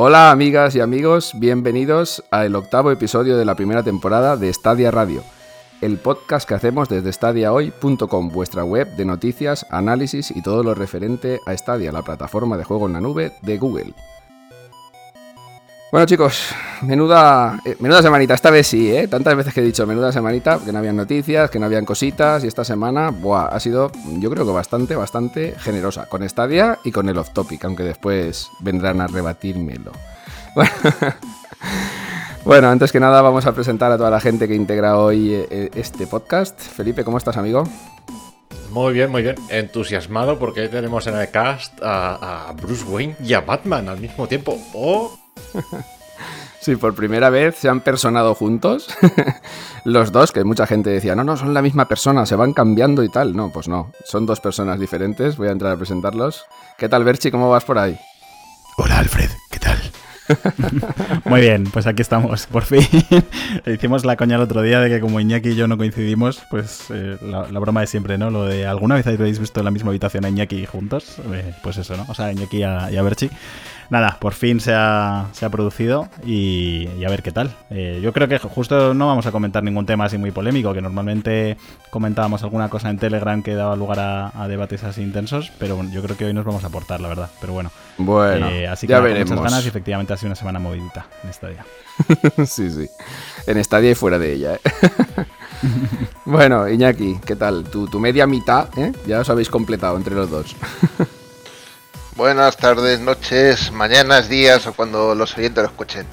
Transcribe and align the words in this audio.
Hola 0.00 0.30
amigas 0.30 0.76
y 0.76 0.80
amigos, 0.80 1.32
bienvenidos 1.34 2.22
al 2.30 2.54
octavo 2.54 2.92
episodio 2.92 3.36
de 3.36 3.44
la 3.44 3.56
primera 3.56 3.82
temporada 3.82 4.36
de 4.36 4.52
Stadia 4.54 4.92
Radio, 4.92 5.24
el 5.80 5.98
podcast 5.98 6.48
que 6.48 6.54
hacemos 6.54 6.88
desde 6.88 7.12
stadiahoy.com, 7.12 8.28
vuestra 8.28 8.62
web 8.62 8.86
de 8.94 9.04
noticias, 9.04 9.66
análisis 9.70 10.30
y 10.30 10.40
todo 10.40 10.62
lo 10.62 10.76
referente 10.76 11.40
a 11.46 11.56
Stadia, 11.56 11.90
la 11.90 12.02
plataforma 12.02 12.56
de 12.56 12.62
juego 12.62 12.86
en 12.86 12.92
la 12.92 13.00
nube 13.00 13.32
de 13.42 13.58
Google. 13.58 13.92
Bueno 15.90 16.04
chicos, 16.04 16.50
menuda, 16.82 17.60
eh, 17.64 17.74
menuda 17.80 18.02
semanita, 18.02 18.34
esta 18.34 18.50
vez 18.50 18.66
sí, 18.66 18.94
¿eh? 18.94 19.08
Tantas 19.08 19.34
veces 19.34 19.54
que 19.54 19.60
he 19.60 19.64
dicho 19.64 19.86
menuda 19.86 20.12
semanita, 20.12 20.58
que 20.62 20.70
no 20.70 20.80
habían 20.80 20.96
noticias, 20.96 21.48
que 21.48 21.58
no 21.58 21.64
habían 21.64 21.86
cositas, 21.86 22.44
y 22.44 22.46
esta 22.46 22.62
semana, 22.62 23.08
buah, 23.10 23.46
ha 23.46 23.58
sido, 23.58 23.90
yo 24.18 24.28
creo 24.28 24.44
que 24.44 24.52
bastante, 24.52 24.96
bastante 24.96 25.54
generosa, 25.58 26.04
con 26.04 26.28
Stadia 26.28 26.78
y 26.84 26.92
con 26.92 27.08
el 27.08 27.16
off 27.16 27.30
topic, 27.30 27.64
aunque 27.64 27.84
después 27.84 28.50
vendrán 28.60 29.00
a 29.00 29.06
rebatírmelo. 29.06 29.92
Bueno, 30.54 30.72
bueno, 32.44 32.68
antes 32.68 32.92
que 32.92 33.00
nada 33.00 33.20
vamos 33.20 33.46
a 33.46 33.52
presentar 33.52 33.90
a 33.92 33.96
toda 33.96 34.10
la 34.10 34.20
gente 34.20 34.46
que 34.46 34.54
integra 34.54 34.96
hoy 34.96 35.34
eh, 35.34 35.70
este 35.74 36.06
podcast. 36.06 36.58
Felipe, 36.60 37.04
¿cómo 37.04 37.18
estás, 37.18 37.36
amigo? 37.36 37.64
Muy 38.70 38.92
bien, 38.92 39.10
muy 39.10 39.22
bien. 39.22 39.36
Entusiasmado 39.48 40.38
porque 40.38 40.68
tenemos 40.68 41.06
en 41.06 41.16
el 41.16 41.30
cast 41.30 41.82
a, 41.82 42.48
a 42.48 42.52
Bruce 42.52 42.84
Wayne 42.84 43.16
y 43.22 43.34
a 43.34 43.40
Batman 43.40 43.88
al 43.88 44.00
mismo 44.00 44.28
tiempo. 44.28 44.56
¡Oh! 44.72 45.17
Sí, 46.60 46.76
por 46.76 46.94
primera 46.94 47.30
vez 47.30 47.56
se 47.56 47.68
han 47.68 47.80
personado 47.80 48.34
juntos. 48.34 48.88
Los 49.84 50.12
dos, 50.12 50.32
que 50.32 50.44
mucha 50.44 50.66
gente 50.66 50.90
decía, 50.90 51.14
no, 51.14 51.24
no, 51.24 51.36
son 51.36 51.54
la 51.54 51.62
misma 51.62 51.86
persona, 51.86 52.26
se 52.26 52.36
van 52.36 52.52
cambiando 52.52 53.02
y 53.04 53.08
tal. 53.08 53.34
No, 53.36 53.50
pues 53.50 53.68
no, 53.68 53.92
son 54.04 54.26
dos 54.26 54.40
personas 54.40 54.80
diferentes. 54.80 55.36
Voy 55.36 55.48
a 55.48 55.52
entrar 55.52 55.72
a 55.72 55.76
presentarlos. 55.76 56.44
¿Qué 56.76 56.88
tal, 56.88 57.04
Berchi? 57.04 57.30
¿Cómo 57.30 57.48
vas 57.48 57.64
por 57.64 57.78
ahí? 57.78 57.98
Hola, 58.76 58.98
Alfred, 58.98 59.30
¿qué 59.50 59.58
tal? 59.60 59.78
Muy 61.24 61.40
bien, 61.40 61.64
pues 61.64 61.86
aquí 61.86 62.02
estamos, 62.02 62.46
por 62.48 62.64
fin. 62.64 62.86
Hicimos 63.64 64.04
la 64.04 64.16
coña 64.16 64.36
el 64.36 64.42
otro 64.42 64.60
día 64.60 64.80
de 64.80 64.90
que 64.90 65.00
como 65.00 65.20
Iñaki 65.20 65.50
y 65.50 65.54
yo 65.54 65.68
no 65.68 65.78
coincidimos, 65.78 66.42
pues 66.50 66.86
eh, 66.90 67.16
la, 67.22 67.44
broma 67.60 67.80
de 67.80 67.86
siempre, 67.86 68.18
¿no? 68.18 68.30
Lo 68.30 68.44
de 68.44 68.66
alguna 68.66 68.96
vez 68.96 69.06
habéis 69.06 69.38
visto 69.38 69.60
en 69.60 69.64
la 69.64 69.70
misma 69.70 69.88
habitación 69.88 70.24
a 70.26 70.28
Iñaki 70.28 70.66
juntos, 70.66 71.16
eh, 71.32 71.54
pues 71.62 71.78
eso, 71.78 71.96
¿no? 71.96 72.04
O 72.08 72.14
sea, 72.14 72.30
Iñaki 72.30 72.58
y 72.58 72.62
a 72.62 73.02
Berchi 73.02 73.30
nada, 73.90 74.18
por 74.20 74.34
fin 74.34 74.60
se 74.60 74.72
ha, 74.74 75.26
producido 75.50 76.08
y, 76.24 76.88
a 77.04 77.08
ver 77.08 77.22
qué 77.22 77.32
tal. 77.32 77.54
Eh, 77.70 78.00
yo 78.02 78.12
creo 78.12 78.28
que 78.28 78.38
justo 78.38 78.94
no 78.94 79.06
vamos 79.06 79.26
a 79.26 79.32
comentar 79.32 79.62
ningún 79.62 79.86
tema 79.86 80.04
así 80.04 80.18
muy 80.18 80.30
polémico, 80.30 80.74
que 80.74 80.80
normalmente 80.80 81.56
comentábamos 81.90 82.42
alguna 82.42 82.68
cosa 82.68 82.90
en 82.90 82.98
Telegram 82.98 83.42
que 83.42 83.54
daba 83.54 83.76
lugar 83.76 83.98
a, 84.00 84.48
debates 84.48 84.84
así 84.84 85.02
intensos, 85.02 85.52
pero 85.58 85.82
yo 85.90 86.02
creo 86.02 86.16
que 86.16 86.24
hoy 86.24 86.34
nos 86.34 86.44
vamos 86.44 86.64
a 86.64 86.68
aportar, 86.68 87.00
la 87.00 87.08
verdad. 87.08 87.30
Pero 87.40 87.52
bueno, 87.52 87.70
bueno 87.98 88.48
eh, 88.48 88.66
así 88.66 88.86
que 88.86 88.92
ya 88.92 89.00
veremos. 89.00 89.30
muchas 89.30 89.44
ganas 89.44 89.64
y 89.64 89.68
efectivamente 89.68 90.12
ha 90.12 90.16
sido 90.16 90.28
una 90.28 90.36
semana 90.36 90.58
movidita 90.58 91.06
en 91.24 91.32
Stadia. 91.32 91.64
sí, 92.46 92.70
sí. 92.70 92.88
En 93.46 93.62
Stadia 93.62 93.90
y 93.90 93.94
fuera 93.94 94.18
de 94.18 94.32
ella. 94.32 94.54
¿eh? 94.54 94.60
bueno, 96.24 96.68
Iñaki, 96.68 97.18
¿qué 97.24 97.36
tal? 97.36 97.64
Tu, 97.64 97.86
tu 97.88 97.98
media 98.00 98.26
mitad, 98.26 98.68
¿eh? 98.78 98.92
Ya 99.06 99.20
os 99.20 99.30
habéis 99.30 99.48
completado 99.48 99.96
entre 99.96 100.14
los 100.14 100.30
dos. 100.30 100.56
Buenas 102.18 102.56
tardes, 102.56 102.98
noches, 102.98 103.70
mañanas, 103.70 104.28
días 104.28 104.66
o 104.66 104.72
cuando 104.72 105.14
los 105.14 105.38
oyentes 105.38 105.62
lo 105.62 105.70
escuchen. 105.70 106.04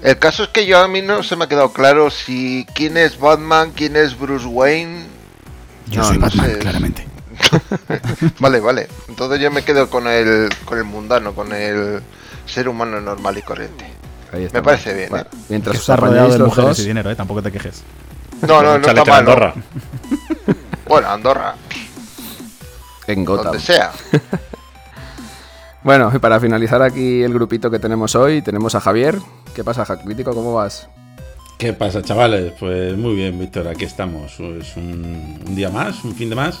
El 0.00 0.16
caso 0.16 0.44
es 0.44 0.50
que 0.50 0.66
yo 0.66 0.78
a 0.78 0.86
mí 0.86 1.02
no 1.02 1.24
se 1.24 1.34
me 1.34 1.46
ha 1.46 1.48
quedado 1.48 1.72
claro 1.72 2.10
si 2.10 2.64
quién 2.76 2.96
es 2.96 3.18
Batman, 3.18 3.72
quién 3.74 3.96
es 3.96 4.16
Bruce 4.16 4.46
Wayne. 4.46 5.04
Yo 5.88 6.04
soy 6.04 6.18
Batman, 6.18 6.58
claramente. 6.60 7.08
vale, 8.38 8.60
vale. 8.60 8.86
Entonces 9.08 9.40
yo 9.40 9.50
me 9.50 9.64
quedo 9.64 9.90
con 9.90 10.06
el, 10.06 10.48
con 10.64 10.78
el 10.78 10.84
mundano, 10.84 11.34
con 11.34 11.52
el 11.52 12.00
ser 12.46 12.68
humano 12.68 13.00
normal 13.00 13.36
y 13.36 13.42
corriente. 13.42 13.84
Me 14.52 14.62
parece 14.62 14.94
bien. 14.94 15.16
¿eh? 15.16 15.24
Mientras 15.48 15.76
estás 15.76 15.98
rodeado 15.98 16.28
de 16.28 16.38
mujeres 16.38 16.78
y 16.78 16.86
dinero, 16.86 17.10
¿eh? 17.10 17.16
tampoco 17.16 17.42
te 17.42 17.50
quejes. 17.50 17.82
No, 18.42 18.62
no, 18.62 18.78
no 18.78 18.86
está 18.86 19.04
mal. 19.04 19.18
Andorra. 19.18 19.54
bueno, 20.86 21.10
Andorra. 21.10 21.56
En 23.08 23.24
Gotham. 23.24 23.46
Donde 23.46 23.58
sea. 23.58 23.90
Bueno, 25.84 26.12
y 26.14 26.18
para 26.20 26.38
finalizar 26.38 26.80
aquí 26.80 27.22
el 27.22 27.34
grupito 27.34 27.68
que 27.68 27.80
tenemos 27.80 28.14
hoy, 28.14 28.40
tenemos 28.40 28.74
a 28.76 28.80
Javier. 28.80 29.16
¿Qué 29.52 29.64
pasa, 29.64 29.84
Crítico? 29.98 30.32
¿Cómo 30.32 30.54
vas? 30.54 30.88
¿Qué 31.58 31.72
pasa, 31.72 32.02
chavales? 32.02 32.52
Pues 32.58 32.96
muy 32.96 33.16
bien, 33.16 33.36
Víctor, 33.38 33.66
aquí 33.66 33.84
estamos. 33.84 34.38
Es 34.38 34.76
un, 34.76 35.54
día 35.56 35.70
más, 35.70 36.04
un 36.04 36.14
fin 36.14 36.30
de 36.30 36.36
más. 36.36 36.60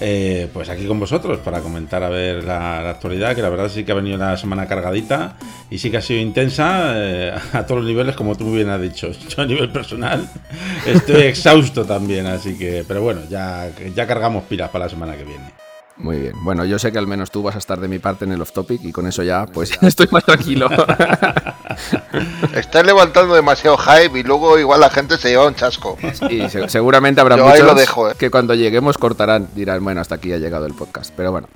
Eh, 0.00 0.48
pues 0.52 0.68
aquí 0.70 0.86
con 0.86 0.98
vosotros 1.00 1.40
para 1.40 1.60
comentar 1.60 2.02
a 2.02 2.08
ver 2.08 2.44
la, 2.44 2.88
actualidad, 2.88 3.34
que 3.34 3.42
la 3.42 3.50
verdad 3.50 3.68
sí 3.68 3.84
que 3.84 3.92
ha 3.92 3.96
venido 3.96 4.16
una 4.16 4.36
semana 4.36 4.66
cargadita 4.66 5.36
y 5.70 5.78
sí 5.78 5.90
que 5.90 5.96
ha 5.96 6.02
sido 6.02 6.20
intensa 6.20 6.92
eh, 6.94 7.34
a 7.52 7.66
todos 7.66 7.82
los 7.82 7.90
niveles, 7.90 8.16
como 8.16 8.34
tú 8.34 8.44
muy 8.44 8.56
bien 8.56 8.70
has 8.70 8.80
dicho. 8.80 9.10
Yo 9.28 9.42
a 9.42 9.46
nivel 9.46 9.70
personal 9.70 10.26
estoy 10.86 11.22
exhausto 11.22 11.84
también, 11.84 12.26
así 12.26 12.56
que, 12.56 12.84
pero 12.88 13.02
bueno, 13.02 13.22
ya, 13.28 13.70
ya 13.94 14.06
cargamos 14.06 14.44
pilas 14.44 14.70
para 14.70 14.86
la 14.86 14.88
semana 14.88 15.16
que 15.16 15.24
viene. 15.24 15.57
Muy 15.98 16.20
bien. 16.20 16.34
Bueno, 16.42 16.64
yo 16.64 16.78
sé 16.78 16.92
que 16.92 16.98
al 16.98 17.08
menos 17.08 17.30
tú 17.30 17.42
vas 17.42 17.56
a 17.56 17.58
estar 17.58 17.80
de 17.80 17.88
mi 17.88 17.98
parte 17.98 18.24
en 18.24 18.32
el 18.32 18.40
off 18.40 18.52
topic 18.52 18.82
y 18.84 18.92
con 18.92 19.06
eso 19.06 19.22
ya, 19.22 19.46
pues 19.46 19.76
estoy 19.82 20.08
más 20.10 20.24
tranquilo. 20.24 20.68
Estás 22.54 22.86
levantando 22.86 23.34
demasiado 23.34 23.76
hype 23.76 24.18
y 24.18 24.22
luego 24.22 24.58
igual 24.58 24.80
la 24.80 24.90
gente 24.90 25.16
se 25.16 25.30
lleva 25.30 25.46
un 25.46 25.54
chasco. 25.54 25.98
Y 26.30 26.48
seguramente 26.68 27.20
habrá 27.20 27.36
muchos 27.36 27.80
¿eh? 27.80 28.14
que 28.18 28.30
cuando 28.30 28.54
lleguemos 28.54 28.96
cortarán, 28.96 29.48
dirán, 29.54 29.82
bueno, 29.82 30.00
hasta 30.00 30.16
aquí 30.16 30.32
ha 30.32 30.38
llegado 30.38 30.66
el 30.66 30.74
podcast. 30.74 31.12
Pero 31.16 31.32
bueno, 31.32 31.48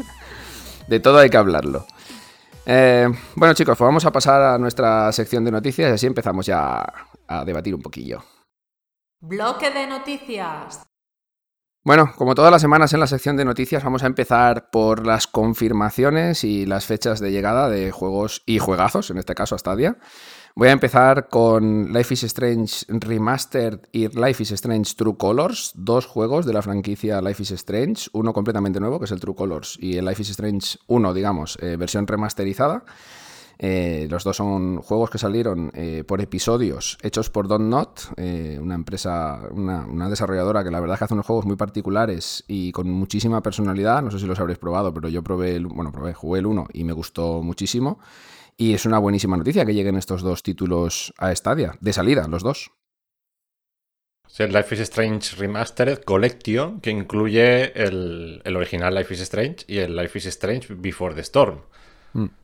de 0.86 1.00
todo 1.00 1.18
hay 1.18 1.30
que 1.30 1.36
hablarlo. 1.36 1.86
Eh, 2.64 3.08
bueno, 3.34 3.54
chicos, 3.54 3.76
pues 3.76 3.86
vamos 3.86 4.04
a 4.04 4.12
pasar 4.12 4.40
a 4.40 4.58
nuestra 4.58 5.12
sección 5.12 5.44
de 5.44 5.50
noticias 5.50 5.90
y 5.90 5.94
así 5.94 6.06
empezamos 6.06 6.46
ya 6.46 6.84
a 7.26 7.44
debatir 7.44 7.74
un 7.74 7.82
poquillo. 7.82 8.22
Bloque 9.20 9.70
de 9.70 9.86
noticias. 9.86 10.80
Bueno, 11.84 12.12
como 12.14 12.36
todas 12.36 12.52
las 12.52 12.62
semanas 12.62 12.92
en 12.92 13.00
la 13.00 13.08
sección 13.08 13.36
de 13.36 13.44
noticias, 13.44 13.82
vamos 13.82 14.04
a 14.04 14.06
empezar 14.06 14.70
por 14.70 15.04
las 15.04 15.26
confirmaciones 15.26 16.44
y 16.44 16.64
las 16.64 16.86
fechas 16.86 17.18
de 17.18 17.32
llegada 17.32 17.68
de 17.68 17.90
juegos 17.90 18.44
y 18.46 18.60
juegazos, 18.60 19.10
en 19.10 19.18
este 19.18 19.34
caso 19.34 19.58
Stadia. 19.58 19.98
Voy 20.54 20.68
a 20.68 20.72
empezar 20.72 21.26
con 21.28 21.92
Life 21.92 22.14
is 22.14 22.22
Strange 22.22 22.86
Remastered 22.86 23.80
y 23.90 24.06
Life 24.06 24.44
is 24.44 24.52
Strange 24.52 24.94
True 24.94 25.16
Colors, 25.16 25.72
dos 25.74 26.06
juegos 26.06 26.46
de 26.46 26.52
la 26.52 26.62
franquicia 26.62 27.20
Life 27.20 27.42
is 27.42 27.50
Strange, 27.50 28.08
uno 28.12 28.32
completamente 28.32 28.78
nuevo, 28.78 29.00
que 29.00 29.06
es 29.06 29.10
el 29.10 29.18
True 29.18 29.34
Colors, 29.34 29.76
y 29.80 29.96
el 29.96 30.04
Life 30.04 30.22
is 30.22 30.30
Strange 30.30 30.78
1, 30.86 31.14
digamos, 31.14 31.58
eh, 31.60 31.74
versión 31.76 32.06
remasterizada. 32.06 32.84
Eh, 33.64 34.08
los 34.10 34.24
dos 34.24 34.36
son 34.36 34.82
juegos 34.82 35.08
que 35.08 35.18
salieron 35.18 35.70
eh, 35.72 36.02
por 36.04 36.20
episodios 36.20 36.98
hechos 37.00 37.30
por 37.30 37.46
Don't 37.46 37.70
Not, 37.70 38.00
eh, 38.16 38.58
una 38.60 38.74
empresa, 38.74 39.40
una, 39.52 40.08
desarrolladora 40.08 40.64
que 40.64 40.72
la 40.72 40.80
verdad 40.80 40.94
es 40.94 40.98
que 40.98 41.04
hace 41.04 41.14
unos 41.14 41.26
juegos 41.26 41.46
muy 41.46 41.54
particulares 41.54 42.42
y 42.48 42.72
con 42.72 42.90
muchísima 42.90 43.40
personalidad. 43.40 44.02
No 44.02 44.10
sé 44.10 44.18
si 44.18 44.26
los 44.26 44.40
habréis 44.40 44.58
probado, 44.58 44.92
pero 44.92 45.08
yo 45.08 45.22
probé, 45.22 45.54
el, 45.54 45.66
bueno, 45.66 45.92
probé, 45.92 46.12
jugué 46.12 46.40
el 46.40 46.46
1 46.46 46.66
y 46.72 46.82
me 46.82 46.92
gustó 46.92 47.40
muchísimo. 47.40 48.00
Y 48.56 48.74
es 48.74 48.84
una 48.84 48.98
buenísima 48.98 49.36
noticia 49.36 49.64
que 49.64 49.74
lleguen 49.74 49.96
estos 49.96 50.22
dos 50.22 50.42
títulos 50.42 51.14
a 51.16 51.32
Stadia, 51.32 51.76
de 51.80 51.92
salida, 51.92 52.26
los 52.26 52.42
dos. 52.42 52.72
Life 54.38 54.74
is 54.74 54.80
Strange 54.80 55.36
Remastered 55.36 56.02
Collection, 56.02 56.80
que 56.80 56.90
incluye 56.90 57.80
el, 57.80 58.42
original 58.44 58.92
Life 58.92 59.14
is 59.14 59.20
Strange 59.20 59.64
y 59.68 59.78
el 59.78 59.94
Life 59.94 60.18
is 60.18 60.26
Strange 60.26 60.74
Before 60.74 61.14
the 61.14 61.20
Storm. 61.20 61.60
Mm. 62.14 62.41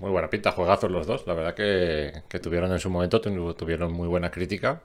Muy 0.00 0.10
buena 0.10 0.28
pinta, 0.28 0.52
juegazos 0.52 0.90
los 0.90 1.06
dos. 1.06 1.26
La 1.26 1.34
verdad 1.34 1.54
que, 1.54 2.38
tuvieron 2.40 2.72
en 2.72 2.78
su 2.78 2.90
momento, 2.90 3.20
tuvieron 3.20 3.92
muy 3.92 4.08
buena 4.08 4.30
crítica. 4.30 4.82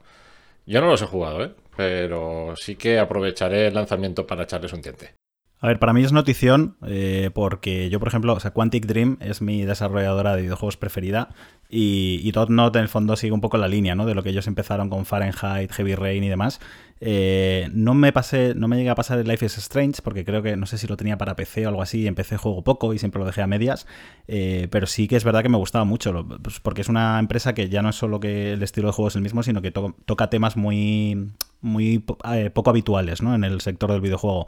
Yo 0.66 0.82
no 0.82 0.88
los 0.88 1.02
he 1.02 1.06
jugado, 1.06 1.44
¿eh? 1.44 1.54
pero 1.76 2.54
sí 2.56 2.76
que 2.76 3.00
aprovecharé 3.00 3.68
el 3.68 3.74
lanzamiento 3.74 4.28
para 4.28 4.44
echarles 4.44 4.74
un 4.74 4.82
diente. 4.82 5.14
A 5.60 5.68
ver, 5.68 5.80
para 5.80 5.92
mí 5.92 6.04
es 6.04 6.12
notición 6.12 6.78
eh, 6.86 7.32
porque 7.34 7.90
yo, 7.90 8.00
por 8.00 8.08
ejemplo, 8.08 8.34
o 8.34 8.40
sea, 8.40 8.52
Quantic 8.52 8.86
Dream 8.86 9.18
es 9.22 9.42
mi 9.42 9.66
desarrolladora 9.66 10.36
de 10.36 10.44
videojuegos 10.44 10.78
preferida 10.78 11.30
y, 11.68 12.22
y 12.24 12.32
Not 12.32 12.76
en 12.76 12.82
el 12.84 12.90
fondo 12.90 13.16
sigue 13.16 13.34
un 13.34 13.42
poco 13.42 13.58
la 13.58 13.68
línea, 13.68 13.96
¿no? 13.96 14.06
De 14.06 14.14
lo 14.14 14.22
que 14.22 14.30
ellos 14.30 14.46
empezaron 14.48 14.90
con 14.90 15.06
Fahrenheit, 15.06 15.72
Heavy 15.72 15.96
Rain 15.96 16.24
y 16.24 16.30
demás. 16.30 16.60
Eh, 17.00 17.70
no 17.74 17.94
me 17.94 18.12
pasé, 18.14 18.54
no 18.56 18.68
me 18.68 18.78
llegué 18.78 18.90
a 18.90 18.96
pasar 18.96 19.20
el 19.20 19.28
Life 19.28 19.46
is 19.46 19.58
Strange 19.58 20.02
porque 20.02 20.26
creo 20.26 20.42
que 20.42 20.56
no 20.58 20.66
sé 20.66 20.78
si 20.78 20.88
lo 20.88 20.98
tenía 20.98 21.18
para 21.18 21.36
PC 21.36 21.66
o 21.66 21.70
algo 21.70 21.82
así. 21.82 22.02
Y 22.02 22.08
empecé 22.08 22.38
juego 22.38 22.64
poco 22.64 22.94
y 22.94 23.00
siempre 23.00 23.20
lo 23.20 23.26
dejé 23.26 23.42
a 23.42 23.48
medias. 23.48 23.88
Eh, 24.28 24.68
pero 24.72 24.88
sí 24.88 25.08
que 25.08 25.16
es 25.16 25.24
verdad 25.24 25.44
que 25.44 25.50
me 25.50 25.58
gustaba 25.58 25.86
mucho 25.86 26.26
pues 26.42 26.60
porque 26.60 26.82
es 26.82 26.90
una 26.90 27.20
empresa 27.20 27.54
que 27.54 27.68
ya 27.70 27.82
no 27.82 27.90
es 27.90 27.96
solo 27.96 28.20
que 28.20 28.54
el 28.54 28.64
estilo 28.64 28.88
de 28.88 28.94
juego 28.94 29.10
es 29.10 29.16
el 29.16 29.22
mismo, 29.22 29.44
sino 29.44 29.62
que 29.62 29.72
toca 29.72 30.30
temas 30.30 30.56
muy, 30.56 31.32
muy 31.62 32.00
poco 32.00 32.70
habituales 32.70 33.22
¿no? 33.22 33.36
en 33.36 33.44
el 33.44 33.62
sector 33.62 33.92
del 33.92 34.02
videojuego. 34.02 34.48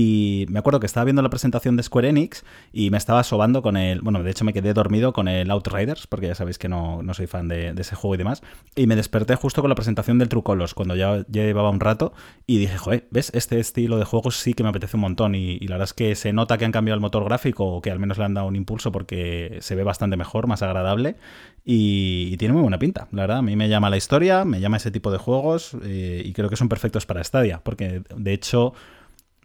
Y 0.00 0.46
me 0.48 0.60
acuerdo 0.60 0.78
que 0.78 0.86
estaba 0.86 1.02
viendo 1.02 1.22
la 1.22 1.28
presentación 1.28 1.76
de 1.76 1.82
Square 1.82 2.10
Enix 2.10 2.44
y 2.72 2.90
me 2.90 2.98
estaba 2.98 3.24
sobando 3.24 3.62
con 3.62 3.76
el. 3.76 4.00
Bueno, 4.00 4.22
de 4.22 4.30
hecho 4.30 4.44
me 4.44 4.52
quedé 4.52 4.72
dormido 4.72 5.12
con 5.12 5.26
el 5.26 5.50
Outriders, 5.50 6.06
porque 6.06 6.28
ya 6.28 6.36
sabéis 6.36 6.56
que 6.56 6.68
no, 6.68 7.02
no 7.02 7.14
soy 7.14 7.26
fan 7.26 7.48
de, 7.48 7.74
ese 7.76 7.96
juego 7.96 8.14
y 8.14 8.18
demás. 8.18 8.40
Y 8.76 8.86
me 8.86 8.94
desperté 8.94 9.34
justo 9.34 9.60
con 9.60 9.70
la 9.70 9.74
presentación 9.74 10.20
del 10.20 10.28
True 10.28 10.44
Colors, 10.44 10.72
cuando 10.72 10.94
ya, 10.94 11.26
llevaba 11.26 11.70
un 11.70 11.80
rato. 11.80 12.12
Y 12.46 12.58
dije, 12.58 12.78
joder, 12.78 13.08
¿ves? 13.10 13.32
Este 13.34 13.58
estilo 13.58 13.98
de 13.98 14.04
juegos 14.04 14.36
sí 14.36 14.54
que 14.54 14.62
me 14.62 14.68
apetece 14.68 14.96
un 14.96 15.00
montón. 15.00 15.34
Y, 15.34 15.58
y, 15.60 15.66
la 15.66 15.74
verdad 15.74 15.88
es 15.88 15.94
que 15.94 16.14
se 16.14 16.32
nota 16.32 16.58
que 16.58 16.64
han 16.64 16.70
cambiado 16.70 16.94
el 16.94 17.00
motor 17.00 17.24
gráfico, 17.24 17.64
o 17.66 17.82
que 17.82 17.90
al 17.90 17.98
menos 17.98 18.18
le 18.18 18.24
han 18.24 18.34
dado 18.34 18.46
un 18.46 18.54
impulso 18.54 18.92
porque 18.92 19.58
se 19.62 19.74
ve 19.74 19.82
bastante 19.82 20.16
mejor, 20.16 20.46
más 20.46 20.62
agradable. 20.62 21.16
Y, 21.64 22.36
tiene 22.36 22.54
muy 22.54 22.62
buena 22.62 22.78
pinta, 22.78 23.08
la 23.10 23.22
verdad. 23.22 23.38
A 23.38 23.42
mí 23.42 23.56
me 23.56 23.68
llama 23.68 23.90
la 23.90 23.96
historia, 23.96 24.44
me 24.44 24.60
llama 24.60 24.76
ese 24.76 24.92
tipo 24.92 25.10
de 25.10 25.18
juegos 25.18 25.76
eh, 25.82 26.22
y 26.24 26.32
creo 26.34 26.48
que 26.48 26.56
son 26.56 26.68
perfectos 26.68 27.04
para 27.04 27.24
Stadia, 27.24 27.60
porque 27.64 28.02
de 28.14 28.32
hecho 28.32 28.74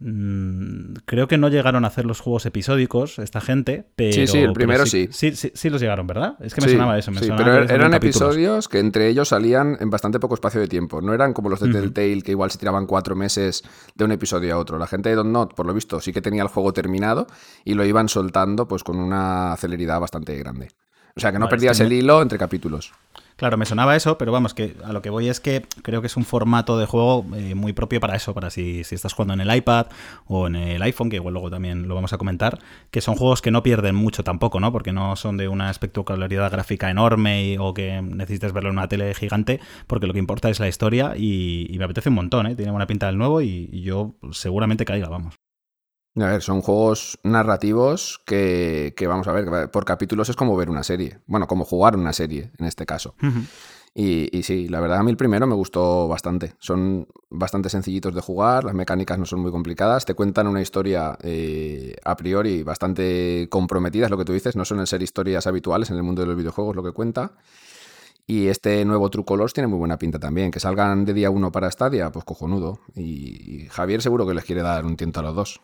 mm, 0.00 0.94
creo 1.04 1.28
que 1.28 1.38
no 1.38 1.48
llegaron 1.48 1.84
a 1.84 1.88
hacer 1.88 2.04
los 2.04 2.20
juegos 2.20 2.46
episódicos 2.46 3.18
esta 3.18 3.40
gente, 3.40 3.86
pero... 3.96 4.12
Sí, 4.12 4.26
sí, 4.26 4.38
el 4.38 4.52
primero 4.52 4.86
sí. 4.86 5.08
Sí, 5.10 5.32
sí, 5.34 5.70
los 5.70 5.80
llegaron, 5.80 6.06
¿verdad? 6.06 6.36
Es 6.40 6.54
que 6.54 6.60
me 6.60 6.68
sonaba 6.68 6.98
eso. 6.98 7.10
Me 7.10 7.20
sí, 7.20 7.30
pero 7.36 7.62
eran 7.62 7.94
episodios 7.94 8.68
que 8.68 8.78
entre 8.78 9.08
ellos 9.08 9.28
salían 9.28 9.76
en 9.80 9.90
bastante 9.90 10.20
poco 10.20 10.34
espacio 10.34 10.60
de 10.60 10.68
tiempo. 10.68 11.00
No 11.00 11.14
eran 11.14 11.32
como 11.32 11.48
los 11.48 11.60
de 11.60 11.72
Telltale, 11.72 12.22
que 12.22 12.32
igual 12.32 12.50
se 12.50 12.58
tiraban 12.58 12.86
cuatro 12.86 13.16
meses 13.16 13.62
de 13.94 14.04
un 14.04 14.12
episodio 14.12 14.54
a 14.54 14.58
otro. 14.58 14.78
La 14.78 14.86
gente 14.86 15.08
de 15.08 15.14
Don't 15.14 15.30
Not, 15.30 15.54
por 15.54 15.66
lo 15.66 15.74
visto, 15.74 16.00
sí 16.00 16.12
que 16.12 16.20
tenía 16.20 16.42
el 16.42 16.48
juego 16.48 16.72
terminado 16.72 17.26
y 17.64 17.74
lo 17.74 17.84
iban 17.84 18.08
soltando 18.08 18.68
pues 18.68 18.84
con 18.84 18.96
una 18.96 19.56
celeridad 19.58 20.00
bastante 20.00 20.36
grande. 20.36 20.68
O 21.16 21.20
sea, 21.20 21.30
que 21.30 21.38
no 21.38 21.48
perdías 21.48 21.78
el 21.80 21.92
hilo 21.92 22.22
entre 22.22 22.38
capítulos. 22.38 22.92
Claro, 23.36 23.56
me 23.56 23.66
sonaba 23.66 23.96
eso, 23.96 24.16
pero 24.16 24.30
vamos, 24.30 24.54
que 24.54 24.76
a 24.84 24.92
lo 24.92 25.02
que 25.02 25.10
voy 25.10 25.28
es 25.28 25.40
que 25.40 25.66
creo 25.82 26.00
que 26.00 26.06
es 26.06 26.16
un 26.16 26.24
formato 26.24 26.78
de 26.78 26.86
juego 26.86 27.26
eh, 27.34 27.56
muy 27.56 27.72
propio 27.72 27.98
para 27.98 28.14
eso, 28.14 28.32
para 28.32 28.48
si, 28.48 28.84
si, 28.84 28.94
estás 28.94 29.12
jugando 29.12 29.34
en 29.34 29.40
el 29.40 29.56
iPad 29.56 29.86
o 30.26 30.46
en 30.46 30.54
el 30.54 30.80
iPhone, 30.82 31.10
que 31.10 31.16
igual 31.16 31.34
luego 31.34 31.50
también 31.50 31.88
lo 31.88 31.96
vamos 31.96 32.12
a 32.12 32.18
comentar, 32.18 32.60
que 32.92 33.00
son 33.00 33.16
juegos 33.16 33.42
que 33.42 33.50
no 33.50 33.64
pierden 33.64 33.96
mucho 33.96 34.22
tampoco, 34.22 34.60
¿no? 34.60 34.70
Porque 34.70 34.92
no 34.92 35.16
son 35.16 35.36
de 35.36 35.48
una 35.48 35.68
espectacularidad 35.68 36.52
gráfica 36.52 36.90
enorme 36.90 37.56
o 37.58 37.74
que 37.74 38.00
necesites 38.02 38.52
verlo 38.52 38.70
en 38.70 38.78
una 38.78 38.88
tele 38.88 39.12
gigante, 39.14 39.58
porque 39.88 40.06
lo 40.06 40.12
que 40.12 40.20
importa 40.20 40.48
es 40.48 40.60
la 40.60 40.68
historia 40.68 41.14
y, 41.16 41.74
me 41.76 41.84
apetece 41.84 42.10
un 42.10 42.14
montón, 42.14 42.46
¿eh? 42.46 42.54
Tiene 42.54 42.70
buena 42.70 42.86
pinta 42.86 43.06
del 43.06 43.18
nuevo 43.18 43.40
y, 43.40 43.68
y 43.72 43.82
yo 43.82 44.14
seguramente 44.30 44.84
caiga, 44.84 45.08
vamos. 45.08 45.43
A 46.16 46.26
ver, 46.26 46.42
son 46.42 46.60
juegos 46.60 47.18
narrativos 47.24 48.20
que, 48.24 48.94
vamos 49.08 49.26
a 49.26 49.32
ver, 49.32 49.70
por 49.70 49.84
capítulos 49.84 50.28
es 50.28 50.36
como 50.36 50.56
ver 50.56 50.70
una 50.70 50.84
serie. 50.84 51.18
Bueno, 51.26 51.48
como 51.48 51.64
jugar 51.64 51.96
una 51.96 52.12
serie, 52.12 52.52
en 52.58 52.66
este 52.66 52.86
caso. 52.86 53.16
y, 53.94 54.42
sí, 54.44 54.68
la 54.68 54.78
verdad 54.80 54.98
a 54.98 55.02
mí 55.02 55.10
el 55.10 55.16
primero 55.16 55.46
me 55.48 55.56
gustó 55.56 56.06
bastante. 56.06 56.54
Son 56.60 57.08
bastante 57.30 57.68
sencillitos 57.68 58.14
de 58.14 58.20
jugar, 58.20 58.62
las 58.62 58.74
mecánicas 58.74 59.18
no 59.18 59.26
son 59.26 59.40
muy 59.40 59.50
complicadas, 59.50 60.04
te 60.04 60.14
cuentan 60.14 60.46
una 60.46 60.62
historia 60.62 61.18
eh, 61.20 61.96
a 62.04 62.16
priori 62.16 62.62
bastante 62.62 63.48
comprometida, 63.50 64.04
es 64.04 64.10
lo 64.10 64.18
que 64.18 64.24
tú 64.24 64.32
dices, 64.32 64.54
no 64.54 64.64
suelen 64.64 64.86
ser 64.86 65.02
historias 65.02 65.48
habituales 65.48 65.90
en 65.90 65.96
el 65.96 66.04
mundo 66.04 66.22
de 66.22 66.28
los 66.28 66.36
videojuegos 66.36 66.76
lo 66.76 66.84
que 66.84 66.92
cuenta. 66.92 67.32
Y 68.26 68.46
este 68.46 68.84
nuevo 68.84 69.10
True 69.10 69.24
Colors 69.24 69.52
tiene 69.52 69.66
muy 69.66 69.78
buena 69.78 69.98
pinta 69.98 70.18
también. 70.18 70.50
Que 70.50 70.60
salgan 70.60 71.04
de 71.04 71.12
día 71.12 71.30
uno 71.30 71.52
para 71.52 71.70
Stadia, 71.70 72.10
pues 72.10 72.24
cojonudo. 72.24 72.80
Y, 72.94 73.66
Javier 73.70 74.00
seguro 74.00 74.26
que 74.26 74.34
les 74.34 74.44
quiere 74.44 74.62
dar 74.62 74.86
un 74.86 74.96
tiento 74.96 75.20
a 75.20 75.24
los 75.24 75.34
dos. 75.34 75.60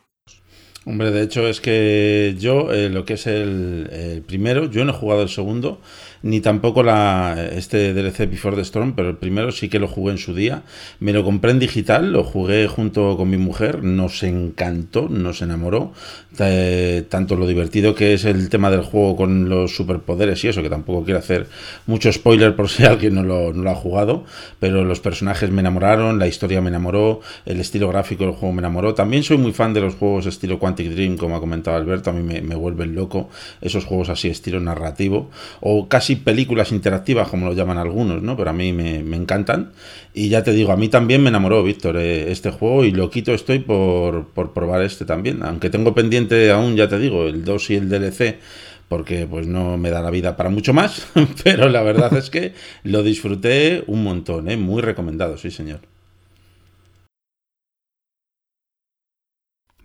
Hombre, 0.87 1.11
de 1.11 1.23
hecho 1.23 1.47
es 1.47 1.61
que 1.61 2.37
yo, 2.39 2.73
eh, 2.73 2.89
lo 2.89 3.05
que 3.05 3.15
es 3.15 3.27
el, 3.27 4.23
primero, 4.27 4.71
yo 4.71 4.85
no 4.85 4.93
he 4.93 4.95
jugado 4.97 5.23
el 5.23 5.29
segundo, 5.29 5.81
ni 6.23 6.41
tampoco 6.41 6.83
la, 6.83 7.49
este 7.53 7.95
DLC 7.95 8.31
Before 8.31 8.57
the 8.57 8.63
Storm, 8.63 8.95
pero 8.95 9.09
el 9.09 9.17
primero 9.17 9.53
sí 9.53 9.69
que 9.69 9.79
lo 9.79 9.89
jugué 9.89 10.13
en 10.13 10.19
su 10.19 10.35
día. 10.35 10.63
Me 10.99 11.13
lo 11.13 11.25
compré 11.25 11.51
en 11.53 11.59
digital, 11.59 12.13
lo 12.13 12.25
jugué 12.25 12.67
junto 12.69 13.17
con 13.17 13.31
mi 13.31 13.39
mujer, 13.39 13.83
nos 13.83 14.23
encantó, 14.23 15.09
nos 15.09 15.43
enamoró. 15.43 15.93
tanto 17.09 17.37
lo 17.37 17.47
divertido 17.47 17.95
que 17.95 18.15
es 18.15 18.25
el 18.25 18.49
tema 18.49 18.71
del 18.71 18.83
juego 18.83 19.17
con 19.17 19.49
los 19.49 19.75
superpoderes 19.75 20.45
y 20.45 20.49
eso, 20.49 20.63
que 20.63 20.71
tampoco 20.71 21.05
quiero 21.05 21.19
hacer 21.19 21.47
mucho 21.87 22.13
spoiler 22.13 22.55
por 22.55 22.69
si 22.69 22.85
alguien 22.91 23.15
no 23.15 23.23
lo, 23.23 23.53
no 23.53 23.63
lo 23.63 23.71
ha 23.71 23.75
jugado, 23.75 24.25
pero 24.59 24.85
los 24.85 25.01
personajes 25.01 25.51
me 25.51 25.61
enamoraron, 25.61 26.19
la 26.19 26.27
historia 26.27 26.61
me 26.61 26.69
enamoró, 26.69 27.21
el 27.47 27.61
estilo 27.61 27.89
gráfico 27.89 28.25
del 28.25 28.35
juego 28.35 28.53
me 28.55 28.61
enamoró. 28.61 28.95
También 28.95 29.23
soy 29.23 29.39
muy 29.39 29.53
fan 29.53 29.73
de 29.75 29.81
los 29.81 29.95
juegos 29.95 30.27
estilo 30.27 30.59
Quantic 30.59 30.91
Dream, 30.91 31.17
como 31.17 31.37
ha 31.37 31.41
comentado 31.41 31.77
Alberto, 31.77 32.11
a 32.11 32.13
mí 32.13 32.23
me, 32.23 32.41
me 32.43 32.55
vuelven 32.55 32.95
loco 32.95 33.31
esos 33.61 33.85
juegos 33.85 34.11
así 34.11 34.29
estilo 34.29 34.61
narrativo, 34.61 35.31
o 35.61 35.89
casi 35.89 36.10
películas 36.17 36.73
interactivas, 36.73 37.29
como 37.29 37.47
lo 37.47 37.53
llaman 37.53 37.79
algunos, 37.79 38.23
¿no? 38.23 38.37
Pero 38.37 38.51
a 38.51 38.53
mí 38.53 38.73
me, 38.73 38.99
encantan. 39.17 39.73
Y 40.15 40.29
ya 40.29 40.43
te 40.43 40.53
digo, 40.53 40.73
a 40.73 40.77
mí 40.77 40.89
también 40.89 41.23
me 41.23 41.29
enamoró, 41.29 41.63
Víctor, 41.63 41.97
eh, 41.97 42.31
este 42.31 42.51
juego 42.51 42.85
y 42.85 42.91
lo 42.91 43.11
quito 43.11 43.33
estoy 43.33 43.61
por, 43.61 44.29
por 44.29 44.53
probar 44.53 44.83
este 44.83 45.05
también. 45.05 45.43
Aunque 45.43 45.71
tengo 45.71 45.95
pendiente 45.95 46.51
aún, 46.51 46.77
ya 46.77 46.89
te 46.89 46.99
digo, 46.99 47.27
el 47.27 47.45
2 47.45 47.71
y 47.71 47.75
el 47.77 47.89
DLC 47.89 48.39
porque 48.89 49.25
pues 49.25 49.47
no 49.47 49.79
me 49.79 49.91
da 49.91 50.03
la 50.03 50.11
vida 50.11 50.37
para 50.37 50.51
mucho 50.51 50.73
más, 50.73 51.07
pero 51.45 51.69
la 51.69 51.81
verdad 51.85 52.13
es 52.17 52.29
que 52.29 52.55
lo 52.83 53.05
disfruté 53.05 53.85
un 53.87 54.03
montón, 54.03 54.51
¿eh? 54.51 54.57
muy 54.57 54.83
recomendado, 54.83 55.39
sí 55.39 55.53
señor. 55.53 55.79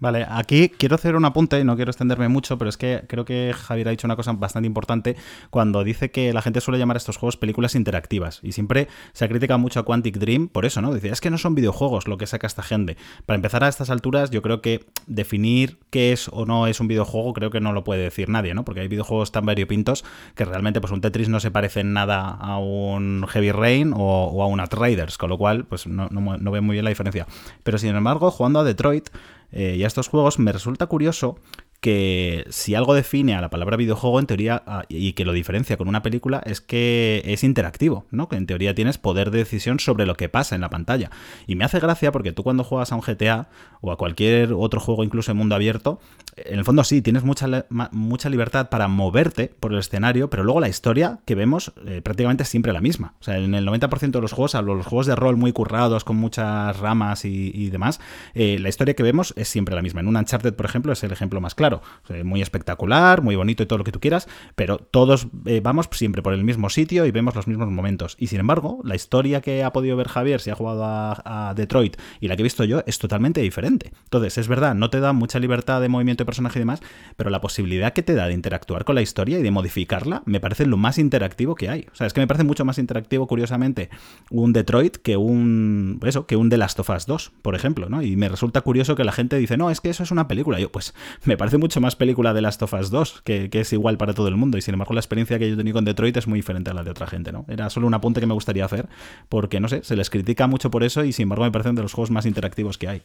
Vale, 0.05 0.23
aquí 0.29 0.69
quiero 0.69 0.93
hacer 0.93 1.15
un 1.15 1.25
apunte, 1.25 1.63
no 1.63 1.75
quiero 1.75 1.89
extenderme 1.89 2.27
mucho, 2.27 2.59
pero 2.59 2.69
es 2.69 2.77
que 2.77 3.05
creo 3.07 3.25
que 3.25 3.55
Javier 3.57 3.87
ha 3.87 3.89
dicho 3.89 4.05
una 4.05 4.15
cosa 4.15 4.33
bastante 4.33 4.67
importante 4.67 5.15
cuando 5.49 5.83
dice 5.83 6.11
que 6.11 6.31
la 6.31 6.43
gente 6.43 6.61
suele 6.61 6.77
llamar 6.77 6.95
a 6.95 6.99
estos 6.99 7.17
juegos 7.17 7.37
películas 7.37 7.73
interactivas. 7.73 8.39
Y 8.43 8.51
siempre 8.51 8.87
se 9.13 9.25
ha 9.25 9.27
criticado 9.27 9.57
mucho 9.57 9.79
a 9.79 9.83
Quantic 9.83 10.17
Dream 10.17 10.47
por 10.47 10.67
eso, 10.67 10.79
¿no? 10.79 10.93
Dice, 10.93 11.09
es 11.09 11.21
que 11.21 11.31
no 11.31 11.39
son 11.39 11.55
videojuegos 11.55 12.07
lo 12.07 12.19
que 12.19 12.27
saca 12.27 12.45
esta 12.45 12.61
gente. 12.61 12.97
Para 13.25 13.37
empezar 13.37 13.63
a 13.63 13.67
estas 13.67 13.89
alturas, 13.89 14.29
yo 14.29 14.43
creo 14.43 14.61
que 14.61 14.85
definir 15.07 15.79
qué 15.89 16.11
es 16.11 16.29
o 16.31 16.45
no 16.45 16.67
es 16.67 16.79
un 16.79 16.87
videojuego, 16.87 17.33
creo 17.33 17.49
que 17.49 17.59
no 17.59 17.73
lo 17.73 17.83
puede 17.83 18.03
decir 18.03 18.29
nadie, 18.29 18.53
¿no? 18.53 18.63
Porque 18.63 18.81
hay 18.81 18.87
videojuegos 18.87 19.31
tan 19.31 19.47
variopintos 19.47 20.05
que 20.35 20.45
realmente, 20.45 20.81
pues 20.81 20.93
un 20.93 21.01
Tetris 21.01 21.29
no 21.29 21.39
se 21.39 21.49
parece 21.49 21.79
en 21.79 21.93
nada 21.93 22.29
a 22.29 22.59
un 22.59 23.25
Heavy 23.27 23.51
Rain 23.51 23.91
o, 23.97 24.43
a 24.43 24.45
un 24.45 24.59
Outriders, 24.59 25.17
con 25.17 25.31
lo 25.31 25.39
cual, 25.39 25.65
pues 25.65 25.87
no, 25.87 26.09
no, 26.11 26.37
no 26.37 26.51
veo 26.51 26.61
muy 26.61 26.73
bien 26.73 26.83
la 26.83 26.89
diferencia. 26.89 27.25
Pero 27.63 27.79
sin 27.79 27.95
embargo, 27.95 28.29
jugando 28.29 28.59
a 28.59 28.63
Detroit, 28.63 29.09
eh, 29.55 29.75
y 29.77 29.83
a 29.83 29.87
estos 29.87 30.09
juegos, 30.09 30.37
me 30.37 30.51
resulta 30.51 30.85
curioso 30.85 31.39
que 31.79 32.45
si 32.49 32.73
algo 32.73 32.93
define 32.93 33.35
a 33.35 33.41
la 33.41 33.49
palabra 33.49 33.77
videojuego 33.77 34.19
en 34.19 34.25
teoría 34.25 34.63
y 34.89 35.13
que 35.13 35.23
lo 35.23 35.33
diferencia 35.33 35.77
con 35.77 35.87
una 35.87 36.01
película 36.01 36.41
es 36.45 36.59
que 36.59 37.21
es 37.25 37.43
interactivo, 37.43 38.05
¿no? 38.11 38.27
Que 38.27 38.37
en 38.37 38.47
teoría 38.47 38.73
tienes 38.73 38.97
poder 38.97 39.29
de 39.29 39.39
decisión 39.39 39.79
sobre 39.79 40.05
lo 40.05 40.15
que 40.15 40.27
pasa 40.27 40.55
en 40.55 40.61
la 40.61 40.69
pantalla. 40.69 41.11
Y 41.45 41.55
me 41.55 41.63
hace 41.63 41.79
gracia 41.79 42.11
porque 42.11 42.31
tú 42.31 42.43
cuando 42.43 42.63
juegas 42.63 42.91
a 42.91 42.95
un 42.95 43.01
GTA 43.01 43.49
o 43.81 43.91
a 43.91 43.97
cualquier 43.97 44.53
otro 44.53 44.79
juego 44.79 45.03
incluso 45.03 45.31
en 45.31 45.37
mundo 45.37 45.53
abierto, 45.55 45.99
en 46.37 46.59
el 46.59 46.65
fondo 46.65 46.83
sí, 46.83 47.01
tienes 47.01 47.23
mucha, 47.23 47.65
mucha 47.91 48.29
libertad 48.29 48.69
para 48.69 48.87
moverte 48.87 49.53
por 49.59 49.73
el 49.73 49.79
escenario, 49.79 50.29
pero 50.29 50.43
luego 50.43 50.59
la 50.59 50.69
historia 50.69 51.19
que 51.25 51.35
vemos 51.35 51.73
eh, 51.85 52.01
prácticamente 52.01 52.43
es 52.43 52.49
siempre 52.49 52.73
la 52.73 52.81
misma. 52.81 53.13
O 53.19 53.23
sea, 53.23 53.37
en 53.37 53.55
el 53.55 53.65
90% 53.65 54.11
de 54.11 54.21
los 54.21 54.33
juegos, 54.33 54.55
a 54.55 54.61
los 54.61 54.85
juegos 54.85 55.07
de 55.07 55.15
rol 55.15 55.37
muy 55.37 55.51
currados 55.53 56.03
con 56.03 56.17
muchas 56.17 56.77
ramas 56.79 57.25
y, 57.25 57.69
demás, 57.69 57.99
eh, 58.33 58.57
la 58.59 58.69
historia 58.69 58.93
que 58.95 59.03
vemos 59.03 59.33
es 59.37 59.47
siempre 59.47 59.75
la 59.75 59.81
misma. 59.81 60.01
En 60.01 60.07
un 60.07 60.17
Uncharted, 60.17 60.53
por 60.53 60.65
ejemplo, 60.65 60.91
es 60.93 61.03
el 61.03 61.11
ejemplo 61.11 61.41
más 61.41 61.55
claro 61.55 61.81
muy 62.23 62.41
espectacular, 62.41 63.21
muy 63.21 63.35
bonito 63.35 63.63
y 63.63 63.65
todo 63.65 63.77
lo 63.77 63.83
que 63.83 63.91
tú 63.91 63.99
quieras, 63.99 64.27
pero 64.55 64.77
todos 64.77 65.27
eh, 65.45 65.61
vamos 65.63 65.87
siempre 65.91 66.21
por 66.21 66.33
el 66.33 66.43
mismo 66.43 66.69
sitio 66.69 67.05
y 67.05 67.11
vemos 67.11 67.35
los 67.35 67.47
mismos 67.47 67.69
momentos. 67.69 68.15
Y 68.19 68.27
sin 68.27 68.39
embargo, 68.39 68.81
la 68.83 68.95
historia 68.95 69.41
que 69.41 69.63
ha 69.63 69.71
podido 69.71 69.95
ver 69.95 70.07
Javier 70.07 70.41
si 70.41 70.49
ha 70.49 70.55
jugado 70.55 70.83
a, 70.85 71.53
Detroit 71.55 71.97
y 72.19 72.27
la 72.27 72.35
que 72.35 72.41
he 72.41 72.43
visto 72.43 72.63
yo 72.63 72.81
es 72.85 72.99
totalmente 72.99 73.41
diferente. 73.41 73.91
Entonces, 74.03 74.37
es 74.37 74.47
verdad, 74.47 74.75
no 74.75 74.89
te 74.89 74.99
da 74.99 75.13
mucha 75.13 75.39
libertad 75.39 75.79
de 75.79 75.89
movimiento 75.89 76.24
de 76.25 76.27
personaje 76.27 76.59
y 76.59 76.61
demás, 76.61 76.81
pero 77.15 77.29
la 77.29 77.41
posibilidad 77.41 77.93
que 77.93 78.03
te 78.03 78.13
da 78.13 78.27
de 78.27 78.33
interactuar 78.33 78.85
con 78.85 78.95
la 78.95 79.01
historia 79.01 79.39
y 79.39 79.43
de 79.43 79.51
modificarla 79.51 80.23
me 80.25 80.39
parece 80.39 80.65
lo 80.65 80.77
más 80.77 80.97
interactivo 80.97 81.55
que 81.55 81.69
hay. 81.69 81.87
O 81.91 81.95
sea, 81.95 82.07
es 82.07 82.13
que 82.13 82.21
me 82.21 82.27
parece 82.27 82.43
mucho 82.43 82.65
más 82.65 82.77
interactivo, 82.77 83.27
curiosamente, 83.27 83.89
un 84.29 84.53
Detroit 84.53 84.97
que 84.97 85.17
un, 85.17 85.99
eso, 86.03 86.25
que 86.25 86.35
un 86.35 86.49
The 86.49 86.57
Last 86.57 86.79
of 86.79 86.89
Us 86.89 87.05
2, 87.05 87.31
por 87.41 87.55
ejemplo, 87.55 87.89
¿no? 87.89 88.01
Y 88.01 88.15
me 88.15 88.29
resulta 88.29 88.61
curioso 88.61 88.95
que 88.95 89.03
la 89.03 89.11
gente 89.11 89.37
dice, 89.37 89.57
no, 89.57 89.71
es 89.71 89.81
que 89.81 89.89
eso 89.89 90.03
es 90.03 90.11
una 90.11 90.27
película. 90.27 90.59
Yo, 90.59 90.71
pues, 90.71 90.93
me 91.25 91.37
parece 91.37 91.57
mucho 91.57 91.81
más 91.81 91.95
película 91.95 92.33
de 92.33 92.41
Last 92.41 92.61
of 92.61 92.73
Us 92.73 92.89
2, 92.89 93.21
que, 93.23 93.49
es 93.51 93.73
igual 93.73 93.97
para 93.97 94.13
todo 94.13 94.27
el 94.27 94.35
mundo. 94.35 94.57
Y 94.57 94.61
sin 94.61 94.73
embargo, 94.73 94.93
la 94.93 94.99
experiencia 94.99 95.39
que 95.39 95.47
yo 95.47 95.53
he 95.53 95.57
tenido 95.57 95.75
con 95.75 95.85
Detroit 95.85 96.17
es 96.17 96.27
muy 96.27 96.39
diferente 96.39 96.71
a 96.71 96.73
la 96.73 96.83
de 96.83 96.91
otra 96.91 97.07
gente, 97.07 97.31
¿no? 97.31 97.45
Era 97.47 97.69
solo 97.69 97.87
un 97.87 97.93
apunte 97.93 98.19
que 98.19 98.27
me 98.27 98.33
gustaría 98.33 98.65
hacer, 98.65 98.87
porque 99.29 99.59
no 99.59 99.67
sé, 99.67 99.83
se 99.83 99.95
les 99.95 100.09
critica 100.09 100.47
mucho 100.47 100.71
por 100.71 100.83
eso 100.83 101.03
y 101.03 101.13
sin 101.13 101.23
embargo 101.23 101.45
me 101.45 101.51
parecen 101.51 101.75
de 101.75 101.81
los 101.81 101.93
juegos 101.93 102.11
más 102.11 102.25
interactivos 102.25 102.77
que 102.77 102.87
hay. 102.87 103.03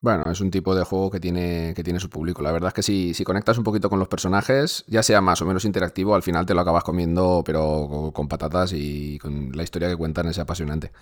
Bueno, 0.00 0.24
es 0.30 0.40
un 0.40 0.50
tipo 0.50 0.74
de 0.74 0.84
juego 0.84 1.10
que 1.10 1.20
tiene, 1.20 1.72
que 1.74 1.82
tiene 1.82 1.98
su 1.98 2.10
público. 2.10 2.42
La 2.42 2.52
verdad 2.52 2.68
es 2.68 2.74
que 2.74 2.82
si, 2.82 3.14
si 3.14 3.24
conectas 3.24 3.58
un 3.58 3.64
poquito 3.64 3.88
con 3.88 3.98
los 3.98 4.08
personajes, 4.08 4.84
ya 4.86 5.02
sea 5.02 5.20
más 5.20 5.40
o 5.42 5.46
menos 5.46 5.64
interactivo, 5.64 6.14
al 6.14 6.22
final 6.22 6.46
te 6.46 6.54
lo 6.54 6.60
acabas 6.60 6.84
comiendo, 6.84 7.42
pero 7.44 8.10
con 8.14 8.28
patatas 8.28 8.72
y 8.74 9.18
con 9.18 9.52
la 9.52 9.62
historia 9.62 9.88
que 9.88 9.96
cuentan 9.96 10.28
es 10.28 10.38
apasionante. 10.38 10.92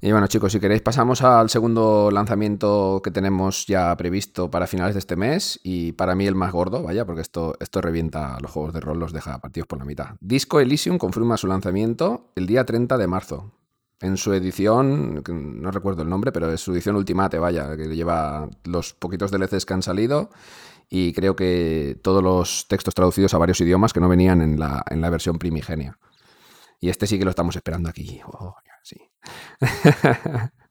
Y 0.00 0.12
bueno, 0.12 0.26
chicos, 0.26 0.52
si 0.52 0.60
queréis 0.60 0.82
pasamos 0.82 1.22
al 1.22 1.48
segundo 1.48 2.10
lanzamiento 2.10 3.00
que 3.02 3.10
tenemos 3.10 3.66
ya 3.66 3.96
previsto 3.96 4.50
para 4.50 4.66
finales 4.66 4.94
de 4.94 4.98
este 4.98 5.16
mes 5.16 5.58
y 5.62 5.92
para 5.92 6.14
mí 6.14 6.26
el 6.26 6.34
más 6.34 6.52
gordo, 6.52 6.82
vaya, 6.82 7.06
porque 7.06 7.22
esto, 7.22 7.54
esto 7.58 7.80
revienta 7.80 8.38
los 8.40 8.50
juegos 8.50 8.74
de 8.74 8.80
rol, 8.80 8.98
los 8.98 9.14
deja 9.14 9.38
partidos 9.38 9.66
por 9.66 9.78
la 9.78 9.86
mitad. 9.86 10.16
Disco 10.20 10.60
Elysium 10.60 10.98
confirma 10.98 11.38
su 11.38 11.46
lanzamiento 11.46 12.32
el 12.34 12.46
día 12.46 12.66
30 12.66 12.98
de 12.98 13.06
marzo. 13.06 13.52
En 14.04 14.18
su 14.18 14.34
edición, 14.34 15.22
no 15.26 15.70
recuerdo 15.70 16.02
el 16.02 16.10
nombre, 16.10 16.30
pero 16.30 16.52
es 16.52 16.60
su 16.60 16.74
edición 16.74 16.96
Ultimate, 16.96 17.38
vaya, 17.38 17.74
que 17.74 17.84
lleva 17.96 18.48
los 18.64 18.92
poquitos 18.92 19.30
DLCs 19.30 19.64
que 19.64 19.72
han 19.72 19.82
salido 19.82 20.28
y 20.90 21.14
creo 21.14 21.34
que 21.34 21.98
todos 22.02 22.22
los 22.22 22.68
textos 22.68 22.94
traducidos 22.94 23.32
a 23.32 23.38
varios 23.38 23.60
idiomas 23.62 23.94
que 23.94 24.00
no 24.00 24.08
venían 24.10 24.42
en 24.42 24.60
la, 24.60 24.84
en 24.90 25.00
la 25.00 25.08
versión 25.08 25.38
primigenia. 25.38 25.98
Y 26.80 26.90
este 26.90 27.06
sí 27.06 27.18
que 27.18 27.24
lo 27.24 27.30
estamos 27.30 27.56
esperando 27.56 27.88
aquí. 27.88 28.20
Oh, 28.26 28.54
sí. 28.82 29.00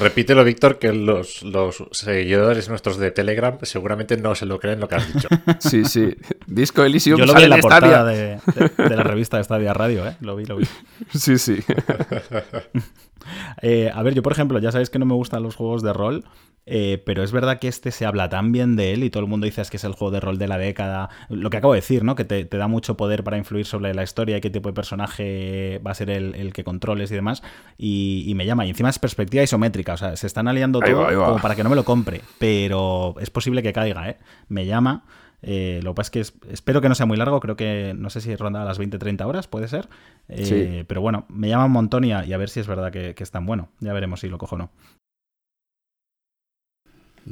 Repítelo, 0.00 0.42
Víctor, 0.42 0.78
que 0.78 0.92
los, 0.92 1.42
los, 1.42 1.84
seguidores 1.92 2.68
nuestros 2.68 2.98
de 2.98 3.12
Telegram 3.12 3.58
seguramente 3.62 4.16
no 4.16 4.34
se 4.34 4.44
lo 4.44 4.58
creen 4.58 4.80
lo 4.80 4.88
que 4.88 4.96
has 4.96 5.12
dicho. 5.12 5.28
Sí, 5.60 5.84
sí. 5.84 6.16
Disco 6.46 6.84
Elysium 6.84 7.18
Yo 7.18 7.26
lo 7.26 7.34
vi 7.34 7.44
en 7.44 7.50
la 7.50 7.58
portada 7.58 8.04
de, 8.04 8.40
de, 8.76 8.96
la 8.96 9.02
revista 9.02 9.36
de 9.36 9.44
Stadia 9.44 9.72
Radio, 9.72 10.06
¿eh? 10.06 10.16
Lo 10.20 10.36
vi, 10.36 10.44
lo 10.44 10.56
vi. 10.56 10.66
Sí, 11.14 11.38
sí. 11.38 11.58
eh, 13.62 13.90
a 13.94 14.02
ver, 14.02 14.14
yo 14.14 14.22
por 14.22 14.32
ejemplo, 14.32 14.58
ya 14.58 14.72
sabéis 14.72 14.90
que 14.90 14.98
no 14.98 15.06
me 15.06 15.14
gustan 15.14 15.42
los 15.42 15.54
juegos 15.54 15.82
de 15.82 15.92
rol, 15.92 16.24
eh, 16.70 17.02
pero 17.02 17.22
es 17.22 17.32
verdad 17.32 17.58
que 17.58 17.66
este 17.66 17.90
se 17.90 18.04
habla 18.04 18.28
tan 18.28 18.52
bien 18.52 18.76
de 18.76 18.92
él 18.92 19.02
y 19.02 19.08
todo 19.08 19.22
el 19.22 19.28
mundo 19.28 19.46
dice 19.46 19.62
que 19.70 19.78
es 19.78 19.84
el 19.84 19.92
juego 19.92 20.10
de 20.10 20.20
rol 20.20 20.36
de 20.36 20.48
la 20.48 20.58
década. 20.58 21.08
Lo 21.30 21.48
que 21.48 21.56
acabo 21.56 21.72
de 21.72 21.78
decir, 21.78 22.04
¿no? 22.04 22.14
Que 22.14 22.26
te, 22.26 22.44
da 22.44 22.68
mucho 22.68 22.94
poder 22.94 23.24
para 23.24 23.38
influir 23.38 23.64
sobre 23.64 23.94
la 23.94 24.02
historia 24.02 24.36
y 24.36 24.40
qué 24.42 24.50
tipo 24.50 24.68
de 24.68 24.74
personaje 24.74 25.80
va 25.84 25.92
a 25.92 25.94
ser 25.94 26.10
el, 26.10 26.52
que 26.52 26.64
controles 26.64 27.10
y 27.10 27.14
demás. 27.14 27.42
Y, 27.78 28.32
me 28.36 28.44
llama. 28.44 28.66
Y 28.66 28.70
encima 28.70 28.90
es 28.90 28.98
perspectiva 28.98 29.42
isométrica. 29.42 29.94
O 29.94 29.96
sea, 29.96 30.14
se 30.16 30.26
están 30.26 30.46
aliando 30.46 30.80
todo 30.80 31.06
como 31.06 31.38
para 31.40 31.56
que 31.56 31.64
no 31.64 31.70
me 31.70 31.76
lo 31.76 31.84
compre. 31.84 32.20
Pero 32.38 33.14
es 33.18 33.30
posible 33.30 33.62
que 33.62 33.72
caiga, 33.72 34.10
¿eh? 34.10 34.18
Me 34.48 34.66
llama. 34.66 35.04
Eh, 35.40 35.80
lo 35.82 35.92
que 35.92 35.94
pasa 35.96 36.20
es 36.20 36.32
que 36.32 36.52
espero 36.52 36.82
que 36.82 36.88
no 36.90 36.96
sea 36.96 37.06
muy 37.06 37.16
largo, 37.16 37.38
creo 37.38 37.56
que 37.56 37.94
no 37.96 38.10
sé 38.10 38.20
si 38.20 38.34
ronda 38.34 38.60
a 38.60 38.64
las 38.64 38.80
20-30 38.80 39.24
horas, 39.24 39.46
puede 39.46 39.68
ser. 39.68 39.88
Eh, 40.28 40.84
pero 40.86 41.00
bueno, 41.00 41.24
me 41.28 41.48
llama 41.48 41.64
un 41.64 41.72
montón 41.72 42.04
y 42.04 42.12
a, 42.12 42.36
ver 42.36 42.50
si 42.50 42.60
es 42.60 42.66
verdad 42.66 42.92
que, 42.92 43.14
que, 43.14 43.22
es 43.22 43.30
tan 43.30 43.46
bueno. 43.46 43.70
Ya 43.80 43.92
veremos 43.92 44.20
si 44.20 44.28
lo 44.28 44.36
cojo 44.36 44.56
o 44.56 44.58
no. 44.58 44.70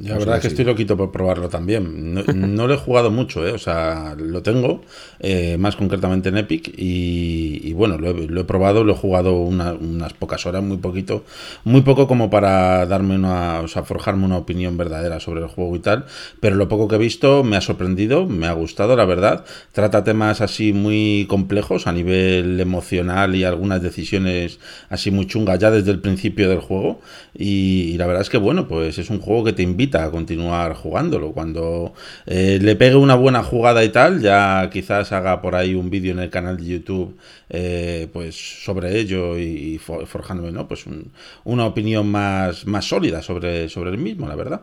La 0.03 0.17
verdad 0.17 0.35
es 0.35 0.41
que 0.41 0.47
estoy 0.49 0.65
loquito 0.65 0.95
por 0.95 1.11
probarlo 1.11 1.49
también. 1.49 2.23
No, 2.37 2.67
lo 2.67 2.73
he 2.73 2.77
jugado 2.77 3.11
mucho, 3.11 3.45
¿eh? 3.47 3.51
o 3.51 3.57
sea, 3.57 4.15
lo 4.17 4.41
tengo, 4.41 4.81
eh, 5.19 5.57
más 5.57 5.75
concretamente 5.75 6.29
en 6.29 6.37
Epic, 6.37 6.73
y, 6.77 7.73
bueno, 7.73 7.97
lo 7.97 8.09
he, 8.41 8.43
probado, 8.43 8.83
lo 8.83 8.93
he 8.93 8.95
jugado 8.95 9.33
unas 9.41 10.13
pocas 10.13 10.45
horas, 10.45 10.63
muy 10.63 10.77
poquito, 10.77 11.23
muy 11.63 11.81
poco 11.81 12.07
como 12.07 12.29
para 12.29 12.85
darme 12.85 13.15
una, 13.15 13.61
o 13.61 13.67
sea, 13.67 13.83
forjarme 13.83 14.25
una 14.25 14.37
opinión 14.37 14.77
verdadera 14.77 15.19
sobre 15.19 15.41
el 15.41 15.47
juego 15.47 15.75
y 15.75 15.79
tal, 15.79 16.05
pero 16.39 16.55
lo 16.55 16.67
poco 16.67 16.87
que 16.87 16.95
he 16.95 16.99
visto 16.99 17.43
me 17.43 17.57
ha 17.57 17.61
sorprendido, 17.61 18.25
me 18.27 18.47
ha 18.47 18.53
gustado, 18.53 18.95
la 18.95 19.05
verdad. 19.05 19.45
Trata 19.71 20.03
temas 20.03 20.41
así 20.41 20.73
muy 20.73 21.25
complejos 21.29 21.87
a 21.87 21.91
nivel 21.91 22.59
emocional 22.59 23.35
y 23.35 23.43
algunas 23.43 23.81
decisiones 23.81 24.59
así 24.89 25.11
muy 25.11 25.27
chungas 25.27 25.59
ya 25.59 25.71
desde 25.71 25.91
el 25.91 25.99
principio 25.99 26.49
del 26.49 26.59
juego, 26.59 27.01
y, 27.35 27.91
y 27.93 27.97
la 27.97 28.07
verdad 28.07 28.21
es 28.21 28.29
que 28.29 28.37
bueno, 28.37 28.67
pues 28.67 28.97
es 28.97 29.09
un 29.09 29.19
juego 29.19 29.43
que 29.43 29.53
te 29.53 29.63
invita 29.63 29.86
a 29.95 30.11
continuar 30.11 30.73
jugándolo. 30.73 31.31
Cuando 31.31 31.93
eh, 32.25 32.59
le 32.61 32.75
pegue 32.75 32.95
una 32.95 33.15
buena 33.15 33.43
jugada 33.43 33.83
y 33.83 33.89
tal, 33.89 34.21
ya 34.21 34.69
quizás 34.71 35.11
haga 35.11 35.41
por 35.41 35.55
ahí 35.55 35.75
un 35.75 35.89
vídeo 35.89 36.11
en 36.11 36.19
el 36.19 36.29
canal 36.29 36.57
de 36.57 36.65
YouTube 36.65 37.17
eh, 37.49 38.07
pues 38.11 38.35
sobre 38.63 38.99
ello 38.99 39.37
y, 39.37 39.79
forjándome 39.79 40.51
¿no? 40.51 40.67
pues 40.67 40.85
una 41.43 41.65
opinión 41.65 42.09
más, 42.09 42.65
más 42.67 42.85
sólida 42.85 43.21
sobre, 43.21 43.69
sobre 43.69 43.91
el 43.91 43.97
mismo, 43.97 44.27
la 44.27 44.35
verdad. 44.35 44.61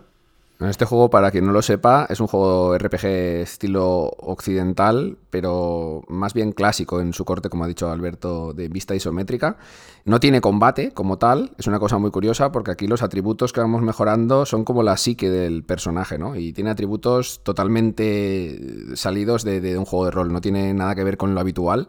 Este 0.60 0.84
juego, 0.84 1.10
para 1.10 1.32
quien 1.32 1.44
no 1.46 1.52
lo 1.52 1.62
sepa, 1.62 2.06
es 2.08 2.20
un 2.20 2.28
juego 2.28 2.78
RPG 2.78 3.06
estilo 3.42 4.12
occidental, 4.18 5.18
pero 5.28 6.02
más 6.08 6.32
bien 6.32 6.52
clásico 6.52 7.00
en 7.00 7.12
su 7.12 7.24
corte, 7.24 7.48
como 7.48 7.64
ha 7.64 7.66
dicho 7.66 7.90
Alberto, 7.90 8.52
de 8.52 8.68
vista 8.68 8.94
isométrica. 8.94 9.56
No 10.04 10.20
tiene 10.20 10.40
combate 10.40 10.92
como 10.92 11.18
tal, 11.18 11.50
es 11.58 11.66
una 11.66 11.80
cosa 11.80 11.98
muy 11.98 12.12
curiosa 12.12 12.52
porque 12.52 12.70
aquí 12.70 12.86
los 12.86 13.02
atributos 13.02 13.52
que 13.52 13.60
vamos 13.60 13.82
mejorando 13.82 14.46
son 14.46 14.64
como 14.64 14.84
la 14.84 14.96
psique 14.96 15.28
del 15.28 15.64
personaje, 15.64 16.18
¿no? 16.18 16.36
Y 16.36 16.52
tiene 16.52 16.70
atributos 16.70 17.42
totalmente 17.42 18.94
salidos 18.94 19.42
de, 19.42 19.60
de 19.60 19.76
un 19.76 19.84
juego 19.84 20.04
de 20.04 20.12
rol, 20.12 20.32
no 20.32 20.40
tiene 20.40 20.72
nada 20.72 20.94
que 20.94 21.02
ver 21.02 21.16
con 21.16 21.34
lo 21.34 21.40
habitual. 21.40 21.88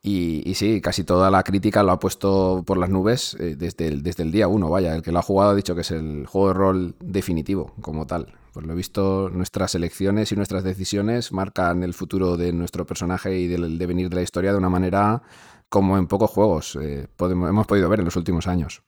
Y, 0.00 0.54
sí, 0.54 0.80
casi 0.80 1.02
toda 1.02 1.30
la 1.30 1.42
crítica 1.42 1.82
lo 1.82 1.92
ha 1.92 1.98
puesto 1.98 2.62
por 2.64 2.78
las 2.78 2.88
nubes 2.88 3.34
eh, 3.34 3.56
desde, 3.56 3.88
el, 3.88 4.02
desde 4.02 4.22
el 4.22 4.30
día 4.30 4.46
uno, 4.48 4.70
vaya. 4.70 4.94
El 4.94 5.02
que 5.02 5.12
lo 5.12 5.18
ha 5.18 5.22
jugado 5.22 5.50
ha 5.50 5.54
dicho 5.54 5.74
que 5.74 5.80
es 5.80 5.90
el 5.90 6.26
juego 6.26 6.48
de 6.48 6.54
rol 6.54 6.94
definitivo, 7.00 7.74
como 7.80 8.06
tal. 8.06 8.32
Por 8.52 8.64
lo 8.66 8.74
visto, 8.74 9.28
nuestras 9.30 9.74
elecciones 9.74 10.32
y 10.32 10.36
nuestras 10.36 10.64
decisiones 10.64 11.32
marcan 11.32 11.82
el 11.82 11.94
futuro 11.94 12.36
de 12.36 12.52
nuestro 12.52 12.86
personaje 12.86 13.36
y 13.38 13.48
del 13.48 13.78
devenir 13.78 14.08
de 14.08 14.16
la 14.16 14.22
historia 14.22 14.52
de 14.52 14.58
una 14.58 14.68
manera 14.68 15.22
como 15.68 15.98
en 15.98 16.06
pocos 16.06 16.30
juegos 16.30 16.76
eh, 16.80 17.08
hemos 17.18 17.66
podido 17.66 17.88
ver 17.88 17.98
en 17.98 18.06
los 18.06 18.16
últimos 18.16 18.46
años. 18.46 18.82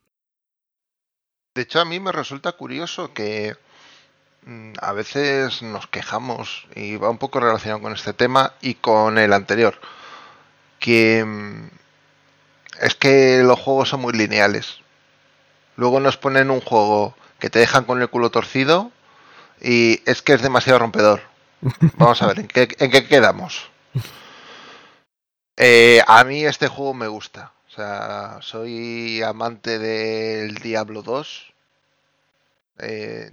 De 1.54 1.62
hecho, 1.62 1.80
a 1.80 1.84
mí 1.84 2.00
me 2.00 2.12
resulta 2.12 2.52
curioso 2.52 3.12
que 3.12 3.56
mm, 4.46 4.72
a 4.80 4.92
veces 4.92 5.62
nos 5.62 5.88
quejamos, 5.88 6.66
y 6.74 6.96
va 6.96 7.10
un 7.10 7.18
poco 7.18 7.40
relacionado 7.40 7.82
con 7.82 7.92
este 7.92 8.12
tema 8.12 8.54
y 8.62 8.74
con 8.74 9.18
el 9.18 9.32
anterior 9.32 9.74
que 10.80 11.24
mm, 11.24 11.68
es 12.80 12.94
que 12.96 13.42
los 13.44 13.60
juegos 13.60 13.90
son 13.90 14.00
muy 14.00 14.12
lineales. 14.12 14.78
Luego 15.76 16.00
nos 16.00 16.16
ponen 16.16 16.50
un 16.50 16.60
juego 16.60 17.14
que 17.38 17.50
te 17.50 17.58
dejan 17.58 17.84
con 17.84 18.02
el 18.02 18.08
culo 18.08 18.30
torcido 18.30 18.90
y 19.60 20.02
es 20.06 20.22
que 20.22 20.32
es 20.32 20.42
demasiado 20.42 20.80
rompedor. 20.80 21.22
Vamos 21.96 22.20
a 22.22 22.26
ver, 22.26 22.40
¿en 22.40 22.48
qué, 22.48 23.06
quedamos? 23.06 23.70
Eh, 25.56 26.02
a 26.06 26.24
mí 26.24 26.44
este 26.44 26.68
juego 26.68 26.94
me 26.94 27.06
gusta. 27.06 27.52
O 27.68 27.72
sea, 27.72 28.38
soy 28.40 29.22
amante 29.22 29.78
del 29.78 30.56
Diablo 30.56 31.02
2. 31.02 31.52
Eh, 32.78 33.30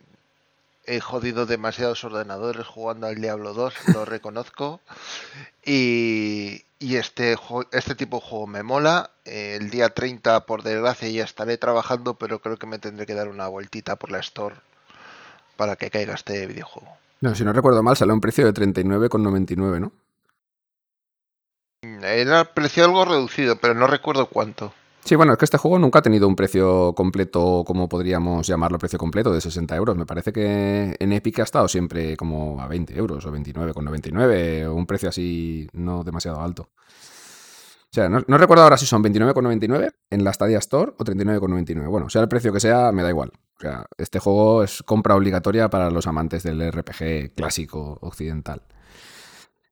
he 0.85 0.99
jodido 0.99 1.45
demasiados 1.45 2.03
ordenadores 2.03 2.65
jugando 2.67 3.07
al 3.07 3.15
Diablo 3.15 3.53
2, 3.53 3.73
lo 3.93 4.05
reconozco. 4.05 4.79
Y, 5.65 6.63
este, 6.79 7.35
este 7.71 7.95
tipo 7.95 8.17
de 8.17 8.25
juego 8.25 8.47
me 8.47 8.63
mola. 8.63 9.11
el 9.25 9.69
día 9.69 9.89
30, 9.89 10.45
por 10.45 10.63
desgracia, 10.63 11.09
ya 11.09 11.23
estaré 11.23 11.57
trabajando, 11.57 12.15
pero 12.15 12.39
creo 12.39 12.57
que 12.57 12.67
me 12.67 12.79
tendré 12.79 13.05
que 13.05 13.15
dar 13.15 13.27
una 13.29 13.47
vueltita 13.47 13.95
por 13.95 14.11
la 14.11 14.19
Store 14.19 14.55
para 15.55 15.75
que 15.75 15.89
caiga 15.89 16.13
este 16.13 16.45
videojuego. 16.45 16.89
No, 17.21 17.33
si 17.33 17.43
no 17.43 17.51
recuerdo 17.51 17.81
mal, 17.81 17.97
sale 17.97 18.11
a 18.11 18.15
un 18.15 18.21
precio 18.21 18.45
de 18.45 18.53
39,99, 18.53 19.79
¿no? 19.79 19.91
Era 22.03 22.53
precio 22.53 22.85
algo 22.85 23.05
reducido, 23.05 23.57
pero 23.57 23.73
no 23.73 23.87
recuerdo 23.87 24.27
cuánto. 24.27 24.73
Sí, 25.07 25.15
bueno, 25.15 25.31
es 25.31 25.39
que 25.39 25.45
este 25.45 25.57
juego 25.57 25.79
nunca 25.79 25.99
ha 25.99 26.01
tenido 26.01 26.27
un 26.27 26.35
precio 26.35 26.91
completo, 26.93 27.63
como 27.65 27.87
podríamos 27.87 28.45
llamarlo, 28.45 28.77
precio 28.77 28.99
completo 28.99 29.31
de 29.31 29.39
60 29.39 29.73
euros. 29.77 29.95
Me 29.95 30.05
parece 30.05 30.33
que 30.33 30.97
en 30.99 31.13
Epic 31.13 31.39
ha 31.39 31.43
estado 31.43 31.69
siempre 31.69 32.17
como 32.17 32.61
a 32.61 32.67
20 32.67 32.93
euros 32.97 33.25
o 33.25 33.31
29,99 33.31 34.65
o 34.65 34.73
un 34.75 34.85
precio 34.85 35.07
así 35.07 35.69
no 35.71 36.03
demasiado 36.03 36.41
alto. 36.41 36.63
O 36.63 37.89
sea, 37.89 38.09
no, 38.09 38.37
recuerdo 38.37 38.65
ahora 38.65 38.75
si 38.75 38.85
son 38.85 39.01
29,99 39.01 39.93
en 40.09 40.25
la 40.25 40.33
Stadia 40.33 40.57
Store 40.57 40.91
o 40.97 41.05
39,99. 41.05 41.87
Bueno, 41.87 42.09
sea 42.09 42.23
el 42.23 42.27
precio 42.27 42.51
que 42.51 42.59
sea, 42.59 42.91
me 42.91 43.01
da 43.01 43.07
igual. 43.07 43.31
O 43.59 43.61
sea, 43.61 43.85
este 43.97 44.19
juego 44.19 44.61
es 44.61 44.83
compra 44.83 45.15
obligatoria 45.15 45.69
para 45.69 45.89
los 45.89 46.05
amantes 46.05 46.43
del 46.43 46.69
RPG 46.69 47.33
clásico 47.33 47.97
occidental 48.01 48.61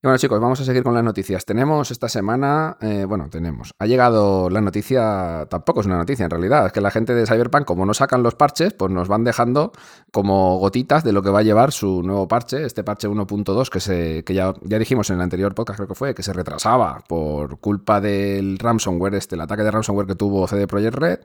bueno 0.06 0.20
chicos, 0.20 0.40
vamos 0.40 0.62
a 0.62 0.66
seguir 0.66 0.84
con 0.84 0.94
las 0.94 1.04
noticias. 1.04 1.46
Tenemos 1.46 1.90
esta 1.90 2.08
semana, 2.08 2.78
eh, 2.80 3.06
bueno, 3.08 3.28
tenemos, 3.28 3.72
ha 3.80 3.88
llegado 3.88 4.52
la 4.52 4.62
noticia, 4.62 5.48
tampoco 5.50 5.80
es 5.80 5.88
una 5.88 5.98
noticia 5.98 6.26
en 6.26 6.30
realidad, 6.30 6.68
es 6.68 6.72
que 6.72 6.80
la 6.80 6.92
gente 6.92 7.16
de 7.16 7.26
Cyberpunk, 7.26 7.66
como 7.66 7.88
no 7.88 7.94
sacan 7.96 8.22
los 8.22 8.36
parches, 8.36 8.74
pues 8.74 8.92
nos 8.92 9.08
van 9.08 9.24
dejando 9.24 9.72
como 10.12 10.60
gotitas 10.60 11.04
de 11.04 11.12
lo 11.12 11.24
que 11.24 11.32
va 11.32 11.40
a 11.40 11.42
llevar 11.42 11.72
su 11.72 12.04
nuevo 12.04 12.28
parche, 12.28 12.66
este 12.66 12.84
parche 12.84 13.10
1.2 13.10 13.70
que, 13.70 13.80
se, 13.80 14.24
que 14.24 14.36
ya, 14.36 14.54
dijimos 14.62 15.10
en 15.10 15.16
el 15.16 15.24
anterior 15.24 15.56
podcast, 15.56 15.78
creo 15.78 15.88
que 15.88 15.96
fue, 15.96 16.14
que 16.14 16.22
se 16.22 16.34
retrasaba 16.34 17.04
por 17.08 17.60
culpa 17.60 18.00
del 18.00 18.60
ransomware, 18.60 19.16
este, 19.16 19.34
el 19.34 19.42
ataque 19.42 19.64
de 19.64 19.72
ransomware 19.72 20.06
que 20.06 20.16
tuvo 20.16 20.48
CD 20.48 20.68
Projekt 20.68 20.96
Red. 20.98 21.20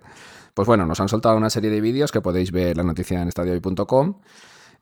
Pues 0.54 0.66
bueno, 0.66 0.86
nos 0.86 0.98
han 1.00 1.08
soltado 1.10 1.36
una 1.36 1.50
serie 1.50 1.68
de 1.68 1.82
vídeos 1.82 2.10
que 2.10 2.22
podéis 2.22 2.50
ver 2.50 2.78
la 2.78 2.82
noticia 2.82 3.20
en 3.20 3.28
estadiohoy.com 3.28 4.14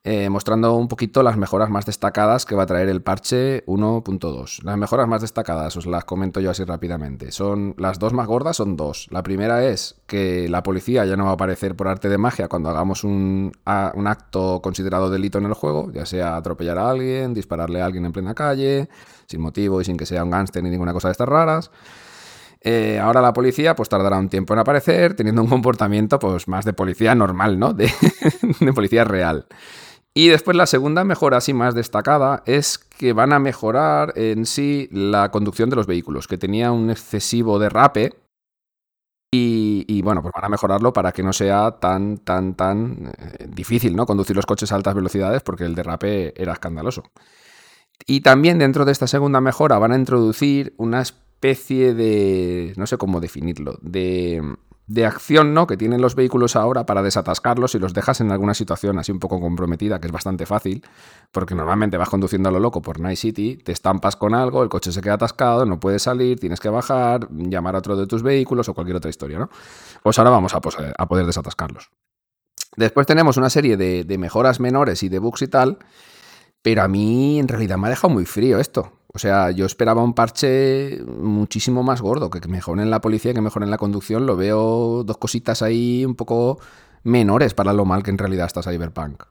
eh, 0.05 0.31
mostrando 0.31 0.75
un 0.77 0.89
poquito 0.89 1.23
las 1.23 1.37
mejoras 1.37 1.71
más 1.71 1.85
destacadas 1.85 2.47
que 2.47 2.55
va 2.55 2.63
a 2.63 2.67
traer 2.67 2.89
el 2.89 3.03
parche 3.03 3.65
1.2. 3.67 4.63
Las 4.63 4.79
mejoras 4.79 5.09
más 5.09 5.23
destacadas, 5.23 5.77
os 5.77 5.87
las 5.87 6.05
comento 6.05 6.41
yo 6.41 6.51
así 6.51 6.65
rápidamente. 6.65 7.33
Son 7.33 7.75
las 7.79 7.99
dos 7.99 8.13
más 8.13 8.27
gordas, 8.27 8.57
son 8.57 8.77
dos. 8.77 9.09
La 9.11 9.23
primera 9.23 9.65
es 9.65 10.01
que 10.07 10.49
la 10.49 10.63
policía 10.63 11.05
ya 11.05 11.17
no 11.17 11.25
va 11.25 11.31
a 11.31 11.35
aparecer 11.35 11.75
por 11.77 11.89
arte 11.89 12.09
de 12.09 12.17
magia 12.17 12.49
cuando 12.49 12.71
hagamos 12.71 13.05
un, 13.05 13.53
un 13.95 14.07
acto 14.07 14.61
considerado 14.63 15.11
delito 15.11 15.39
en 15.39 15.47
el 15.47 15.55
juego, 15.55 15.91
ya 15.93 16.07
sea 16.07 16.37
atropellar 16.37 16.79
a 16.79 16.91
alguien, 16.91 17.35
dispararle 17.35 17.83
a 17.83 17.87
alguien 17.87 18.05
en 18.05 18.13
plena 18.13 18.35
calle, 18.35 18.89
sin 19.27 19.41
motivo 19.41 19.81
y 19.81 19.85
sin 19.85 19.97
que 19.97 20.07
sea 20.07 20.25
un 20.25 20.31
gángster 20.31 20.63
ni 20.63 20.71
ninguna 20.71 20.93
cosa 20.93 21.09
de 21.09 21.13
estas 21.13 21.29
raras. 21.29 21.71
Eh, 22.61 22.99
ahora 22.99 23.21
la 23.21 23.33
policía 23.33 23.77
pues 23.77 23.89
tardará 23.89 24.19
un 24.19 24.29
tiempo 24.29 24.53
en 24.53 24.61
aparecer, 24.61 25.15
teniendo 25.15 25.43
un 25.43 25.49
comportamiento 25.49 26.19
pues 26.19 26.49
más 26.49 26.65
de 26.65 26.73
policía 26.73 27.15
normal, 27.15 27.59
¿no? 27.59 27.73
de 27.75 28.73
policía 28.75 29.05
real. 29.05 29.47
Y 30.19 30.31
después 30.31 30.57
la 30.57 30.67
segunda 30.67 31.05
mejora 31.05 31.37
así 31.37 31.55
más 31.55 31.77
destacada 31.77 32.43
es 32.45 32.77
que 32.77 33.13
van 33.13 33.33
a 33.33 33.39
mejorar 33.39 34.15
en 34.17 34.47
sí 34.47 34.89
la 34.91 35.31
conducción 35.31 35.71
de 35.71 35.77
los 35.77 35.87
vehículos, 35.87 36.27
que 36.27 36.37
tenía 36.37 36.73
un 36.73 36.91
excesivo 36.91 37.61
derrape 37.61 38.17
y, 39.33 39.85
y, 39.87 40.03
bueno, 40.03 40.21
pues 40.21 40.33
van 40.35 40.45
a 40.45 40.49
mejorarlo 40.49 40.93
para 40.93 41.13
que 41.13 41.23
no 41.23 41.33
sea 41.33 41.79
tan, 41.79 42.19
tan, 42.19 42.55
tan 42.55 43.13
eh, 43.17 43.47
difícil, 43.49 43.95
¿no? 43.95 44.07
Conducir 44.07 44.35
los 44.35 44.45
coches 44.45 44.73
a 44.73 44.75
altas 44.75 44.97
velocidades 44.97 45.43
porque 45.43 45.63
el 45.63 45.77
derrape 45.77 46.35
era 46.37 46.55
escandaloso. 46.55 47.05
Y 48.05 48.23
también 48.23 48.59
dentro 48.59 48.85
de 48.85 48.91
esta 48.91 49.07
segunda 49.07 49.41
mejora 49.41 49.79
van 49.79 49.93
a 49.93 49.99
introducir 49.99 50.75
una 50.79 51.01
especie 51.01 51.95
de, 51.95 52.75
no 52.77 52.89
sé 52.89 52.99
cómo 52.99 53.21
definirlo, 53.21 53.79
de 53.83 54.43
de 54.89 55.05
acción 55.05 55.53
¿no? 55.53 55.67
que 55.67 55.77
tienen 55.77 56.01
los 56.01 56.15
vehículos 56.15 56.57
ahora 56.57 56.87
para 56.87 57.03
desatascarlos 57.03 57.75
y 57.75 57.79
los 57.79 57.93
dejas 57.93 58.21
en 58.23 58.33
alguna 58.33 58.55
situación 58.55 58.99
así 58.99 59.13
un 59.13 59.21
poco 59.21 59.39
comprometida, 59.39 60.01
que 60.01 60.07
es 60.07 60.13
bastante 60.13 60.47
fácil, 60.47 60.83
porque 61.31 61.55
normalmente 61.55 61.99
vas 61.99 62.09
conduciendo 62.09 62.49
a 62.49 62.53
lo 62.53 62.59
loco 62.59 62.81
por 62.81 62.99
Night 62.99 63.19
City, 63.19 63.59
te 63.59 63.73
estampas 63.73 64.17
con 64.17 64.35
algo, 64.35 64.63
el 64.63 64.71
coche 64.71 64.91
se 64.91 65.03
queda 65.03 65.15
atascado, 65.15 65.67
no 65.67 65.79
puedes 65.79 66.03
salir, 66.03 66.41
tienes 66.41 66.59
que 66.59 66.71
bajar, 66.71 67.29
llamar 67.31 67.75
a 67.77 67.79
otro 67.79 67.97
de 67.97 68.07
tus 68.07 68.23
vehículos 68.23 68.69
o 68.71 68.75
cualquier 68.75 68.97
otra 68.97 69.11
historia, 69.11 69.39
¿no? 69.39 69.51
Pues 70.03 70.19
ahora 70.19 70.31
vamos 70.31 70.55
a, 70.55 70.57
a 70.57 71.07
poder 71.07 71.27
desatascarlos. 71.27 71.91
Después 72.77 73.07
tenemos 73.07 73.37
una 73.37 73.51
serie 73.51 73.77
de, 73.77 74.05
de 74.05 74.19
mejoras 74.19 74.59
menores 74.59 75.03
y 75.03 75.11
de 75.11 75.19
bugs 75.19 75.43
y 75.43 75.49
tal, 75.49 75.79
pero 76.63 76.83
a 76.83 76.89
mí 76.89 77.39
en 77.39 77.49
realidad 77.49 77.79
me 77.79 77.87
ha 77.87 77.91
dejado 77.91 78.13
muy 78.13 78.25
frío 78.25 78.59
esto. 78.59 78.93
O 79.13 79.19
sea, 79.19 79.51
yo 79.51 79.67
esperaba 79.67 80.03
un 80.03 80.15
parche 80.15 81.01
muchísimo 81.07 81.83
más 81.83 82.03
gordo, 82.03 82.31
que 82.31 82.47
mejoren 82.47 82.91
la 82.91 83.01
policía, 83.01 83.35
que 83.35 83.41
mejoren 83.41 83.71
la 83.71 83.79
conducción. 83.79 84.27
Lo 84.27 84.37
veo 84.37 85.03
dos 85.05 85.17
cositas 85.19 85.63
ahí 85.63 86.05
un 86.05 86.15
poco 86.15 86.61
menores 87.05 87.55
para 87.55 87.73
lo 87.73 87.85
mal 87.85 88.03
que 88.03 88.11
en 88.11 88.19
realidad 88.19 88.47
está 88.47 88.63
Cyberpunk. 88.63 89.25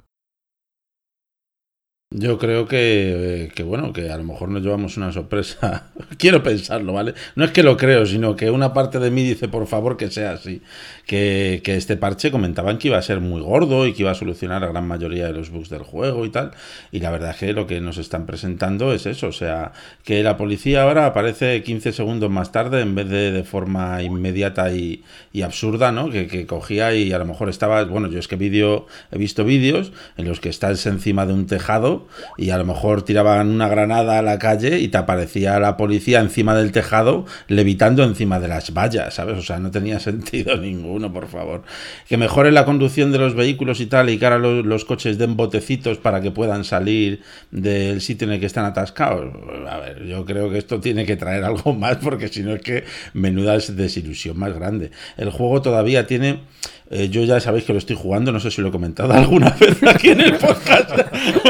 Yo 2.10 2.38
creo 2.38 2.70
que, 2.70 3.52
que, 3.54 3.64
bueno, 3.64 3.92
que 3.92 4.10
a 4.10 4.16
lo 4.16 4.24
mejor 4.24 4.48
nos 4.48 4.64
llevamos 4.64 4.96
una 4.96 5.12
sorpresa. 5.12 5.90
Quiero 6.18 6.42
pensarlo, 6.42 6.94
¿vale? 6.94 7.14
No 7.36 7.44
es 7.44 7.52
que 7.52 7.64
lo 7.64 7.76
creo, 7.76 8.06
sino 8.06 8.38
que 8.38 8.50
una 8.50 8.74
parte 8.74 8.98
de 9.00 9.12
mí 9.12 9.24
dice, 9.24 9.50
por 9.50 9.68
favor, 9.68 9.98
que 9.98 10.10
sea 10.10 10.32
así. 10.32 10.62
Que, 11.06 11.60
que, 11.66 11.76
este 11.76 11.98
parche 11.98 12.32
comentaban 12.32 12.78
que 12.78 12.88
iba 12.88 12.98
a 12.98 13.02
ser 13.02 13.20
muy 13.20 13.42
gordo 13.42 13.86
y 13.86 13.92
que 13.92 14.04
iba 14.04 14.12
a 14.12 14.16
solucionar 14.16 14.62
la 14.62 14.70
gran 14.70 14.88
mayoría 14.88 15.26
de 15.28 15.34
los 15.34 15.50
bugs 15.50 15.68
del 15.70 15.84
juego 15.84 16.26
y 16.26 16.30
tal. 16.30 16.52
Y 16.94 17.02
la 17.02 17.12
verdad 17.12 17.32
es 17.32 17.38
que 17.38 17.52
lo 17.52 17.68
que 17.68 17.82
nos 17.82 17.98
están 17.98 18.26
presentando 18.26 18.94
es 18.94 19.06
eso. 19.06 19.28
O 19.28 19.34
sea, 19.34 19.74
que 20.06 20.24
la 20.24 20.38
policía 20.38 20.84
ahora 20.84 21.08
aparece 21.08 21.62
15 21.62 21.92
segundos 21.92 22.30
más 22.30 22.54
tarde 22.54 22.80
en 22.82 22.96
vez 22.96 23.10
de 23.10 23.34
de 23.34 23.44
forma 23.44 24.02
inmediata 24.02 24.72
y, 24.72 25.04
y 25.34 25.42
absurda, 25.42 25.92
¿no? 25.92 26.10
Que, 26.10 26.28
que, 26.28 26.46
cogía 26.46 26.94
y 26.94 27.12
a 27.12 27.20
lo 27.20 27.26
mejor 27.26 27.50
estaba. 27.50 27.84
Bueno, 27.84 28.08
yo 28.08 28.18
es 28.18 28.30
que 28.30 28.38
vídeo, 28.38 28.88
he 29.12 29.18
visto 29.18 29.44
vídeos 29.44 29.92
en 30.16 30.26
los 30.26 30.40
que 30.40 30.48
estás 30.48 30.86
encima 30.86 31.26
de 31.26 31.34
un 31.34 31.48
tejado 31.48 31.97
y 32.38 32.50
a 32.50 32.58
lo 32.58 32.66
mejor 32.66 33.04
tiraban 33.04 33.50
una 33.50 33.68
granada 33.68 34.20
a 34.20 34.22
la 34.22 34.40
calle 34.40 34.80
y 34.80 34.88
te 34.90 34.98
aparecía 34.98 35.60
la 35.60 35.78
policía 35.78 36.20
encima 36.20 36.56
del 36.56 36.72
tejado 36.72 37.26
levitando 37.48 38.04
encima 38.04 38.40
de 38.40 38.48
las 38.48 38.74
vallas, 38.74 39.14
¿sabes? 39.14 39.38
O 39.38 39.42
sea, 39.42 39.60
no 39.60 39.72
tenía 39.72 40.00
sentido 40.02 40.58
ninguno, 40.58 41.12
por 41.12 41.28
favor. 41.28 41.64
Que 42.08 42.18
mejore 42.18 42.52
la 42.52 42.66
conducción 42.66 43.12
de 43.12 43.18
los 43.18 43.36
vehículos 43.36 43.80
y 43.80 43.88
tal 43.88 44.10
y 44.10 44.18
que 44.18 44.26
ahora 44.26 44.40
los, 44.40 44.86
coches 44.86 45.18
den 45.18 45.36
botecitos 45.36 45.98
para 45.98 46.22
que 46.22 46.32
puedan 46.32 46.64
salir 46.64 47.22
del 47.52 48.02
sitio 48.02 48.28
en 48.28 48.34
el 48.36 48.40
que 48.40 48.46
están 48.46 48.66
atascados. 48.66 49.34
A 49.70 49.78
ver, 49.78 50.06
yo 50.06 50.26
creo 50.26 50.50
que 50.50 50.58
esto 50.58 50.80
tiene 50.80 51.06
que 51.06 51.18
traer 51.18 51.44
algo 51.44 51.74
más 51.76 51.98
porque 51.98 52.28
si 52.28 52.44
no 52.44 52.54
es 52.54 52.62
que 52.62 52.84
menuda 53.14 53.58
desilusión 53.58 54.38
más 54.38 54.54
grande. 54.54 54.92
El 55.18 55.30
juego 55.30 55.62
todavía 55.62 56.08
tiene 56.08 56.42
eh, 56.90 57.10
yo 57.10 57.24
ya 57.24 57.40
sabéis 57.40 57.66
que 57.66 57.74
lo 57.74 57.80
estoy 57.80 57.96
jugando, 57.96 58.32
no 58.32 58.40
sé 58.40 58.50
si 58.50 58.62
lo 58.62 58.70
he 58.70 58.72
comentado 58.72 59.12
alguna 59.14 59.50
vez 59.50 59.82
aquí 59.84 60.10
en 60.10 60.22
el 60.22 60.38
podcast. 60.38 60.92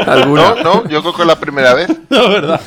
No, 0.08 0.62
no, 0.62 0.88
yo 0.88 1.00
creo 1.00 1.14
que 1.14 1.22
es 1.22 1.28
la 1.28 1.38
primera 1.38 1.74
vez. 1.74 1.88
No, 2.10 2.28
¿verdad? 2.30 2.60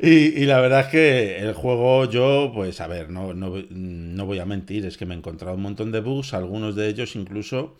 y, 0.00 0.44
la 0.44 0.60
verdad 0.60 0.80
es 0.80 0.86
que 0.88 1.38
el 1.38 1.54
juego 1.54 2.04
yo, 2.10 2.50
pues 2.52 2.80
a 2.80 2.88
ver, 2.88 3.10
no, 3.10 3.32
no, 3.32 3.54
no 3.70 4.26
voy 4.26 4.40
a 4.40 4.44
mentir, 4.44 4.84
es 4.84 4.96
que 4.96 5.06
me 5.06 5.14
he 5.14 5.18
encontrado 5.18 5.54
un 5.54 5.62
montón 5.62 5.92
de 5.92 6.00
bugs, 6.00 6.34
algunos 6.34 6.74
de 6.74 6.88
ellos 6.88 7.14
incluso 7.14 7.76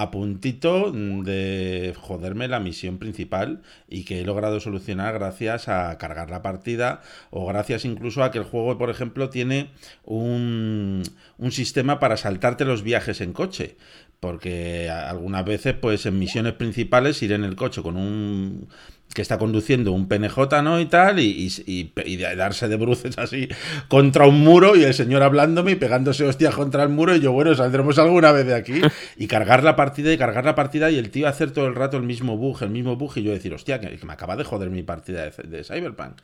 a 0.00 0.12
puntito 0.12 0.92
de 0.92 1.92
joderme 1.98 2.46
la 2.46 2.60
misión 2.60 2.98
principal 2.98 3.62
y 3.88 4.04
que 4.04 4.20
he 4.20 4.24
logrado 4.24 4.60
solucionar 4.60 5.14
gracias 5.14 5.68
a 5.68 5.98
cargar 5.98 6.30
la 6.30 6.40
partida 6.40 7.02
o 7.30 7.46
gracias 7.46 7.84
incluso 7.84 8.22
a 8.22 8.30
que 8.30 8.38
el 8.38 8.44
juego, 8.44 8.78
por 8.78 8.90
ejemplo, 8.90 9.28
tiene 9.28 9.70
un, 10.04 11.02
un 11.36 11.52
sistema 11.52 11.98
para 11.98 12.16
saltarte 12.16 12.64
los 12.64 12.82
viajes 12.84 13.20
en 13.20 13.32
coche. 13.32 13.76
Porque 14.20 14.90
algunas 14.90 15.44
veces, 15.44 15.74
pues 15.80 16.04
en 16.06 16.18
misiones 16.18 16.54
principales, 16.54 17.22
ir 17.22 17.32
en 17.32 17.44
el 17.44 17.54
coche 17.54 17.82
con 17.82 17.96
un 17.96 18.68
que 19.14 19.22
está 19.22 19.38
conduciendo 19.38 19.92
un 19.92 20.06
PNJ, 20.06 20.62
¿no? 20.62 20.80
Y 20.80 20.86
tal, 20.86 21.18
y, 21.18 21.48
y, 21.66 22.16
darse 22.16 22.68
de 22.68 22.76
bruces 22.76 23.16
así 23.18 23.48
contra 23.88 24.26
un 24.26 24.40
muro 24.40 24.76
y 24.76 24.84
el 24.84 24.94
señor 24.94 25.22
hablándome 25.22 25.72
y 25.72 25.74
pegándose 25.76 26.24
hostias 26.24 26.54
contra 26.54 26.82
el 26.82 26.90
muro 26.90 27.16
y 27.16 27.20
yo, 27.20 27.32
bueno, 27.32 27.54
saldremos 27.54 27.98
alguna 27.98 28.32
vez 28.32 28.46
de 28.46 28.54
aquí 28.54 28.80
y 29.16 29.26
cargar 29.26 29.64
la 29.64 29.76
partida 29.76 30.12
y 30.12 30.18
cargar 30.18 30.44
la 30.44 30.54
partida 30.54 30.90
y 30.90 30.98
el 30.98 31.10
tío 31.10 31.26
hacer 31.26 31.52
todo 31.52 31.66
el 31.66 31.74
rato 31.74 31.96
el 31.96 32.02
mismo 32.02 32.36
bug, 32.36 32.62
el 32.62 32.70
mismo 32.70 32.96
bug 32.96 33.16
y 33.16 33.22
yo 33.22 33.32
decir, 33.32 33.54
hostia, 33.54 33.80
que, 33.80 33.98
me 34.04 34.12
acaba 34.12 34.36
de 34.36 34.44
joder 34.44 34.70
mi 34.70 34.82
partida 34.82 35.24
de 35.24 35.64
Cyberpunk 35.64 36.20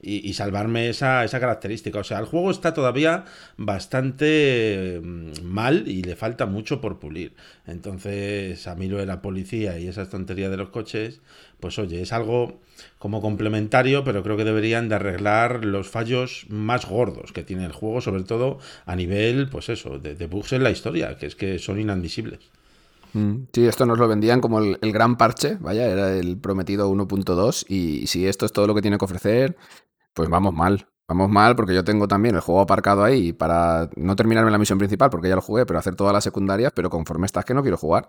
y, 0.00 0.32
salvarme 0.34 0.88
esa, 0.88 1.24
esa, 1.24 1.40
característica. 1.40 1.98
O 1.98 2.04
sea, 2.04 2.18
el 2.18 2.26
juego 2.26 2.50
está 2.50 2.74
todavía 2.74 3.24
bastante 3.56 5.00
mm, 5.02 5.42
mal 5.42 5.88
y 5.88 6.02
le 6.02 6.16
falta 6.16 6.46
mucho 6.46 6.80
por 6.80 6.98
pulir. 6.98 7.34
Entonces, 7.66 8.66
a 8.66 8.74
mí 8.74 8.88
lo 8.88 8.98
de 8.98 9.06
la 9.06 9.22
policía 9.22 9.78
y 9.78 9.88
esa 9.88 10.08
tontería 10.08 10.48
de 10.50 10.56
los 10.56 10.70
coches, 10.70 11.20
pues 11.60 11.78
oye, 11.78 12.02
es 12.02 12.12
algo 12.12 12.60
como 12.98 13.20
complementario, 13.20 14.04
pero 14.04 14.22
creo 14.22 14.36
que 14.36 14.44
deberían 14.44 14.88
de 14.88 14.96
arreglar 14.96 15.64
los 15.64 15.88
fallos 15.88 16.46
más 16.48 16.86
gordos 16.86 17.32
que 17.32 17.42
tiene 17.42 17.64
el 17.64 17.72
juego, 17.72 18.00
sobre 18.00 18.24
todo 18.24 18.58
a 18.84 18.96
nivel, 18.96 19.48
pues 19.48 19.68
eso, 19.68 19.98
de, 19.98 20.26
bugs 20.26 20.52
en 20.52 20.62
la 20.62 20.70
historia, 20.70 21.16
que 21.16 21.26
es 21.26 21.36
que 21.36 21.58
son 21.58 21.80
inadmisibles. 21.80 22.40
Mm, 23.12 23.44
sí, 23.52 23.66
esto 23.66 23.86
nos 23.86 23.98
lo 23.98 24.08
vendían 24.08 24.40
como 24.40 24.58
el, 24.58 24.78
el, 24.82 24.92
gran 24.92 25.16
parche, 25.16 25.56
vaya, 25.60 25.86
era 25.86 26.14
el 26.16 26.36
prometido 26.36 26.90
1.2 26.90 27.64
y 27.68 28.06
si 28.08 28.26
esto 28.26 28.44
es 28.44 28.52
todo 28.52 28.66
lo 28.66 28.74
que 28.74 28.82
tiene 28.82 28.98
que 28.98 29.04
ofrecer, 29.04 29.56
pues 30.16 30.30
vamos 30.30 30.54
mal. 30.54 30.88
Vamos 31.08 31.30
mal 31.30 31.54
porque 31.54 31.74
yo 31.74 31.84
tengo 31.84 32.08
también 32.08 32.34
el 32.34 32.40
juego 32.40 32.62
aparcado 32.62 33.04
ahí 33.04 33.32
para 33.32 33.90
no 33.94 34.16
terminarme 34.16 34.50
la 34.50 34.58
misión 34.58 34.78
principal 34.78 35.10
porque 35.10 35.28
ya 35.28 35.36
lo 35.36 35.42
jugué, 35.42 35.66
pero 35.66 35.78
hacer 35.78 35.94
todas 35.94 36.12
las 36.12 36.24
secundarias, 36.24 36.72
pero 36.74 36.90
conforme 36.90 37.26
estás 37.26 37.44
que 37.44 37.54
no 37.54 37.62
quiero 37.62 37.76
jugar. 37.76 38.08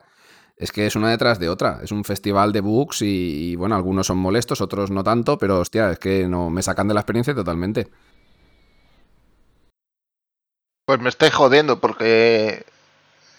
Es 0.56 0.72
que 0.72 0.88
es 0.88 0.96
una 0.96 1.12
detrás 1.12 1.38
de 1.38 1.50
otra. 1.50 1.82
Es 1.84 1.91
un 1.91 2.06
festival 2.06 2.54
de 2.54 2.62
bugs 2.62 3.02
y, 3.04 3.56
bueno, 3.58 3.76
algunos 3.76 4.08
son 4.08 4.17
molestos, 4.17 4.62
otros 4.62 4.89
no 4.89 5.04
tanto, 5.04 5.38
pero 5.38 5.60
hostia, 5.60 5.91
es 5.91 6.00
que 6.00 6.28
no 6.28 6.50
me 6.50 6.63
sacan 6.63 6.88
de 6.88 6.96
la 6.96 7.02
experiencia 7.02 7.36
totalmente. 7.36 7.89
Pues 10.86 11.00
me 11.02 11.10
estáis 11.10 11.34
jodiendo 11.34 11.80
porque 11.80 12.65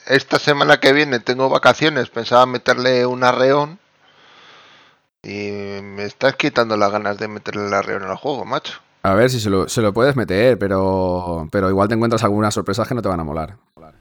esta 0.06 0.38
semana 0.38 0.78
que 0.78 0.92
viene 0.92 1.20
tengo 1.20 1.48
vacaciones, 1.48 2.10
pensaba 2.10 2.44
meterle 2.44 3.06
un 3.06 3.24
arreón 3.24 3.80
y 5.22 5.80
me 5.82 6.04
estás 6.04 6.36
quitando 6.36 6.76
las 6.76 6.92
ganas 6.92 7.18
de 7.18 7.28
meterle 7.28 7.68
la 7.68 7.82
reunión 7.82 8.10
al 8.10 8.16
juego, 8.16 8.44
macho. 8.44 8.80
A 9.02 9.14
ver 9.14 9.30
si 9.30 9.40
se 9.40 9.50
lo, 9.50 9.68
se 9.68 9.80
lo 9.80 9.92
puedes 9.92 10.16
meter, 10.16 10.58
pero, 10.58 11.48
pero 11.50 11.70
igual 11.70 11.88
te 11.88 11.94
encuentras 11.94 12.24
algunas 12.24 12.54
sorpresas 12.54 12.86
que 12.86 12.94
no 12.94 13.02
te 13.02 13.08
van 13.08 13.20
a 13.20 13.24
molar. 13.24 13.56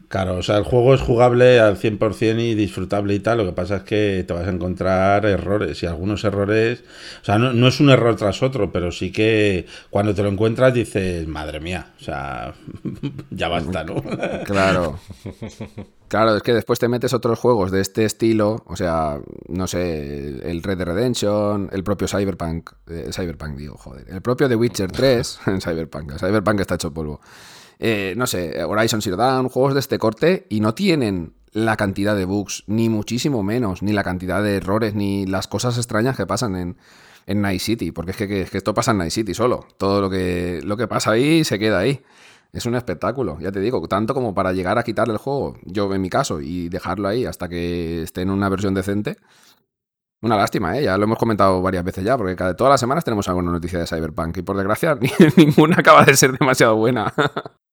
Claro, 0.08 0.38
o 0.38 0.43
sea, 0.43 0.58
el 0.58 0.63
juego 0.63 0.93
es 0.93 1.02
jugable 1.02 1.60
al 1.60 1.78
100% 1.78 2.39
y 2.39 2.56
disfrutable 2.56 3.13
y 3.13 3.20
tal. 3.20 3.39
Lo 3.39 3.46
que 3.46 3.52
pasa 3.52 3.78
es 3.78 3.84
que 3.84 4.24
te 4.26 4.34
vas 4.34 4.48
a 4.48 4.52
encontrar 4.52 5.26
errores 5.26 5.84
y 5.84 5.86
algunos 5.86 6.24
errores. 6.24 6.84
O 7.22 7.26
sea, 7.26 7.38
no, 7.38 7.52
no, 7.52 7.67
es 7.67 7.82
un 7.82 7.89
error 7.89 8.15
tras 8.15 8.41
otro, 8.41 8.72
pero 8.72 8.91
sí 8.91 9.12
que 9.12 9.65
cuando 9.89 10.15
te 10.15 10.24
lo 10.24 10.30
encuentras 10.30 10.74
dices, 10.74 11.28
madre 11.28 11.60
mía, 11.60 11.93
o 12.00 12.04
sea, 12.04 12.54
ya 13.32 13.50
basta, 13.50 13.84
¿no? 13.84 14.02
Claro. 14.46 14.98
Claro, 16.08 16.38
es 16.38 16.43
que 16.43 16.54
después 16.54 16.80
te 16.80 16.88
metes 16.88 17.13
otros 17.13 17.38
juegos 17.38 17.70
de 17.70 17.82
este 17.82 18.06
estilo, 18.06 18.63
o 18.65 18.78
sea, 18.78 19.20
no 19.50 19.67
sé, 19.67 20.50
el 20.50 20.63
Red 20.63 20.78
Dead 20.78 20.88
Redemption, 20.88 21.70
el 21.74 21.84
propio 21.84 22.08
Cyberpunk, 22.08 22.72
eh, 22.88 23.10
Cyberpunk 23.12 23.58
digo, 23.58 23.76
joder, 23.78 24.06
el 24.10 24.22
propio 24.22 24.48
The 24.48 24.56
Witcher 24.56 24.89
3, 24.89 25.39
Cyberpunk, 25.62 26.17
Cyberpunk 26.17 26.62
está 26.62 26.76
hecho 26.76 26.93
polvo. 26.93 27.20
Eh, 27.80 28.16
no 28.18 28.28
sé, 28.28 28.63
Horizon 28.63 29.02
Zero 29.02 29.18
Dawn, 29.18 29.50
juegos 29.50 29.74
de 29.74 29.80
este 29.80 30.00
corte 30.00 30.48
y 30.50 30.60
no 30.60 30.74
tienen 30.74 31.36
la 31.52 31.76
cantidad 31.76 32.16
de 32.16 32.26
bugs, 32.26 32.63
ni 32.68 32.90
muchísimo 32.90 33.44
menos, 33.44 33.82
ni 33.82 33.94
la 33.94 34.04
cantidad 34.04 34.44
de 34.44 34.58
errores, 34.58 34.94
ni 34.94 35.26
las 35.26 35.48
cosas 35.48 35.78
extrañas 35.78 36.16
que 36.16 36.28
pasan 36.28 36.56
en, 36.56 36.78
en 37.26 37.42
Night 37.42 37.62
City, 37.62 37.92
porque 37.92 38.12
es 38.12 38.18
que, 38.18 38.58
esto 38.58 38.74
pasa 38.74 38.92
en 38.92 39.00
Night 39.00 39.12
City 39.12 39.34
solo, 39.34 39.66
todo 39.78 40.02
lo 40.02 40.10
que, 40.10 40.62
lo 40.63 40.78
que 40.78 40.88
pasa 40.88 41.12
ahí 41.12 41.44
se 41.44 41.60
queda 41.60 41.80
ahí. 41.80 42.02
Es 42.54 42.66
un 42.66 42.76
espectáculo, 42.76 43.38
ya 43.40 43.52
te 43.52 43.60
digo, 43.60 43.86
tanto 43.88 44.13
como 44.13 44.34
para 44.34 44.54
llegar 44.54 44.78
a 44.78 44.84
quitarle 44.84 45.13
el 45.13 45.20
juego, 45.20 45.58
yo 45.63 45.94
en 45.94 46.02
mi 46.02 46.10
caso, 46.10 46.42
y 46.42 46.70
dejarlo 46.70 47.08
ahí 47.08 47.26
hasta 47.26 47.50
que 47.50 48.04
esté 48.04 48.22
en 48.22 48.30
una 48.30 48.50
versión 48.50 48.74
decente. 48.74 49.18
Una 50.22 50.38
lástima, 50.38 50.78
¿eh? 50.78 50.84
ya 50.84 50.98
lo 50.98 51.04
hemos 51.04 51.20
comentado 51.20 51.62
varias 51.62 51.84
veces 51.84 52.04
ya, 52.04 52.18
porque 52.18 52.36
cada, 52.36 52.56
todas 52.56 52.72
las 52.72 52.80
semanas 52.80 53.04
tenemos 53.04 53.28
alguna 53.28 53.52
noticia 53.52 53.80
de 53.80 53.86
Cyberpunk 53.86 54.38
y 54.38 54.42
por 54.42 54.58
desgracia 54.58 54.98
ninguna 55.36 55.78
acaba 55.80 56.06
de 56.06 56.16
ser 56.16 56.38
demasiado 56.38 56.76
buena. 56.76 57.13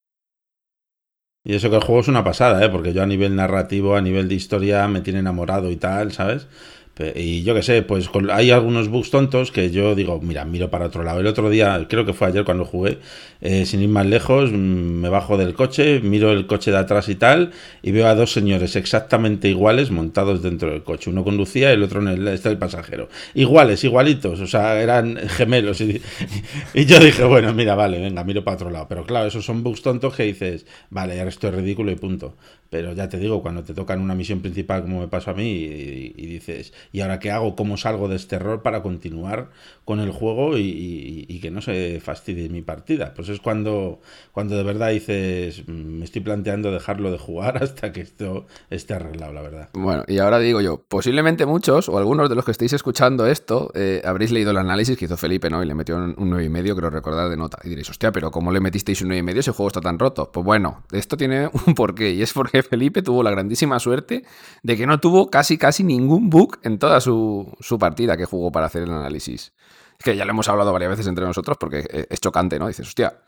y 1.44 1.54
eso 1.54 1.68
que 1.70 1.76
el 1.76 1.82
juego 1.82 2.00
es 2.00 2.08
una 2.08 2.24
pasada, 2.24 2.64
¿eh? 2.64 2.70
porque 2.70 2.92
yo 2.94 3.02
a 3.02 3.06
nivel 3.06 3.36
narrativo, 3.36 3.96
a 3.96 4.00
nivel 4.00 4.28
de 4.28 4.34
historia 4.34 4.88
me 4.88 5.02
tiene 5.02 5.18
enamorado 5.20 5.70
y 5.70 5.76
tal, 5.76 6.12
¿sabes? 6.12 6.48
Y 7.16 7.42
yo 7.42 7.54
qué 7.54 7.62
sé, 7.62 7.82
pues 7.82 8.08
hay 8.30 8.52
algunos 8.52 8.88
bugs 8.88 9.10
tontos 9.10 9.50
que 9.50 9.72
yo 9.72 9.96
digo, 9.96 10.20
mira, 10.20 10.44
miro 10.44 10.70
para 10.70 10.86
otro 10.86 11.02
lado. 11.02 11.18
El 11.18 11.26
otro 11.26 11.50
día, 11.50 11.86
creo 11.88 12.06
que 12.06 12.12
fue 12.12 12.28
ayer 12.28 12.44
cuando 12.44 12.64
jugué, 12.64 12.98
eh, 13.40 13.66
sin 13.66 13.82
ir 13.82 13.88
más 13.88 14.06
lejos, 14.06 14.52
mm, 14.52 14.54
me 14.54 15.08
bajo 15.08 15.36
del 15.36 15.54
coche, 15.54 16.00
miro 16.00 16.30
el 16.30 16.46
coche 16.46 16.70
de 16.70 16.78
atrás 16.78 17.08
y 17.08 17.16
tal, 17.16 17.50
y 17.82 17.90
veo 17.90 18.06
a 18.06 18.14
dos 18.14 18.32
señores 18.32 18.76
exactamente 18.76 19.48
iguales 19.48 19.90
montados 19.90 20.40
dentro 20.40 20.70
del 20.70 20.84
coche. 20.84 21.10
Uno 21.10 21.24
conducía 21.24 21.70
y 21.70 21.74
el 21.74 21.82
otro 21.82 22.00
en 22.00 22.08
el, 22.08 22.28
está 22.28 22.48
el 22.50 22.58
pasajero. 22.58 23.08
Iguales, 23.34 23.82
igualitos, 23.82 24.38
o 24.38 24.46
sea, 24.46 24.80
eran 24.80 25.16
gemelos. 25.28 25.80
Y, 25.80 26.00
y, 26.74 26.84
yo 26.84 27.00
dije, 27.00 27.24
bueno, 27.24 27.52
mira, 27.52 27.74
vale, 27.74 28.00
venga, 28.00 28.22
miro 28.22 28.44
para 28.44 28.54
otro 28.54 28.70
lado. 28.70 28.86
Pero 28.88 29.04
claro, 29.04 29.26
esos 29.26 29.44
son 29.44 29.64
bugs 29.64 29.82
tontos 29.82 30.14
que 30.14 30.22
dices, 30.22 30.64
vale, 30.90 31.20
esto 31.26 31.48
es 31.48 31.54
ridículo 31.54 31.90
y 31.90 31.96
punto. 31.96 32.36
Pero 32.74 32.92
ya 32.92 33.08
te 33.08 33.18
digo, 33.18 33.40
cuando 33.40 33.62
te 33.62 33.72
tocan 33.72 34.00
una 34.00 34.16
misión 34.16 34.40
principal 34.40 34.82
como 34.82 34.98
me 34.98 35.06
pasó 35.06 35.30
a 35.30 35.34
mí 35.34 35.48
y, 35.48 36.26
dices, 36.26 36.72
¿y 36.92 37.00
ahora 37.00 37.18
qué 37.18 37.30
hago? 37.30 37.56
¿Cómo 37.56 37.76
salgo 37.76 38.08
de 38.08 38.16
este 38.16 38.36
error 38.36 38.62
para 38.62 38.82
continuar 38.82 39.50
con 39.84 40.00
el 40.00 40.10
juego 40.10 40.56
y, 40.58 41.38
que 41.42 41.50
no 41.50 41.60
se 41.60 42.00
fastidie 42.00 42.48
mi 42.48 42.62
partida? 42.62 43.12
Pues 43.14 43.28
es 43.28 43.40
cuando, 43.40 44.00
cuando 44.32 44.56
de 44.56 44.62
verdad 44.62 44.90
dices, 44.90 45.64
mm, 45.66 45.72
me 45.72 46.04
estoy 46.04 46.22
planteando 46.22 46.72
dejarlo 46.72 47.10
de 47.10 47.18
jugar 47.18 47.58
hasta 47.62 47.92
que 47.92 48.00
esto 48.00 48.46
esté 48.70 48.94
arreglado, 48.94 49.32
la 49.32 49.42
verdad. 49.42 49.68
Bueno, 49.74 50.04
y 50.08 50.18
ahora 50.18 50.38
digo 50.38 50.60
yo, 50.60 50.82
posiblemente 50.88 51.46
muchos 51.46 51.88
o 51.88 51.98
algunos 51.98 52.28
de 52.28 52.34
los 52.34 52.44
que 52.44 52.52
estéis 52.52 52.72
escuchando 52.72 53.26
esto 53.26 53.70
eh, 53.74 54.02
habréis 54.04 54.30
leído 54.30 54.50
el 54.50 54.58
análisis 54.58 54.96
que 54.96 55.04
hizo 55.04 55.16
Felipe, 55.16 55.50
¿no? 55.50 55.62
Y 55.62 55.66
le 55.66 55.74
metió 55.74 55.96
un, 55.96 56.14
nueve 56.18 56.48
9,5, 56.48 56.76
creo 56.76 56.90
recordar 56.90 57.28
de 57.28 57.36
nota. 57.36 57.58
Y 57.64 57.68
diréis, 57.68 57.90
hostia, 57.90 58.12
pero 58.12 58.30
¿cómo 58.30 58.52
le 58.52 58.60
metisteis 58.60 59.02
un 59.02 59.10
9,5 59.10 59.32
si 59.32 59.38
ese 59.38 59.50
juego 59.52 59.68
está 59.68 59.80
tan 59.80 59.98
roto? 59.98 60.30
Pues 60.32 60.44
bueno, 60.44 60.82
esto 60.92 61.16
tiene 61.16 61.48
un 61.66 61.74
porqué 61.74 62.12
y 62.12 62.22
es 62.22 62.32
porque 62.32 62.62
Felipe 62.62 63.02
tuvo 63.02 63.22
la 63.22 63.30
grandísima 63.30 63.78
suerte 63.78 64.24
de 64.62 64.76
que 64.76 64.86
no 64.86 65.00
tuvo 65.00 65.30
casi 65.30 65.58
casi 65.58 65.84
ningún 65.84 66.30
bug 66.30 66.58
en 66.62 66.73
toda 66.78 67.00
su, 67.00 67.56
partida 67.78 68.16
que 68.16 68.24
jugó 68.24 68.52
para 68.52 68.66
hacer 68.66 68.82
el 68.82 68.92
análisis. 68.92 69.52
Que 69.98 70.16
ya 70.16 70.24
lo 70.24 70.32
hemos 70.32 70.48
hablado 70.48 70.72
varias 70.72 70.90
veces 70.90 71.06
entre 71.06 71.24
nosotros 71.24 71.56
porque 71.58 72.06
es 72.10 72.20
chocante, 72.20 72.58
¿no? 72.58 72.66
Dices, 72.66 72.86
hostia, 72.88 73.20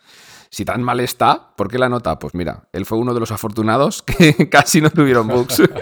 si 0.51 0.65
tan 0.65 0.83
mal 0.83 1.01
está, 1.01 1.55
¿por 1.57 1.69
qué 1.69 1.79
la 1.79 1.89
nota? 1.89 2.19
Pues 2.19 2.35
mira, 2.35 2.69
él 2.73 2.87
fue 2.87 2.99
uno 2.99 3.15
de 3.15 3.21
los 3.21 3.31
afortunados 3.31 4.03
que 4.03 4.49
casi 4.51 4.81
no 4.81 4.91
tuvieron 4.91 5.29
bugs. 5.29 5.63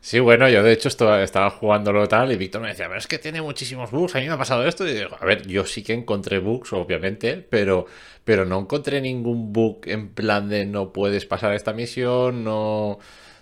Sí, 0.00 0.20
bueno, 0.20 0.48
yo 0.48 0.62
de 0.62 0.72
hecho 0.72 0.88
estaba 0.88 1.50
jugándolo 1.50 2.08
tal 2.08 2.32
y 2.32 2.36
Víctor 2.36 2.62
me 2.62 2.68
decía, 2.68 2.86
pero 2.86 2.98
es 2.98 3.06
que 3.06 3.18
tiene 3.18 3.42
muchísimos 3.42 3.90
bugs, 3.90 4.14
a 4.14 4.20
mí 4.20 4.26
me 4.26 4.32
ha 4.32 4.38
pasado 4.38 4.66
esto. 4.66 4.88
Y 4.88 4.94
digo, 4.94 5.10
a 5.20 5.24
ver, 5.26 5.46
yo 5.46 5.66
sí 5.66 5.82
que 5.82 5.92
encontré 5.92 6.38
bugs, 6.38 6.72
obviamente, 6.72 7.36
pero, 7.36 7.84
pero 8.24 8.46
no 8.46 8.60
encontré 8.60 9.02
ningún 9.02 9.52
bug 9.52 9.80
en 9.84 10.08
plan 10.14 10.48
de 10.48 10.64
no 10.64 10.94
puedes 10.94 11.26
pasar 11.26 11.52
esta 11.52 11.74
misión, 11.74 12.42
no... 12.42 12.98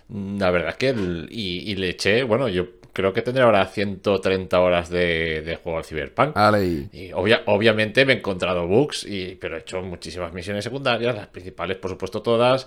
La 0.09 0.51
verdad 0.51 0.71
es 0.71 0.75
que... 0.75 0.89
y, 1.29 1.75
le 1.75 1.89
eché, 1.89 2.23
bueno, 2.23 2.49
yo 2.49 2.76
creo 2.97 3.13
que 3.13 3.21
tendré 3.21 3.43
ahora 3.43 3.63
130 3.63 4.59
horas 4.59 4.89
de, 4.89 5.59
juego 5.61 5.77
al 5.77 5.85
Cyberpunk. 5.85 6.35
Y 6.91 7.11
obviamente 7.13 8.05
me 8.05 8.13
he 8.13 8.17
encontrado 8.17 8.65
bugs, 8.65 9.05
y, 9.05 9.35
pero 9.35 9.55
he 9.55 9.59
hecho 9.59 9.83
muchísimas 9.83 10.33
misiones 10.33 10.63
secundarias, 10.63 11.15
las 11.15 11.27
principales 11.27 11.77
por 11.77 11.91
supuesto 11.91 12.23
todas 12.23 12.65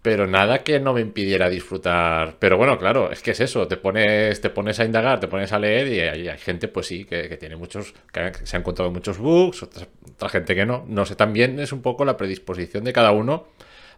pero 0.00 0.26
nada 0.26 0.62
que 0.62 0.78
no 0.80 0.94
me 0.94 1.02
impidiera 1.02 1.50
disfrutar. 1.50 2.36
Pero 2.38 2.56
bueno, 2.56 2.78
claro, 2.78 3.10
es 3.10 3.20
que 3.20 3.32
es 3.32 3.40
eso, 3.40 3.68
te 3.68 3.76
pones, 3.76 4.40
te 4.40 4.48
pones 4.48 4.80
a 4.80 4.86
indagar, 4.86 5.20
te 5.20 5.28
pones 5.28 5.52
a 5.52 5.58
leer 5.58 5.88
y 5.88 6.28
hay, 6.28 6.38
gente, 6.38 6.68
pues 6.68 6.86
sí, 6.86 7.04
que, 7.04 7.36
tiene 7.36 7.56
muchos, 7.56 7.92
que 8.10 8.32
se 8.44 8.56
ha 8.56 8.60
encontrado 8.60 8.90
muchos 8.90 9.18
bugs, 9.18 9.64
otra, 9.64 10.28
gente 10.30 10.54
que 10.54 10.64
no. 10.64 10.86
No 10.88 11.04
sé, 11.04 11.14
también 11.14 11.58
es 11.58 11.72
un 11.72 11.82
poco 11.82 12.06
la 12.06 12.16
predisposición 12.16 12.84
de 12.84 12.94
cada 12.94 13.10
uno 13.10 13.48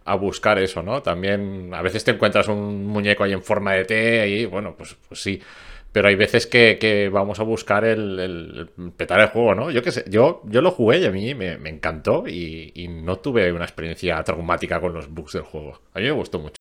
a 0.05 0.15
buscar 0.15 0.59
eso, 0.59 0.83
¿no? 0.83 1.03
También 1.03 1.73
a 1.75 1.83
veces 1.83 2.05
te 2.05 2.13
encuentras 2.13 2.49
un 2.49 2.87
muñeco 2.87 3.25
ahí 3.25 3.33
en 3.33 3.43
forma 3.43 3.73
de 3.75 3.85
T 3.85 4.29
y 4.29 4.47
bueno, 4.47 4.75
pues, 4.77 4.97
pues 5.09 5.23
sí. 5.23 5.41
Pero 5.93 6.07
hay 6.07 6.15
veces 6.15 6.47
que, 6.47 7.11
vamos 7.13 7.41
a 7.41 7.43
buscar 7.43 7.85
el, 7.85 8.71
petar 8.97 9.21
el 9.21 9.29
juego, 9.29 9.57
¿no? 9.57 9.71
Yo 9.73 9.83
qué 9.83 9.91
sé, 9.91 10.05
yo, 10.09 10.41
yo 10.45 10.63
lo 10.63 10.71
jugué 10.71 10.99
y 10.99 11.07
a 11.07 11.11
mí 11.11 11.35
me, 11.35 11.55
encantó 11.69 12.29
y, 12.29 12.89
no 12.89 13.19
tuve 13.19 13.53
una 13.53 13.65
experiencia 13.65 14.23
traumática 14.23 14.81
con 14.81 14.93
los 14.93 15.13
bugs 15.13 15.33
del 15.33 15.43
juego. 15.43 15.81
A 15.93 15.99
mí 15.99 16.05
me 16.05 16.13
gustó 16.13 16.39
mucho. 16.39 16.55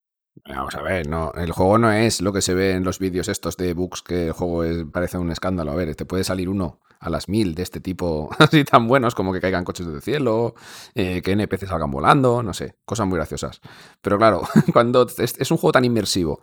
Vamos 0.48 0.74
a 0.74 0.82
ver, 0.82 1.08
no, 1.08 1.32
el 1.36 1.52
juego 1.52 1.78
no 1.78 1.92
es 1.92 2.22
lo 2.22 2.34
que 2.34 2.42
se 2.42 2.56
ve 2.56 2.72
en 2.72 2.84
los 2.84 2.98
vídeos 2.98 3.28
estos 3.28 3.56
de 3.58 3.74
bugs 3.74 4.02
que 4.02 4.28
el 4.28 4.32
juego 4.32 4.64
parece 4.92 5.18
un 5.20 5.32
escándalo. 5.32 5.72
A 5.72 5.76
ver, 5.76 5.96
te 5.96 6.06
puede 6.06 6.24
salir 6.24 6.50
uno 6.50 6.80
a 7.00 7.10
las 7.10 7.30
mil 7.30 7.56
de 7.56 7.64
este 7.64 7.80
tipo 7.80 8.30
así 8.40 8.64
tan 8.64 8.88
buenos 8.88 9.16
como 9.16 9.34
que 9.34 9.40
caigan 9.40 9.64
coches 9.64 9.88
del 9.88 10.02
cielo, 10.02 10.56
eh, 10.96 11.22
que 11.22 11.32
NPC 11.32 11.68
salgan 11.68 11.92
volando, 11.92 12.44
no 12.44 12.54
sé, 12.54 12.76
cosas 12.86 13.08
muy 13.08 13.18
graciosas. 13.18 13.62
Pero 14.02 14.18
claro, 14.18 14.42
cuando 14.74 15.08
es 15.18 15.52
un 15.52 15.58
juego 15.58 15.72
tan 15.72 15.86
inmersivo 15.86 16.42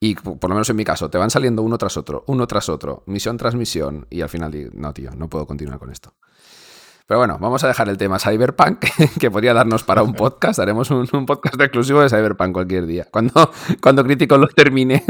y 0.00 0.14
por 0.14 0.48
lo 0.48 0.54
menos 0.54 0.70
en 0.70 0.76
mi 0.76 0.84
caso, 0.84 1.10
te 1.10 1.18
van 1.18 1.30
saliendo 1.30 1.62
uno 1.62 1.76
tras 1.76 1.96
otro, 1.96 2.24
uno 2.28 2.46
tras 2.46 2.68
otro, 2.68 3.02
misión 3.06 3.36
tras 3.36 3.54
misión, 3.56 4.06
y 4.10 4.20
al 4.20 4.28
final 4.28 4.52
digo, 4.52 4.70
no, 4.74 4.92
tío, 4.92 5.10
no 5.16 5.28
puedo 5.28 5.46
continuar 5.46 5.78
con 5.78 5.90
esto. 5.90 6.14
Pero 7.08 7.18
bueno, 7.18 7.38
vamos 7.40 7.64
a 7.64 7.68
dejar 7.68 7.88
el 7.88 7.96
tema 7.96 8.18
Cyberpunk, 8.18 8.84
que 9.18 9.30
podría 9.30 9.54
darnos 9.54 9.82
para 9.82 10.02
un 10.02 10.12
podcast. 10.12 10.58
Haremos 10.58 10.90
un, 10.90 11.06
podcast 11.26 11.58
exclusivo 11.58 12.02
de 12.02 12.10
Cyberpunk 12.10 12.52
cualquier 12.52 12.86
día, 12.86 13.08
cuando, 13.10 13.50
cuando 13.80 14.04
Crítico 14.04 14.36
lo 14.36 14.46
termine. 14.48 15.04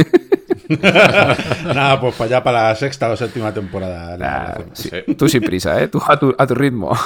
Nada, 1.65 2.01
pues 2.01 2.15
para 2.15 2.27
allá 2.27 2.43
para 2.43 2.69
la 2.69 2.75
sexta 2.75 3.11
o 3.11 3.17
séptima 3.17 3.53
temporada. 3.53 4.65
Tú 5.17 5.29
sin 5.29 5.43
prisa, 5.43 5.81
¿eh? 5.83 5.89
Tú 5.89 6.01
a 6.07 6.19
tu, 6.19 6.35
a 6.37 6.47
tu 6.47 6.55
ritmo. 6.55 6.93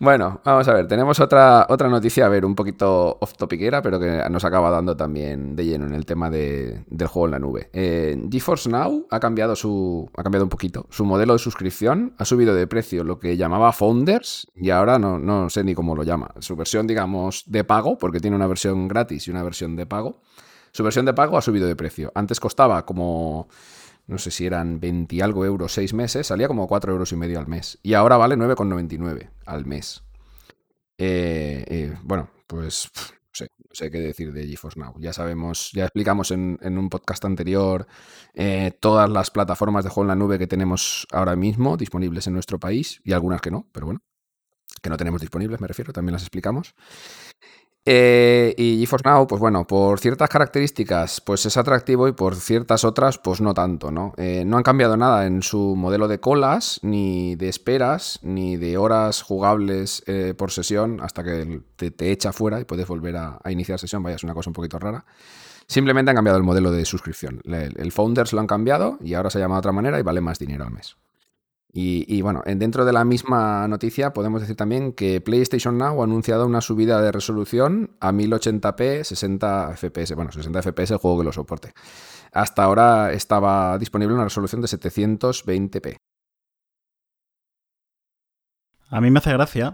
Bueno, 0.00 0.40
vamos 0.46 0.66
a 0.66 0.72
ver, 0.72 0.88
tenemos 0.88 1.20
otra, 1.20 1.66
otra 1.68 1.90
noticia, 1.90 2.24
a 2.24 2.30
ver, 2.30 2.46
un 2.46 2.54
poquito 2.54 3.18
off 3.20 3.34
topiquera, 3.34 3.82
pero 3.82 4.00
que 4.00 4.22
nos 4.30 4.42
acaba 4.46 4.70
dando 4.70 4.96
también 4.96 5.54
de 5.54 5.66
lleno 5.66 5.84
en 5.84 5.92
el 5.92 6.06
tema 6.06 6.30
del 6.30 6.86
juego 7.06 7.26
en 7.26 7.30
la 7.32 7.38
nube. 7.38 7.68
Eh, 7.74 8.18
GeForce 8.30 8.70
Now 8.70 9.06
ha 9.10 9.20
cambiado 9.20 9.54
su. 9.54 10.10
ha 10.16 10.22
cambiado 10.22 10.46
un 10.46 10.48
poquito. 10.48 10.86
Su 10.88 11.04
modelo 11.04 11.34
de 11.34 11.38
suscripción 11.38 12.14
ha 12.16 12.24
subido 12.24 12.54
de 12.54 12.66
precio 12.66 13.04
lo 13.04 13.18
que 13.18 13.36
llamaba 13.36 13.72
Founders, 13.72 14.50
y 14.56 14.70
ahora 14.70 14.98
no, 14.98 15.18
no 15.18 15.50
sé 15.50 15.64
ni 15.64 15.74
cómo 15.74 15.94
lo 15.94 16.02
llama. 16.02 16.32
Su 16.38 16.56
versión, 16.56 16.86
digamos, 16.86 17.44
de 17.46 17.64
pago, 17.64 17.98
porque 17.98 18.20
tiene 18.20 18.36
una 18.36 18.46
versión 18.46 18.88
gratis 18.88 19.28
y 19.28 19.30
una 19.30 19.42
versión 19.42 19.76
de 19.76 19.84
pago. 19.84 20.22
Su 20.72 20.84
versión 20.84 21.06
de 21.06 21.14
pago 21.14 21.36
ha 21.36 21.42
subido 21.42 21.66
de 21.66 21.76
precio. 21.76 22.12
Antes 22.14 22.40
costaba 22.40 22.84
como 22.86 23.48
no 24.10 24.18
sé 24.18 24.32
si 24.32 24.44
eran 24.44 24.80
20 24.80 25.14
y 25.14 25.20
algo 25.20 25.44
euros 25.44 25.72
seis 25.72 25.94
meses, 25.94 26.26
salía 26.26 26.48
como 26.48 26.66
4 26.66 26.92
euros 26.92 27.12
y 27.12 27.16
medio 27.16 27.38
al 27.38 27.46
mes. 27.46 27.78
Y 27.82 27.94
ahora 27.94 28.16
vale 28.16 28.36
9,99 28.36 29.30
al 29.46 29.66
mes. 29.66 30.02
Eh, 30.98 31.64
eh, 31.68 31.96
bueno, 32.02 32.28
pues 32.48 32.90
no 33.40 33.46
sé, 33.72 33.90
qué 33.90 34.00
decir 34.00 34.32
de 34.32 34.48
GeForce 34.48 34.80
Now. 34.80 34.94
Ya 34.98 35.12
sabemos, 35.12 35.70
ya 35.72 35.84
explicamos 35.84 36.32
en, 36.32 36.58
un 36.60 36.90
podcast 36.90 37.24
anterior 37.24 37.86
eh, 38.34 38.72
todas 38.80 39.08
las 39.08 39.30
plataformas 39.30 39.84
de 39.84 39.90
juego 39.90 40.06
en 40.06 40.08
la 40.08 40.16
nube 40.16 40.40
que 40.40 40.48
tenemos 40.48 41.06
ahora 41.12 41.36
mismo 41.36 41.76
disponibles 41.76 42.26
en 42.26 42.32
nuestro 42.32 42.58
país 42.58 43.00
y 43.04 43.12
algunas 43.12 43.40
que 43.40 43.52
no, 43.52 43.68
pero 43.72 43.86
bueno, 43.86 44.02
que 44.82 44.90
no 44.90 44.96
tenemos 44.96 45.20
disponibles, 45.20 45.60
me 45.60 45.68
refiero, 45.68 45.92
también 45.92 46.14
las 46.14 46.22
explicamos. 46.22 46.74
Eh, 47.86 48.54
y 48.58 48.78
GeForce 48.80 49.08
Now, 49.08 49.26
pues 49.26 49.40
bueno, 49.40 49.66
por 49.66 50.00
ciertas 50.00 50.28
características, 50.28 51.22
pues 51.22 51.46
es 51.46 51.56
atractivo 51.56 52.08
y 52.08 52.12
por 52.12 52.36
ciertas 52.36 52.84
otras, 52.84 53.18
pues 53.18 53.40
no 53.40 53.54
tanto, 53.54 53.90
¿no? 53.90 54.12
Eh, 54.18 54.44
no 54.44 54.58
han 54.58 54.62
cambiado 54.62 54.98
nada 54.98 55.26
en 55.26 55.42
su 55.42 55.74
modelo 55.76 56.06
de 56.06 56.20
colas, 56.20 56.78
ni 56.82 57.36
de 57.36 57.48
esperas, 57.48 58.18
ni 58.22 58.58
de 58.58 58.76
horas 58.76 59.22
jugables 59.22 60.02
eh, 60.06 60.34
por 60.36 60.50
sesión 60.50 61.00
hasta 61.00 61.24
que 61.24 61.62
te, 61.76 62.10
echa 62.12 62.32
fuera 62.32 62.60
y 62.60 62.64
puedes 62.64 62.86
volver 62.86 63.16
a, 63.16 63.40
iniciar 63.48 63.78
sesión. 63.78 64.02
Vaya, 64.02 64.16
es 64.16 64.24
una 64.24 64.34
cosa 64.34 64.50
un 64.50 64.54
poquito 64.54 64.78
rara. 64.78 65.06
Simplemente 65.66 66.10
han 66.10 66.16
cambiado 66.16 66.36
el 66.36 66.44
modelo 66.44 66.72
de 66.72 66.84
suscripción. 66.84 67.40
El, 67.44 67.74
el 67.78 67.92
Founders 67.92 68.32
lo 68.34 68.40
han 68.40 68.46
cambiado 68.46 68.98
y 69.02 69.14
ahora 69.14 69.30
se 69.30 69.38
llama 69.38 69.54
de 69.54 69.60
otra 69.60 69.72
manera 69.72 69.98
y 69.98 70.02
vale 70.02 70.20
más 70.20 70.38
dinero 70.38 70.64
al 70.64 70.72
mes. 70.72 70.96
Y, 71.72 72.20
bueno, 72.22 72.42
dentro 72.44 72.84
de 72.84 72.92
la 72.92 73.04
misma 73.04 73.68
noticia 73.68 74.12
podemos 74.12 74.40
decir 74.40 74.56
también 74.56 74.92
que 74.92 75.20
PlayStation 75.20 75.78
Now 75.78 76.00
ha 76.00 76.04
anunciado 76.04 76.44
una 76.46 76.60
subida 76.60 77.00
de 77.00 77.12
resolución 77.12 77.92
a 78.00 78.10
1080p 78.10 79.04
60 79.04 79.76
FPS. 79.76 80.14
Bueno, 80.16 80.32
60 80.32 80.62
FPS 80.62 80.90
el 80.92 80.98
juego 80.98 81.18
que 81.18 81.24
lo 81.24 81.32
soporte. 81.32 81.72
Hasta 82.32 82.64
ahora 82.64 83.12
estaba 83.12 83.78
disponible 83.78 84.14
una 84.14 84.24
resolución 84.24 84.60
de 84.60 84.68
720p. 84.68 85.96
A 88.90 89.00
mí 89.00 89.10
me 89.10 89.18
hace 89.18 89.32
gracia. 89.32 89.72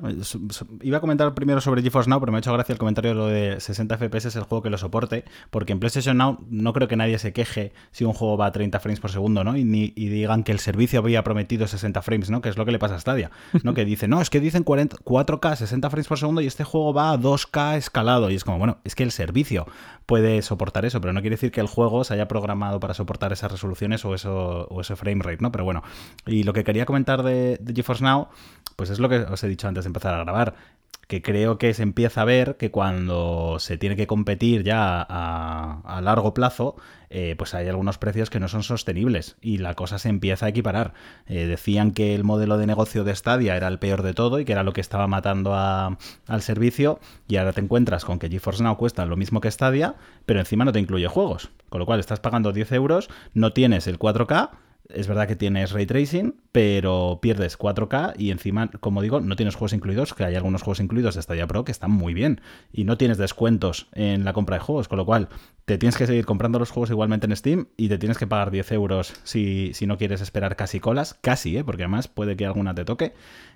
Iba 0.83 0.99
a 0.99 1.01
comentar 1.01 1.35
primero 1.35 1.63
sobre 1.63 1.83
GeForce 1.83 2.11
Now, 2.11 2.21
pero 2.21 2.33
me 2.33 2.37
ha 2.37 2.41
hecho 2.41 2.53
gracia 2.53 2.75
el 2.75 2.79
comentario 2.79 3.13
de 3.13 3.15
lo 3.15 3.27
de 3.27 3.61
60 3.61 3.97
FPS 3.97 4.27
es 4.27 4.37
el 4.37 4.43
juego 4.43 4.63
que 4.63 4.69
lo 4.69 4.77
soporte, 4.77 5.25
porque 5.51 5.73
en 5.73 5.81
PlayStation 5.81 6.19
Now 6.19 6.45
no 6.51 6.75
creo 6.75 6.87
que 6.87 6.97
nadie 6.97 7.19
se 7.19 7.33
queje 7.33 7.73
si 7.93 8.05
un 8.05 8.13
juego 8.13 8.37
va 8.37 8.47
a 8.47 8.53
30 8.53 8.79
frames 8.79 9.01
por 9.01 9.11
segundo, 9.11 9.43
¿no? 9.43 9.57
Y, 9.57 9.65
digan 9.65 10.45
que 10.45 10.53
el 10.53 10.59
servicio 10.59 11.01
había 11.01 11.25
prometido 11.25 11.67
60 11.67 12.03
frames, 12.03 12.31
¿no? 12.31 12.43
Que 12.43 12.51
es 12.51 12.59
lo 12.59 12.67
que 12.67 12.73
le 12.73 12.79
pasa 12.79 12.97
a 12.97 13.01
Stadia, 13.01 13.31
¿no? 13.63 13.73
que 13.73 13.85
dice, 13.87 14.07
no, 14.07 14.21
es 14.21 14.29
que 14.29 14.41
dicen 14.41 14.65
4K, 14.65 15.57
60 15.57 15.91
frames 15.91 16.09
por 16.09 16.19
segundo 16.19 16.41
y 16.43 16.47
este 16.47 16.65
juego 16.65 16.93
va 16.93 17.13
a 17.13 17.19
2K 17.19 17.77
escalado. 17.77 18.31
Y 18.31 18.35
es 18.35 18.45
como, 18.45 18.59
bueno, 18.59 18.79
es 18.85 18.95
que 18.95 19.03
el 19.03 19.13
servicio 19.13 19.67
puede 20.05 20.43
soportar 20.43 20.85
eso, 20.85 21.01
pero 21.01 21.15
no 21.15 21.21
quiere 21.21 21.37
decir 21.37 21.51
que 21.51 21.61
el 21.61 21.67
juego 21.67 22.05
se 22.05 22.15
haya 22.15 22.29
programado 22.29 22.81
para 22.81 22.93
soportar 22.93 23.33
esas 23.33 23.51
resoluciones 23.51 24.05
o, 24.05 24.15
ese 24.15 24.97
frame 24.97 25.23
rate, 25.23 25.39
¿no? 25.41 25.53
Pero 25.53 25.65
bueno, 25.65 25.83
y 26.27 26.43
lo 26.43 26.53
que 26.53 26.65
quería 26.65 26.85
comentar 26.85 27.23
de 27.23 27.59
GeForce 27.75 28.05
Now, 28.05 28.29
pues 28.77 28.91
es 28.91 28.99
lo 28.99 29.09
que 29.09 29.19
os 29.19 29.43
he 29.43 29.49
dicho 29.49 29.67
antes 29.67 29.85
de 29.85 29.89
empezar 29.89 30.15
a 30.15 30.23
grabar 30.25 30.55
que 31.07 31.23
creo 31.23 31.59
que 31.59 31.73
se 31.73 31.83
empieza 31.83 32.23
a 32.23 32.25
ver 32.25 32.57
que 32.57 32.71
cuando 32.71 33.59
se 33.61 33.79
tiene 33.79 33.97
que 33.97 34.07
competir 34.07 34.65
ya 34.65 35.07
a, 35.09 36.01
largo 36.03 36.35
plazo, 36.35 36.77
eh, 37.11 37.37
pues 37.39 37.55
hay 37.55 37.69
algunos 37.69 37.99
precios 37.99 38.29
que 38.29 38.41
no 38.41 38.49
son 38.49 38.65
sostenibles 38.65 39.37
y 39.41 39.59
la 39.59 39.75
cosa 39.75 39.99
se 39.99 40.09
empieza 40.09 40.47
a 40.47 40.49
equiparar. 40.49 40.95
Eh, 41.27 41.47
decían 41.47 41.93
que 41.93 42.15
el 42.15 42.25
modelo 42.25 42.59
de 42.59 42.67
negocio 42.67 43.05
de 43.05 43.15
Stadia 43.15 43.57
era 43.57 43.69
el 43.69 43.79
peor 43.79 44.03
de 44.03 44.15
todo 44.15 44.41
y 44.41 44.45
que 44.45 44.53
era 44.53 44.65
lo 44.65 44.73
que 44.73 44.81
estaba 44.81 45.07
matando 45.07 45.55
al 45.55 46.43
servicio 46.43 46.99
y 47.29 47.37
ahora 47.37 47.53
te 47.53 47.61
encuentras 47.61 48.05
con 48.05 48.19
que 48.19 48.29
GeForce 48.29 48.65
Now 48.65 48.77
cuesta 48.77 49.07
lo 49.07 49.17
mismo 49.17 49.41
que 49.41 49.51
Stadia, 49.51 49.95
pero 50.27 50.41
encima 50.41 50.65
no 50.65 50.73
te 50.73 50.81
incluye 50.81 51.07
juegos. 51.07 51.51
Con 51.69 51.79
lo 51.79 51.87
cual 51.87 52.01
estás 52.01 52.19
pagando 52.19 52.53
10 52.53 52.73
euros, 52.73 53.09
no 53.33 53.53
tienes 53.53 53.87
el 53.87 53.99
4K 53.99 54.51
es 54.89 55.09
verdad 55.09 55.27
que 55.27 55.37
tienes 55.37 55.73
ray 55.73 55.87
tracing, 55.87 56.35
pero 56.53 57.19
pierdes 57.21 57.59
4K 57.59 58.15
y 58.17 58.31
encima, 58.31 58.71
como 58.81 59.03
digo, 59.03 59.21
no 59.21 59.37
tienes 59.37 59.55
juegos 59.55 59.73
incluidos, 59.73 60.15
que 60.15 60.25
hay 60.25 60.35
algunos 60.35 60.63
juegos 60.63 60.81
incluidos 60.81 61.15
de 61.15 61.23
Stadia 61.23 61.47
Pro 61.47 61.65
que 61.65 61.73
están 61.73 61.91
muy 61.91 62.15
bien. 62.15 62.41
Y 62.73 62.85
no 62.85 62.97
tienes 62.97 63.19
descuentos 63.19 63.89
en 63.93 64.25
la 64.25 64.33
compra 64.33 64.57
de 64.57 64.61
juegos, 64.61 64.89
con 64.89 64.99
lo 64.99 65.07
cual 65.07 65.29
te 65.65 65.79
tienes 65.79 65.97
que 65.97 66.07
seguir 66.07 66.27
comprando 66.27 66.59
los 66.59 66.71
juegos 66.71 66.91
igualmente 66.91 67.27
en 67.27 67.37
Steam 67.37 67.69
y 67.77 67.89
te 67.89 67.99
tienes 67.99 68.19
que 68.19 68.27
pagar 68.27 68.51
10 68.51 68.73
euros 68.73 69.15
si, 69.25 69.73
si 69.75 69.87
no 69.87 69.99
quieres 69.99 70.21
esperar 70.21 70.57
casi 70.57 70.81
colas, 70.81 71.15
casi, 71.15 71.57
¿eh? 71.57 71.65
porque 71.65 71.83
además 71.83 72.09
puede 72.09 72.37
que 72.37 72.47
alguna 72.47 72.75
te 72.75 72.85
toque. 72.85 73.13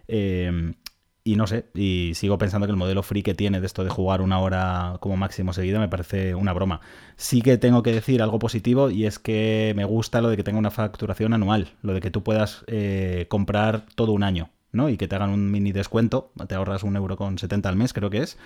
Eh, 0.09 0.75
y 1.23 1.37
no 1.37 1.47
sé, 1.47 1.67
y 1.75 2.13
sigo 2.15 2.39
pensando 2.39 2.67
que 2.67 2.71
el 2.71 2.77
modelo 2.77 3.03
free 3.03 3.23
que 3.23 3.35
tiene 3.35 3.61
de 3.61 3.67
esto 3.67 3.85
de 3.85 3.91
jugar 3.91 4.23
una 4.23 4.39
hora 4.39 4.97
como 5.01 5.17
máximo 5.17 5.53
seguida 5.53 5.79
me 5.79 5.89
parece 5.89 6.35
una 6.35 6.53
broma. 6.53 6.81
Sí 7.17 7.43
que 7.43 7.59
tengo 7.59 7.83
que 7.83 7.93
decir 7.93 8.23
algo 8.23 8.39
positivo 8.39 8.91
y 8.91 9.05
es 9.05 9.19
que 9.19 9.75
me 9.77 9.85
gusta 9.85 10.23
lo 10.23 10.31
de 10.31 10.37
que 10.37 10.45
tenga 10.45 10.59
una 10.59 10.71
facturación 10.71 11.35
anual, 11.35 11.69
lo 11.83 11.93
de 11.93 12.01
que 12.01 12.11
tú 12.11 12.23
puedas 12.23 12.65
eh, 12.69 13.27
comprar 13.29 13.85
todo 13.95 14.13
un 14.13 14.23
año. 14.23 14.51
¿no? 14.73 14.89
Y 14.89 14.97
que 14.97 15.09
te 15.09 15.17
hagan 15.17 15.31
un 15.31 15.51
mini 15.51 15.73
descuento, 15.73 16.33
te 16.47 16.55
ahorras 16.55 16.85
un 16.85 16.95
euro 16.97 17.17
con 17.17 17.39
70 17.39 17.69
al 17.69 17.77
mes, 17.77 17.93
creo 17.93 18.09
que 18.09 18.19
es, 18.19 18.39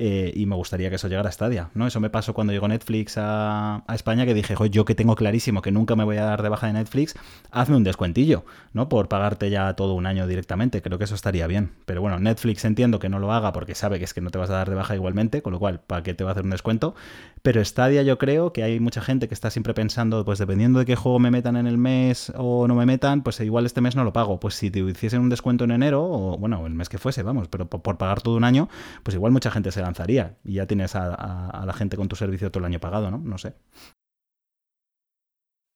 eh, 0.00 0.32
y 0.34 0.46
me 0.46 0.54
gustaría 0.54 0.90
que 0.90 0.96
eso 0.96 1.08
llegara 1.08 1.28
a 1.28 1.32
Stadia, 1.32 1.70
¿no? 1.74 1.86
Eso 1.86 1.98
me 1.98 2.08
pasó 2.08 2.32
cuando 2.32 2.52
llegó 2.52 2.68
Netflix 2.68 3.16
a, 3.16 3.82
España, 3.92 4.24
que 4.26 4.32
dije, 4.32 4.54
yo 4.70 4.84
que 4.84 4.94
tengo 4.94 5.16
clarísimo 5.16 5.60
que 5.60 5.72
nunca 5.72 5.96
me 5.96 6.04
voy 6.04 6.18
a 6.18 6.24
dar 6.24 6.42
de 6.42 6.48
baja 6.48 6.68
de 6.68 6.74
Netflix, 6.74 7.16
hazme 7.50 7.76
un 7.76 7.82
descuentillo, 7.82 8.44
¿no? 8.72 8.88
Por 8.88 9.08
pagarte 9.08 9.50
ya 9.50 9.74
todo 9.74 9.94
un 9.94 10.06
año 10.06 10.28
directamente, 10.28 10.82
creo 10.82 10.98
que 10.98 11.04
eso 11.04 11.16
estaría 11.16 11.48
bien. 11.48 11.72
Pero 11.84 12.00
bueno, 12.00 12.20
Netflix 12.20 12.64
entiendo 12.64 13.00
que 13.00 13.08
no 13.08 13.18
lo 13.18 13.32
haga 13.32 13.52
porque 13.52 13.74
sabe 13.74 13.98
que 13.98 14.04
es 14.04 14.14
que 14.14 14.20
no 14.20 14.30
te 14.30 14.38
vas 14.38 14.50
a 14.50 14.54
dar 14.54 14.70
de 14.70 14.76
baja 14.76 14.94
igualmente, 14.94 15.42
con 15.42 15.52
lo 15.52 15.58
cual, 15.58 15.80
¿para 15.80 16.04
qué 16.04 16.14
te 16.14 16.22
va 16.22 16.30
a 16.30 16.32
hacer 16.32 16.44
un 16.44 16.50
descuento? 16.50 16.94
Pero 17.42 17.64
Stadia 17.64 18.02
yo 18.02 18.18
creo 18.18 18.52
que 18.52 18.62
hay 18.62 18.78
mucha 18.80 19.00
gente 19.00 19.26
que 19.26 19.34
está 19.34 19.50
siempre 19.50 19.74
pensando, 19.74 20.24
pues 20.24 20.38
dependiendo 20.38 20.78
de 20.78 20.86
qué 20.86 20.96
juego 20.96 21.18
me 21.18 21.30
metan 21.30 21.56
en 21.56 21.66
el 21.66 21.78
mes 21.78 22.32
o 22.36 22.68
no 22.68 22.74
me 22.74 22.86
metan, 22.86 23.22
pues 23.22 23.40
igual 23.40 23.66
este 23.66 23.80
mes 23.80 23.96
no 23.96 24.04
lo 24.04 24.12
pago. 24.12 24.38
Pues 24.38 24.54
si 24.54 24.70
te 24.70 24.80
hiciesen 24.80 25.20
un 25.20 25.28
descuento 25.28 25.64
en 25.64 25.72
enero, 25.72 26.04
o 26.04 26.36
bueno, 26.38 26.66
el 26.66 26.74
mes 26.74 26.88
que 26.88 26.98
fuese, 26.98 27.22
vamos, 27.22 27.48
pero 27.48 27.68
por, 27.68 27.96
pagar 27.98 28.22
todo 28.22 28.36
un 28.36 28.44
año, 28.44 28.68
pues 29.02 29.14
igual 29.14 29.32
mucha 29.32 29.50
gente 29.50 29.72
se 29.72 29.80
lanzaría 29.88 30.36
y 30.44 30.54
ya 30.54 30.66
tienes 30.66 30.94
a, 30.94 31.62
la 31.66 31.72
gente 31.72 31.96
con 31.96 32.08
tu 32.08 32.16
servicio 32.16 32.50
todo 32.50 32.60
el 32.60 32.66
año 32.66 32.80
pagado, 32.80 33.10
¿no? 33.10 33.18
No 33.18 33.38
sé. 33.38 33.54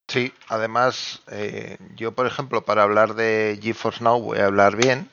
Sí, 0.09 0.33
además, 0.49 1.23
eh, 1.31 1.79
yo 1.97 2.13
por 2.13 2.27
ejemplo, 2.27 2.65
para 2.65 2.83
hablar 2.83 3.15
de 3.15 3.59
GeForce 3.63 4.05
Now 4.05 4.21
voy 4.21 4.39
a 4.39 4.47
hablar 4.47 4.77
bien. 4.77 5.09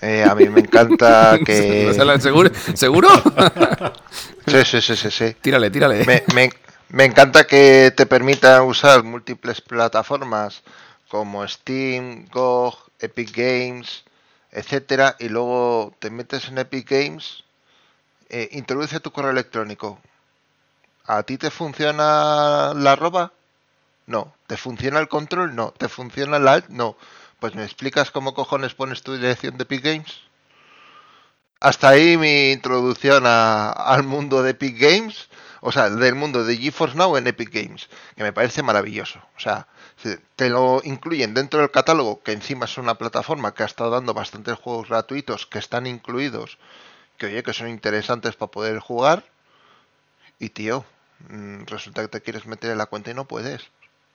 Eh, 0.00 0.24
a 0.28 0.34
mí 0.34 0.48
me 0.48 0.60
encanta 0.60 1.38
que. 1.44 1.92
¿Seguro? 2.20 2.50
¿Seguro? 2.74 3.08
sí, 4.46 4.64
sí, 4.64 4.80
sí, 4.80 4.96
sí, 4.96 5.10
sí. 5.10 5.36
Tírale, 5.40 5.70
tírale. 5.70 6.04
Me, 6.04 6.50
me, 6.90 7.04
encanta 7.04 7.44
que 7.44 7.92
te 7.96 8.06
permita 8.06 8.62
usar 8.62 9.02
múltiples 9.02 9.60
plataformas 9.60 10.62
como 11.08 11.46
Steam, 11.46 12.26
GOG, 12.32 12.76
Epic 13.00 13.36
Games, 13.36 14.04
etcétera, 14.50 15.16
y 15.18 15.28
luego 15.28 15.94
te 15.98 16.10
metes 16.10 16.48
en 16.48 16.58
Epic 16.58 16.88
Games 16.88 17.43
eh, 18.28 18.48
introduce 18.52 19.00
tu 19.00 19.12
correo 19.12 19.30
electrónico. 19.30 19.98
¿A 21.06 21.22
ti 21.22 21.36
te 21.38 21.50
funciona 21.50 22.72
la 22.74 22.92
arroba? 22.92 23.32
No. 24.06 24.34
¿Te 24.46 24.56
funciona 24.56 25.00
el 25.00 25.08
control? 25.08 25.54
No. 25.54 25.72
¿Te 25.72 25.88
funciona 25.88 26.38
el 26.38 26.48
alt? 26.48 26.68
No. 26.68 26.96
Pues 27.40 27.54
me 27.54 27.64
explicas 27.64 28.10
cómo 28.10 28.34
cojones 28.34 28.74
pones 28.74 29.02
tu 29.02 29.14
dirección 29.14 29.56
de 29.56 29.64
Epic 29.64 29.82
Games. 29.82 30.20
Hasta 31.60 31.88
ahí 31.88 32.16
mi 32.16 32.52
introducción 32.52 33.24
al 33.26 34.02
mundo 34.02 34.42
de 34.42 34.50
Epic 34.50 34.78
Games, 34.78 35.28
o 35.62 35.72
sea, 35.72 35.88
del 35.88 36.14
mundo 36.14 36.44
de 36.44 36.58
GeForce 36.58 36.96
Now 36.96 37.16
en 37.16 37.26
Epic 37.26 37.50
Games, 37.50 37.88
que 38.16 38.22
me 38.22 38.34
parece 38.34 38.62
maravilloso. 38.62 39.20
O 39.36 39.40
sea, 39.40 39.66
te 40.36 40.50
lo 40.50 40.82
incluyen 40.84 41.32
dentro 41.32 41.60
del 41.60 41.70
catálogo, 41.70 42.22
que 42.22 42.32
encima 42.32 42.66
es 42.66 42.76
una 42.76 42.96
plataforma 42.96 43.54
que 43.54 43.62
ha 43.62 43.66
estado 43.66 43.90
dando 43.90 44.12
bastantes 44.12 44.58
juegos 44.58 44.88
gratuitos 44.88 45.46
que 45.46 45.58
están 45.58 45.86
incluidos 45.86 46.58
que 47.18 47.26
oye, 47.26 47.42
que 47.42 47.52
son 47.52 47.68
interesantes 47.68 48.36
para 48.36 48.50
poder 48.50 48.78
jugar. 48.78 49.24
Y 50.38 50.50
tío, 50.50 50.84
mm, 51.28 51.64
resulta 51.66 52.02
que 52.02 52.08
te 52.08 52.20
quieres 52.20 52.46
meter 52.46 52.70
en 52.70 52.78
la 52.78 52.86
cuenta 52.86 53.10
y 53.10 53.14
no 53.14 53.26
puedes. 53.26 53.62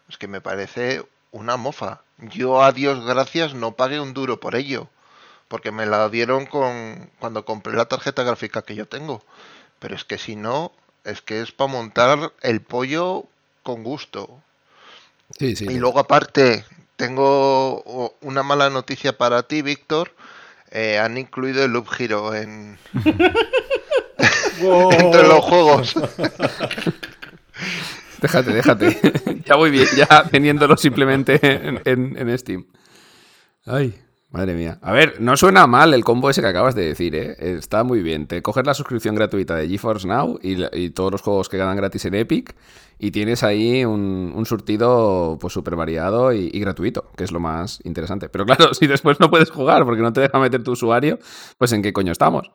Es 0.10 0.18
que 0.18 0.28
me 0.28 0.42
parece 0.42 1.06
una 1.32 1.58
mofa. 1.58 2.02
Yo 2.18 2.64
a 2.64 2.72
Dios 2.72 3.06
gracias 3.06 3.54
no 3.54 3.74
pagué 3.74 4.00
un 4.00 4.14
duro 4.14 4.40
por 4.40 4.56
ello. 4.56 4.90
Porque 5.48 5.72
me 5.72 5.86
la 5.86 6.10
dieron 6.10 6.46
con 6.46 7.10
cuando 7.20 7.44
compré 7.44 7.74
la 7.74 7.86
tarjeta 7.86 8.24
gráfica 8.24 8.62
que 8.62 8.76
yo 8.76 8.88
tengo. 8.88 9.24
Pero 9.80 9.96
es 9.96 10.04
que 10.04 10.18
si 10.18 10.36
no, 10.36 10.72
es 11.04 11.22
que 11.22 11.42
es 11.42 11.52
para 11.52 11.72
montar 11.72 12.34
el 12.42 12.62
pollo 12.62 13.26
con 13.64 13.84
gusto. 13.84 14.42
Sí, 15.38 15.56
sí, 15.56 15.66
y 15.66 15.78
luego 15.78 16.00
aparte, 16.00 16.66
tengo 16.96 18.16
una 18.22 18.44
mala 18.44 18.70
noticia 18.70 19.18
para 19.18 19.44
ti, 19.44 19.62
Víctor, 19.62 20.12
eh, 20.72 21.00
han 21.00 21.18
incluido 21.18 21.64
el 21.66 21.72
Loop 21.72 21.88
Hero 21.98 22.36
en... 22.36 22.78
entre 24.60 25.24
los 25.28 25.44
juegos. 25.44 25.96
déjate, 28.22 28.54
déjate. 28.54 29.42
ya 29.46 29.56
voy 29.56 29.72
bien, 29.72 29.88
ya 29.96 30.26
teniéndolo 30.30 30.78
simplemente 30.78 31.40
en, 31.42 32.18
en, 32.18 32.38
Steam. 32.38 32.66
Ay, 33.66 34.00
madre 34.32 34.54
mía. 34.54 34.80
A 34.82 34.92
ver, 34.92 35.20
no 35.20 35.36
suena 35.38 35.68
mal 35.68 35.94
el 35.94 36.04
combo 36.04 36.30
ese 36.30 36.42
que 36.42 36.48
acabas 36.48 36.76
de 36.76 36.86
decir, 36.86 37.16
¿eh? 37.16 37.36
Está 37.40 37.84
muy 37.84 38.02
bien. 38.02 38.28
Te 38.28 38.42
coges 38.42 38.66
la 38.66 38.74
suscripción 38.74 39.16
gratuita 39.16 39.56
de 39.56 39.68
GeForce 39.68 40.08
Now 40.08 40.40
y, 40.42 40.64
y 40.78 40.90
todos 40.92 41.12
los 41.12 41.22
juegos 41.22 41.50
que 41.50 41.58
ganan 41.58 41.78
gratis 41.78 42.06
en 42.06 42.16
Epic 42.16 42.56
y 43.02 43.12
tienes 43.12 43.44
ahí 43.44 43.86
un, 43.86 44.44
surtido 44.46 45.38
pues 45.40 45.54
súper 45.54 45.78
variado 45.78 46.34
y, 46.34 46.50
gratuito, 46.60 47.06
que 47.16 47.24
es 47.24 47.32
lo 47.32 47.40
más 47.40 47.80
interesante. 47.86 48.28
Pero 48.28 48.46
claro, 48.46 48.74
si 48.74 48.88
después 48.88 49.20
no 49.22 49.30
puedes 49.30 49.50
jugar 49.50 49.86
porque 49.86 50.02
no 50.02 50.12
te 50.12 50.22
deja 50.22 50.38
meter 50.38 50.62
tu 50.64 50.74
usuario, 50.74 51.18
pues 51.58 51.72
en 51.72 51.82
qué 51.82 51.94
coño 51.94 52.12
estamos. 52.12 52.52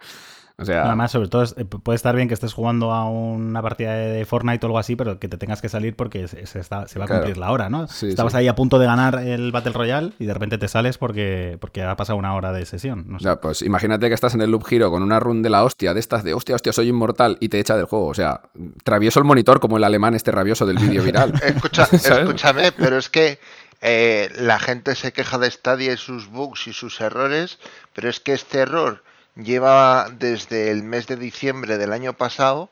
O 0.56 0.64
sea... 0.64 0.84
Además, 0.84 1.10
sobre 1.10 1.28
todo, 1.28 1.44
eh, 1.56 1.64
puede 1.64 1.96
estar 1.96 2.14
bien 2.14 2.28
que 2.28 2.34
estés 2.34 2.52
jugando 2.52 2.92
a 2.92 3.08
una 3.08 3.60
partida 3.60 3.94
de 3.94 4.24
Fortnite 4.24 4.64
o 4.64 4.68
algo 4.68 4.78
así, 4.78 4.94
pero 4.94 5.18
que 5.18 5.28
te 5.28 5.36
tengas 5.36 5.60
que 5.60 5.68
salir 5.68 5.96
porque 5.96 6.28
se, 6.28 6.60
va 6.70 6.84
a 7.04 7.08
cumplir 7.08 7.36
la 7.38 7.50
hora, 7.50 7.68
¿no? 7.68 7.84
Estabas 7.84 8.34
ahí 8.34 8.46
a 8.46 8.54
punto 8.54 8.78
de 8.78 8.86
ganar 8.86 9.18
el 9.18 9.50
Battle 9.50 9.72
Royale 9.72 10.12
y 10.18 10.26
de 10.26 10.32
repente 10.32 10.56
te 10.56 10.68
sales 10.68 10.96
porque, 10.96 11.58
porque 11.60 11.82
ha 11.82 11.96
pasado 11.96 12.18
una 12.18 12.34
hora 12.34 12.52
de 12.52 12.66
sesión. 12.66 13.04
No 13.08 13.18
Ya, 13.18 13.40
pues 13.40 13.62
imagínate 13.62 14.08
que 14.08 14.14
estás 14.14 14.34
en 14.34 14.42
el 14.42 14.50
loop 14.50 14.64
giro 14.64 14.90
con 14.90 15.02
una 15.02 15.18
run 15.18 15.42
de 15.42 15.50
la 15.50 15.64
hostia, 15.64 15.92
de 15.92 16.00
estas 16.00 16.22
de 16.22 16.34
hostia, 16.34 16.54
hostia, 16.54 16.72
soy 16.72 16.88
inmortal 16.88 17.36
y 17.40 17.48
te 17.48 17.58
echa 17.58 17.76
del 17.76 17.86
juego. 17.86 18.06
O 18.06 18.14
sea, 18.14 18.42
travieso 18.84 19.18
el 19.18 19.24
monitor 19.24 19.58
como 19.58 19.76
el 19.76 19.84
alemán 19.84 20.14
este 20.14 20.30
rabioso 20.30 20.66
del 20.66 20.78
vídeo 20.78 21.02
viral. 21.02 21.34
Escucha, 21.42 21.88
escúchame, 21.92 22.70
pero 22.70 22.96
es 22.96 23.08
que 23.08 23.40
eh, 23.80 24.30
la 24.38 24.58
gente 24.60 24.94
se 24.94 25.12
queja 25.12 25.38
de 25.38 25.50
Stadia 25.50 25.92
y 25.92 25.96
sus 25.96 26.28
bugs 26.30 26.68
y 26.68 26.72
sus 26.72 27.00
errores, 27.00 27.58
pero 27.92 28.08
es 28.08 28.20
que 28.20 28.32
este 28.32 28.58
error 28.58 29.02
lleva 29.36 30.08
desde 30.10 30.70
el 30.70 30.82
mes 30.82 31.06
de 31.06 31.16
diciembre 31.16 31.78
del 31.78 31.92
año 31.92 32.12
pasado. 32.12 32.70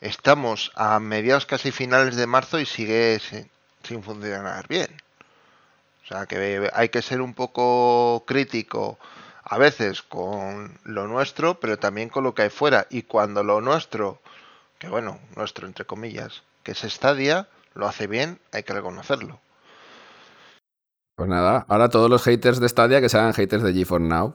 Estamos 0.00 0.70
a 0.74 1.00
mediados 1.00 1.46
casi 1.46 1.70
finales 1.70 2.16
de 2.16 2.26
marzo 2.26 2.58
y 2.60 2.66
sigue 2.66 3.18
sin, 3.82 4.02
funcionar 4.02 4.68
bien. 4.68 4.88
O 6.04 6.06
sea 6.06 6.26
que 6.26 6.70
hay 6.72 6.88
que 6.90 7.02
ser 7.02 7.20
un 7.20 7.34
poco 7.34 8.24
crítico 8.26 8.98
a 9.42 9.58
veces 9.58 10.02
con 10.02 10.78
lo 10.84 11.06
nuestro, 11.06 11.60
pero 11.60 11.78
también 11.78 12.08
con 12.08 12.24
lo 12.24 12.34
que 12.34 12.42
hay 12.42 12.50
fuera. 12.50 12.86
Y 12.90 13.02
cuando 13.02 13.42
lo 13.42 13.60
nuestro, 13.60 14.20
que 14.78 14.88
bueno, 14.88 15.18
nuestro 15.36 15.66
entre 15.66 15.86
comillas, 15.86 16.42
que 16.62 16.72
es 16.72 16.80
Stadia, 16.80 17.48
lo 17.74 17.86
hace 17.86 18.06
bien, 18.06 18.38
hay 18.52 18.62
que 18.62 18.74
reconocerlo. 18.74 19.40
Pues 21.16 21.28
nada, 21.28 21.64
ahora 21.68 21.88
todos 21.88 22.10
los 22.10 22.24
haters 22.24 22.58
de 22.58 22.68
Stadia 22.68 23.00
que 23.00 23.08
se 23.08 23.18
hagan 23.18 23.34
haters 23.34 23.62
de 23.62 23.72
GeForce 23.72 24.06
Now. 24.06 24.34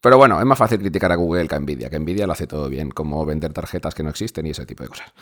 Pero 0.00 0.16
bueno, 0.16 0.38
es 0.38 0.46
más 0.46 0.56
fácil 0.56 0.78
criticar 0.78 1.10
a 1.10 1.16
Google 1.16 1.48
que 1.48 1.56
a 1.56 1.58
Nvidia, 1.58 1.90
que 1.90 1.98
Nvidia 1.98 2.26
lo 2.26 2.32
hace 2.32 2.46
todo 2.46 2.68
bien, 2.68 2.90
como 2.90 3.26
vender 3.26 3.52
tarjetas 3.52 3.94
que 3.94 4.04
no 4.04 4.10
existen 4.10 4.46
y 4.46 4.50
ese 4.50 4.64
tipo 4.64 4.84
de 4.84 4.88
cosas. 4.88 5.12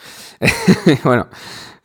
bueno, 1.04 1.28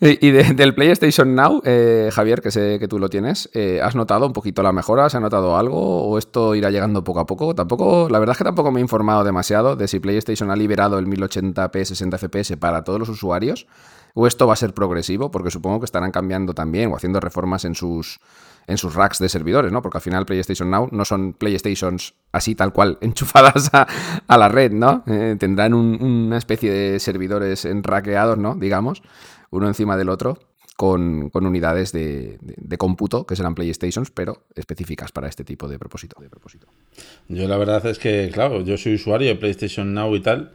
y 0.01 0.32
del 0.32 0.75
PlayStation 0.75 1.34
Now, 1.34 1.62
eh, 1.63 2.10
Javier, 2.12 2.41
que 2.41 2.51
sé 2.51 2.80
que 2.80 2.89
tú 2.89 2.99
lo 2.99 3.08
tienes, 3.08 3.49
eh, 3.54 3.80
¿has 3.82 3.95
notado 3.95 4.25
un 4.25 4.34
poquito 4.34 4.62
la 4.62 4.73
mejora? 4.73 5.10
¿Se 5.10 5.17
ha 5.17 5.19
notado 5.21 5.56
algo? 5.56 6.04
¿O 6.04 6.17
esto 6.17 6.54
irá 6.54 6.69
llegando 6.69 7.04
poco 7.04 7.21
a 7.21 7.25
poco? 7.25 7.56
Tampoco, 7.56 8.10
la 8.10 8.19
verdad 8.19 8.34
es 8.34 8.38
que 8.39 8.43
tampoco 8.43 8.71
me 8.71 8.80
he 8.80 8.82
informado 8.82 9.23
demasiado 9.23 9.77
de 9.77 9.88
si 9.88 9.99
PlayStation 9.99 10.51
ha 10.51 10.58
liberado 10.58 10.99
el 10.99 11.08
1080p 11.08 11.86
60 11.86 12.17
fps 12.17 12.58
para 12.58 12.84
todos 12.84 12.99
los 12.99 13.08
usuarios. 13.08 13.67
¿O 14.13 14.28
esto 14.28 14.47
va 14.47 14.54
a 14.54 14.58
ser 14.58 14.74
progresivo? 14.74 15.32
Porque 15.32 15.52
supongo 15.52 15.80
que 15.80 15.86
estarán 15.86 16.12
cambiando 16.12 16.54
también 16.54 16.91
o 16.91 16.95
haciendo 16.95 17.19
reformas 17.19 17.65
en 17.65 17.76
sus, 17.76 18.19
en 18.67 18.78
sus 18.78 18.95
racks 18.95 19.19
de 19.19 19.30
servidores, 19.30 19.71
¿no? 19.71 19.82
Porque 19.82 19.97
al 19.97 20.02
final 20.02 20.26
PlayStation 20.26 20.69
Now 20.69 20.89
no 20.91 21.06
son 21.06 21.34
PlayStations 21.34 22.13
así 22.32 22.56
tal 22.56 22.74
cual 22.74 22.97
enchufadas 23.02 23.69
a, 23.74 24.38
la 24.38 24.50
red, 24.50 24.71
¿no? 24.71 25.04
Eh, 25.08 25.36
tendrán 25.39 25.74
una 25.74 26.38
especie 26.38 26.71
de 26.71 27.00
servidores 27.00 27.65
enraqueados, 27.65 28.38
¿no? 28.38 28.56
Digamos, 28.56 29.02
uno 29.50 29.67
encima 29.67 29.97
del 29.97 30.10
otro, 30.10 30.38
con, 30.82 31.30
unidades 31.34 31.91
de, 31.91 32.39
cómputo 32.80 33.28
que 33.28 33.36
serán 33.36 33.54
PlayStations, 33.54 34.10
pero 34.10 34.47
específicas 34.56 35.12
para 35.12 35.28
este 35.28 35.43
tipo 35.43 35.67
de 35.67 35.74
de 35.74 35.80
propósito. 35.80 36.67
Yo 37.28 37.47
la 37.47 37.58
verdad 37.58 37.86
es 37.86 38.00
que, 38.00 38.32
claro, 38.34 38.62
yo 38.62 38.78
soy 38.78 38.95
usuario 38.95 39.28
de 39.28 39.36
PlayStation 39.36 39.93
Now 39.93 40.15
y 40.15 40.21
tal, 40.21 40.54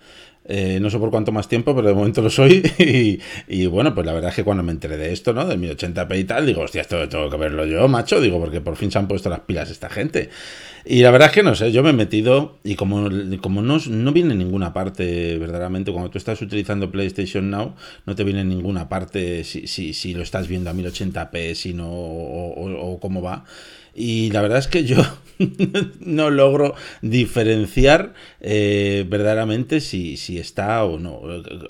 eh, 0.49 0.79
no 0.81 0.91
sé 0.91 0.99
por 0.99 1.11
cuánto 1.11 1.33
más 1.33 1.49
tiempo, 1.49 1.75
pero 1.75 1.89
de 1.89 1.95
momento 1.95 2.23
lo 2.23 2.31
soy. 2.31 2.63
Y, 3.49 3.67
bueno, 3.67 3.95
pues 3.95 4.07
la 4.07 4.13
verdad 4.13 4.31
es 4.31 4.37
que 4.37 4.45
cuando 4.45 4.63
me 4.63 4.73
enteré 4.73 4.97
de 4.97 5.13
esto, 5.13 5.33
¿no? 5.33 5.47
De 5.47 5.57
1080p 5.57 6.19
y 6.19 6.25
tal, 6.25 6.47
digo, 6.47 6.63
hostia, 6.63 6.83
esto 6.83 7.09
tengo 7.09 7.29
que 7.31 7.37
verlo 7.37 7.65
yo, 7.67 7.89
macho. 7.89 8.21
Digo, 8.21 8.39
porque 8.41 8.61
por 8.61 8.77
fin 8.77 8.91
se 8.91 8.99
han 8.99 9.09
puesto 9.09 9.29
las 9.29 9.41
pilas 9.41 9.71
esta 9.71 9.89
gente. 9.89 10.31
Y 10.85 11.01
la 11.03 11.11
verdad 11.11 11.29
es 11.29 11.35
que 11.35 11.43
no 11.43 11.55
sé, 11.57 11.73
yo 11.73 11.83
me 11.83 11.91
he 11.91 11.93
metido 11.93 12.59
y 12.63 12.77
como, 12.77 13.09
como 13.43 13.61
no, 13.61 13.79
no 13.89 14.13
viene 14.13 14.33
en 14.33 14.39
ninguna 14.39 14.73
parte, 14.73 15.37
verdaderamente, 15.37 15.91
cuando 15.91 16.11
tú 16.11 16.19
estás 16.19 16.41
utilizando 16.41 16.93
PlayStation 16.93 17.51
Now, 17.51 17.75
no 18.05 18.15
te 18.15 18.23
viene 18.23 18.43
en 18.43 18.49
ninguna 18.49 18.89
parte 18.89 19.43
si, 19.43 19.67
si, 19.67 19.93
si 19.93 20.15
lo 20.15 20.23
estás 20.23 20.47
viendo 20.47 20.71
a 20.71 20.75
1080p, 20.75 21.55
si 21.55 21.75
no, 21.75 21.89
o, 21.89 22.93
o 22.93 23.01
cómo 23.01 23.21
va. 23.21 23.45
Y 23.97 24.31
la 24.31 24.43
verdad 24.43 24.59
es 24.59 24.69
que 24.69 24.85
yo 24.85 25.03
no 26.01 26.31
logro 26.31 26.75
diferenciar 27.03 28.15
eh, 28.41 29.05
verdaderamente 29.09 29.81
si, 29.81 30.17
si, 30.17 30.39
está 30.39 30.85
o 30.85 30.99
no. 30.99 31.21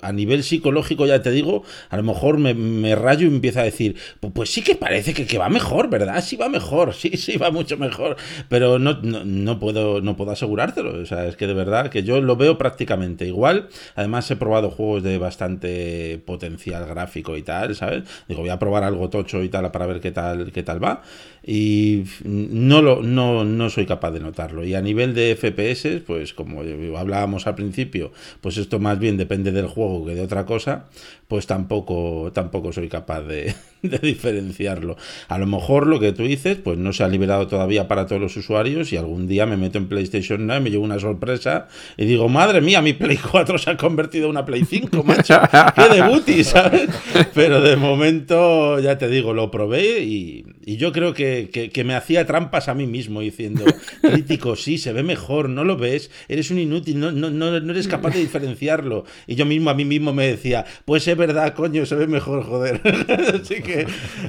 A 0.01 0.11
nivel 0.11 0.43
psicológico, 0.43 1.05
ya 1.05 1.21
te 1.21 1.31
digo, 1.31 1.63
a 1.89 1.97
lo 1.97 2.03
mejor 2.03 2.37
me, 2.37 2.95
rayo 2.95 3.27
y 3.27 3.31
empiezo 3.31 3.59
a 3.59 3.63
decir, 3.63 3.95
pues, 4.19 4.33
pues 4.33 4.49
sí 4.49 4.61
que 4.61 4.75
parece 4.75 5.13
que, 5.13 5.37
va 5.37 5.49
mejor, 5.49 5.89
¿verdad? 5.89 6.23
Sí 6.23 6.35
va 6.35 6.49
mejor, 6.49 6.93
sí, 6.93 7.17
sí 7.17 7.37
va 7.37 7.51
mucho 7.51 7.77
mejor, 7.77 8.17
pero 8.49 8.79
no, 8.79 8.99
no, 9.01 9.59
puedo, 9.59 10.01
no 10.01 10.15
puedo 10.15 10.31
asegurártelo. 10.31 11.01
O 11.01 11.05
sea, 11.05 11.25
es 11.25 11.35
que 11.35 11.47
de 11.47 11.53
verdad 11.53 11.89
que 11.89 12.03
yo 12.03 12.21
lo 12.21 12.35
veo 12.35 12.57
prácticamente 12.57 13.25
igual. 13.25 13.69
Además, 13.95 14.29
he 14.31 14.35
probado 14.35 14.69
juegos 14.69 15.03
de 15.03 15.17
bastante 15.17 16.21
potencial 16.25 16.85
gráfico 16.85 17.37
y 17.37 17.43
tal, 17.43 17.75
¿sabes? 17.75 18.03
Digo, 18.27 18.41
voy 18.41 18.49
a 18.49 18.59
probar 18.59 18.83
algo 18.83 19.09
tocho 19.09 19.43
y 19.43 19.49
tal 19.49 19.71
para 19.71 19.87
ver 19.87 19.99
qué 19.99 20.11
tal, 20.11 20.51
qué 20.51 20.63
tal 20.63 20.83
va. 20.83 21.01
Y 21.49 22.03
no, 22.25 22.81
lo, 22.81 23.01
no, 23.01 23.45
no 23.45 23.69
soy 23.69 23.85
capaz 23.85 24.11
de 24.11 24.19
notarlo. 24.19 24.65
Y 24.65 24.75
a 24.75 24.81
nivel 24.81 25.13
de 25.13 25.33
FPS, 25.33 26.01
pues 26.05 26.33
como 26.33 26.61
hablábamos 26.97 27.47
al 27.47 27.55
principio, 27.55 28.11
pues 28.41 28.57
esto 28.57 28.79
más 28.79 28.99
bien 28.99 29.15
depende 29.15 29.53
del 29.53 29.67
juego 29.67 30.05
que 30.05 30.13
de 30.13 30.21
otra 30.21 30.45
cosa, 30.45 30.87
pues 31.27 31.45
tampoco, 31.45 32.31
tampoco 32.33 32.71
soy 32.71 32.87
capaz 32.87 33.21
de, 33.23 33.55
diferenciarlo. 33.81 34.97
A 35.27 35.37
lo 35.37 35.45
mejor 35.45 35.87
lo 35.87 35.99
que 35.99 36.11
tú 36.11 36.23
dices, 36.23 36.57
pues 36.57 36.77
no 36.77 36.93
se 36.93 37.03
ha 37.03 37.07
liberado 37.07 37.47
todavía 37.47 37.87
para 37.87 38.05
todos 38.07 38.21
los 38.21 38.35
usuarios 38.35 38.91
y 38.91 38.97
algún 38.97 39.27
día 39.27 39.45
me 39.45 39.57
meto 39.57 39.77
en 39.77 39.87
PlayStation 39.87 40.45
9 40.45 40.59
y 40.59 40.63
me 40.63 40.69
llevo 40.71 40.83
una 40.83 40.99
sorpresa 40.99 41.67
y 41.97 42.05
digo, 42.05 42.29
madre 42.29 42.61
mía, 42.61 42.81
mi 42.81 42.93
Play 42.93 43.17
4 43.17 43.57
se 43.57 43.69
ha 43.69 43.77
convertido 43.77 44.25
en 44.25 44.31
una 44.31 44.45
Play 44.45 44.65
5, 44.65 45.03
macho. 45.03 45.39
¡Qué 45.75 45.95
debuti, 45.95 46.43
¿sabes? 46.43 46.89
Pero 47.33 47.61
de 47.61 47.75
momento, 47.75 48.79
ya 48.79 48.97
te 48.97 49.07
digo, 49.07 49.33
lo 49.33 49.51
probé 49.51 50.03
y, 50.03 50.45
yo 50.65 50.91
creo 50.91 51.13
que, 51.13 51.36
que, 51.45 51.83
me 51.83 51.95
hacía 51.95 52.25
trampas 52.25 52.67
a 52.67 52.73
mí 52.73 52.87
mismo 52.87 53.21
diciendo, 53.21 53.65
crítico, 54.01 54.55
sí, 54.55 54.77
se 54.77 54.93
ve 54.93 55.03
mejor, 55.03 55.49
no 55.49 55.63
lo 55.63 55.77
ves, 55.77 56.11
eres 56.27 56.51
un 56.51 56.59
inútil, 56.59 56.99
no, 56.99 57.11
no, 57.11 57.29
no, 57.29 57.59
no 57.59 57.71
eres 57.71 57.87
capaz 57.87 58.13
de 58.13 58.19
diferenciarlo. 58.19 59.05
Y 59.25 59.35
yo 59.35 59.45
mismo 59.45 59.69
a 59.69 59.73
mí 59.73 59.85
mismo 59.85 60.13
me 60.13 60.27
decía, 60.27 60.65
pues 60.85 61.07
es 61.07 61.17
verdad, 61.17 61.53
coño, 61.53 61.85
se 61.85 61.95
ve 61.95 62.07
mejor, 62.07 62.43
joder. 62.43 62.81
Así 63.41 63.61
que 63.61 63.87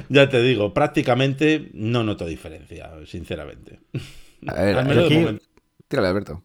ya 0.09 0.29
te 0.29 0.41
digo, 0.41 0.73
prácticamente 0.73 1.69
no 1.73 2.03
noto 2.03 2.25
diferencia, 2.25 2.91
sinceramente. 3.05 3.79
A 4.47 4.63
ver, 4.63 4.77
Al 4.77 5.39
Tírale, 5.87 6.07
Alberto. 6.07 6.43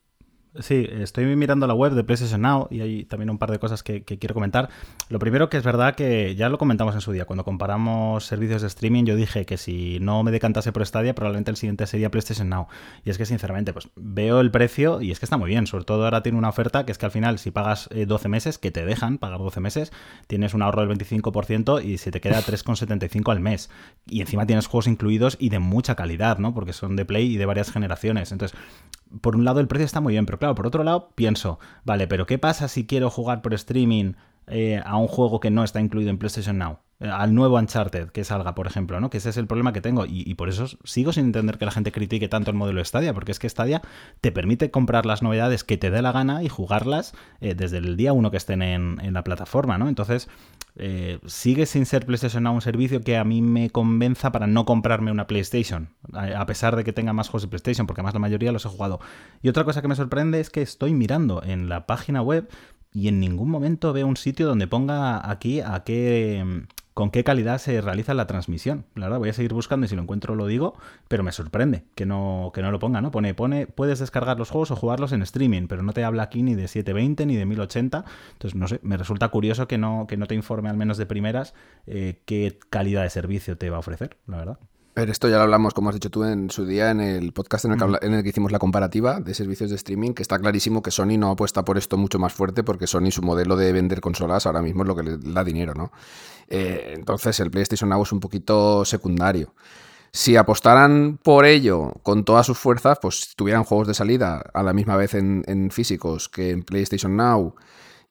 Sí, 0.60 0.86
estoy 0.88 1.24
mirando 1.34 1.66
la 1.66 1.74
web 1.74 1.94
de 1.94 2.04
PlayStation 2.04 2.40
Now 2.40 2.68
y 2.70 2.80
hay 2.80 3.04
también 3.06 3.28
un 3.28 3.38
par 3.38 3.50
de 3.50 3.58
cosas 3.58 3.82
que, 3.82 4.04
quiero 4.04 4.34
comentar. 4.34 4.68
Lo 5.08 5.18
primero 5.18 5.48
que 5.48 5.56
es 5.56 5.64
verdad 5.64 5.96
que 5.96 6.36
ya 6.36 6.48
lo 6.48 6.58
comentamos 6.58 6.94
en 6.94 7.00
su 7.00 7.10
día, 7.10 7.24
cuando 7.24 7.44
comparamos 7.44 8.24
servicios 8.24 8.62
de 8.62 8.68
streaming 8.68 9.04
yo 9.04 9.16
dije 9.16 9.46
que 9.46 9.56
si 9.56 9.98
no 10.00 10.22
me 10.22 10.30
decantase 10.30 10.70
por 10.70 10.86
Stadia 10.86 11.12
probablemente 11.12 11.50
el 11.50 11.56
siguiente 11.56 11.88
sería 11.88 12.08
PlayStation 12.08 12.48
Now. 12.48 12.68
Y 13.04 13.10
es 13.10 13.18
que 13.18 13.26
sinceramente 13.26 13.72
pues 13.72 13.88
veo 13.96 14.38
el 14.38 14.52
precio 14.52 15.00
y 15.00 15.10
es 15.10 15.18
que 15.18 15.26
está 15.26 15.36
muy 15.36 15.48
bien, 15.48 15.66
sobre 15.66 15.84
todo 15.84 16.04
ahora 16.04 16.22
tiene 16.22 16.38
una 16.38 16.50
oferta 16.50 16.86
que 16.86 16.92
es 16.92 16.98
que 16.98 17.06
al 17.06 17.12
final 17.12 17.40
si 17.40 17.50
pagas 17.50 17.88
12 17.90 18.26
eh, 18.26 18.30
meses, 18.30 18.58
que 18.58 18.70
te 18.70 18.84
dejan 18.84 19.18
pagar 19.18 19.40
12 19.40 19.58
meses, 19.58 19.92
tienes 20.28 20.54
un 20.54 20.62
ahorro 20.62 20.86
del 20.86 20.96
25% 20.96 21.84
y 21.84 21.98
se 21.98 22.12
te 22.12 22.20
queda 22.20 22.40
3,75 22.40 23.32
al 23.32 23.40
mes. 23.40 23.70
Y 24.06 24.20
encima 24.20 24.46
tienes 24.46 24.68
juegos 24.68 24.86
incluidos 24.86 25.36
y 25.40 25.48
de 25.48 25.58
mucha 25.58 25.96
calidad, 25.96 26.38
¿no? 26.38 26.54
Porque 26.54 26.72
son 26.72 26.94
de 26.94 27.04
Play 27.04 27.34
y 27.34 27.38
de 27.38 27.46
varias 27.46 27.72
generaciones. 27.72 28.30
Entonces, 28.30 28.56
por 29.20 29.36
un 29.36 29.44
lado 29.44 29.60
el 29.60 29.68
precio 29.68 29.86
está 29.86 30.00
muy 30.00 30.12
bien, 30.12 30.26
pero 30.26 30.38
claro, 30.38 30.54
por 30.54 30.66
otro 30.66 30.84
lado 30.84 31.10
pienso, 31.14 31.58
vale, 31.84 32.06
pero 32.06 32.26
¿qué 32.26 32.38
pasa 32.38 32.68
si 32.68 32.86
quiero 32.86 33.10
jugar 33.10 33.42
por 33.42 33.54
streaming 33.54 34.14
eh, 34.46 34.80
a 34.84 34.96
un 34.96 35.08
juego 35.08 35.40
que 35.40 35.50
no 35.50 35.64
está 35.64 35.80
incluido 35.80 36.10
en 36.10 36.18
PlayStation 36.18 36.58
Now? 36.58 36.78
Eh, 37.00 37.08
al 37.08 37.34
nuevo 37.34 37.56
Uncharted 37.56 38.10
que 38.10 38.24
salga, 38.24 38.54
por 38.54 38.66
ejemplo, 38.66 39.00
¿no? 39.00 39.10
Que 39.10 39.18
ese 39.18 39.30
es 39.30 39.36
el 39.36 39.46
problema 39.46 39.72
que 39.72 39.80
tengo. 39.80 40.06
Y, 40.06 40.32
por 40.34 40.48
eso 40.48 40.66
sigo 40.84 41.12
sin 41.12 41.26
entender 41.26 41.58
que 41.58 41.64
la 41.64 41.70
gente 41.70 41.92
critique 41.92 42.28
tanto 42.28 42.50
el 42.50 42.56
modelo 42.56 42.84
Stadia, 42.84 43.12
porque 43.12 43.32
es 43.32 43.38
que 43.38 43.48
Stadia 43.48 43.82
te 44.20 44.32
permite 44.32 44.70
comprar 44.70 45.04
las 45.04 45.22
novedades 45.22 45.64
que 45.64 45.76
te 45.76 45.90
dé 45.90 46.02
la 46.02 46.12
gana 46.12 46.42
y 46.42 46.48
jugarlas 46.48 47.14
eh, 47.40 47.54
desde 47.54 47.78
el 47.78 47.96
día 47.96 48.12
uno 48.12 48.30
que 48.30 48.36
estén 48.36 48.62
en, 48.62 49.00
en 49.02 49.12
la 49.12 49.24
plataforma, 49.24 49.76
¿no? 49.76 49.88
Entonces, 49.88 50.28
eh, 50.76 51.20
sigue 51.26 51.66
sin 51.66 51.86
ser 51.86 52.04
PlayStation 52.04 52.42
Now 52.42 52.54
un 52.54 52.60
servicio 52.60 53.00
que 53.00 53.16
a 53.16 53.24
mí 53.24 53.42
me 53.42 53.70
convenza 53.70 54.32
para 54.32 54.46
no 54.46 54.64
comprarme 54.64 55.12
una 55.12 55.26
PlayStation, 55.26 55.90
a 56.12 56.44
pesar 56.46 56.74
de 56.74 56.82
que 56.82 56.92
tenga 56.92 57.12
más 57.12 57.28
juegos 57.28 57.42
de 57.42 57.48
PlayStation, 57.48 57.86
porque 57.86 58.00
además 58.00 58.14
la 58.14 58.20
mayoría 58.20 58.52
los 58.52 58.64
he 58.66 58.68
jugado. 58.68 59.00
Y 59.42 59.48
otra 59.48 59.64
cosa 59.64 59.82
que 59.82 59.88
me 59.88 59.96
sorprende 59.96 60.40
es 60.40 60.50
que 60.50 60.62
estoy 60.62 60.92
mirando 60.92 61.42
en 61.44 61.68
la 61.68 61.86
página 61.86 62.22
web 62.22 62.48
y 62.92 63.08
en 63.08 63.20
ningún 63.20 63.50
momento 63.50 63.92
veo 63.92 64.06
un 64.06 64.16
sitio 64.16 64.46
donde 64.46 64.66
ponga 64.66 65.30
aquí 65.30 65.60
a 65.60 65.82
qué 65.84 66.44
con 66.94 67.10
qué 67.10 67.24
calidad 67.24 67.58
se 67.58 67.80
realiza 67.80 68.14
la 68.14 68.26
transmisión. 68.26 68.86
La 68.94 69.06
verdad, 69.06 69.18
voy 69.18 69.28
a 69.28 69.32
seguir 69.32 69.52
buscando 69.52 69.84
y 69.84 69.88
si 69.88 69.96
lo 69.96 70.02
encuentro 70.02 70.36
lo 70.36 70.46
digo, 70.46 70.74
pero 71.08 71.24
me 71.24 71.32
sorprende 71.32 71.84
que 71.96 72.06
no, 72.06 72.52
que 72.54 72.62
no 72.62 72.70
lo 72.70 72.78
ponga, 72.78 73.00
¿no? 73.00 73.10
Pone, 73.10 73.34
pone, 73.34 73.66
puedes 73.66 73.98
descargar 73.98 74.38
los 74.38 74.50
juegos 74.50 74.70
o 74.70 74.76
jugarlos 74.76 75.12
en 75.12 75.22
streaming, 75.22 75.66
pero 75.66 75.82
no 75.82 75.92
te 75.92 76.04
habla 76.04 76.22
aquí 76.22 76.42
ni 76.42 76.54
de 76.54 76.68
720 76.68 77.26
ni 77.26 77.36
de 77.36 77.44
1080. 77.46 78.04
Entonces, 78.32 78.58
no 78.58 78.68
sé, 78.68 78.78
me 78.82 78.96
resulta 78.96 79.28
curioso 79.28 79.66
que 79.66 79.76
no, 79.76 80.06
que 80.08 80.16
no 80.16 80.26
te 80.26 80.36
informe 80.36 80.70
al 80.70 80.76
menos 80.76 80.96
de 80.96 81.06
primeras 81.06 81.54
eh, 81.86 82.22
qué 82.24 82.58
calidad 82.70 83.02
de 83.02 83.10
servicio 83.10 83.58
te 83.58 83.70
va 83.70 83.76
a 83.76 83.80
ofrecer, 83.80 84.16
la 84.26 84.38
verdad. 84.38 84.58
Pero 84.94 85.10
esto 85.10 85.28
ya 85.28 85.38
lo 85.38 85.42
hablamos, 85.42 85.74
como 85.74 85.88
has 85.88 85.96
dicho 85.96 86.08
tú, 86.08 86.22
en 86.22 86.50
su 86.50 86.64
día, 86.64 86.92
en 86.92 87.00
el 87.00 87.32
podcast 87.32 87.64
en 87.64 87.72
el, 87.72 88.22
que, 88.22 88.28
hicimos 88.28 88.52
la 88.52 88.60
comparativa 88.60 89.18
de 89.18 89.34
servicios 89.34 89.70
de 89.70 89.76
streaming, 89.76 90.12
que 90.12 90.22
está 90.22 90.38
clarísimo 90.38 90.82
que 90.82 90.92
Sony 90.92 91.18
no 91.18 91.32
apuesta 91.32 91.64
por 91.64 91.78
esto 91.78 91.96
mucho 91.96 92.20
más 92.20 92.32
fuerte 92.32 92.62
porque 92.62 92.86
Sony 92.86 93.10
su 93.10 93.20
modelo 93.20 93.56
de 93.56 93.72
vender 93.72 94.00
consolas 94.00 94.46
ahora 94.46 94.62
mismo 94.62 94.84
es 94.84 94.88
lo 94.88 94.94
que 94.94 95.02
le 95.02 95.18
da 95.18 95.42
dinero, 95.42 95.74
¿no? 95.74 95.90
Eh, 96.48 96.94
entonces 96.96 97.38
el 97.40 97.50
PlayStation 97.50 97.88
Now 97.90 98.02
es 98.02 98.12
un 98.12 98.20
poquito 98.20 98.84
secundario. 98.84 99.54
Si 100.12 100.36
apostaran 100.36 101.18
por 101.20 101.44
ello 101.44 101.94
con 102.04 102.24
todas 102.24 102.46
sus 102.46 102.56
fuerzas, 102.56 102.98
pues 103.02 103.34
tuvieran 103.34 103.64
juegos 103.64 103.88
de 103.88 103.94
salida 103.94 104.44
a 104.54 104.62
la 104.62 104.72
misma 104.72 104.96
vez 104.96 105.14
en, 105.14 105.70
físicos 105.72 106.28
que 106.28 106.50
en 106.50 106.62
PlayStation 106.62 107.16
Now 107.16 107.56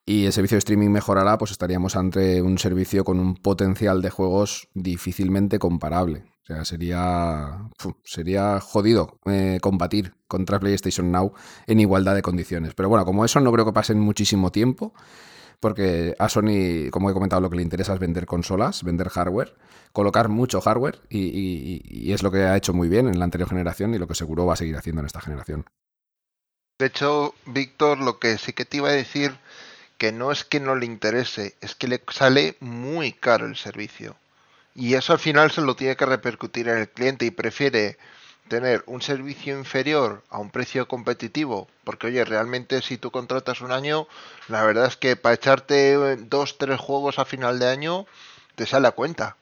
y 0.05 0.25
el 0.25 0.33
servicio 0.33 0.55
de 0.55 0.59
streaming 0.59 0.89
mejorará, 0.89 1.37
pues 1.37 1.51
estaríamos 1.51 1.95
ante 1.95 2.41
un 2.41 2.57
servicio 2.57 3.05
con 3.05 3.21
un 3.21 3.35
potencial 3.35 4.01
de 4.01 4.09
juegos 4.09 4.67
difícilmente 4.73 5.59
comparable. 5.59 6.25
O 6.43 6.45
sea, 6.45 6.65
sería, 6.65 7.69
sería 8.03 8.59
jodido 8.59 9.17
eh, 9.25 9.59
combatir 9.61 10.13
contra 10.27 10.59
PlayStation 10.59 11.09
Now 11.09 11.31
en 11.67 11.79
igualdad 11.79 12.15
de 12.15 12.21
condiciones. 12.21 12.73
Pero 12.73 12.89
bueno, 12.89 13.05
como 13.05 13.23
eso 13.23 13.39
no 13.39 13.49
creo 13.53 13.63
que 13.63 13.71
pasen 13.71 13.97
muchísimo 13.97 14.51
tiempo, 14.51 14.93
porque 15.63 16.13
a 16.19 16.27
Sony, 16.27 16.91
como 16.91 17.09
he 17.09 17.13
comentado, 17.13 17.41
lo 17.41 17.49
que 17.49 17.55
le 17.55 17.61
interesa 17.61 17.93
es 17.93 17.99
vender 17.99 18.25
consolas, 18.25 18.83
vender 18.83 19.07
hardware, 19.07 19.55
colocar 19.93 20.27
mucho 20.27 20.59
hardware 20.59 20.99
y, 21.09 21.81
y 21.85 22.11
es 22.11 22.21
lo 22.21 22.31
que 22.31 22.43
ha 22.43 22.57
hecho 22.57 22.73
muy 22.73 22.89
bien 22.89 23.07
en 23.07 23.17
la 23.17 23.23
anterior 23.23 23.47
generación 23.47 23.95
y 23.95 23.97
lo 23.97 24.05
que 24.05 24.13
seguro 24.13 24.45
va 24.45 24.55
a 24.55 24.57
seguir 24.57 24.75
haciendo 24.75 24.99
en 24.99 25.05
esta 25.05 25.21
generación. 25.21 25.65
De 26.79 26.87
hecho, 26.87 27.33
Víctor, 27.45 27.99
lo 27.99 28.19
que 28.19 28.37
sí 28.37 28.51
que 28.51 28.65
te 28.65 28.75
iba 28.75 28.89
a 28.89 28.91
decir, 28.91 29.37
que 29.97 30.11
no 30.11 30.33
es 30.33 30.43
que 30.43 30.59
no 30.59 30.75
le 30.75 30.85
interese, 30.85 31.55
es 31.61 31.75
que 31.75 31.87
le 31.87 32.03
sale 32.11 32.57
muy 32.59 33.13
caro 33.13 33.45
el 33.45 33.55
servicio. 33.55 34.17
Y 34.75 34.95
eso 34.95 35.13
al 35.13 35.19
final 35.19 35.49
se 35.49 35.61
lo 35.61 35.77
tiene 35.77 35.95
que 35.95 36.05
repercutir 36.05 36.67
en 36.67 36.79
el 36.79 36.89
cliente 36.89 37.23
y 37.23 37.31
prefiere 37.31 37.97
tener 38.53 38.83
un 38.85 39.01
servicio 39.01 39.57
inferior 39.57 40.21
a 40.29 40.37
un 40.37 40.51
precio 40.51 40.87
competitivo, 40.87 41.67
porque 41.83 42.05
oye, 42.05 42.23
realmente 42.23 42.83
si 42.83 42.99
tú 42.99 43.09
contratas 43.09 43.61
un 43.61 43.71
año, 43.71 44.07
la 44.47 44.63
verdad 44.63 44.85
es 44.85 44.95
que 44.95 45.15
para 45.15 45.33
echarte 45.33 46.17
dos, 46.17 46.59
tres 46.59 46.79
juegos 46.79 47.17
a 47.17 47.25
final 47.25 47.57
de 47.57 47.67
año, 47.67 48.05
te 48.53 48.67
sale 48.67 48.87
a 48.87 48.91
cuenta. 48.91 49.37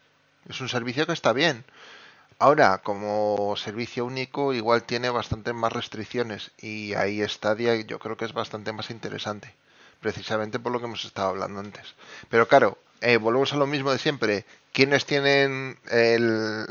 Es 0.48 0.62
un 0.62 0.70
servicio 0.70 1.06
que 1.06 1.12
está 1.12 1.34
bien. 1.34 1.66
Ahora, 2.40 2.78
como 2.78 3.54
servicio 3.58 4.06
único, 4.06 4.54
igual 4.54 4.84
tiene 4.84 5.10
bastantes 5.10 5.54
más 5.54 5.74
restricciones 5.74 6.52
y 6.58 6.94
ahí 6.94 7.22
Stadia 7.28 7.76
yo 7.82 8.00
creo 8.00 8.16
que 8.16 8.26
es 8.26 8.34
bastante 8.34 8.72
más 8.72 8.92
interesante, 8.92 9.54
precisamente 10.00 10.58
por 10.58 10.72
lo 10.72 10.80
que 10.80 10.86
hemos 10.86 11.04
estado 11.04 11.28
hablando 11.28 11.60
antes. 11.60 11.96
Pero 12.30 12.48
claro, 12.48 12.78
eh, 13.02 13.18
volvemos 13.18 13.52
a 13.52 13.58
lo 13.58 13.68
mismo 13.68 13.92
de 13.92 14.00
siempre. 14.00 14.46
¿Quiénes 14.72 15.06
tienen 15.06 15.78
el, 15.90 16.66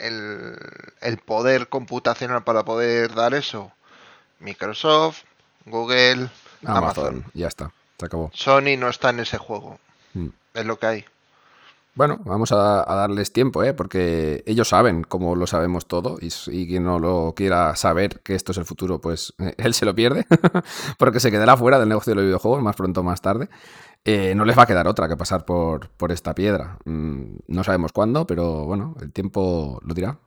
el, 0.00 0.56
el 1.00 1.18
poder 1.18 1.68
computacional 1.68 2.44
para 2.44 2.64
poder 2.64 3.14
dar 3.14 3.34
eso? 3.34 3.72
Microsoft, 4.40 5.22
Google, 5.64 6.30
Amazon. 6.64 7.06
Amazon. 7.06 7.24
Ya 7.34 7.48
está, 7.48 7.72
se 7.98 8.06
acabó. 8.06 8.30
Sony 8.34 8.76
no 8.78 8.88
está 8.88 9.10
en 9.10 9.20
ese 9.20 9.38
juego. 9.38 9.78
Mm. 10.14 10.28
Es 10.54 10.64
lo 10.64 10.78
que 10.78 10.86
hay. 10.86 11.04
Bueno, 11.96 12.18
vamos 12.26 12.52
a, 12.52 12.92
a 12.92 12.94
darles 12.94 13.32
tiempo, 13.32 13.64
¿eh? 13.64 13.72
porque 13.72 14.42
ellos 14.44 14.68
saben 14.68 15.02
cómo 15.02 15.34
lo 15.34 15.46
sabemos 15.46 15.86
todo 15.86 16.18
y 16.20 16.66
quien 16.66 16.84
no 16.84 16.98
lo 16.98 17.32
quiera 17.34 17.74
saber 17.74 18.20
que 18.20 18.34
esto 18.34 18.52
es 18.52 18.58
el 18.58 18.66
futuro, 18.66 19.00
pues 19.00 19.32
eh, 19.38 19.54
él 19.56 19.72
se 19.72 19.86
lo 19.86 19.94
pierde 19.94 20.26
porque 20.98 21.20
se 21.20 21.30
quedará 21.30 21.56
fuera 21.56 21.78
del 21.78 21.88
negocio 21.88 22.10
de 22.10 22.16
los 22.16 22.24
videojuegos 22.26 22.62
más 22.62 22.76
pronto 22.76 23.00
o 23.00 23.02
más 23.02 23.22
tarde. 23.22 23.48
Eh, 24.08 24.36
no 24.36 24.44
les 24.44 24.56
va 24.56 24.62
a 24.62 24.66
quedar 24.66 24.86
otra 24.86 25.08
que 25.08 25.16
pasar 25.16 25.44
por, 25.44 25.90
por 25.90 26.12
esta 26.12 26.32
piedra. 26.32 26.78
Mm, 26.84 27.38
no 27.48 27.64
sabemos 27.64 27.90
cuándo, 27.90 28.24
pero 28.24 28.64
bueno, 28.64 28.94
el 29.00 29.12
tiempo 29.12 29.80
lo 29.84 29.94
dirá. 29.94 30.20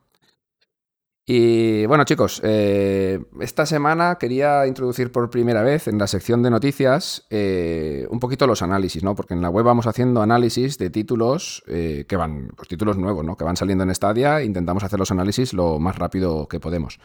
Y 1.24 1.86
bueno, 1.86 2.04
chicos, 2.04 2.42
eh, 2.44 3.24
esta 3.40 3.64
semana 3.64 4.16
quería 4.16 4.66
introducir 4.66 5.10
por 5.10 5.30
primera 5.30 5.62
vez 5.62 5.88
en 5.88 5.96
la 5.96 6.08
sección 6.08 6.42
de 6.42 6.50
noticias 6.50 7.26
eh, 7.30 8.06
un 8.10 8.20
poquito 8.20 8.46
los 8.46 8.60
análisis, 8.60 9.02
¿no? 9.02 9.14
Porque 9.14 9.32
en 9.32 9.40
la 9.40 9.48
web 9.48 9.64
vamos 9.64 9.86
haciendo 9.86 10.20
análisis 10.20 10.76
de 10.76 10.90
títulos 10.90 11.62
que 11.66 12.16
van, 12.16 12.50
pues 12.56 12.68
títulos 12.68 12.98
nuevos, 12.98 13.24
¿no? 13.24 13.34
Que 13.36 13.44
van 13.44 13.56
saliendo 13.56 13.84
en 13.84 13.94
Stadia. 13.94 14.42
Intentamos 14.42 14.84
hacer 14.84 14.98
los 14.98 15.10
análisis 15.10 15.54
lo 15.54 15.78
más 15.78 15.96
rápido 15.96 16.48
que 16.48 16.60
podemos. 16.60 16.98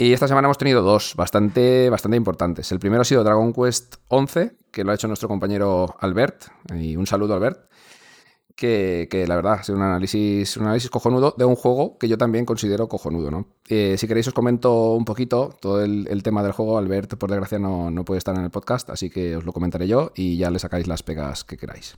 Y 0.00 0.14
esta 0.14 0.26
semana 0.26 0.46
hemos 0.46 0.56
tenido 0.56 0.80
dos 0.80 1.14
bastante, 1.14 1.90
bastante 1.90 2.16
importantes. 2.16 2.72
El 2.72 2.78
primero 2.78 3.02
ha 3.02 3.04
sido 3.04 3.22
Dragon 3.22 3.52
Quest 3.52 3.96
11, 4.08 4.56
que 4.70 4.82
lo 4.82 4.92
ha 4.92 4.94
hecho 4.94 5.08
nuestro 5.08 5.28
compañero 5.28 5.94
Albert. 6.00 6.46
Y 6.74 6.96
un 6.96 7.06
saludo, 7.06 7.34
Albert 7.34 7.68
que, 8.56 9.08
que 9.10 9.26
la 9.26 9.36
verdad 9.36 9.54
ha 9.54 9.62
sido 9.62 9.76
un 9.76 9.84
análisis, 9.84 10.56
un 10.56 10.64
análisis 10.64 10.88
cojonudo 10.88 11.34
de 11.36 11.44
un 11.44 11.54
juego 11.54 11.98
que 11.98 12.08
yo 12.08 12.16
también 12.16 12.46
considero 12.46 12.88
cojonudo, 12.88 13.30
¿no? 13.30 13.46
Eh, 13.68 13.96
si 13.98 14.08
queréis 14.08 14.28
os 14.28 14.34
comento 14.34 14.92
un 14.92 15.04
poquito 15.04 15.54
todo 15.60 15.82
el, 15.82 16.06
el 16.08 16.22
tema 16.22 16.42
del 16.42 16.52
juego. 16.52 16.78
Albert, 16.78 17.16
por 17.16 17.30
desgracia, 17.30 17.58
no, 17.58 17.90
no 17.90 18.02
puede 18.02 18.18
estar 18.18 18.34
en 18.36 18.44
el 18.44 18.50
podcast, 18.50 18.88
así 18.88 19.10
que 19.10 19.36
os 19.36 19.44
lo 19.44 19.52
comentaré 19.52 19.86
yo 19.86 20.12
y 20.14 20.38
ya 20.38 20.50
le 20.50 20.58
sacáis 20.58 20.86
las 20.86 21.02
pegas 21.02 21.44
que 21.44 21.58
queráis. 21.58 21.96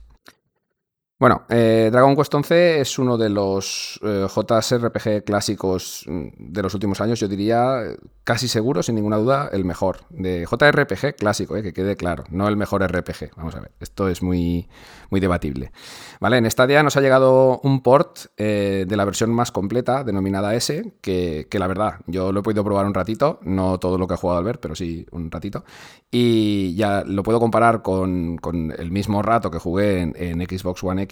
Bueno, 1.19 1.43
eh, 1.47 1.89
Dragon 1.91 2.15
Quest 2.15 2.33
11 2.33 2.81
es 2.81 2.97
uno 2.97 3.17
de 3.17 3.29
los 3.29 3.99
eh, 4.03 4.25
JRPG 4.27 5.23
clásicos 5.23 6.03
mm, 6.07 6.27
de 6.51 6.63
los 6.63 6.73
últimos 6.73 6.99
años, 7.01 7.19
yo 7.19 7.27
diría 7.27 7.81
casi 8.23 8.47
seguro, 8.47 8.81
sin 8.81 8.95
ninguna 8.95 9.17
duda, 9.17 9.49
el 9.53 9.63
mejor. 9.63 9.99
De 10.09 10.45
JRPG 10.49 11.15
clásico, 11.15 11.55
eh, 11.55 11.61
que 11.61 11.71
quede 11.71 11.95
claro, 11.95 12.23
no 12.29 12.47
el 12.47 12.57
mejor 12.57 12.83
RPG. 12.83 13.35
Vamos 13.37 13.55
a 13.55 13.59
ver, 13.59 13.71
esto 13.79 14.09
es 14.09 14.23
muy, 14.23 14.67
muy 15.11 15.19
debatible. 15.19 15.71
¿Vale? 16.19 16.37
En 16.37 16.49
Stadia 16.49 16.81
nos 16.81 16.97
ha 16.97 17.01
llegado 17.01 17.59
un 17.63 17.83
port 17.83 18.35
de 18.37 18.87
la 18.89 19.05
versión 19.05 19.29
más 19.29 19.51
completa, 19.51 20.03
denominada 20.03 20.55
S, 20.55 20.93
que, 21.01 21.47
que 21.49 21.59
la 21.59 21.67
verdad, 21.67 21.99
yo 22.07 22.31
lo 22.31 22.39
he 22.39 22.43
podido 22.43 22.63
probar 22.63 22.85
un 22.85 22.93
ratito, 22.93 23.39
no 23.43 23.77
todo 23.77 23.97
lo 23.97 24.07
que 24.07 24.15
ha 24.15 24.17
jugado 24.17 24.39
Albert, 24.39 24.59
pero 24.61 24.75
sí 24.75 25.05
un 25.11 25.29
ratito. 25.29 25.63
Y 26.09 26.75
ya 26.75 27.03
lo 27.05 27.23
puedo 27.23 27.39
comparar 27.39 27.81
con, 27.81 28.37
con 28.37 28.71
el 28.71 28.91
mismo 28.91 29.21
rato 29.21 29.51
que 29.51 29.59
jugué 29.59 30.01
en, 30.01 30.13
en 30.17 30.41
Xbox 30.41 30.83
One 30.83 31.02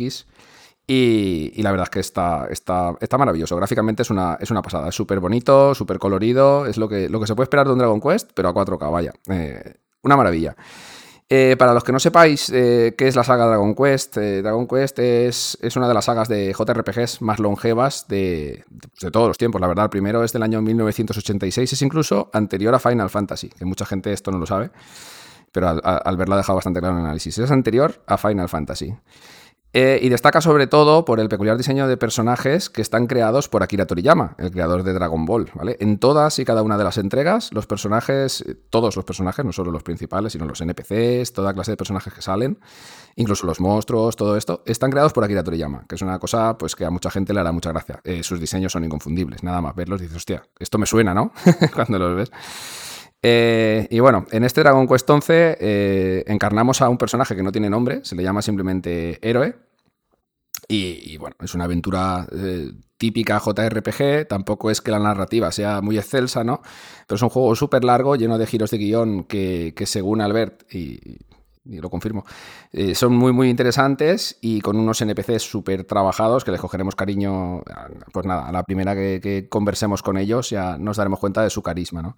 Y, 0.88 1.62
la 1.62 1.72
verdad 1.72 1.86
es 1.86 1.90
que 1.90 2.00
está, 2.00 2.48
está, 2.50 2.96
está 3.00 3.18
maravilloso. 3.18 3.56
Gráficamente 3.56 4.02
es 4.02 4.10
una, 4.10 4.38
es 4.42 4.52
una 4.52 4.62
pasada. 4.62 4.90
Es 4.90 4.96
súper 4.96 5.20
bonito, 5.20 5.74
súper 5.74 6.00
colorido. 6.00 6.66
Es 6.66 6.78
lo 6.78 6.90
que, 6.90 7.08
lo 7.08 7.20
que 7.20 7.28
se 7.28 7.36
puede 7.36 7.46
esperar 7.46 7.68
de 7.68 7.74
un 7.74 7.80
Dragon 7.80 8.02
Quest, 8.02 8.32
pero 8.34 8.50
a 8.50 8.54
4K, 8.54 8.92
vaya. 8.92 9.14
Eh, 9.30 9.76
una 10.04 10.18
maravilla. 10.18 10.56
Eh, 11.30 11.56
para 11.58 11.74
los 11.74 11.86
que 11.86 11.94
no 11.94 12.00
sepáis 12.02 12.50
eh, 12.50 12.94
qué 12.98 13.08
es 13.08 13.16
la 13.16 13.24
saga 13.24 13.46
Dragon 13.46 13.74
Quest, 13.74 14.18
Dragon 14.18 14.68
Quest 14.68 15.00
es, 15.00 15.58
es, 15.62 15.78
una 15.78 15.88
de 15.88 15.94
las 15.94 16.04
sagas 16.04 16.28
de 16.28 16.54
JRPGs 16.54 17.22
más 17.22 17.40
longevas 17.40 18.10
de, 18.10 18.66
de, 18.70 19.12
todos 19.12 19.30
los 19.30 19.38
tiempos. 19.38 19.62
La 19.62 19.68
verdad, 19.68 19.86
el 19.86 19.90
primero 19.90 20.26
es 20.26 20.34
del 20.34 20.44
año 20.44 20.62
1986, 20.62 21.72
es 21.72 21.82
incluso 21.84 22.30
anterior 22.34 22.76
a 22.76 22.80
Final 22.80 23.10
Fantasy, 23.10 23.48
que 23.48 23.64
mucha 23.64 23.86
gente 23.86 24.12
esto 24.12 24.30
no 24.30 24.40
lo 24.40 24.46
sabe, 24.46 24.72
pero 25.54 25.70
al, 25.70 25.82
al 25.82 26.18
verlo 26.18 26.34
ha 26.34 26.38
dejado 26.38 26.58
bastante 26.58 26.82
claro 26.82 26.98
el 26.98 27.06
análisis. 27.06 27.38
Es 27.38 27.50
anterior 27.50 28.04
a 28.08 28.18
Final 28.18 28.50
Fantasy. 28.50 28.94
Eh, 29.74 30.00
y 30.02 30.10
destaca 30.10 30.42
sobre 30.42 30.68
todo 30.68 31.06
por 31.06 31.22
el 31.22 31.30
peculiar 31.30 31.56
diseño 31.56 31.88
de 31.88 31.96
personajes 31.96 32.70
que 32.70 32.82
están 32.82 33.08
creados 33.08 33.48
por 33.48 33.64
Akira 33.64 33.86
Toriyama, 33.86 34.36
el 34.38 34.52
creador 34.52 34.84
de 34.84 34.92
Dragon 34.92 35.26
Ball. 35.26 35.50
¿vale? 35.54 35.78
En 35.80 35.98
todas 35.98 36.40
y 36.40 36.46
cada 36.46 36.62
una 36.62 36.78
de 36.78 36.84
las 36.84 36.98
entregas, 36.98 37.50
los 37.54 37.68
personajes, 37.68 38.44
todos 38.70 38.98
los 38.98 39.06
personajes, 39.06 39.46
no 39.46 39.54
solo 39.54 39.72
los 39.72 39.84
principales, 39.84 40.34
sino 40.34 40.46
los 40.46 40.60
NPCs, 40.60 41.32
toda 41.32 41.54
clase 41.54 41.72
de 41.72 41.78
personajes 41.78 42.14
que 42.14 42.22
salen, 42.22 42.60
incluso 43.16 43.46
los 43.46 43.62
monstruos, 43.62 44.18
todo 44.18 44.36
esto, 44.36 44.62
están 44.66 44.92
creados 44.92 45.14
por 45.14 45.24
Akira 45.24 45.44
Toriyama, 45.44 45.86
que 45.88 45.96
es 45.96 46.02
una 46.02 46.20
cosa 46.20 46.58
pues, 46.58 46.76
que 46.76 46.84
a 46.84 46.90
mucha 46.90 47.10
gente 47.10 47.34
le 47.34 47.40
hará 47.40 47.54
mucha 47.54 47.72
gracia. 47.72 48.02
Eh, 48.04 48.24
sus 48.24 48.42
diseños 48.42 48.74
son 48.74 48.84
inconfundibles, 48.84 49.42
nada 49.42 49.62
más 49.62 49.74
verlos 49.74 50.02
dices, 50.02 50.18
hostia, 50.18 50.44
esto 50.60 50.78
me 50.78 50.86
suena, 50.86 51.14
¿no? 51.14 51.32
Cuando 51.74 51.98
los 51.98 52.16
ves. 52.16 52.32
Eh, 53.24 53.88
y 53.92 54.00
bueno, 54.00 54.26
en 54.32 54.44
este 54.44 54.62
Dragon 54.62 54.88
Quest 54.88 55.10
11 55.10 55.58
eh, 55.60 56.24
encarnamos 56.28 56.82
a 56.82 56.90
un 56.90 56.98
personaje 56.98 57.36
que 57.36 57.44
no 57.44 57.52
tiene 57.52 57.70
nombre, 57.70 58.04
se 58.04 58.16
le 58.16 58.24
llama 58.24 58.42
simplemente 58.42 59.20
Héroe. 59.28 59.56
Y, 60.68 61.18
bueno, 61.18 61.36
es 61.42 61.54
una 61.54 61.66
aventura 61.66 62.26
eh, 62.32 62.72
típica 62.98 63.42
JRPG, 63.42 64.26
tampoco 64.30 64.72
es 64.72 64.80
que 64.80 64.90
la 64.90 65.00
narrativa 65.00 65.52
sea 65.52 65.82
muy 65.82 65.98
excelsa, 65.98 66.46
¿no? 66.46 66.62
Pero 67.06 67.18
es 67.18 67.22
un 67.22 67.28
juego 67.28 67.54
súper 67.56 67.84
largo, 67.84 68.16
lleno 68.16 68.38
de 68.38 68.48
giros 68.48 68.72
de 68.72 68.78
guion 68.78 69.26
que, 69.26 69.74
según 69.86 70.22
Albert, 70.22 70.74
y, 70.74 71.18
lo 71.66 71.90
confirmo, 71.90 72.24
son 72.94 73.14
muy, 73.14 73.34
muy 73.34 73.50
interesantes 73.50 74.38
y 74.40 74.62
con 74.62 74.78
unos 74.78 75.02
NPCs 75.02 75.44
súper 75.44 75.84
trabajados 75.84 76.46
que 76.46 76.52
les 76.52 76.62
cogeremos 76.62 76.96
cariño, 76.96 77.64
pues 78.14 78.26
nada, 78.26 78.48
a 78.48 78.52
la 78.54 78.64
primera 78.64 78.96
que, 78.96 79.20
que 79.22 79.50
conversemos 79.50 80.02
con 80.02 80.18
ellos 80.18 80.50
ya 80.50 80.78
nos 80.78 80.98
daremos 80.98 81.20
cuenta 81.20 81.44
de 81.44 81.50
su 81.50 81.62
carisma, 81.62 82.02
¿no? 82.02 82.16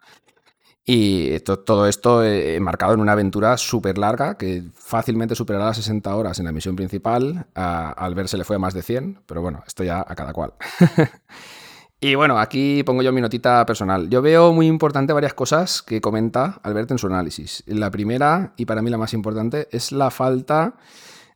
Y 0.85 1.39
todo 1.39 1.87
esto 1.87 2.23
eh, 2.25 2.59
marcado 2.59 2.93
en 2.93 2.99
una 2.99 3.13
aventura 3.13 3.55
súper 3.57 3.97
larga 3.97 4.37
que 4.37 4.63
fácilmente 4.73 5.33
superará 5.33 5.67
las 5.67 5.77
60 5.77 6.13
horas 6.13 6.39
en 6.39 6.45
la 6.45 6.51
misión 6.51 6.75
principal. 6.75 7.47
Al 7.53 8.15
ver 8.15 8.27
se 8.27 8.37
le 8.37 8.43
fue 8.43 8.57
a 8.57 8.59
más 8.59 8.73
de 8.73 8.81
100, 8.81 9.21
pero 9.25 9.41
bueno, 9.41 9.63
esto 9.65 9.85
ya 9.85 10.03
a 10.05 10.15
cada 10.15 10.33
cual. 10.33 10.53
y 12.01 12.15
bueno, 12.15 12.37
aquí 12.37 12.83
pongo 12.83 13.01
yo 13.01 13.13
mi 13.13 13.21
notita 13.21 13.65
personal. 13.65 14.09
Yo 14.09 14.21
veo 14.21 14.51
muy 14.51 14.67
importante 14.67 15.13
varias 15.13 15.33
cosas 15.33 15.81
que 15.81 16.01
comenta 16.01 16.59
Albert 16.63 16.91
en 16.91 16.97
su 16.97 17.07
análisis. 17.07 17.63
La 17.65 17.89
primera, 17.89 18.53
y 18.57 18.65
para 18.65 18.81
mí 18.81 18.89
la 18.89 18.97
más 18.97 19.13
importante, 19.13 19.69
es 19.71 19.93
la 19.93 20.11
falta 20.11 20.75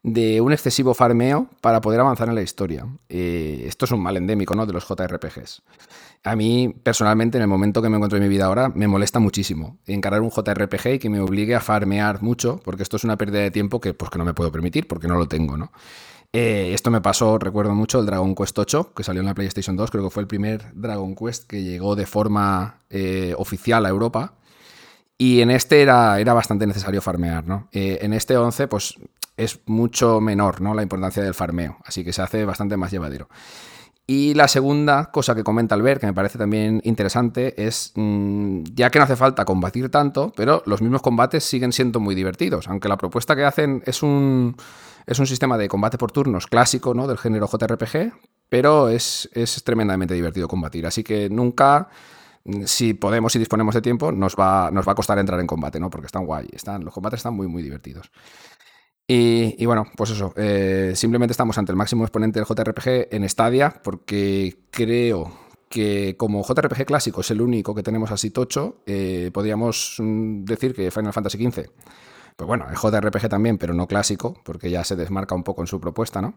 de 0.04 0.41
un 0.41 0.54
excesivo 0.54 0.93
farmeo 0.93 1.50
para 1.62 1.82
poder 1.82 2.00
avanzar 2.00 2.30
en 2.30 2.36
la 2.36 2.41
historia. 2.41 2.86
Eh, 3.10 3.64
esto 3.68 3.86
es 3.86 3.91
un 3.91 4.02
mal 4.02 4.18
endémico 4.18 4.56
¿no? 4.56 4.66
de 4.66 4.74
los 4.74 4.88
JRPGs. 4.88 5.62
A 6.24 6.36
mí, 6.36 6.74
personalmente, 6.84 7.38
en 7.38 7.43
el 7.43 7.48
momento 7.48 7.82
que 7.82 7.89
me 7.89 7.95
encuentro 7.95 8.18
en 8.18 8.24
mi 8.24 8.30
vida 8.30 8.45
ahora, 8.45 8.70
me 8.70 8.88
molesta 8.88 9.20
muchísimo 9.20 9.78
encarar 9.86 10.22
un 10.22 10.30
JRPG 10.30 10.95
y 10.95 11.00
que 11.00 11.10
me 11.10 11.20
obligue 11.20 11.56
a 11.56 11.62
farmear 11.62 12.22
mucho, 12.22 12.60
porque 12.64 12.84
esto 12.84 12.98
es 12.98 13.04
una 13.04 13.18
pérdida 13.18 13.41
de 13.41 13.52
tiempo 13.52 13.80
que, 13.80 13.93
pues, 13.93 14.12
que 14.12 14.18
no 14.18 14.26
me 14.26 14.34
puedo 14.34 14.52
permitir, 14.52 14.88
porque 14.88 15.08
no 15.08 15.16
lo 15.16 15.28
tengo, 15.28 15.58
¿no? 15.58 15.72
Eh, 16.34 16.72
esto 16.74 16.91
me 16.91 17.00
pasó, 17.00 17.39
recuerdo 17.39 17.74
mucho, 17.74 18.00
el 18.00 18.06
Dragon 18.06 18.36
Quest 18.36 18.60
8, 18.60 18.93
que 18.93 19.04
salió 19.04 19.22
en 19.22 19.28
la 19.28 19.34
PlayStation 19.34 19.78
2, 19.78 19.89
creo 19.89 20.04
que 20.04 20.10
fue 20.10 20.22
el 20.22 20.28
primer 20.28 20.66
Dragon 20.74 21.16
Quest 21.16 21.48
que 21.48 21.64
llegó 21.64 21.95
de 21.95 22.06
forma 22.06 22.80
eh, 22.89 23.34
oficial 23.38 23.86
a 23.86 23.89
Europa. 23.89 24.34
Y 25.18 25.41
en 25.41 25.50
este 25.50 25.82
era, 25.82 26.20
era 26.20 26.34
bastante 26.34 26.68
necesario 26.68 27.02
farmear, 27.02 27.48
¿no? 27.48 27.70
En 27.72 28.14
este 28.14 28.38
11, 28.38 28.68
pues 28.68 29.00
es 29.38 29.59
mucho 29.67 30.19
menor, 30.19 30.61
¿no? 30.61 30.73
La 30.73 30.81
importancia 30.81 31.23
del 31.23 31.33
farmeo, 31.33 31.77
así 31.85 32.03
que 32.03 32.11
se 32.11 32.21
hace 32.21 32.43
bastante 32.43 32.75
más 32.75 32.91
llevadero. 32.91 33.29
Y 34.09 34.33
la 34.35 34.47
segunda 34.47 35.11
cosa 35.11 35.35
que 35.35 35.43
comenta 35.43 35.75
Albert, 35.75 35.99
que 35.99 36.07
me 36.07 36.13
parece 36.13 36.38
también 36.38 36.81
interesante, 36.85 37.53
es 37.61 37.91
mmm, 37.95 38.63
ya 38.73 38.89
que 38.89 38.99
no 38.99 39.05
hace 39.05 39.17
falta 39.17 39.43
combatir 39.43 39.89
tanto, 39.89 40.31
pero 40.35 40.63
los 40.65 40.81
mismos 40.81 41.01
combates 41.01 41.43
siguen 41.43 41.73
siendo 41.73 41.99
muy 41.99 42.15
divertidos, 42.15 42.69
aunque 42.69 42.88
la 42.88 42.97
propuesta 42.97 43.35
que 43.35 43.43
hacen 43.43 43.83
es 43.85 44.01
un, 44.03 44.55
es 45.05 45.19
un 45.19 45.27
sistema 45.27 45.57
de 45.57 45.67
combate 45.67 45.97
por 45.97 46.11
turnos 46.13 46.47
clásico 46.47 46.93
¿no? 46.93 47.05
del 47.05 47.17
género 47.17 47.47
JRPG, 47.47 48.13
pero 48.47 48.88
es, 48.88 49.29
es 49.33 49.61
tremendamente 49.65 50.13
divertido 50.13 50.47
combatir, 50.47 50.88
así 50.88 51.03
que 51.03 51.29
nunca 51.29 51.89
si 52.65 52.93
podemos 52.93 53.35
y 53.35 53.39
disponemos 53.39 53.75
de 53.75 53.81
tiempo, 53.81 54.11
nos 54.11 54.35
va, 54.35 54.71
nos 54.71 54.88
va 54.88 54.93
a 54.93 54.95
costar 54.95 55.19
entrar 55.19 55.39
en 55.39 55.47
combate, 55.47 55.79
¿no? 55.79 55.89
Porque 55.89 56.05
están 56.05 56.25
guay, 56.25 56.47
están, 56.53 56.83
los 56.85 56.93
combates 56.93 57.19
están 57.19 57.33
muy, 57.33 57.47
muy 57.47 57.61
divertidos. 57.61 58.09
Y, 59.10 59.66
bueno, 59.66 59.86
pues 59.95 60.10
eso, 60.10 60.34
eh, 60.36 60.91
simplemente 60.95 61.32
estamos 61.32 61.58
ante 61.58 61.72
el 61.72 61.78
máximo 61.78 62.03
exponente 62.03 62.39
del 62.39 62.47
JRPG 62.47 63.08
en 63.16 63.30
Stadia, 63.30 63.82
porque 63.82 64.58
creo 64.70 65.32
que 65.70 66.16
como 66.18 66.43
JRPG 66.43 66.86
clásico 66.86 67.22
es 67.22 67.32
el 67.32 67.41
único 67.41 67.74
que 67.74 67.84
tenemos 67.84 68.12
así 68.12 68.32
tocho, 68.32 68.82
eh, 68.86 69.32
podríamos 69.34 69.95
mm, 69.99 70.43
decir 70.43 70.74
que 70.74 70.91
Final 70.91 71.14
Fantasy 71.14 71.38
XV. 71.38 71.70
Pues 72.36 72.47
bueno, 72.47 72.68
es 72.72 72.80
JRPG 72.80 73.30
también, 73.30 73.58
pero 73.58 73.74
no 73.74 73.88
clásico, 73.88 74.36
porque 74.43 74.70
ya 74.70 74.84
se 74.84 74.97
desmarca 74.97 75.36
un 75.36 75.43
poco 75.43 75.62
en 75.62 75.68
su 75.68 75.80
propuesta, 75.80 76.22
¿no? 76.22 76.36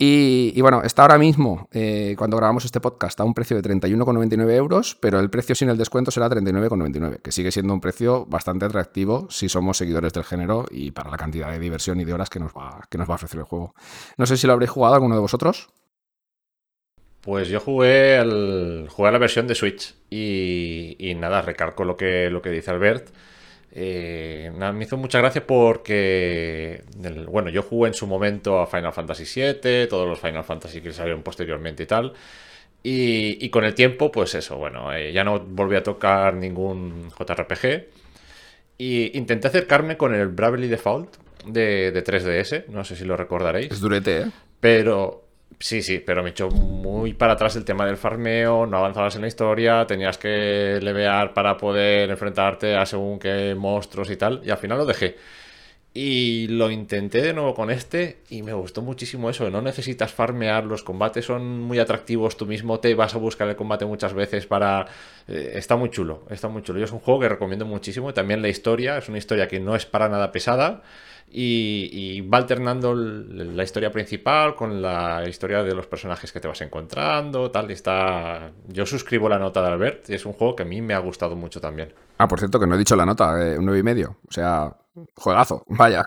Y, 0.00 0.60
bueno, 0.60 0.82
está 0.84 1.02
ahora 1.02 1.18
mismo, 1.18 1.68
eh, 1.72 2.14
cuando 2.16 2.36
grabamos 2.36 2.64
este 2.64 2.80
podcast, 2.80 3.18
a 3.18 3.24
un 3.24 3.34
precio 3.34 3.60
de 3.60 3.68
31,99 3.68 4.52
euros, 4.52 4.96
pero 5.00 5.18
el 5.18 5.28
precio 5.28 5.56
sin 5.56 5.70
el 5.70 5.76
descuento 5.76 6.12
será 6.12 6.28
39,99, 6.28 7.20
que 7.20 7.32
sigue 7.32 7.50
siendo 7.50 7.74
un 7.74 7.80
precio 7.80 8.24
bastante 8.26 8.64
atractivo 8.64 9.26
si 9.28 9.48
somos 9.48 9.76
seguidores 9.76 10.12
del 10.12 10.22
género 10.22 10.66
y 10.70 10.92
para 10.92 11.10
la 11.10 11.16
cantidad 11.16 11.50
de 11.50 11.58
diversión 11.58 11.98
y 11.98 12.04
de 12.04 12.12
horas 12.12 12.30
que 12.30 12.38
nos 12.38 12.52
va, 12.52 12.86
que 12.88 12.96
nos 12.96 13.08
va 13.08 13.14
a 13.14 13.16
ofrecer 13.16 13.40
el 13.40 13.46
juego. 13.46 13.74
No 14.16 14.26
sé 14.26 14.36
si 14.36 14.46
lo 14.46 14.52
habréis 14.52 14.70
jugado 14.70 14.94
alguno 14.94 15.16
de 15.16 15.20
vosotros. 15.20 15.68
Pues 17.20 17.48
yo 17.48 17.58
jugué, 17.58 18.86
jugué 18.88 19.10
la 19.10 19.18
versión 19.18 19.48
de 19.48 19.56
Switch 19.56 19.96
y, 20.08 20.94
y 21.00 21.16
nada, 21.16 21.42
recargo 21.42 21.82
lo 21.82 21.96
que, 21.96 22.30
lo 22.30 22.40
que 22.40 22.50
dice 22.50 22.70
Albert. 22.70 23.08
Eh, 23.72 24.50
me 24.54 24.84
hizo 24.84 24.96
mucha 24.96 25.18
gracia 25.18 25.46
porque, 25.46 26.84
bueno, 27.28 27.50
yo 27.50 27.62
jugué 27.62 27.88
en 27.88 27.94
su 27.94 28.06
momento 28.06 28.60
a 28.60 28.66
Final 28.66 28.92
Fantasy 28.92 29.24
VII, 29.24 29.86
todos 29.88 30.08
los 30.08 30.18
Final 30.18 30.44
Fantasy 30.44 30.80
que 30.80 30.92
salieron 30.92 31.22
posteriormente 31.22 31.82
y 31.82 31.86
tal. 31.86 32.12
Y, 32.82 33.48
con 33.50 33.64
el 33.64 33.74
tiempo, 33.74 34.10
pues 34.10 34.34
eso, 34.34 34.56
bueno, 34.56 34.92
eh, 34.94 35.12
ya 35.12 35.24
no 35.24 35.40
volví 35.40 35.76
a 35.76 35.82
tocar 35.82 36.34
ningún 36.34 37.10
JRPG. 37.10 37.86
Y 38.78 39.18
intenté 39.18 39.48
acercarme 39.48 39.96
con 39.96 40.14
el 40.14 40.28
Bravely 40.28 40.68
Default 40.68 41.16
de, 41.44 41.90
de 41.90 42.04
3DS, 42.04 42.66
no 42.68 42.84
sé 42.84 42.96
si 42.96 43.04
lo 43.04 43.16
recordaréis. 43.16 43.72
Es 43.72 43.80
durete, 43.80 44.22
¿eh? 44.22 44.30
Pero, 44.60 45.27
Sí, 45.60 45.82
sí, 45.82 45.98
pero 45.98 46.22
me 46.22 46.30
echó 46.30 46.50
muy 46.50 47.14
para 47.14 47.32
atrás 47.32 47.56
el 47.56 47.64
tema 47.64 47.84
del 47.84 47.96
farmeo, 47.96 48.64
no 48.66 48.76
avanzabas 48.76 49.16
en 49.16 49.22
la 49.22 49.28
historia, 49.28 49.86
tenías 49.86 50.16
que 50.16 50.78
levear 50.80 51.34
para 51.34 51.56
poder 51.56 52.10
enfrentarte 52.10 52.76
a 52.76 52.86
según 52.86 53.18
qué 53.18 53.56
monstruos 53.56 54.08
y 54.10 54.16
tal, 54.16 54.40
y 54.44 54.50
al 54.50 54.58
final 54.58 54.78
lo 54.78 54.86
dejé. 54.86 55.16
Y 55.94 56.46
lo 56.48 56.70
intenté 56.70 57.22
de 57.22 57.32
nuevo 57.32 57.54
con 57.54 57.70
este 57.70 58.18
y 58.30 58.42
me 58.42 58.52
gustó 58.52 58.82
muchísimo 58.82 59.30
eso, 59.30 59.50
no 59.50 59.60
necesitas 59.60 60.12
farmear, 60.12 60.64
los 60.64 60.84
combates 60.84 61.24
son 61.24 61.60
muy 61.60 61.80
atractivos, 61.80 62.36
tú 62.36 62.46
mismo 62.46 62.78
te 62.78 62.94
vas 62.94 63.16
a 63.16 63.18
buscar 63.18 63.48
el 63.48 63.56
combate 63.56 63.84
muchas 63.84 64.14
veces 64.14 64.46
para... 64.46 64.86
Eh, 65.26 65.54
está 65.56 65.74
muy 65.74 65.90
chulo, 65.90 66.24
está 66.30 66.46
muy 66.48 66.62
chulo. 66.62 66.78
Yo 66.78 66.84
es 66.84 66.92
un 66.92 67.00
juego 67.00 67.20
que 67.20 67.28
recomiendo 67.30 67.64
muchísimo, 67.66 68.14
también 68.14 68.42
la 68.42 68.48
historia, 68.48 68.98
es 68.98 69.08
una 69.08 69.18
historia 69.18 69.48
que 69.48 69.58
no 69.58 69.74
es 69.74 69.86
para 69.86 70.08
nada 70.08 70.30
pesada 70.30 70.82
y, 71.30 72.20
va 72.22 72.38
alternando 72.38 72.94
la 72.94 73.62
historia 73.62 73.90
principal 73.90 74.54
con 74.54 74.80
la 74.80 75.24
historia 75.28 75.62
de 75.62 75.74
los 75.74 75.86
personajes 75.86 76.32
que 76.32 76.40
te 76.40 76.48
vas 76.48 76.60
encontrando, 76.60 77.50
tal, 77.50 77.70
está... 77.70 78.50
Yo 78.66 78.86
suscribo 78.86 79.28
la 79.28 79.38
nota 79.38 79.62
de 79.62 79.68
Albert, 79.68 80.10
es 80.10 80.24
un 80.26 80.32
juego 80.32 80.56
que 80.56 80.62
a 80.62 80.66
mí 80.66 80.80
me 80.80 80.94
ha 80.94 80.98
gustado 80.98 81.36
mucho 81.36 81.60
también. 81.60 81.92
Ah, 82.18 82.28
por 82.28 82.38
cierto, 82.38 82.58
que 82.58 82.66
no 82.66 82.74
he 82.74 82.78
dicho 82.78 82.96
la 82.96 83.06
nota, 83.06 83.46
eh, 83.46 83.58
un 83.58 83.66
9 83.66 83.80
y 83.80 83.82
medio, 83.82 84.16
o 84.28 84.32
sea, 84.32 84.76
juegazo, 85.14 85.64
vaya. 85.68 86.04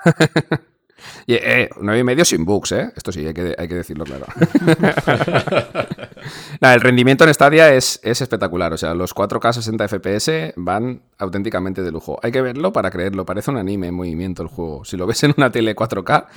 Y, 1.26 1.36
eh, 1.36 1.70
9 1.80 2.00
y 2.00 2.04
medio 2.04 2.26
sin 2.26 2.46
bugs, 2.46 2.72
¿eh? 2.72 2.92
Esto 2.96 3.12
sí, 3.12 3.26
hay 3.26 3.34
que, 3.34 3.56
hay 3.58 3.68
que 3.68 3.76
decirlo 3.76 4.06
claro. 4.06 4.26
el 6.62 6.82
rendimiento 6.82 7.24
en 7.26 7.34
Stadia 7.34 7.74
es, 7.74 8.00
es, 8.04 8.22
espectacular. 8.22 8.74
O 8.74 8.78
sea, 8.78 8.94
los 8.94 9.16
4K 9.16 9.54
60 9.54 9.88
FPS 9.88 10.54
van 10.56 11.02
auténticamente 11.18 11.82
de 11.82 11.92
lujo. 11.92 12.20
Hay 12.22 12.32
que 12.32 12.42
verlo 12.42 12.72
para 12.74 12.92
creerlo. 12.92 13.26
Parece 13.26 13.52
un 13.52 13.58
anime 13.58 13.88
en 13.88 13.96
movimiento 13.96 14.44
el 14.44 14.50
juego. 14.50 14.86
Si 14.86 14.98
lo 14.98 15.08
ves 15.08 15.24
en 15.24 15.34
una 15.38 15.52
tele 15.52 15.76
4K, 15.76 16.28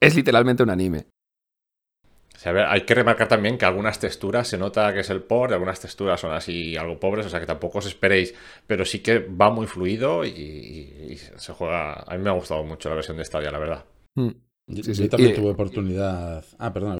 es 0.00 0.14
literalmente 0.14 0.62
un 0.62 0.70
anime. 0.70 1.06
hay 2.44 2.80
que 2.82 2.94
remarcar 2.94 3.28
también 3.28 3.58
que 3.58 3.66
algunas 3.66 3.98
texturas 3.98 4.48
se 4.48 4.56
nota 4.56 4.92
que 4.94 5.00
es 5.00 5.10
el 5.10 5.22
por, 5.22 5.52
algunas 5.52 5.78
texturas 5.78 6.18
son 6.18 6.32
así 6.32 6.76
algo 6.76 6.98
pobres, 6.98 7.26
o 7.26 7.28
sea 7.28 7.38
que 7.38 7.46
tampoco 7.46 7.78
os 7.78 7.86
esperéis, 7.86 8.34
pero 8.66 8.86
sí 8.86 9.00
que 9.00 9.18
va 9.18 9.50
muy 9.50 9.66
fluido 9.66 10.24
y 10.24 11.18
se 11.36 11.52
juega. 11.52 12.04
A 12.06 12.16
mí 12.16 12.22
me 12.22 12.30
ha 12.30 12.34
gustado 12.34 12.64
mucho 12.64 12.88
la 12.88 12.94
versión 12.94 13.18
de 13.18 13.24
Stadia, 13.24 13.50
la 13.50 13.58
verdad. 13.58 13.84
Mm. 14.20 14.34
Yo, 14.68 15.08
también 15.08 15.34
tuve 15.34 15.50
oportunidad. 15.50 16.44
Ah, 16.58 16.72
perdón. 16.72 16.98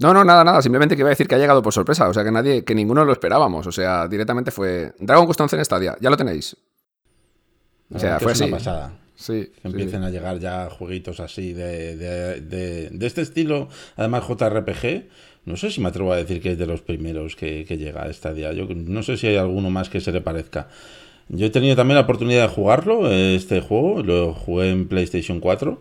No, 0.00 0.12
no, 0.12 0.24
nada, 0.24 0.42
nada. 0.42 0.60
Simplemente 0.60 0.96
que 0.96 1.02
iba 1.02 1.08
a 1.08 1.10
decir 1.16 1.28
que 1.28 1.36
ha 1.36 1.38
llegado 1.38 1.62
por 1.62 1.72
sorpresa. 1.72 2.08
O 2.08 2.14
sea, 2.14 2.24
que 2.24 2.32
nadie, 2.32 2.64
que 2.64 2.74
ninguno 2.74 3.04
lo 3.04 3.12
esperábamos. 3.12 3.66
O 3.66 3.72
sea, 3.72 4.08
directamente 4.08 4.50
fue. 4.50 4.92
Dragon 4.98 5.26
Quest 5.26 5.40
11 5.40 5.56
en 5.56 5.64
Stadia. 5.64 5.96
Ya 6.00 6.10
lo 6.10 6.16
tenéis. 6.16 6.56
O 7.94 7.98
sea, 7.98 8.18
fue 8.18 8.32
así. 8.32 8.46
pasada. 8.46 8.98
Sí, 9.14 9.52
que 9.60 9.68
empiecen 9.68 10.02
a 10.02 10.10
llegar 10.10 10.40
ya 10.40 10.68
jueguitos 10.68 11.20
así 11.20 11.52
de, 11.52 11.96
de, 11.96 12.40
de, 12.90 13.06
este 13.06 13.20
estilo, 13.20 13.68
además 13.94 14.24
JRPG. 14.26 15.04
No 15.44 15.56
sé 15.56 15.70
si 15.70 15.80
me 15.80 15.90
atrevo 15.90 16.12
a 16.12 16.16
decir 16.16 16.40
que 16.40 16.52
es 16.52 16.58
de 16.58 16.66
los 16.66 16.80
primeros 16.80 17.36
que, 17.36 17.64
que 17.64 17.76
llega 17.76 18.02
a 18.02 18.12
Stadia. 18.12 18.52
Yo 18.52 18.66
no 18.66 19.02
sé 19.04 19.16
si 19.16 19.28
hay 19.28 19.36
alguno 19.36 19.70
más 19.70 19.90
que 19.90 20.00
se 20.00 20.10
le 20.10 20.22
parezca. 20.22 20.68
Yo 21.34 21.46
he 21.46 21.50
tenido 21.50 21.76
también 21.76 21.94
la 21.94 22.02
oportunidad 22.02 22.42
de 22.42 22.54
jugarlo, 22.54 23.10
este 23.10 23.62
juego, 23.62 24.02
lo 24.02 24.34
jugué 24.34 24.68
en 24.68 24.86
PlayStation 24.86 25.40
4 25.40 25.78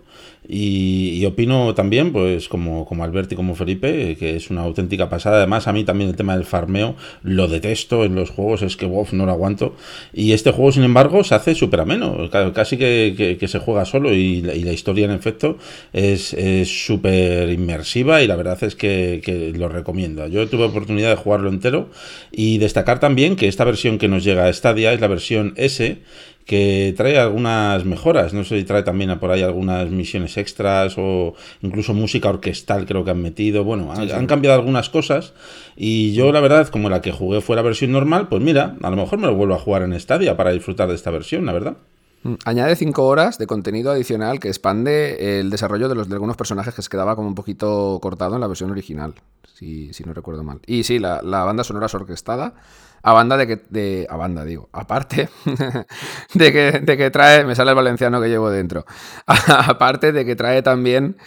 y, 0.48 1.24
opino 1.26 1.76
también, 1.76 2.12
pues 2.12 2.50
como, 2.50 2.86
como 2.86 3.04
Alberti 3.04 3.36
y 3.36 3.38
como 3.38 3.54
Felipe, 3.54 4.16
que 4.18 4.36
es 4.36 4.50
una 4.50 4.62
auténtica 4.64 5.08
pasada. 5.08 5.38
Además, 5.38 5.68
a 5.68 5.74
mí 5.74 5.84
también 5.84 6.10
el 6.10 6.16
tema 6.16 6.36
del 6.36 6.46
farmeo 6.46 6.96
lo 7.22 7.48
detesto 7.48 8.06
en 8.06 8.16
los 8.16 8.32
juegos, 8.32 8.62
es 8.64 8.76
que 8.76 8.86
WoW 8.86 9.08
no 9.12 9.26
lo 9.26 9.32
aguanto. 9.32 9.76
Y 10.14 10.32
este 10.32 10.52
juego, 10.52 10.72
sin 10.72 10.84
embargo, 10.84 11.24
se 11.24 11.36
hace 11.36 11.54
súper 11.54 11.82
ameno, 11.82 12.30
casi 12.54 12.78
que, 12.78 13.38
que, 13.40 13.48
se 13.48 13.60
juega 13.60 13.86
solo 13.86 14.14
y 14.14 14.42
la, 14.42 14.56
y 14.56 14.64
la, 14.64 14.72
historia, 14.72 15.06
en 15.06 15.12
efecto, 15.12 15.58
es 15.94 16.36
súper 16.68 17.50
inmersiva 17.50 18.22
y 18.22 18.28
la 18.28 18.36
verdad 18.36 18.64
es 18.64 18.76
que, 18.76 19.22
que, 19.24 19.52
lo 19.52 19.70
recomiendo. 19.70 20.28
Yo 20.28 20.48
tuve 20.48 20.64
oportunidad 20.64 21.10
de 21.10 21.16
jugarlo 21.18 21.50
entero 21.50 21.90
y 22.32 22.58
destacar 22.58 23.00
también 23.00 23.36
que 23.36 23.48
esta 23.48 23.64
versión 23.64 23.98
que 23.98 24.08
nos 24.08 24.24
llega 24.24 24.48
a 24.48 24.54
Stadia 24.54 24.94
es 24.94 25.02
la 25.02 25.08
versión 25.08 25.41
S 25.56 26.02
que 26.46 26.94
trae 26.98 27.18
algunas 27.18 27.86
mejoras. 27.86 28.34
No 28.34 28.44
sé 28.44 28.60
si 28.60 28.66
trae 28.66 28.84
también 28.84 29.18
por 29.20 29.32
ahí 29.32 29.42
algunas 29.42 29.90
misiones 29.90 30.38
extras 30.38 30.96
o 30.98 31.34
incluso 31.62 31.94
música 31.94 32.30
orquestal 32.30 32.86
creo 32.86 33.06
que 33.06 33.12
han 33.12 33.22
metido. 33.22 33.64
Bueno, 33.64 33.92
han, 33.92 34.28
cambiado 34.28 34.60
algunas 34.60 34.90
cosas 34.90 35.34
y 35.76 36.14
yo 36.14 36.32
la 36.32 36.42
verdad, 36.42 36.68
como 36.68 36.90
la 36.90 37.02
que 37.02 37.12
jugué 37.12 37.42
fue 37.42 37.56
la 37.56 37.62
versión 37.62 37.92
normal, 37.92 38.28
pues 38.28 38.42
mira, 38.42 38.76
a 38.82 38.90
lo 38.90 38.98
mejor 38.98 39.20
me 39.20 39.28
lo 39.28 39.36
vuelvo 39.36 39.56
a 39.56 39.60
jugar 39.60 39.84
en 39.84 39.98
Stadia 40.00 40.36
para 40.36 40.52
disfrutar 40.52 40.90
de 40.90 40.96
esta 40.96 41.12
versión, 41.12 41.46
la 41.46 41.54
verdad. 41.54 41.78
Mm, 42.24 42.34
añade 42.46 42.76
5 42.76 43.04
horas 43.06 43.38
de 43.38 43.48
contenido 43.48 43.92
adicional 43.92 44.40
que 44.40 44.50
expande 44.50 45.40
el 45.40 45.50
desarrollo 45.50 45.90
de, 45.90 45.96
los, 45.96 46.10
de 46.10 46.16
algunos 46.16 46.38
personajes 46.38 46.74
que 46.74 46.82
se 46.82 46.90
quedaba 46.90 47.16
como 47.16 47.28
un 47.28 47.36
poquito 47.36 47.98
cortado 48.02 48.36
en 48.36 48.42
la 48.42 48.48
versión 48.48 48.72
original, 48.72 49.16
si, 49.54 49.94
si 49.94 50.04
no 50.04 50.14
recuerdo 50.14 50.44
mal. 50.44 50.60
Y 50.68 50.84
sí, 50.84 51.00
la, 51.00 51.22
la 51.24 51.44
banda 51.44 51.64
sonora 51.64 51.86
es 51.86 51.96
orquestada 51.96 52.56
a 53.04 53.14
banda 53.14 53.38
de 53.38 53.48
que. 53.48 53.62
De, 53.70 54.08
a 54.10 54.16
banda, 54.16 54.46
digo. 54.46 54.70
Aparte 54.74 55.30
de 56.34 56.52
que, 56.52 56.80
de 56.80 56.98
que 56.98 57.12
trae. 57.12 57.46
Me 57.46 57.56
sale 57.56 57.72
el 57.72 57.76
valenciano 57.76 58.22
que 58.22 58.30
llevo 58.30 58.50
dentro. 58.50 58.86
aparte 59.26 60.12
de 60.12 60.26
que 60.26 60.36
trae 60.36 60.62
también. 60.62 61.18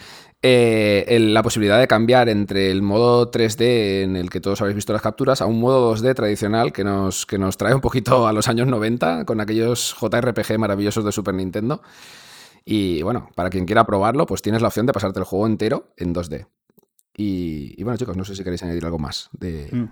Eh, 0.47 1.19
la 1.21 1.43
posibilidad 1.43 1.81
de 1.81 1.89
cambiar 1.89 2.29
entre 2.29 2.71
el 2.71 2.83
modo 2.83 3.31
3D 3.31 4.03
en 4.03 4.15
el 4.15 4.29
que 4.29 4.43
todos 4.43 4.61
habéis 4.61 4.77
visto 4.77 4.93
las 4.93 5.01
capturas 5.01 5.41
a 5.41 5.47
un 5.47 5.59
modo 5.59 5.95
2D 5.95 6.15
tradicional 6.15 6.71
que 6.71 6.85
nos, 6.85 7.25
que 7.25 7.39
nos 7.39 7.57
trae 7.57 7.75
un 7.75 7.81
poquito 7.81 8.27
a 8.27 8.33
los 8.35 8.47
años 8.47 8.67
90 8.67 9.25
con 9.25 9.41
aquellos 9.41 9.97
JRPG 9.99 10.59
maravillosos 10.59 11.03
de 11.03 11.13
Super 11.13 11.33
Nintendo. 11.33 11.81
Y 12.63 13.01
bueno, 13.01 13.31
para 13.35 13.49
quien 13.49 13.65
quiera 13.65 13.87
probarlo, 13.87 14.27
pues 14.27 14.43
tienes 14.43 14.61
la 14.61 14.69
opción 14.69 14.85
de 14.85 14.93
pasarte 14.93 15.19
el 15.19 15.25
juego 15.25 15.47
entero 15.47 15.95
en 15.97 16.15
2D. 16.15 16.47
Y, 17.17 17.83
bueno, 17.83 17.97
chicos, 17.97 18.17
no 18.17 18.25
sé 18.25 18.35
si 18.35 18.43
queréis 18.43 18.63
añadir 18.65 18.85
algo 18.85 18.99
más. 18.99 19.31
De... 19.33 19.69
Mm. 19.71 19.89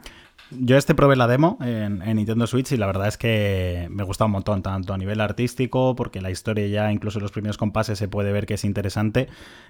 Yo 0.59 0.77
este 0.77 0.95
probé 0.95 1.17
la 1.17 1.27
demo 1.27 1.57
en, 1.61 2.01
Nintendo 2.17 2.47
Switch 2.47 2.73
y 2.73 2.77
la 2.77 2.87
verdad 2.87 3.09
es 3.09 3.17
que 3.17 3.89
me 3.91 4.03
gusta 4.03 4.27
un 4.27 4.33
montón, 4.33 4.63
tanto 4.63 4.93
a 4.93 4.99
nivel 4.99 5.21
artístico, 5.21 5.95
porque 5.97 6.21
la 6.21 6.31
historia 6.31 6.67
ya, 6.67 6.93
incluso 6.93 7.19
en 7.19 7.23
los 7.23 7.33
primeros 7.33 7.57
compases, 7.57 7.99
se 7.99 8.09
puede 8.09 8.33
ver 8.33 8.45
que 8.45 8.55
es 8.55 8.65
interesante. 8.65 9.29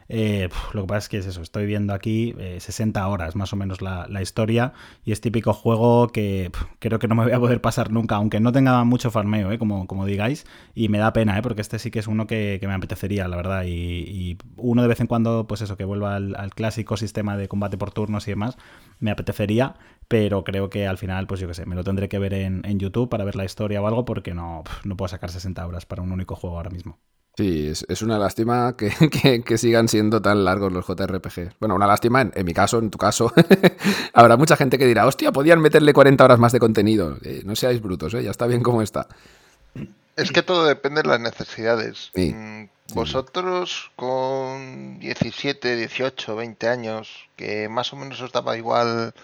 Eh, 0.08 0.48
lo 0.72 0.82
que 0.82 0.88
pasa 0.88 0.98
es 0.98 1.08
que 1.08 1.18
es 1.18 1.26
eso, 1.26 1.42
estoy 1.42 1.66
viendo 1.66 1.94
aquí 1.94 2.34
60 2.58 3.00
eh, 3.00 3.04
horas 3.04 3.36
más 3.36 3.52
o 3.52 3.56
menos 3.56 3.80
la, 3.80 4.22
historia 4.22 4.72
y 5.04 5.12
es 5.12 5.20
típico 5.20 5.52
juego 5.52 6.08
que 6.08 6.50
creo 6.78 6.98
que 6.98 7.08
no 7.08 7.14
me 7.14 7.24
voy 7.24 7.32
a 7.32 7.40
poder 7.40 7.60
pasar 7.60 7.90
nunca, 7.90 8.16
aunque 8.16 8.40
no 8.40 8.52
tenga 8.52 8.82
mucho 8.84 9.10
farmeo, 9.10 9.52
eh, 9.52 9.58
como, 9.58 9.86
como 9.86 10.04
digáis, 10.06 10.46
y 10.74 10.88
me 10.88 10.98
da 10.98 11.12
pena, 11.12 11.40
porque 11.42 11.60
este 11.60 11.78
sí 11.78 11.90
que 11.90 12.00
es 12.00 12.06
uno 12.06 12.26
que, 12.26 12.60
me 12.62 12.74
apetecería, 12.74 13.28
la 13.28 13.36
verdad, 13.36 13.64
y, 13.66 14.36
uno 14.56 14.82
de 14.82 14.88
vez 14.88 15.00
en 15.00 15.06
cuando, 15.06 15.46
pues 15.46 15.60
eso, 15.60 15.76
que 15.76 15.84
vuelva 15.84 16.16
al, 16.16 16.34
al 16.36 16.54
clásico 16.54 16.96
sistema 16.96 17.36
de 17.36 17.48
combate 17.48 17.76
por 17.76 17.90
turnos 17.92 18.26
y 18.28 18.32
demás, 18.32 18.56
me 19.00 19.10
apetecería, 19.10 19.74
pero 20.08 20.44
creo 20.44 20.70
que 20.70 20.71
al 20.86 20.98
final, 20.98 21.26
pues 21.26 21.40
yo 21.40 21.48
qué 21.48 21.54
sé, 21.54 21.66
me 21.66 21.74
lo 21.74 21.84
tendré 21.84 22.08
que 22.08 22.18
ver 22.18 22.34
en, 22.34 22.62
YouTube 22.78 23.08
para 23.08 23.24
ver 23.24 23.36
la 23.36 23.44
historia 23.44 23.80
o 23.82 23.86
algo, 23.86 24.04
porque 24.04 24.34
no, 24.34 24.64
no 24.84 24.96
puedo 24.96 25.08
sacar 25.08 25.30
60 25.30 25.66
horas 25.66 25.86
para 25.86 26.02
un 26.02 26.12
único 26.12 26.34
juego 26.36 26.56
ahora 26.56 26.70
mismo. 26.70 26.98
Sí, 27.34 27.72
es, 27.88 28.02
una 28.02 28.18
lástima 28.18 28.76
que, 28.76 29.58
sigan 29.58 29.88
siendo 29.88 30.20
tan 30.20 30.44
largos 30.44 30.72
los 30.72 30.86
JRPG. 30.86 31.54
Bueno, 31.60 31.74
una 31.74 31.86
lástima 31.86 32.20
en, 32.20 32.44
mi 32.44 32.52
caso, 32.52 32.78
en 32.78 32.90
tu 32.90 32.98
caso. 32.98 33.32
Habrá 34.12 34.36
mucha 34.36 34.56
gente 34.56 34.76
que 34.76 34.86
dirá, 34.86 35.06
hostia, 35.06 35.32
podían 35.32 35.60
meterle 35.60 35.94
40 35.94 36.24
horas 36.24 36.38
más 36.38 36.52
de 36.52 36.60
contenido. 36.60 37.16
Eh, 37.22 37.42
no 37.44 37.56
seáis 37.56 37.80
brutos, 37.80 38.12
¿eh? 38.14 38.22
ya 38.22 38.30
está 38.30 38.46
bien 38.46 38.62
como 38.62 38.82
está. 38.82 39.08
Es 40.16 40.30
que 40.30 40.42
todo 40.42 40.66
depende 40.66 41.02
de 41.02 41.08
las 41.08 41.20
necesidades. 41.20 42.10
Mm, 42.14 42.64
vosotros 42.92 43.90
con 43.96 44.98
17, 44.98 45.76
18, 45.76 46.36
20 46.36 46.68
años, 46.68 47.28
que 47.36 47.70
más 47.70 47.94
o 47.94 47.96
menos 47.96 48.20
os 48.20 48.30
daba 48.30 48.58
igual 48.58 49.14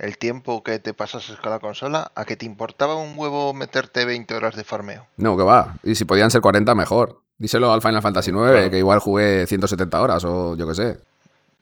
el 0.00 0.16
tiempo 0.16 0.62
que 0.62 0.78
te 0.78 0.94
pasases 0.94 1.36
con 1.36 1.52
la 1.52 1.58
consola, 1.58 2.10
¿a 2.14 2.24
que 2.24 2.34
te 2.34 2.46
importaba 2.46 2.96
un 2.96 3.12
huevo 3.16 3.52
meterte 3.52 4.06
20 4.06 4.34
horas 4.34 4.56
de 4.56 4.64
farmeo? 4.64 5.06
No, 5.18 5.36
que 5.36 5.42
va. 5.42 5.76
Y 5.82 5.94
si 5.94 6.06
podían 6.06 6.30
ser 6.30 6.40
40, 6.40 6.74
mejor. 6.74 7.20
Díselo 7.36 7.72
al 7.72 7.82
Final 7.82 8.02
Fantasy 8.02 8.30
IX, 8.30 8.70
que 8.70 8.78
igual 8.78 8.98
jugué 8.98 9.46
170 9.46 10.00
horas 10.00 10.24
o 10.24 10.56
yo 10.56 10.66
qué 10.66 10.74
sé. 10.74 10.98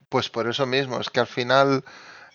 Pues 0.09 0.31
por 0.31 0.49
eso 0.49 0.67
mismo, 0.67 1.01
es 1.01 1.11
que 1.11 1.21
al 1.21 1.27
final 1.27 1.85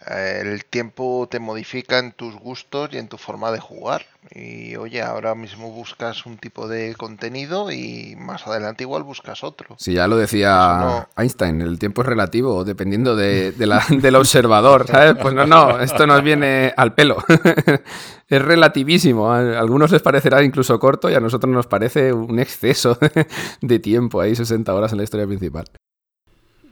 el 0.07 0.65
tiempo 0.65 1.27
te 1.29 1.39
modifica 1.39 1.99
en 1.99 2.11
tus 2.11 2.35
gustos 2.35 2.89
y 2.93 2.97
en 2.97 3.07
tu 3.07 3.17
forma 3.17 3.51
de 3.51 3.59
jugar. 3.59 4.05
Y 4.31 4.75
oye, 4.77 5.01
ahora 5.01 5.35
mismo 5.35 5.69
buscas 5.69 6.25
un 6.25 6.37
tipo 6.37 6.67
de 6.67 6.95
contenido 6.95 7.71
y 7.71 8.15
más 8.17 8.47
adelante 8.47 8.83
igual 8.83 9.03
buscas 9.03 9.43
otro. 9.43 9.75
Sí, 9.77 9.93
ya 9.93 10.07
lo 10.07 10.15
decía 10.15 11.07
Einstein, 11.17 11.61
el 11.61 11.77
tiempo 11.77 12.01
es 12.01 12.07
relativo 12.07 12.63
dependiendo 12.63 13.15
de, 13.15 13.51
del 13.89 14.15
observador, 14.15 14.87
¿sabes? 14.87 15.15
Pues 15.21 15.33
no, 15.33 15.45
no, 15.45 15.79
esto 15.79 16.07
nos 16.07 16.23
viene 16.23 16.73
al 16.75 16.93
pelo. 16.93 17.17
es 18.29 18.41
relativísimo. 18.41 19.31
A 19.31 19.59
algunos 19.59 19.91
les 19.91 20.01
parecerá 20.01 20.43
incluso 20.43 20.79
corto 20.79 21.09
y 21.09 21.15
a 21.15 21.19
nosotros 21.19 21.53
nos 21.53 21.67
parece 21.67 22.13
un 22.13 22.39
exceso 22.39 22.97
de 23.61 23.79
tiempo 23.79 24.21
ahí, 24.21 24.35
60 24.35 24.73
horas 24.73 24.91
en 24.91 24.97
la 24.99 25.03
historia 25.03 25.27
principal. 25.27 25.65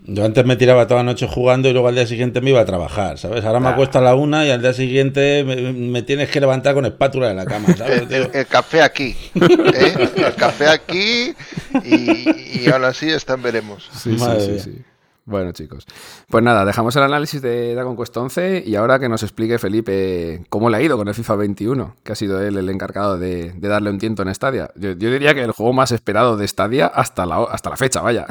Yo 0.03 0.25
antes 0.25 0.45
me 0.45 0.55
tiraba 0.55 0.87
toda 0.87 1.01
la 1.01 1.11
noche 1.11 1.27
jugando 1.27 1.69
y 1.69 1.73
luego 1.73 1.87
al 1.87 1.95
día 1.95 2.07
siguiente 2.07 2.41
me 2.41 2.49
iba 2.49 2.59
a 2.59 2.65
trabajar, 2.65 3.19
¿sabes? 3.19 3.45
Ahora 3.45 3.59
me 3.59 3.69
acuesto 3.69 3.99
a 3.99 4.01
la 4.01 4.15
una 4.15 4.45
y 4.45 4.49
al 4.49 4.61
día 4.61 4.73
siguiente 4.73 5.43
me, 5.43 6.01
tienes 6.01 6.29
que 6.29 6.39
levantar 6.39 6.73
con 6.73 6.85
espátula 6.85 7.27
de 7.27 7.35
la 7.35 7.45
cama, 7.45 7.75
¿sabes? 7.77 8.09
El, 8.09 8.47
café 8.47 8.81
aquí, 8.81 9.15
¿eh? 9.35 10.09
El 10.15 10.35
café 10.35 10.69
aquí 10.69 11.35
y, 11.83 12.69
ahora 12.71 12.93
sí 12.93 13.09
están 13.09 13.43
veremos. 13.43 13.89
Sí, 13.93 14.17
sí, 14.17 14.59
sí, 14.59 14.81
Bueno, 15.25 15.51
chicos. 15.51 15.85
Pues 16.29 16.43
nada, 16.43 16.65
dejamos 16.65 16.95
el 16.95 17.03
análisis 17.03 17.39
de 17.39 17.75
Dragon 17.75 17.95
Quest 17.95 18.17
11 18.17 18.63
y 18.65 18.75
ahora 18.75 18.97
que 18.97 19.07
nos 19.07 19.21
explique 19.21 19.59
Felipe 19.59 20.43
cómo 20.49 20.71
le 20.71 20.77
ha 20.77 20.81
ido 20.81 20.97
con 20.97 21.09
el 21.09 21.13
FIFA 21.13 21.35
21, 21.35 21.95
que 22.03 22.11
ha 22.11 22.15
sido 22.15 22.41
él 22.41 22.57
el 22.57 22.69
encargado 22.71 23.19
de, 23.19 23.53
darle 23.59 23.91
un 23.91 23.99
tiento 23.99 24.23
en 24.23 24.33
Stadia. 24.33 24.71
Yo, 24.75 24.93
yo, 24.93 25.11
diría 25.11 25.35
que 25.35 25.43
el 25.43 25.51
juego 25.51 25.73
más 25.73 25.91
esperado 25.91 26.37
de 26.37 26.47
Stadia 26.47 26.87
hasta 26.87 27.27
la, 27.27 27.43
hasta 27.43 27.69
la 27.69 27.77
fecha, 27.77 28.01
vaya. 28.01 28.25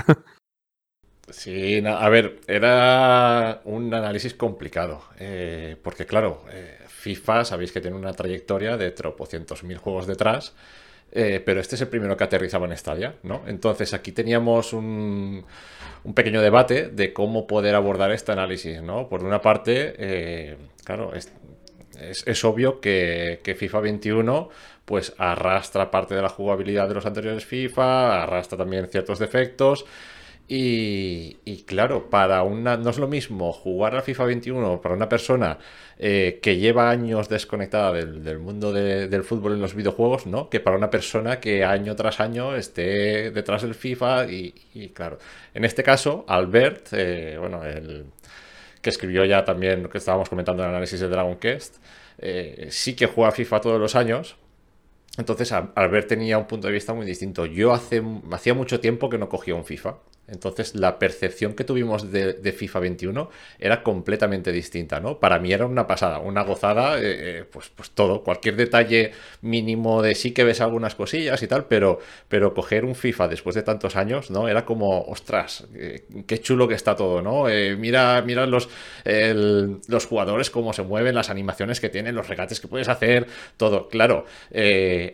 Sí, 1.30 1.82
a 1.86 2.08
ver, 2.08 2.40
era 2.46 3.60
un 3.64 3.92
análisis 3.94 4.34
complicado, 4.34 5.02
eh, 5.18 5.76
porque 5.82 6.06
claro, 6.06 6.44
eh, 6.50 6.78
FIFA 6.86 7.44
sabéis 7.44 7.72
que 7.72 7.80
tiene 7.80 7.96
una 7.96 8.12
trayectoria 8.12 8.76
de 8.76 8.90
tropocientos 8.90 9.62
mil 9.62 9.78
juegos 9.78 10.06
detrás, 10.06 10.54
eh, 11.12 11.42
pero 11.44 11.60
este 11.60 11.76
es 11.76 11.80
el 11.82 11.88
primero 11.88 12.16
que 12.16 12.24
aterrizaba 12.24 12.66
en 12.66 12.76
Stadia, 12.76 13.14
¿no? 13.22 13.42
Entonces 13.46 13.94
aquí 13.94 14.12
teníamos 14.12 14.72
un, 14.72 15.44
pequeño 16.14 16.40
debate 16.40 16.88
de 16.88 17.12
cómo 17.12 17.46
poder 17.46 17.74
abordar 17.74 18.10
este 18.12 18.32
análisis, 18.32 18.82
¿no? 18.82 19.08
Por 19.08 19.24
una 19.24 19.40
parte, 19.40 20.56
claro, 20.84 21.14
es, 21.14 21.32
es, 22.26 22.44
obvio 22.44 22.80
que, 22.80 23.40
que 23.42 23.54
FIFA 23.54 23.80
21 23.80 24.48
pues 24.84 25.14
arrastra 25.18 25.90
parte 25.90 26.16
de 26.16 26.22
la 26.22 26.28
jugabilidad 26.28 26.88
de 26.88 26.94
los 26.94 27.06
anteriores 27.06 27.44
FIFA, 27.44 28.24
arrastra 28.24 28.58
también 28.58 28.88
ciertos 28.88 29.20
defectos, 29.20 29.84
y, 30.52 31.62
claro, 31.64 32.10
para 32.10 32.42
una 32.42 32.76
no 32.76 32.90
es 32.90 32.98
lo 32.98 33.06
mismo 33.06 33.52
jugar 33.52 33.94
al 33.94 34.02
FIFA 34.02 34.24
21 34.24 34.80
para 34.80 34.96
una 34.96 35.08
persona 35.08 35.58
eh, 35.96 36.40
que 36.42 36.56
lleva 36.56 36.90
años 36.90 37.28
desconectada 37.28 37.92
del, 37.92 38.40
mundo 38.40 38.72
del 38.72 39.22
fútbol 39.22 39.52
en 39.52 39.60
los 39.60 39.76
videojuegos, 39.76 40.26
¿no? 40.26 40.50
Que 40.50 40.58
para 40.58 40.76
una 40.76 40.90
persona 40.90 41.38
que 41.38 41.64
año 41.64 41.94
tras 41.94 42.18
año 42.18 42.56
esté 42.56 43.30
detrás 43.30 43.62
del 43.62 43.76
FIFA 43.76 44.26
y, 44.26 44.90
claro, 44.92 45.18
en 45.54 45.64
este 45.64 45.84
caso, 45.84 46.24
Albert, 46.26 46.88
eh, 46.94 47.36
bueno, 47.38 47.64
el 47.64 48.06
que 48.82 48.90
escribió 48.90 49.24
ya 49.24 49.44
también 49.44 49.84
lo 49.84 49.88
que 49.88 49.98
estábamos 49.98 50.28
comentando 50.28 50.64
en 50.64 50.70
el 50.70 50.74
análisis 50.74 50.98
de 50.98 51.08
Dragon 51.08 51.36
Quest, 51.36 51.76
eh, 52.18 52.66
sí 52.70 52.96
que 52.96 53.06
juega 53.06 53.30
FIFA 53.30 53.60
todos 53.60 53.80
los 53.80 53.94
años, 53.94 54.34
entonces, 55.18 55.52
Albert 55.52 56.08
tenía 56.08 56.38
un 56.38 56.46
punto 56.46 56.68
de 56.68 56.72
vista 56.72 56.94
muy 56.94 57.04
distinto. 57.04 57.44
Yo 57.44 57.72
hace, 57.72 58.02
hacía 58.32 58.54
mucho 58.54 58.80
tiempo 58.80 59.10
que 59.10 59.18
no 59.18 59.28
cogía 59.28 59.54
un 59.54 59.64
FIFA. 59.64 59.96
Entonces 60.30 60.74
la 60.74 60.98
percepción 60.98 61.54
que 61.54 61.64
tuvimos 61.64 62.10
de, 62.10 62.52
FIFA 62.52 62.80
21 62.80 63.30
era 63.58 63.82
completamente 63.82 64.52
distinta, 64.52 65.00
¿no? 65.00 65.18
Para 65.18 65.38
mí 65.38 65.52
era 65.52 65.66
una 65.66 65.86
pasada, 65.86 66.18
una 66.18 66.42
gozada, 66.42 66.98
eh, 66.98 67.02
eh, 67.02 67.44
pues, 67.50 67.70
pues 67.74 67.90
todo, 67.90 68.22
cualquier 68.22 68.56
detalle 68.56 69.12
mínimo 69.42 70.02
de 70.02 70.14
sí 70.14 70.32
que 70.32 70.44
ves 70.44 70.60
algunas 70.60 70.94
cosillas 70.94 71.42
y 71.42 71.46
tal, 71.46 71.66
pero, 71.66 71.98
pero 72.28 72.54
coger 72.54 72.84
un 72.84 72.94
FIFA 72.94 73.28
después 73.28 73.54
de 73.54 73.62
tantos 73.62 73.96
años, 73.96 74.30
¿no? 74.30 74.48
Era 74.48 74.64
como, 74.64 75.02
ostras, 75.02 75.66
eh, 75.74 76.04
qué 76.26 76.38
chulo 76.38 76.68
que 76.68 76.74
está 76.74 76.96
todo, 76.96 77.22
¿no? 77.22 77.44
mira 77.78 78.22
mira 78.22 78.46
los, 78.46 78.68
los 79.04 80.06
jugadores, 80.06 80.50
cómo 80.50 80.72
se 80.72 80.82
mueven, 80.82 81.14
las 81.14 81.30
animaciones 81.30 81.80
que 81.80 81.88
tienen, 81.88 82.14
los 82.14 82.28
regates 82.28 82.60
que 82.60 82.68
puedes 82.68 82.88
hacer, 82.88 83.26
todo. 83.56 83.88
Claro, 83.88 84.26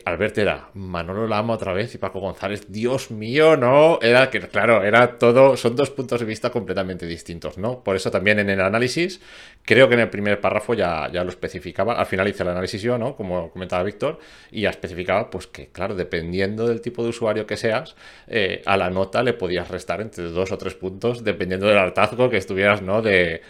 Albert 0.05 0.37
era 0.37 0.69
Manolo 0.73 1.27
Lama 1.27 1.53
otra 1.53 1.73
vez 1.73 1.93
y 1.95 1.97
Paco 1.97 2.19
González, 2.19 2.65
Dios 2.69 3.11
mío, 3.11 3.57
¿no? 3.57 3.99
Era 4.01 4.29
que, 4.29 4.39
claro, 4.41 4.83
era 4.83 5.06
todo, 5.17 5.57
son 5.57 5.75
dos 5.75 5.89
puntos 5.89 6.19
de 6.19 6.25
vista 6.25 6.49
completamente 6.49 7.05
distintos, 7.05 7.57
¿no? 7.57 7.83
Por 7.83 7.95
eso 7.95 8.11
también 8.11 8.39
en 8.39 8.49
el 8.49 8.61
análisis, 8.61 9.21
creo 9.63 9.87
que 9.87 9.95
en 9.95 10.01
el 10.01 10.09
primer 10.09 10.41
párrafo 10.41 10.73
ya, 10.73 11.09
ya 11.11 11.23
lo 11.23 11.29
especificaba, 11.29 11.93
al 11.93 12.05
final 12.05 12.27
hice 12.27 12.43
el 12.43 12.49
análisis 12.49 12.81
yo, 12.81 12.97
¿no? 12.97 13.15
Como 13.15 13.51
comentaba 13.51 13.83
Víctor, 13.83 14.19
y 14.51 14.61
ya 14.61 14.69
especificaba, 14.69 15.29
pues 15.29 15.47
que, 15.47 15.67
claro, 15.69 15.95
dependiendo 15.95 16.67
del 16.67 16.81
tipo 16.81 17.03
de 17.03 17.09
usuario 17.09 17.47
que 17.47 17.57
seas, 17.57 17.95
eh, 18.27 18.61
a 18.65 18.77
la 18.77 18.89
nota 18.89 19.23
le 19.23 19.33
podías 19.33 19.69
restar 19.69 20.01
entre 20.01 20.25
dos 20.25 20.51
o 20.51 20.57
tres 20.57 20.75
puntos, 20.75 21.23
dependiendo 21.23 21.67
del 21.67 21.77
hartazgo 21.77 22.29
que 22.29 22.37
estuvieras, 22.37 22.81
¿no? 22.81 23.01
De, 23.01 23.41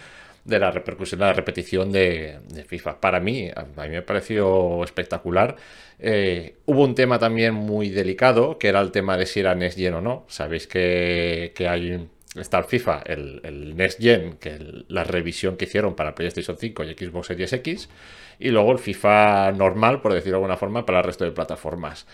la 0.47 0.71
repercusión, 0.71 1.19
de 1.19 1.25
la 1.25 1.33
repetición 1.33 1.91
de, 1.91 2.39
FIFA. 2.67 2.99
Para 2.99 3.19
mí, 3.19 3.49
a 3.53 3.63
mí 3.63 3.89
me 3.89 4.01
pareció 4.01 4.83
espectacular. 4.83 5.55
Eh, 5.99 6.55
hubo 6.65 6.83
un 6.83 6.95
tema 6.95 7.19
también 7.19 7.53
muy 7.53 7.89
delicado, 7.89 8.57
que 8.57 8.69
era 8.69 8.81
el 8.81 8.91
tema 8.91 9.17
de 9.17 9.25
si 9.25 9.39
era 9.41 9.55
Next 9.55 9.77
Gen 9.77 9.95
o 9.95 10.01
no. 10.01 10.25
Sabéis 10.27 10.67
que, 10.67 11.53
hay 11.69 12.07
está 12.35 12.59
el 12.59 12.65
FIFA, 12.65 13.01
el, 13.05 13.41
el, 13.43 13.75
Next 13.75 13.99
Gen, 13.99 14.37
que 14.37 14.85
la 14.87 15.03
revisión 15.03 15.57
que 15.57 15.65
hicieron 15.65 15.95
para 15.95 16.15
PlayStation 16.15 16.57
5 16.57 16.83
y 16.83 16.93
Xbox 16.93 17.27
Series 17.27 17.51
X, 17.53 17.89
y 18.39 18.49
luego 18.49 18.71
el 18.71 18.79
FIFA 18.79 19.51
normal, 19.53 20.01
por 20.01 20.13
decirlo 20.13 20.37
de 20.37 20.43
alguna 20.43 20.57
forma, 20.57 20.85
para 20.85 20.99
el 20.99 21.03
resto 21.03 21.25
de 21.25 21.31
plataformas. 21.31 22.05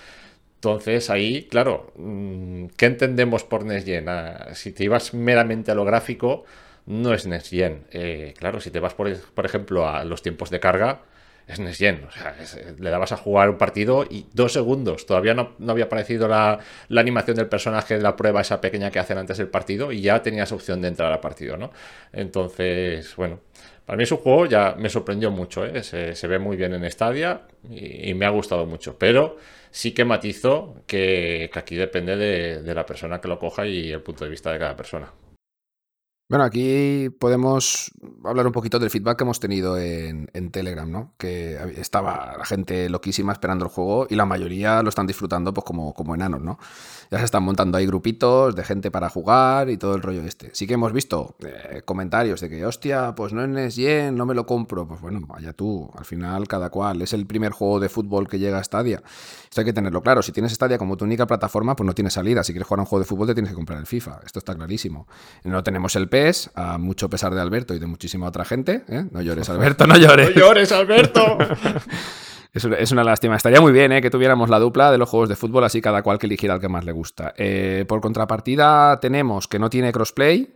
Entonces 0.56 1.10
ahí, 1.10 1.44
claro, 1.50 1.92
mm, 1.98 2.68
¿qué 2.78 2.86
entendemos 2.86 3.44
por 3.44 3.66
Next 3.66 3.86
Gen? 3.86 4.08
Ah, 4.08 4.52
si 4.54 4.72
te 4.72 4.86
ibas 4.86 5.14
meramente 5.14 5.72
a 5.72 5.76
lo 5.76 5.84
gráfico, 5.84 6.46
no 6.86 7.14
es 7.14 7.26
Next 7.26 7.50
Gen. 7.50 7.86
Eh, 7.92 8.34
claro, 8.38 8.60
si 8.60 8.72
te 8.72 8.80
vas, 8.80 8.94
por, 8.94 9.16
por 9.16 9.46
ejemplo, 9.46 9.88
a 9.88 10.04
los 10.04 10.22
tiempos 10.22 10.50
de 10.50 10.60
carga, 10.60 11.02
es 11.48 11.60
Nesgen. 11.60 12.06
O 12.08 12.12
sea, 12.12 12.36
le 12.80 12.90
dabas 12.90 13.12
a 13.12 13.18
jugar 13.18 13.50
un 13.50 13.58
partido 13.58 14.06
y 14.10 14.26
dos 14.34 14.54
segundos. 14.54 15.06
Todavía 15.06 15.34
no, 15.34 15.56
había 15.68 15.86
aparecido 15.86 16.28
la, 16.28 16.60
animación 16.96 17.38
del 17.38 17.48
personaje 17.48 17.96
de 17.96 18.02
la 18.02 18.16
prueba, 18.16 18.42
esa 18.42 18.62
pequeña 18.62 18.92
que 18.92 19.00
hacen 19.00 19.18
antes 19.18 19.38
del 19.38 19.48
partido, 19.48 19.92
y 19.92 20.02
ya 20.02 20.22
tenías 20.22 20.52
opción 20.52 20.82
de 20.82 20.90
entrar 20.90 21.12
al 21.12 21.20
partido, 21.20 21.58
¿no? 21.58 21.72
Entonces, 22.12 23.16
bueno, 23.16 23.42
para 23.86 23.98
mí 23.98 24.04
es 24.04 24.12
un 24.12 24.20
juego, 24.20 24.46
ya 24.46 24.76
me 24.78 24.90
sorprendió 24.90 25.32
mucho, 25.32 25.66
¿eh? 25.66 25.84
se, 25.84 26.28
ve 26.28 26.40
muy 26.40 26.56
bien 26.56 26.74
en 26.74 26.90
Stadia 26.90 27.42
y, 27.70 28.14
me 28.14 28.26
ha 28.26 28.30
gustado 28.30 28.66
mucho. 28.66 28.98
Pero 28.98 29.38
sí 29.72 29.94
que 29.94 30.06
matizo 30.06 30.76
que, 30.88 31.50
aquí 31.54 31.76
depende 31.76 32.16
de 32.16 32.76
la 32.76 32.86
persona 32.86 33.20
que 33.20 33.28
lo 33.28 33.40
coja 33.40 33.66
y 33.66 33.92
el 33.92 34.02
punto 34.02 34.24
de 34.24 34.32
vista 34.32 34.52
de 34.52 34.60
cada 34.60 34.76
persona. 34.78 35.12
Bueno, 36.30 36.45
aquí 36.45 37.09
podemos 37.19 37.91
hablar 38.24 38.47
un 38.47 38.53
poquito 38.53 38.80
del 38.80 38.89
feedback 38.89 39.17
que 39.17 39.24
hemos 39.24 39.39
tenido 39.39 39.78
en, 39.78 40.28
Telegram, 40.51 40.89
¿no? 40.89 41.13
Que 41.17 41.55
estaba 41.78 42.36
la 42.38 42.45
gente 42.45 42.89
loquísima 42.89 43.34
esperando 43.34 43.65
el 43.65 43.71
juego 43.71 44.07
y 44.09 44.15
la 44.15 44.26
mayoría 44.26 44.82
lo 44.82 44.89
están 44.89 45.05
disfrutando 45.05 45.53
pues 45.53 45.65
como, 45.65 45.93
como 45.93 46.15
enanos, 46.15 46.41
¿no? 46.41 46.57
Ya 47.14 47.20
se 47.20 47.26
están 47.26 47.43
montando 47.43 47.78
ahí 47.78 47.86
grupitos 47.86 48.55
de 48.55 48.64
gente 48.64 48.89
para 48.89 49.07
jugar 49.07 49.70
y 49.70 49.78
todo 49.78 49.93
el 49.93 50.01
rollo 50.01 50.24
este. 50.24 50.49
Sí 50.53 50.66
que 50.66 50.74
hemos 50.74 50.91
visto 50.91 51.36
eh, 51.45 51.84
comentarios 51.86 52.41
de 52.41 52.49
que, 52.49 52.66
hostia, 52.66 53.14
pues 53.14 53.34
no 53.34 53.43
es 53.59 53.76
Yen, 53.76 54.16
no 54.16 54.26
me 54.26 54.34
lo 54.34 54.47
compro. 54.47 54.88
Pues 54.88 54.99
bueno, 54.99 55.22
vaya 55.28 55.53
tú, 55.53 55.91
al 55.95 56.05
final 56.05 56.47
cada 56.47 56.72
cual. 56.72 57.03
Es 57.03 57.14
el 57.14 57.28
primer 57.28 57.51
juego 57.51 57.80
de 57.80 57.88
fútbol 57.88 58.28
que 58.28 58.39
llega 58.39 58.57
a 58.57 58.64
Stadia. 58.64 59.03
Esto 59.43 59.61
hay 59.61 59.66
que 59.66 59.74
tenerlo 59.74 60.01
claro. 60.01 60.24
Si 60.24 60.32
tienes 60.32 60.53
Stadia 60.53 60.80
como 60.80 60.97
tu 60.97 61.05
única 61.05 61.28
plataforma, 61.28 61.76
pues 61.76 61.86
no 61.86 61.93
tienes 61.93 62.14
salida. 62.14 62.43
Si 62.43 62.51
quieres 62.51 62.68
jugar 62.68 62.80
a 62.80 62.82
un 62.82 62.88
juego 62.88 63.03
de 63.03 63.07
fútbol, 63.07 63.28
te 63.28 63.36
tienes 63.36 63.51
que 63.51 63.55
comprar 63.55 63.78
el 63.78 63.86
FIFA. 63.86 64.22
Esto 64.26 64.39
está 64.39 64.55
clarísimo. 64.55 65.07
No 65.43 65.61
tenemos 65.64 65.95
el 65.95 66.09
PES, 66.09 66.49
a 66.55 66.80
mucho 66.80 67.11
pesar 67.11 67.36
de 67.36 67.41
Alberto 67.41 67.76
y 67.76 67.80
de 67.80 67.86
muchísima 67.86 68.26
otra 68.26 68.43
gente. 68.43 68.86
¿eh? 68.88 69.05
No 69.11 69.22
llores, 69.22 69.49
Alberto, 69.51 69.86
no 69.86 69.97
llores. 69.97 70.36
no 70.36 70.41
llores, 70.41 70.72
Alberto. 70.72 71.38
Es, 72.54 72.91
una 72.91 73.04
lástima. 73.04 73.36
Estaría 73.36 73.60
muy 73.60 73.72
bien 73.72 73.91
¿eh? 73.91 74.01
que 74.01 74.12
tuviéramos 74.12 74.47
la 74.47 74.60
dupla 74.60 74.91
de 74.91 74.99
los 74.99 75.10
juegos 75.10 75.28
de 75.28 75.36
fútbol, 75.36 75.64
así 75.64 75.82
cada 75.82 76.04
cual 76.04 76.20
que 76.20 76.28
eligiera 76.28 76.54
el 76.54 76.62
que 76.62 76.70
más 76.70 76.86
le 76.86 76.91
gusta. 76.91 77.34
Eh, 77.36 77.84
por 77.88 77.99
contrapartida, 77.99 78.99
tenemos 78.99 79.47
que 79.47 79.58
no 79.58 79.72
tiene 79.72 79.91
crossplay. 79.91 80.56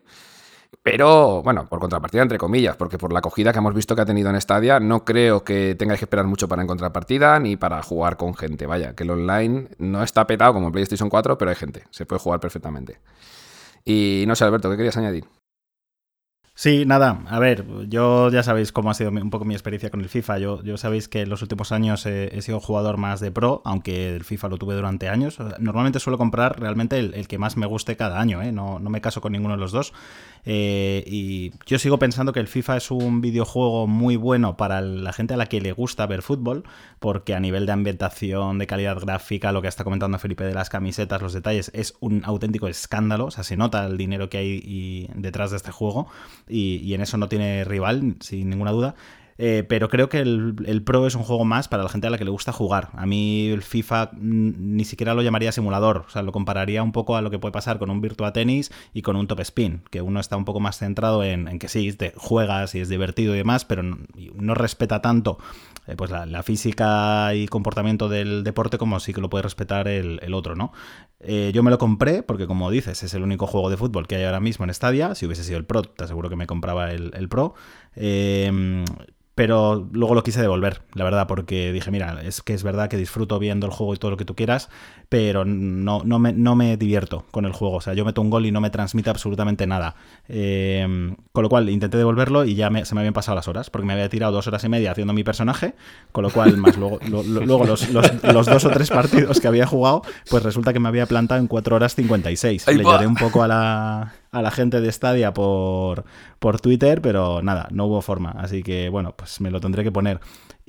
Pero, 0.84 1.42
bueno, 1.44 1.66
por 1.68 1.80
contrapartida, 1.80 2.22
entre 2.22 2.38
comillas, 2.38 2.76
porque 2.76 2.98
por 2.98 3.12
la 3.12 3.20
acogida 3.20 3.52
que 3.52 3.60
hemos 3.60 3.74
visto 3.74 3.96
que 3.96 4.02
ha 4.02 4.06
tenido 4.06 4.30
en 4.30 4.40
Stadia, 4.40 4.80
no 4.80 5.04
creo 5.06 5.44
que 5.44 5.76
tengáis 5.76 6.00
que 6.00 6.06
esperar 6.06 6.28
mucho 6.28 6.48
para 6.48 6.62
encontrar 6.62 6.92
partida 6.92 7.40
ni 7.40 7.58
para 7.58 7.82
jugar 7.82 8.16
con 8.16 8.36
gente. 8.36 8.68
Vaya, 8.68 8.94
que 8.94 9.04
el 9.04 9.10
online 9.10 9.70
no 9.80 10.04
está 10.04 10.28
petado 10.28 10.54
como 10.54 10.72
PlayStation 10.72 11.10
4, 11.10 11.38
pero 11.38 11.50
hay 11.50 11.56
gente, 11.56 11.84
se 11.90 12.06
puede 12.06 12.20
jugar 12.20 12.40
perfectamente. 12.40 13.00
Y 13.86 14.26
no 14.28 14.36
sé, 14.36 14.44
Alberto, 14.44 14.70
¿qué 14.70 14.78
querías 14.78 14.98
añadir? 14.98 15.26
Sí, 16.60 16.86
nada, 16.88 17.22
a 17.28 17.38
ver, 17.38 17.66
yo 17.88 18.32
ya 18.32 18.42
sabéis 18.42 18.72
cómo 18.72 18.90
ha 18.90 18.96
sido 18.96 19.12
un 19.12 19.30
poco 19.30 19.46
mi 19.46 19.54
experiencia 19.54 19.92
con 19.92 20.02
el 20.02 20.10
FIFA. 20.10 20.40
Yo, 20.40 20.64
yo 20.64 20.76
sabéis 20.78 21.08
que 21.08 21.22
en 21.22 21.30
los 21.30 21.44
últimos 21.44 21.72
años 21.72 22.04
he, 22.08 22.42
sido 22.42 22.60
jugador 22.60 22.98
más 22.98 23.20
de 23.20 23.30
pro, 23.30 23.62
aunque 23.64 24.16
el 24.16 24.24
FIFA 24.24 24.48
lo 24.48 24.58
tuve 24.58 24.74
durante 24.74 25.08
años. 25.08 25.38
Normalmente 25.60 26.00
suelo 26.00 26.18
comprar 26.18 26.60
realmente 26.60 26.98
el, 26.98 27.28
que 27.28 27.38
más 27.38 27.58
me 27.58 27.68
guste 27.68 27.96
cada 27.96 28.20
año, 28.20 28.42
¿eh? 28.42 28.52
no, 28.52 28.80
no 28.80 28.90
me 28.90 29.02
caso 29.02 29.22
con 29.22 29.34
ninguno 29.34 29.54
de 29.54 29.60
los 29.60 29.72
dos. 29.72 29.94
Eh, 30.50 31.04
y 31.06 31.52
yo 31.66 31.78
sigo 31.78 32.00
pensando 32.00 32.32
que 32.32 32.40
el 32.40 32.48
FIFA 32.48 32.78
es 32.78 32.90
un 32.90 33.20
videojuego 33.20 33.86
muy 33.86 34.16
bueno 34.16 34.56
para 34.56 34.80
la 34.80 35.12
gente 35.12 35.34
a 35.34 35.38
la 35.38 35.48
que 35.48 35.60
le 35.60 35.74
gusta 35.74 36.06
ver 36.08 36.22
fútbol, 36.22 36.64
porque 37.00 37.36
a 37.36 37.42
nivel 37.42 37.66
de 37.66 37.74
ambientación, 37.74 38.58
de 38.58 38.66
calidad 38.66 38.98
gráfica, 38.98 39.52
lo 39.52 39.62
que 39.62 39.68
está 39.68 39.84
comentando 39.84 40.18
Felipe 40.20 40.46
de 40.46 40.54
las 40.54 40.70
camisetas, 40.70 41.22
los 41.22 41.34
detalles, 41.34 41.70
es 41.74 41.96
un 42.00 42.22
auténtico 42.24 42.70
escándalo. 42.70 43.26
O 43.26 43.32
sea, 43.32 43.44
se 43.44 43.58
nota 43.58 43.86
el 43.86 43.98
dinero 43.98 44.30
que 44.30 44.38
hay 44.38 45.10
detrás 45.16 45.52
de 45.52 45.58
este 45.58 45.72
juego 45.72 46.08
y, 46.48 46.78
y 46.78 46.94
en 46.94 47.02
eso 47.02 47.18
no 47.18 47.28
tiene 47.28 47.66
rival, 47.66 48.16
sin 48.22 48.50
ninguna 48.50 48.72
duda. 48.72 48.96
Eh, 49.38 49.64
pero 49.68 49.90
creo 49.90 50.10
que 50.10 50.20
el, 50.20 50.82
Pro 50.84 51.06
es 51.06 51.16
un 51.16 51.24
juego 51.24 51.46
más 51.46 51.68
para 51.68 51.84
la 51.84 51.90
gente 51.90 52.08
a 52.08 52.10
la 52.10 52.18
que 52.18 52.26
le 52.26 52.32
gusta 52.32 52.52
jugar. 52.52 52.90
A 52.94 53.06
mí 53.06 53.48
el 53.48 53.62
FIFA 53.62 54.12
ni 54.14 54.86
siquiera 54.86 55.14
lo 55.14 55.22
llamaría 55.22 55.52
simulador, 55.52 56.06
o 56.08 56.10
sea, 56.10 56.24
lo 56.24 56.32
compararía 56.32 56.82
un 56.82 56.92
poco 56.92 57.16
a 57.16 57.22
lo 57.22 57.30
que 57.30 57.40
puede 57.40 57.52
pasar 57.52 57.78
con 57.78 57.90
un 57.90 58.02
Virtua 58.02 58.34
Tennis 58.34 58.72
y 58.94 59.02
con 59.02 59.16
un 59.16 59.28
Top 59.28 59.40
Spin, 59.42 59.84
que 59.92 60.02
uno 60.02 60.20
está 60.20 60.38
un 60.38 60.46
poco 60.46 60.60
más 60.60 60.78
centrado 60.78 61.24
en, 61.24 61.60
que 61.60 61.68
sí, 61.68 61.94
te 61.94 62.14
juegas 62.16 62.74
y 62.76 62.80
es 62.80 62.90
divertido 62.90 63.36
y 63.36 63.38
demás, 63.38 63.66
pero 63.66 63.84
no, 63.84 64.54
respeta 64.56 65.02
tanto 65.02 65.38
eh, 65.86 65.96
pues 65.96 66.10
la, 66.10 66.44
física 66.44 67.34
y 67.36 67.48
comportamiento 67.48 68.10
del 68.10 68.44
deporte 68.44 68.78
como 68.78 69.00
sí 69.00 69.14
que 69.14 69.22
lo 69.22 69.30
puede 69.30 69.44
respetar 69.44 69.88
el, 69.88 70.34
otro, 70.34 70.56
¿no? 70.56 70.72
Eh, 71.20 71.52
yo 71.54 71.64
me 71.64 71.72
lo 71.72 71.78
compré 71.78 72.24
porque, 72.24 72.48
como 72.48 72.70
dices, 72.70 73.04
es 73.04 73.14
el 73.14 73.24
único 73.24 73.48
juego 73.48 73.70
de 73.70 73.78
fútbol 73.78 74.08
que 74.08 74.16
hay 74.16 74.24
ahora 74.24 74.40
mismo 74.40 74.66
en 74.66 74.74
Stadia. 74.74 75.16
Si 75.16 75.26
hubiese 75.26 75.44
sido 75.44 75.58
el 75.58 75.66
Pro, 75.66 75.82
te 75.82 76.04
aseguro 76.04 76.30
que 76.30 76.36
me 76.36 76.46
compraba 76.46 76.92
el, 76.92 77.12
el 77.16 77.28
Pro. 77.28 77.56
Eh, 77.96 78.84
pero 79.38 79.88
luego 79.92 80.16
lo 80.16 80.24
quise 80.24 80.42
devolver, 80.42 80.82
la 80.96 81.04
verdad, 81.04 81.28
porque 81.28 81.72
dije, 81.72 81.92
mira, 81.92 82.22
es 82.24 82.42
que 82.42 82.56
es 82.56 82.64
verdad 82.64 82.90
que 82.90 82.98
disfruto 82.98 83.38
viendo 83.38 83.68
el 83.68 83.72
juego 83.72 83.94
y 83.94 83.98
todo 83.98 84.10
lo 84.10 84.18
que 84.18 84.26
tú 84.26 84.34
quieras, 84.34 84.68
pero 85.10 85.46
no, 85.46 86.02
no, 86.04 86.18
me, 86.18 86.34
no 86.34 86.56
me 86.56 86.76
divierto 86.76 87.24
con 87.30 87.46
el 87.46 87.52
juego. 87.52 87.76
O 87.76 87.82
sea, 87.82 87.94
yo 87.94 88.04
meto 88.04 88.20
un 88.20 88.32
gol 88.32 88.48
y 88.48 88.52
no 88.52 88.62
me 88.62 88.72
transmite 88.72 89.12
absolutamente 89.12 89.68
nada. 89.68 89.94
Em, 90.28 91.16
con 91.34 91.44
lo 91.44 91.50
cual 91.50 91.70
intenté 91.70 92.00
devolverlo 92.00 92.46
y 92.46 92.56
ya 92.56 92.72
se 92.84 92.96
me 92.96 93.02
habían 93.02 93.14
pasado 93.14 93.36
las 93.36 93.48
horas, 93.48 93.70
porque 93.70 93.86
me 93.86 93.94
había 93.94 94.10
tirado 94.10 94.32
dos 94.32 94.48
horas 94.48 94.64
y 94.64 94.70
media 94.70 94.90
haciendo 94.90 95.14
mi 95.14 95.24
personaje, 95.24 95.76
con 96.12 96.24
lo 96.24 96.32
cual, 96.32 96.58
más 96.58 96.76
luego, 96.76 96.98
luego 97.06 97.64
los, 97.64 97.92
los, 97.92 98.48
dos 98.48 98.66
o 98.66 98.70
tres 98.72 98.90
partidos 98.90 99.40
que 99.40 99.48
había 99.48 99.68
jugado, 99.68 100.02
pues 100.32 100.42
resulta 100.42 100.74
que 100.74 100.80
me 100.80 100.90
había 100.90 101.06
plantado 101.06 101.40
en 101.40 101.46
4 101.46 101.76
horas 101.76 101.94
56. 101.94 102.66
Le 102.70 102.84
lloré 102.84 103.06
un 103.06 103.14
poco 103.14 103.44
a 103.44 103.48
la, 103.48 104.14
a 104.38 104.42
la 104.42 104.52
gente 104.52 104.82
de 104.82 104.92
Stadia 104.92 105.34
por, 105.34 106.06
por 106.40 106.60
Twitter, 106.60 107.02
pero 107.02 107.42
nada, 107.42 107.68
no 107.72 107.86
hubo 107.86 108.02
forma. 108.02 108.32
Así 108.32 108.64
que 108.64 108.90
bueno, 108.90 109.14
pues 109.16 109.42
me 109.42 109.52
lo 109.52 109.60
tendré 109.60 109.84
que 109.84 109.92
poner. 109.92 110.20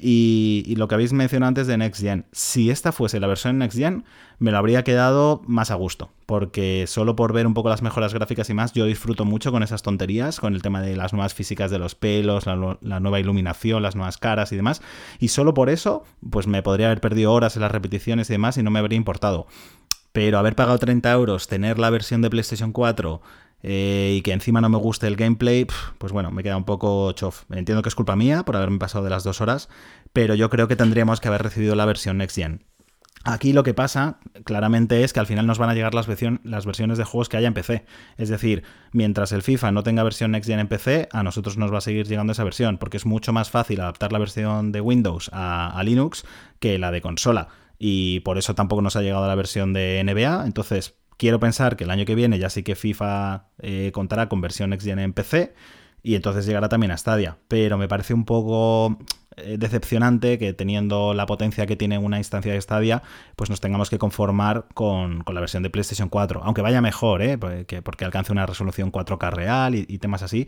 Y, 0.00 0.74
lo 0.76 0.86
que 0.86 0.94
habéis 0.94 1.12
mencionado 1.12 1.48
antes 1.48 1.66
de 1.66 1.76
Next 1.76 2.00
Gen, 2.00 2.26
si 2.30 2.70
esta 2.70 2.92
fuese 2.92 3.18
la 3.18 3.26
versión 3.26 3.58
Next 3.58 3.76
Gen, 3.76 4.04
me 4.38 4.52
lo 4.52 4.58
habría 4.58 4.84
quedado 4.84 5.42
más 5.48 5.72
a 5.72 5.74
gusto, 5.74 6.12
porque 6.24 6.84
solo 6.86 7.16
por 7.16 7.32
ver 7.32 7.48
un 7.48 7.54
poco 7.54 7.68
las 7.68 7.82
mejoras 7.82 8.14
gráficas 8.14 8.48
y 8.48 8.54
más, 8.54 8.72
yo 8.72 8.84
disfruto 8.84 9.24
mucho 9.24 9.50
con 9.50 9.64
esas 9.64 9.82
tonterías, 9.82 10.38
con 10.38 10.54
el 10.54 10.62
tema 10.62 10.80
de 10.82 10.94
las 10.94 11.12
nuevas 11.12 11.34
físicas 11.34 11.72
de 11.72 11.80
los 11.80 11.96
pelos, 11.96 12.46
la, 12.46 12.78
la 12.80 13.00
nueva 13.00 13.18
iluminación, 13.18 13.82
las 13.82 13.96
nuevas 13.96 14.18
caras 14.18 14.52
y 14.52 14.56
demás, 14.56 14.82
y 15.18 15.28
solo 15.28 15.52
por 15.52 15.68
eso, 15.68 16.04
pues 16.30 16.46
me 16.46 16.62
podría 16.62 16.86
haber 16.86 17.00
perdido 17.00 17.32
horas 17.32 17.56
en 17.56 17.62
las 17.62 17.72
repeticiones 17.72 18.30
y 18.30 18.34
demás 18.34 18.56
y 18.56 18.62
no 18.62 18.70
me 18.70 18.78
habría 18.78 18.96
importado. 18.96 19.48
Pero 20.12 20.38
haber 20.38 20.54
pagado 20.54 20.78
30 20.78 21.10
euros, 21.12 21.48
tener 21.48 21.78
la 21.78 21.90
versión 21.90 22.22
de 22.22 22.30
PlayStation 22.30 22.72
4 22.72 23.20
eh, 23.62 24.14
y 24.16 24.22
que 24.22 24.32
encima 24.32 24.60
no 24.60 24.68
me 24.68 24.78
guste 24.78 25.06
el 25.06 25.16
gameplay, 25.16 25.66
pues 25.98 26.12
bueno, 26.12 26.30
me 26.30 26.42
queda 26.42 26.56
un 26.56 26.64
poco 26.64 27.12
chof. 27.12 27.44
Entiendo 27.50 27.82
que 27.82 27.88
es 27.88 27.94
culpa 27.94 28.16
mía 28.16 28.44
por 28.44 28.56
haberme 28.56 28.78
pasado 28.78 29.04
de 29.04 29.10
las 29.10 29.24
dos 29.24 29.40
horas, 29.40 29.68
pero 30.12 30.34
yo 30.34 30.50
creo 30.50 30.68
que 30.68 30.76
tendríamos 30.76 31.20
que 31.20 31.28
haber 31.28 31.42
recibido 31.42 31.74
la 31.74 31.84
versión 31.84 32.18
Next 32.18 32.36
Gen. 32.36 32.64
Aquí 33.24 33.52
lo 33.52 33.64
que 33.64 33.74
pasa 33.74 34.20
claramente 34.44 35.02
es 35.02 35.12
que 35.12 35.20
al 35.20 35.26
final 35.26 35.46
nos 35.46 35.58
van 35.58 35.70
a 35.70 35.74
llegar 35.74 35.92
las, 35.92 36.06
las, 36.44 36.66
versiones 36.66 36.98
de 36.98 37.04
juegos 37.04 37.28
que 37.28 37.36
haya 37.36 37.48
en 37.48 37.54
PC. 37.54 37.84
Es 38.16 38.28
decir, 38.28 38.62
mientras 38.92 39.32
el 39.32 39.42
FIFA 39.42 39.72
no 39.72 39.82
tenga 39.82 40.04
versión 40.04 40.30
Next 40.30 40.48
Gen 40.48 40.60
en 40.60 40.68
PC, 40.68 41.08
a 41.12 41.24
nosotros 41.24 41.58
nos 41.58 41.72
va 41.72 41.78
a 41.78 41.82
seguir 41.82 42.06
llegando 42.06 42.32
esa 42.32 42.44
versión, 42.44 42.78
porque 42.78 42.96
es 42.96 43.06
mucho 43.06 43.32
más 43.32 43.50
fácil 43.50 43.80
adaptar 43.80 44.12
la 44.12 44.20
versión 44.20 44.70
de 44.70 44.80
Windows 44.80 45.30
a 45.32 45.82
Linux 45.84 46.24
que 46.60 46.78
la 46.78 46.92
de 46.92 47.00
consola. 47.00 47.48
Y 47.78 48.20
por 48.20 48.38
eso 48.38 48.54
tampoco 48.54 48.82
nos 48.82 48.96
ha 48.96 49.02
llegado 49.02 49.26
la 49.26 49.34
versión 49.34 49.72
de 49.72 50.02
NBA. 50.04 50.46
Entonces, 50.46 50.94
Quiero 51.18 51.40
pensar 51.40 51.76
que 51.76 51.82
el 51.84 51.90
año 51.90 52.04
que 52.04 52.14
viene 52.14 52.38
ya 52.38 52.48
sí 52.48 52.62
que 52.62 52.76
FIFA 52.76 53.48
eh, 53.58 53.90
contará 53.92 54.28
con 54.28 54.40
versión 54.40 54.70
Next 54.70 54.86
en 54.86 55.12
PC 55.12 55.52
y 56.00 56.14
entonces 56.14 56.46
llegará 56.46 56.68
también 56.68 56.92
a 56.92 56.96
Stadia. 56.96 57.38
Pero 57.48 57.76
me 57.76 57.88
parece 57.88 58.14
un 58.14 58.24
poco 58.24 58.96
eh, 59.36 59.56
decepcionante 59.58 60.38
que 60.38 60.52
teniendo 60.52 61.14
la 61.14 61.26
potencia 61.26 61.66
que 61.66 61.74
tiene 61.74 61.98
una 61.98 62.18
instancia 62.18 62.52
de 62.52 62.60
Stadia, 62.60 63.02
pues 63.34 63.50
nos 63.50 63.60
tengamos 63.60 63.90
que 63.90 63.98
conformar 63.98 64.66
con, 64.74 65.24
la 65.26 65.40
versión 65.40 65.64
de 65.64 65.70
PlayStation 65.70 66.08
4. 66.08 66.42
Aunque 66.44 66.62
vaya 66.62 66.80
mejor, 66.80 67.20
¿eh? 67.20 67.36
porque, 67.36 67.82
porque 67.82 68.04
alcance 68.04 68.30
una 68.30 68.46
resolución 68.46 68.92
4K 68.92 69.32
real 69.32 69.74
y, 69.74 69.98
temas 69.98 70.22
así. 70.22 70.46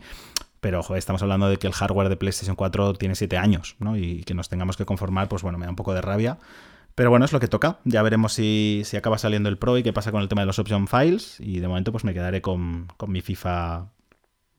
Pero 0.61 0.81
estamos 0.95 1.21
hablando 1.21 1.49
de 1.49 1.57
que 1.57 1.67
el 1.67 1.73
hardware 1.73 2.07
de 2.07 2.15
PlayStation 2.15 2.55
4 2.55 2.93
tiene 2.93 3.15
7 3.15 3.37
años, 3.37 3.75
¿no? 3.79 3.97
Y 3.97 4.23
que 4.23 4.33
nos 4.33 4.47
tengamos 4.47 4.77
que 4.77 4.85
conformar, 4.85 5.27
pues 5.27 5.41
bueno, 5.41 5.57
me 5.57 5.65
da 5.65 5.71
un 5.71 5.75
poco 5.75 5.93
de 5.93 6.01
rabia. 6.01 6.37
Pero 6.95 7.09
bueno, 7.09 7.25
es 7.25 7.31
lo 7.31 7.39
que 7.39 7.47
toca. 7.47 7.79
Ya 7.85 8.01
veremos 8.01 8.33
si, 8.33 8.83
acaba 8.97 9.17
saliendo 9.17 9.49
el 9.49 9.57
Pro 9.57 9.77
y 9.77 9.83
qué 9.83 9.93
pasa 9.93 10.11
con 10.11 10.21
el 10.21 10.29
tema 10.29 10.41
de 10.41 10.47
los 10.47 10.59
option 10.59 10.87
files. 10.87 11.37
Y 11.39 11.59
de 11.59 11.67
momento 11.67 11.91
pues 11.91 12.03
me 12.03 12.13
quedaré 12.13 12.41
con, 12.41 12.87
mi 13.07 13.21
FIFA 13.21 13.87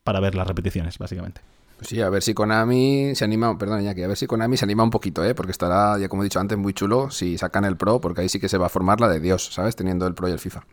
para 0.03 0.19
ver 0.19 0.35
las 0.35 0.47
repeticiones, 0.47 0.97
básicamente. 0.97 1.41
Pues 1.77 1.87
sí, 1.89 2.01
a 2.01 2.09
ver 2.09 2.21
si 2.21 2.33
Konami 2.33 3.15
se 3.15 3.25
anima, 3.25 3.57
perdón, 3.57 3.83
ya 3.83 3.93
que 3.93 4.03
a 4.03 4.07
ver 4.07 4.17
si 4.17 4.27
Konami 4.27 4.57
se 4.57 4.65
anima 4.65 4.83
un 4.83 4.89
poquito, 4.89 5.23
¿eh? 5.25 5.33
porque 5.35 5.51
estará, 5.51 5.97
ya 5.97 6.07
como 6.07 6.23
he 6.23 6.25
dicho 6.25 6.39
antes, 6.39 6.57
muy 6.57 6.73
chulo 6.73 7.09
si 7.09 7.37
sacan 7.37 7.65
el 7.65 7.77
Pro, 7.77 7.99
porque 7.99 8.21
ahí 8.21 8.29
sí 8.29 8.39
que 8.39 8.49
se 8.49 8.57
va 8.57 8.67
a 8.67 8.69
formar 8.69 9.01
la 9.01 9.09
de 9.09 9.19
Dios, 9.19 9.53
¿sabes? 9.53 9.75
Teniendo 9.75 10.07
el 10.07 10.13
Pro 10.13 10.29
y 10.29 10.31
el 10.31 10.39
FIFA. 10.39 10.65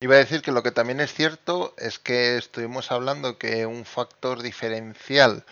Iba 0.00 0.16
a 0.16 0.18
decir 0.18 0.42
que 0.42 0.52
lo 0.52 0.62
que 0.62 0.72
también 0.72 1.00
es 1.00 1.14
cierto 1.14 1.74
es 1.78 1.98
que 1.98 2.36
estuvimos 2.36 2.92
hablando 2.92 3.38
que 3.38 3.64
un 3.64 3.84
factor 3.86 4.42
diferencial 4.42 5.44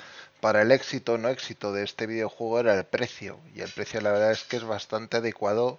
para 0.45 0.61
el 0.61 0.73
éxito 0.73 1.15
o 1.15 1.17
no 1.17 1.31
éxito 1.31 1.73
de 1.73 1.85
este 1.85 2.07
videojuego 2.07 2.61
era 2.61 2.75
el 2.75 2.85
precio. 2.85 3.39
Y 3.55 3.63
el 3.63 3.71
precio 3.71 4.03
la 4.03 4.13
verdad 4.13 4.31
es 4.31 4.45
que 4.45 4.59
es 4.59 4.65
bastante 4.65 5.17
adecuado 5.17 5.79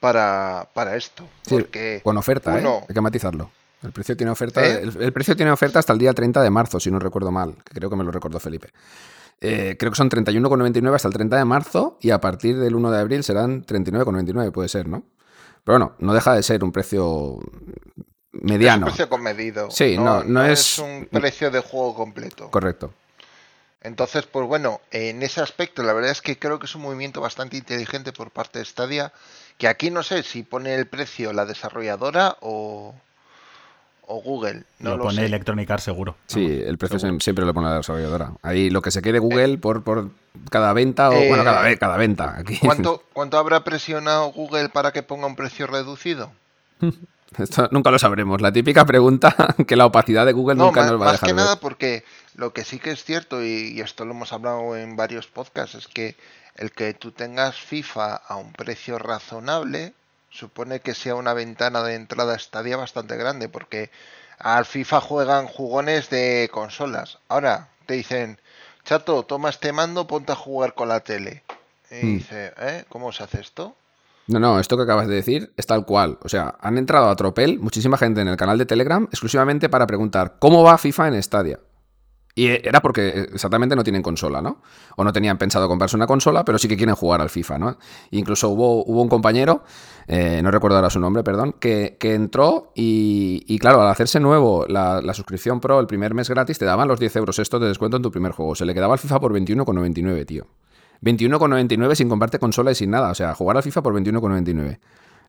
para, 0.00 0.70
para 0.72 0.96
esto. 0.96 1.28
porque 1.46 2.00
con 2.02 2.16
oferta, 2.16 2.58
¿eh? 2.58 2.66
hay 2.66 2.94
que 2.94 3.00
matizarlo. 3.02 3.50
El 3.82 3.92
precio 3.92 4.16
tiene 4.16 4.32
oferta. 4.32 4.66
¿Eh? 4.66 4.80
El, 4.98 5.12
precio 5.12 5.36
tiene 5.36 5.52
oferta 5.52 5.78
hasta 5.78 5.92
el 5.92 5.98
día 5.98 6.14
30 6.14 6.40
de 6.40 6.48
marzo, 6.48 6.80
si 6.80 6.90
no 6.90 6.98
recuerdo 7.00 7.30
mal. 7.30 7.54
Que 7.66 7.74
creo 7.74 7.90
que 7.90 7.96
me 7.96 8.02
lo 8.02 8.10
recordó 8.10 8.40
Felipe. 8.40 8.70
Eh, 9.42 9.76
creo 9.78 9.92
que 9.92 9.96
son 9.96 10.08
31,99 10.08 10.94
hasta 10.94 11.08
el 11.08 11.12
30 11.14 11.36
de 11.36 11.44
marzo 11.44 11.98
y 12.00 12.12
a 12.12 12.18
partir 12.18 12.58
del 12.58 12.74
1 12.74 12.90
de 12.92 12.98
abril 12.98 13.22
serán 13.22 13.66
39,99, 13.66 14.52
puede 14.52 14.70
ser, 14.70 14.88
¿no? 14.88 15.04
Pero 15.64 15.78
bueno, 15.78 15.96
no 15.98 16.14
deja 16.14 16.34
de 16.34 16.42
ser 16.42 16.64
un 16.64 16.72
precio 16.72 17.40
mediano. 18.32 18.86
Es 18.86 18.92
un 18.92 18.96
precio 18.96 19.10
comedido. 19.10 19.70
Sí, 19.70 19.98
no, 19.98 20.24
no, 20.24 20.42
es, 20.46 20.60
es 20.60 20.78
un 20.78 21.08
precio 21.12 21.50
de 21.50 21.60
juego 21.60 21.94
completo. 21.94 22.50
Correcto. 22.50 22.94
Entonces, 23.82 24.26
pues 24.26 24.46
bueno, 24.46 24.80
en 24.92 25.22
ese 25.22 25.40
aspecto 25.40 25.82
la 25.82 25.92
verdad 25.92 26.12
es 26.12 26.22
que 26.22 26.38
creo 26.38 26.58
que 26.58 26.66
es 26.66 26.74
un 26.74 26.82
movimiento 26.82 27.20
bastante 27.20 27.56
inteligente 27.56 28.12
por 28.12 28.30
parte 28.30 28.60
de 28.60 28.64
Stadia, 28.64 29.12
que 29.58 29.66
aquí 29.66 29.90
no 29.90 30.02
sé 30.02 30.22
si 30.22 30.44
pone 30.44 30.74
el 30.74 30.86
precio 30.86 31.32
la 31.32 31.46
desarrolladora 31.46 32.36
o, 32.40 32.94
Google. 34.06 34.64
No 34.78 34.98
lo, 34.98 35.04
pone 35.04 35.24
Electronic 35.24 35.70
Arts 35.70 35.84
seguro. 35.84 36.16
Sí, 36.26 36.44
el 36.44 36.76
precio 36.76 36.98
siempre 37.18 37.46
lo 37.46 37.54
pone 37.54 37.70
la 37.70 37.76
desarrolladora. 37.78 38.32
Ahí 38.42 38.68
lo 38.68 38.82
que 38.82 38.90
se 38.90 39.00
quede 39.00 39.18
Google 39.18 39.56
por, 39.56 39.82
por 39.82 40.10
cada 40.50 40.74
venta 40.74 41.08
o 41.08 41.14
bueno, 41.14 41.42
cada, 41.42 41.70
eh, 41.70 41.78
cada 41.78 41.96
venta. 41.96 42.34
Aquí. 42.36 42.58
¿cuánto, 42.58 43.02
¿Cuánto 43.14 43.38
habrá 43.38 43.64
presionado 43.64 44.30
Google 44.30 44.68
para 44.68 44.92
que 44.92 45.02
ponga 45.02 45.26
un 45.26 45.34
precio 45.34 45.66
reducido? 45.66 46.30
Esto 47.38 47.68
nunca 47.70 47.90
lo 47.90 47.98
sabremos. 47.98 48.40
La 48.40 48.52
típica 48.52 48.84
pregunta 48.84 49.34
que 49.66 49.76
la 49.76 49.86
opacidad 49.86 50.26
de 50.26 50.32
Google 50.32 50.56
nunca 50.56 50.84
nos 50.84 51.00
va 51.00 51.10
a 51.10 51.12
dejar. 51.12 51.28
Más 51.28 51.30
que 51.30 51.34
nada 51.34 51.56
porque 51.60 52.04
lo 52.34 52.52
que 52.52 52.64
sí 52.64 52.78
que 52.78 52.90
es 52.90 53.04
cierto, 53.04 53.44
y, 53.44 53.80
esto 53.80 54.04
lo 54.04 54.12
hemos 54.12 54.32
hablado 54.32 54.76
en 54.76 54.96
varios 54.96 55.26
podcasts, 55.26 55.74
es 55.74 55.88
que 55.88 56.16
el 56.56 56.72
que 56.72 56.94
tú 56.94 57.12
tengas 57.12 57.56
FIFA 57.56 58.16
a 58.16 58.36
un 58.36 58.52
precio 58.52 58.98
razonable 58.98 59.94
supone 60.30 60.80
que 60.80 60.94
sea 60.94 61.14
una 61.14 61.34
ventana 61.34 61.82
de 61.82 61.94
entrada 61.94 62.34
estadia 62.34 62.76
bastante 62.76 63.16
grande, 63.16 63.48
porque 63.48 63.90
al 64.38 64.64
FIFA 64.64 65.00
juegan 65.00 65.46
jugones 65.46 66.10
de 66.10 66.48
consolas. 66.52 67.18
Ahora 67.28 67.68
te 67.86 67.94
dicen, 67.94 68.40
chato, 68.84 69.24
toma 69.24 69.50
este 69.50 69.72
mando, 69.72 70.06
ponte 70.06 70.32
a 70.32 70.36
jugar 70.36 70.74
con 70.74 70.88
la 70.88 71.00
tele. 71.00 71.42
Y 71.90 72.06
hmm. 72.06 72.18
dice, 72.18 72.52
¿eh? 72.58 72.84
¿Cómo 72.88 73.12
se 73.12 73.24
hace 73.24 73.40
esto? 73.40 73.76
No, 74.32 74.40
no, 74.40 74.58
esto 74.58 74.76
que 74.76 74.84
acabas 74.84 75.08
de 75.08 75.14
decir 75.14 75.52
es 75.56 75.66
tal 75.66 75.84
cual. 75.84 76.18
O 76.22 76.28
sea, 76.28 76.56
han 76.60 76.78
entrado 76.78 77.08
a 77.08 77.16
tropel 77.16 77.60
muchísima 77.60 77.98
gente 77.98 78.20
en 78.20 78.28
el 78.28 78.36
canal 78.36 78.58
de 78.58 78.66
Telegram 78.66 79.04
exclusivamente 79.04 79.68
para 79.68 79.86
preguntar 79.86 80.36
cómo 80.38 80.62
va 80.62 80.78
FIFA 80.78 81.08
en 81.08 81.22
Stadia. 81.22 81.60
Y 82.34 82.46
era 82.46 82.80
porque 82.80 83.28
exactamente 83.34 83.76
no 83.76 83.84
tienen 83.84 84.02
consola, 84.02 84.40
¿no? 84.40 84.62
O 84.96 85.04
no 85.04 85.12
tenían 85.12 85.36
pensado 85.36 85.68
comprarse 85.68 85.96
una 85.96 86.06
consola, 86.06 86.46
pero 86.46 86.56
sí 86.56 86.66
que 86.66 86.78
quieren 86.78 86.94
jugar 86.94 87.20
al 87.20 87.28
FIFA, 87.28 87.58
¿no? 87.58 87.76
Incluso 88.10 88.48
hubo, 88.48 88.84
un 88.84 89.08
compañero, 89.10 89.64
eh, 90.06 90.40
no 90.42 90.50
recuerdo 90.50 90.76
ahora 90.76 90.88
su 90.88 90.98
nombre, 90.98 91.22
perdón, 91.22 91.56
que, 91.60 91.98
entró 92.00 92.72
y, 92.74 93.58
claro, 93.58 93.82
al 93.82 93.88
hacerse 93.88 94.18
nuevo 94.18 94.64
la, 94.66 95.02
la, 95.02 95.12
suscripción 95.12 95.60
Pro, 95.60 95.78
el 95.78 95.86
primer 95.86 96.14
mes 96.14 96.30
gratis, 96.30 96.58
te 96.58 96.64
daban 96.64 96.88
los 96.88 96.98
10 96.98 97.16
euros 97.16 97.38
esto 97.38 97.58
de 97.58 97.68
descuento 97.68 97.98
en 97.98 98.02
tu 98.02 98.10
primer 98.10 98.32
juego. 98.32 98.54
Se 98.54 98.64
le 98.64 98.72
quedaba 98.72 98.94
el 98.94 99.00
FIFA 99.00 99.20
por 99.20 99.32
21,99, 99.34 100.24
tío. 100.24 100.46
21,99 101.02 101.94
sin 101.94 102.08
comprarte 102.08 102.38
consola 102.38 102.70
y 102.72 102.74
sin 102.74 102.90
nada. 102.90 103.10
O 103.10 103.14
sea, 103.14 103.34
jugar 103.34 103.56
al 103.56 103.62
FIFA 103.62 103.82
por 103.82 103.94
21,99. 103.94 104.78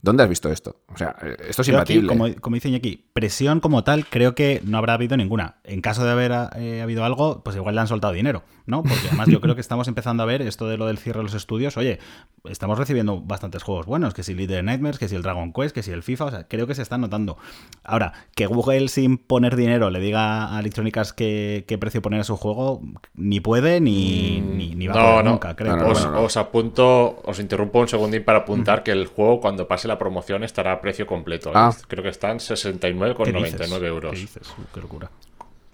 ¿Dónde 0.04 0.22
has 0.22 0.28
visto 0.28 0.52
esto? 0.52 0.82
O 0.94 0.98
sea, 0.98 1.16
eh, 1.22 1.38
esto 1.48 1.62
es 1.62 1.70
imbatible. 1.70 2.10
como, 2.10 2.26
como, 2.42 2.56
dice 2.56 2.76
aquí, 2.76 3.10
presión 3.14 3.62
como 3.62 3.86
tal, 3.86 4.06
creo 4.06 4.36
que 4.36 4.62
no 4.66 4.78
habrá 4.78 4.96
habido 4.96 5.16
ninguna. 5.16 5.62
En 5.64 5.80
caso 5.80 6.04
de 6.04 6.12
haber 6.12 6.34
eh, 6.58 6.82
habido 6.82 7.06
algo, 7.06 7.42
pues 7.42 7.56
igual 7.56 7.76
le 7.76 7.82
han 7.82 7.88
soltado 7.88 8.12
dinero, 8.12 8.44
¿no? 8.66 8.84
Porque 8.84 9.08
además 9.08 9.28
yo 9.28 9.42
creo 9.42 9.56
que 9.56 9.62
estamos 9.62 9.88
empezando 9.88 10.24
a 10.24 10.26
ver 10.26 10.42
esto 10.42 10.68
de 10.68 10.78
lo 10.78 10.88
del 10.88 10.98
cierre 10.98 11.20
de 11.20 11.24
los 11.24 11.34
estudios. 11.34 11.78
Oye, 11.78 12.00
estamos 12.50 12.78
recibiendo 12.78 13.22
bastantes 13.22 13.64
juegos 13.64 13.86
buenos, 13.86 14.14
que 14.14 14.24
si 14.24 14.34
Little 14.34 14.64
Nightmares, 14.64 15.00
que 15.00 15.08
si 15.08 15.16
el 15.16 15.22
Dragon 15.22 15.52
Quest, 15.54 15.76
que 15.76 15.84
si 15.84 15.92
el 15.92 16.04
FIFA, 16.04 16.26
o 16.26 16.32
sea, 16.32 16.48
creo 16.48 16.68
que 16.68 16.76
se 16.76 16.82
están 16.82 17.02
notando. 17.02 17.38
Ahora, 17.84 18.14
que 18.36 18.46
Google 18.46 18.88
sin 18.88 19.18
poner 19.18 19.56
dinero 19.56 19.90
le 19.90 20.00
diga 20.00 20.56
a 20.56 20.60
Electronic 20.60 20.98
Arts 20.98 21.14
qué, 21.14 21.78
precio 21.80 22.02
poner 22.02 22.22
a 22.22 22.24
su 22.24 22.38
juego, 22.38 22.82
ni 23.16 23.40
puede 23.40 23.82
ni, 23.82 24.42
mm, 24.42 24.78
ni, 24.78 24.88
va 24.88 24.94
a 24.94 25.12
poder 25.12 25.26
nunca, 25.26 25.56
creo. 25.56 25.76
os, 25.88 26.38
apunto, 26.38 27.22
os 27.24 27.40
interrumpo 27.40 27.80
un 27.80 27.88
segundín 27.88 28.24
para 28.24 28.40
apuntar 28.40 28.84
que 28.84 28.92
el 28.92 29.08
juego 29.08 29.42
cuando 29.42 29.68
pase 29.68 29.88
la 29.88 29.98
promoción 29.98 30.44
estará 30.44 30.74
a 30.74 30.82
precio 30.82 31.06
completo. 31.06 31.52
Ah. 31.54 31.74
Creo 31.88 32.04
que 32.04 32.10
están 32.10 32.40
69,99 32.40 33.84
euros. 33.86 34.12
¿Qué 34.14 34.20
dices? 34.20 34.54
Qué 34.74 34.82
locura. 34.82 35.10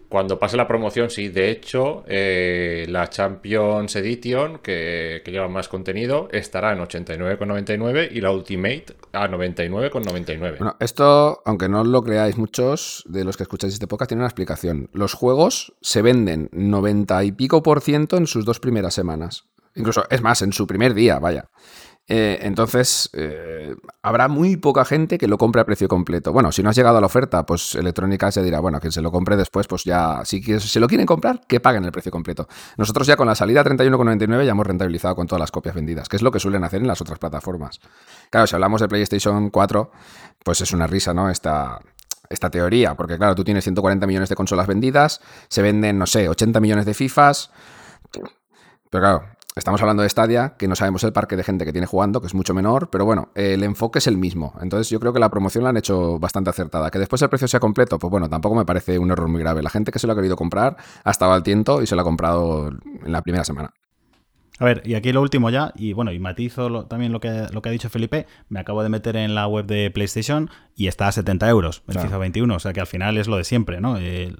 Cuando 0.10 0.39
pase 0.39 0.57
la 0.57 0.68
promoción, 0.68 1.12
sí. 1.12 1.30
De 1.30 1.51
hecho, 1.51 2.03
eh, 2.07 2.86
la 2.89 3.10
Champions 3.10 3.95
Edition, 3.95 4.57
que, 4.57 5.22
lleva 5.24 5.47
más 5.47 5.70
contenido, 5.70 6.28
estará 6.32 6.74
en 6.74 6.80
89,99 6.80 8.10
y 8.12 8.20
la 8.20 8.32
Ultimate 8.32 8.88
a 9.14 9.28
99,99. 9.28 10.57
Bueno, 10.57 10.76
esto, 10.80 11.41
aunque 11.45 11.70
no 11.70 11.84
lo 11.84 12.01
creáis 12.01 12.38
muchos 12.38 13.03
de 13.07 13.24
los 13.24 13.38
que 13.38 13.43
escucháis 13.43 13.74
este 13.74 13.86
podcast, 13.86 14.10
tiene 14.10 14.22
una 14.22 14.30
explicación. 14.30 14.89
Los 14.93 15.14
juegos 15.14 15.74
se 15.82 16.01
venden 16.01 16.49
90 16.53 17.24
y 17.26 17.32
pico 17.32 17.62
por 17.62 17.82
ciento 17.82 18.18
en 18.18 18.26
sus 18.26 18.45
dos 18.45 18.60
primeras 18.60 18.95
semanas. 18.95 19.45
Incluso, 19.76 20.03
es 20.10 20.24
más, 20.24 20.41
en 20.41 20.53
su 20.53 20.66
primer 20.66 20.95
día, 20.95 21.20
vaya. 21.20 21.49
Eh, 22.12 22.39
entonces, 22.41 23.07
eh, 23.14 23.76
habrá 24.01 24.28
muy 24.28 24.57
poca 24.57 24.84
gente 24.84 25.20
que 25.20 25.28
lo 25.28 25.38
compre 25.38 25.62
a 25.62 25.66
precio 25.66 25.88
completo. 25.88 26.34
Bueno, 26.34 26.51
si 26.51 26.64
no 26.64 26.72
has 26.72 26.76
llegado 26.76 26.97
a 26.97 27.01
la 27.01 27.05
oferta, 27.05 27.45
pues 27.45 27.76
Electrónica 27.76 28.32
se 28.32 28.41
dirá, 28.41 28.60
bueno, 28.60 28.80
que 28.80 28.91
se 28.91 29.01
lo 29.01 29.12
compre 29.12 29.38
después, 29.38 29.68
pues 29.68 29.84
ya, 29.84 30.22
si 30.26 30.41
se 30.41 30.80
lo 30.80 30.88
quieren 30.88 31.05
comprar, 31.05 31.41
que 31.47 31.60
paguen 31.60 31.86
el 31.86 31.91
precio 31.91 32.12
completo. 32.12 32.47
Nosotros 32.78 33.05
ya 33.05 33.16
con 33.16 33.28
la 33.28 33.36
salida 33.36 33.64
31,99 33.64 34.43
ya 34.43 34.51
hemos 34.51 34.66
rentabilizado 34.66 35.16
con 35.16 35.28
todas 35.28 35.39
las 35.39 35.51
copias 35.51 35.76
vendidas, 35.76 36.10
que 36.10 36.16
es 36.16 36.24
lo 36.24 36.32
que 36.32 36.39
suelen 36.39 36.64
hacer 36.64 36.82
en 36.82 36.88
las 36.88 36.99
otras 36.99 37.20
plataformas. 37.20 37.80
Claro, 38.32 38.47
si 38.47 38.55
hablamos 38.55 38.82
de 38.82 38.88
PlayStation 38.88 39.51
4, 39.51 39.91
pues 40.43 40.62
es 40.62 40.72
una 40.72 40.88
risa, 40.88 41.14
¿no? 41.14 41.30
Esta, 41.30 41.80
esta 42.28 42.49
teoría, 42.49 42.95
porque 42.95 43.18
claro, 43.18 43.36
tú 43.36 43.43
tienes 43.43 43.64
140 43.66 44.07
millones 44.07 44.30
de 44.30 44.36
consolas 44.36 44.66
vendidas, 44.66 45.22
se 45.47 45.62
venden, 45.62 45.99
no 45.99 46.07
sé, 46.07 46.28
80 46.28 46.60
millones 46.60 46.88
de 46.88 46.95
FIFAs. 46.95 47.51
Pero 48.12 49.03
claro, 49.03 49.24
Estamos 49.56 49.82
hablando 49.82 50.04
de 50.04 50.10
Stadia, 50.10 50.56
que 50.58 50.68
no 50.68 50.76
sabemos 50.76 51.04
el 51.04 51.12
parque 51.12 51.36
de 51.36 51.43
gente 51.43 51.66
que 51.66 51.72
tiene 51.72 51.88
jugando, 51.88 52.22
que 52.22 52.28
es 52.28 52.34
mucho 52.34 52.54
menor, 52.54 52.89
pero 52.89 53.04
bueno, 53.04 53.30
el 53.34 53.64
enfoque 53.64 54.00
es 54.00 54.08
el 54.08 54.18
mismo. 54.18 54.54
Entonces 54.62 54.89
yo 54.89 55.00
creo 55.00 55.12
que 55.12 55.20
la 55.20 55.30
promoción 55.30 55.64
la 55.64 55.72
han 55.72 55.78
hecho 55.78 56.20
bastante 56.20 56.52
acertada. 56.52 56.91
Que 56.91 57.00
después 57.00 57.22
el 57.24 57.30
precio 57.30 57.47
sea 57.47 57.60
completo, 57.60 57.97
pues 57.97 58.12
bueno, 58.12 58.30
tampoco 58.30 58.56
me 58.56 58.64
parece 58.64 59.00
un 59.00 59.12
error 59.12 59.28
muy 59.28 59.41
grave. 59.41 59.64
La 59.64 59.70
gente 59.70 59.91
que 59.91 60.00
se 60.00 60.08
lo 60.08 60.14
ha 60.14 60.16
querido 60.16 60.36
comprar 60.36 60.78
ha 61.04 61.12
estado 61.12 61.34
al 61.34 61.43
tiento 61.43 61.82
y 61.82 61.88
se 61.88 61.95
lo 61.95 62.02
ha 62.02 62.06
comprado 62.06 62.70
en 62.70 63.12
la 63.12 63.22
primera 63.22 63.43
semana. 63.43 63.74
A 64.60 64.66
ver, 64.66 64.82
y 64.86 64.95
aquí 64.95 65.14
lo 65.14 65.22
último 65.22 65.49
ya, 65.49 65.72
y 65.76 65.93
bueno, 65.93 66.12
y 66.12 66.20
matizo 66.20 66.86
también 66.86 67.14
lo 67.14 67.22
que, 67.22 67.47
lo 67.51 67.62
que 67.62 67.70
ha 67.70 67.72
dicho 67.72 67.89
Felipe, 67.89 68.28
me 68.49 68.60
acabo 68.60 68.84
de 68.84 68.89
meter 68.89 69.16
en 69.16 69.34
la 69.34 69.47
web 69.47 69.66
de 69.66 69.89
PlayStation 69.89 70.49
y 70.76 70.88
está 70.88 71.07
a 71.07 71.12
70 71.14 71.49
euros 71.49 71.82
el 71.88 71.99
FIFA 71.99 72.18
21, 72.18 72.55
o 72.55 72.60
sea 72.60 72.74
que 72.74 72.82
al 72.82 72.88
final 72.88 73.18
es 73.18 73.28
lo 73.28 73.38
de 73.38 73.45
siempre, 73.45 73.80
¿no? 73.80 73.97
Eh, 73.97 74.36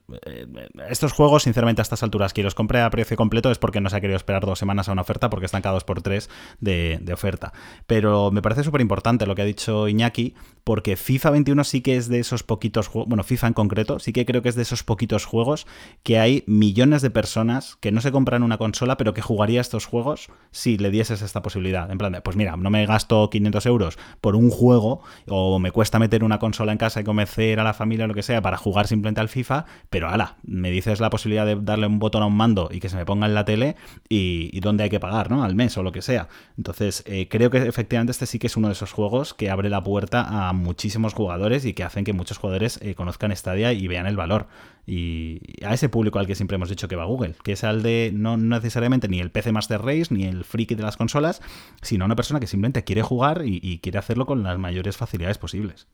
estos 0.90 1.14
juegos, 1.14 1.44
sinceramente, 1.44 1.82
a 1.82 1.84
estas 1.84 2.04
alturas, 2.04 2.34
que 2.34 2.44
los 2.44 2.54
compré 2.54 2.82
a 2.82 2.90
precio 2.90 3.16
completo 3.16 3.50
es 3.50 3.58
porque 3.58 3.80
no 3.80 3.90
se 3.90 3.96
ha 3.96 4.02
querido 4.02 4.18
esperar 4.18 4.46
dos 4.46 4.60
semanas 4.60 4.90
a 4.90 4.92
una 4.92 5.02
oferta 5.02 5.30
porque 5.30 5.46
están 5.46 5.62
cada 5.62 5.74
dos 5.74 5.86
por 5.86 6.02
tres 6.02 6.30
de, 6.60 7.00
de 7.02 7.14
oferta. 7.14 7.54
Pero 7.88 8.30
me 8.32 8.42
parece 8.42 8.64
súper 8.64 8.82
importante 8.82 9.26
lo 9.26 9.36
que 9.36 9.42
ha 9.42 9.46
dicho 9.46 9.88
Iñaki, 9.88 10.36
porque 10.66 10.98
FIFA 10.98 11.32
21 11.32 11.64
sí 11.64 11.82
que 11.82 11.96
es 11.96 12.10
de 12.10 12.20
esos 12.20 12.44
poquitos 12.44 12.88
juegos, 12.88 13.08
bueno, 13.08 13.24
FIFA 13.24 13.48
en 13.48 13.54
concreto, 13.54 14.00
sí 14.00 14.12
que 14.12 14.26
creo 14.26 14.42
que 14.42 14.50
es 14.50 14.56
de 14.56 14.64
esos 14.64 14.84
poquitos 14.84 15.26
juegos 15.26 15.66
que 16.04 16.20
hay 16.20 16.44
millones 16.46 17.02
de 17.02 17.10
personas 17.10 17.78
que 17.78 17.92
no 17.92 18.02
se 18.02 18.12
compran 18.12 18.44
una 18.44 18.58
consola, 18.58 18.98
pero 18.98 19.14
que 19.14 19.22
jugaría 19.22 19.62
estos 19.62 19.86
juegos 19.86 20.09
si 20.52 20.78
le 20.78 20.90
dieses 20.90 21.22
esta 21.22 21.42
posibilidad. 21.42 21.90
En 21.92 21.98
plan 21.98 22.12
de, 22.12 22.22
pues 22.22 22.36
mira, 22.36 22.56
no 22.58 22.70
me 22.70 22.86
gasto 22.86 23.30
500 23.30 23.66
euros 23.66 24.00
por 24.22 24.36
un 24.36 24.50
juego 24.50 25.02
o 25.28 25.60
me 25.60 25.72
cuesta 25.72 26.00
meter 26.00 26.24
una 26.24 26.40
consola 26.40 26.72
en 26.72 26.78
casa 26.78 27.02
y 27.02 27.04
convencer 27.04 27.60
a 27.60 27.64
la 27.64 27.74
familia 27.74 28.06
o 28.06 28.08
lo 28.08 28.14
que 28.14 28.24
sea 28.24 28.42
para 28.42 28.58
jugar 28.58 28.88
simplemente 28.88 29.22
al 29.22 29.30
FIFA, 29.30 29.66
pero 29.90 30.10
ala, 30.10 30.38
me 30.44 30.72
dices 30.72 31.00
la 31.00 31.10
posibilidad 31.10 31.46
de 31.46 31.56
darle 31.56 31.88
un 31.88 32.00
botón 32.00 32.24
a 32.24 32.26
un 32.26 32.36
mando 32.36 32.70
y 32.72 32.80
que 32.80 32.90
se 32.90 32.96
me 32.96 33.06
ponga 33.06 33.28
en 33.28 33.34
la 33.34 33.46
tele 33.46 33.76
y, 34.08 34.50
y 34.52 34.60
dónde 34.60 34.84
hay 34.84 34.90
que 34.90 35.00
pagar, 35.00 35.30
¿no? 35.30 35.44
Al 35.44 35.56
mes 35.56 35.78
o 35.78 35.84
lo 35.84 35.92
que 35.92 36.02
sea. 36.02 36.28
Entonces, 36.58 37.04
eh, 37.06 37.28
creo 37.30 37.50
que 37.50 37.60
efectivamente 37.60 38.12
este 38.12 38.26
sí 38.26 38.40
que 38.40 38.48
es 38.48 38.58
uno 38.58 38.68
de 38.68 38.74
esos 38.74 38.92
juegos 38.92 39.34
que 39.34 39.50
abre 39.50 39.70
la 39.70 39.84
puerta 39.84 40.50
a 40.50 40.54
muchísimos 40.54 41.14
jugadores 41.14 41.66
y 41.66 41.74
que 41.74 41.84
hacen 41.84 42.04
que 42.04 42.14
muchos 42.14 42.38
jugadores 42.38 42.80
eh, 42.82 42.96
conozcan 42.96 43.36
Stadia 43.36 43.74
y 43.74 43.88
vean 43.88 44.08
el 44.08 44.18
valor 44.18 44.48
y 44.90 45.64
a 45.64 45.74
ese 45.76 45.88
público 45.88 46.18
al 46.18 46.26
que 46.26 46.34
siempre 46.34 46.56
hemos 46.56 46.70
dicho 46.70 46.88
que 46.88 46.96
va 46.96 47.06
Google, 47.06 47.36
que 47.44 47.52
es 47.52 47.64
al 47.64 47.84
de 47.84 48.12
no 48.12 48.38
necesariamente 48.38 49.08
ni 49.08 49.20
el 49.20 49.30
PC 49.30 49.52
Master 49.52 49.82
Race 49.82 50.08
ni 50.10 50.26
el 50.26 50.44
friki 50.44 50.74
de 50.74 50.82
las 50.82 50.98
consolas, 50.98 51.42
sino 51.84 52.06
una 52.06 52.16
persona 52.16 52.40
que 52.40 52.48
simplemente 52.48 52.84
quiere 52.84 53.04
jugar 53.04 53.44
y, 53.46 53.80
quiere 53.84 54.00
hacerlo 54.00 54.26
con 54.26 54.42
las 54.42 54.58
mayores 54.58 54.98
facilidades 54.98 55.38
posibles. 55.38 55.86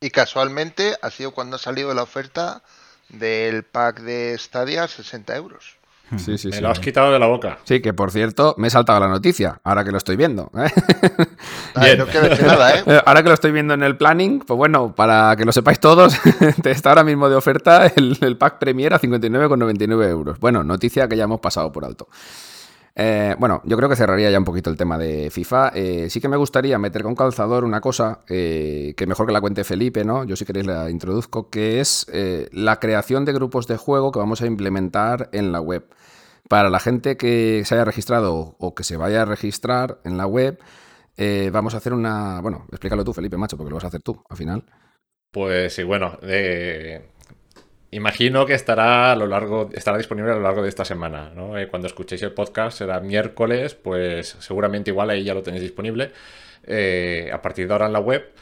Y 0.00 0.10
casualmente 0.10 0.96
ha 1.00 1.10
sido 1.10 1.30
cuando 1.30 1.56
ha 1.56 1.58
salido 1.60 1.94
la 1.94 2.02
oferta 2.02 2.64
del 3.08 3.62
pack 3.62 4.00
de 4.00 4.36
Stadia 4.36 4.88
60 4.88 5.36
euros. 5.36 5.76
Sí, 6.16 6.38
sí, 6.38 6.48
me 6.48 6.60
lo 6.60 6.68
has 6.68 6.80
quitado 6.80 7.12
de 7.12 7.18
la 7.18 7.26
boca. 7.26 7.58
Sí, 7.64 7.80
que 7.80 7.94
por 7.94 8.10
cierto, 8.10 8.54
me 8.58 8.68
he 8.68 8.70
saltado 8.70 9.00
la 9.00 9.08
noticia, 9.08 9.60
ahora 9.64 9.84
que 9.84 9.90
lo 9.90 9.98
estoy 9.98 10.16
viendo. 10.16 10.50
¿eh? 10.54 10.70
nada, 11.74 12.78
¿eh? 12.78 12.82
¿eh? 12.86 13.00
Ahora 13.04 13.22
que 13.22 13.28
lo 13.28 13.34
estoy 13.34 13.52
viendo 13.52 13.74
en 13.74 13.82
el 13.82 13.96
planning, 13.96 14.40
pues 14.40 14.56
bueno, 14.56 14.94
para 14.94 15.34
que 15.36 15.44
lo 15.44 15.52
sepáis 15.52 15.80
todos, 15.80 16.14
está 16.64 16.90
ahora 16.90 17.04
mismo 17.04 17.28
de 17.28 17.36
oferta 17.36 17.90
el, 17.96 18.36
pack 18.36 18.58
Premier 18.58 18.94
a 18.94 19.00
59,99 19.00 20.08
euros. 20.08 20.38
Bueno, 20.38 20.62
noticia 20.62 21.08
que 21.08 21.16
ya 21.16 21.24
hemos 21.24 21.40
pasado 21.40 21.72
por 21.72 21.84
alto. 21.84 22.08
Eh, 22.96 23.34
bueno, 23.38 23.60
yo 23.64 23.76
creo 23.76 23.88
que 23.88 23.96
cerraría 23.96 24.30
ya 24.30 24.38
un 24.38 24.44
poquito 24.44 24.70
el 24.70 24.76
tema 24.76 24.96
de 24.98 25.30
FIFA. 25.30 25.72
sí 26.08 26.20
que 26.20 26.28
me 26.28 26.36
gustaría 26.36 26.78
meter 26.78 27.02
con 27.02 27.14
calzador 27.14 27.64
una 27.64 27.80
cosa 27.80 28.20
que 28.26 29.04
mejor 29.06 29.26
que 29.26 29.32
la 29.32 29.40
cuente 29.40 29.64
Felipe, 29.64 30.04
¿no? 30.04 30.24
Yo 30.24 30.36
si 30.36 30.44
queréis 30.44 30.66
la 30.66 30.90
introduzco, 30.90 31.50
que 31.50 31.80
es 31.80 32.06
la 32.52 32.78
creación 32.78 33.24
de 33.24 33.32
grupos 33.32 33.66
de 33.66 33.76
juego 33.76 34.12
que 34.12 34.20
vamos 34.20 34.42
a 34.42 34.46
implementar 34.46 35.28
en 35.32 35.50
la 35.50 35.60
web. 35.60 35.86
Para 36.48 36.68
la 36.68 36.78
gente 36.78 37.16
que 37.16 37.62
se 37.64 37.74
haya 37.74 37.84
registrado 37.84 38.54
o 38.58 38.74
que 38.74 38.84
se 38.84 38.96
vaya 38.96 39.22
a 39.22 39.24
registrar 39.24 39.98
en 40.04 40.18
la 40.18 40.26
web, 40.26 40.58
eh, 41.16 41.50
vamos 41.52 41.74
a 41.74 41.78
hacer 41.78 41.94
una... 41.94 42.40
Bueno, 42.40 42.66
explícalo 42.70 43.04
tú, 43.04 43.12
Felipe, 43.14 43.36
macho, 43.36 43.56
porque 43.56 43.70
lo 43.70 43.76
vas 43.76 43.84
a 43.84 43.88
hacer 43.88 44.02
tú 44.02 44.22
al 44.28 44.36
final. 44.36 44.64
Pues 45.30 45.74
sí, 45.74 45.82
bueno, 45.82 46.18
imagino 47.94 48.46
que 48.46 48.54
estará 48.54 49.12
a 49.12 49.16
lo 49.16 49.26
largo, 49.26 49.70
estará 49.72 49.96
disponible 49.96 50.32
a 50.32 50.34
lo 50.34 50.42
largo 50.42 50.62
de 50.62 50.68
esta 50.68 50.84
semana, 50.84 51.32
¿no? 51.34 51.58
Eh, 51.58 51.68
cuando 51.68 51.86
escuchéis 51.86 52.22
el 52.22 52.32
podcast 52.32 52.78
será 52.78 53.00
miércoles, 53.00 53.74
pues 53.74 54.36
seguramente 54.40 54.90
igual 54.90 55.10
ahí 55.10 55.24
ya 55.24 55.34
lo 55.34 55.42
tenéis 55.42 55.62
disponible. 55.62 56.12
Eh, 56.66 57.30
a 57.32 57.42
partir 57.42 57.66
de 57.66 57.72
ahora 57.72 57.86
en 57.86 57.92
la 57.92 58.00
web. 58.00 58.32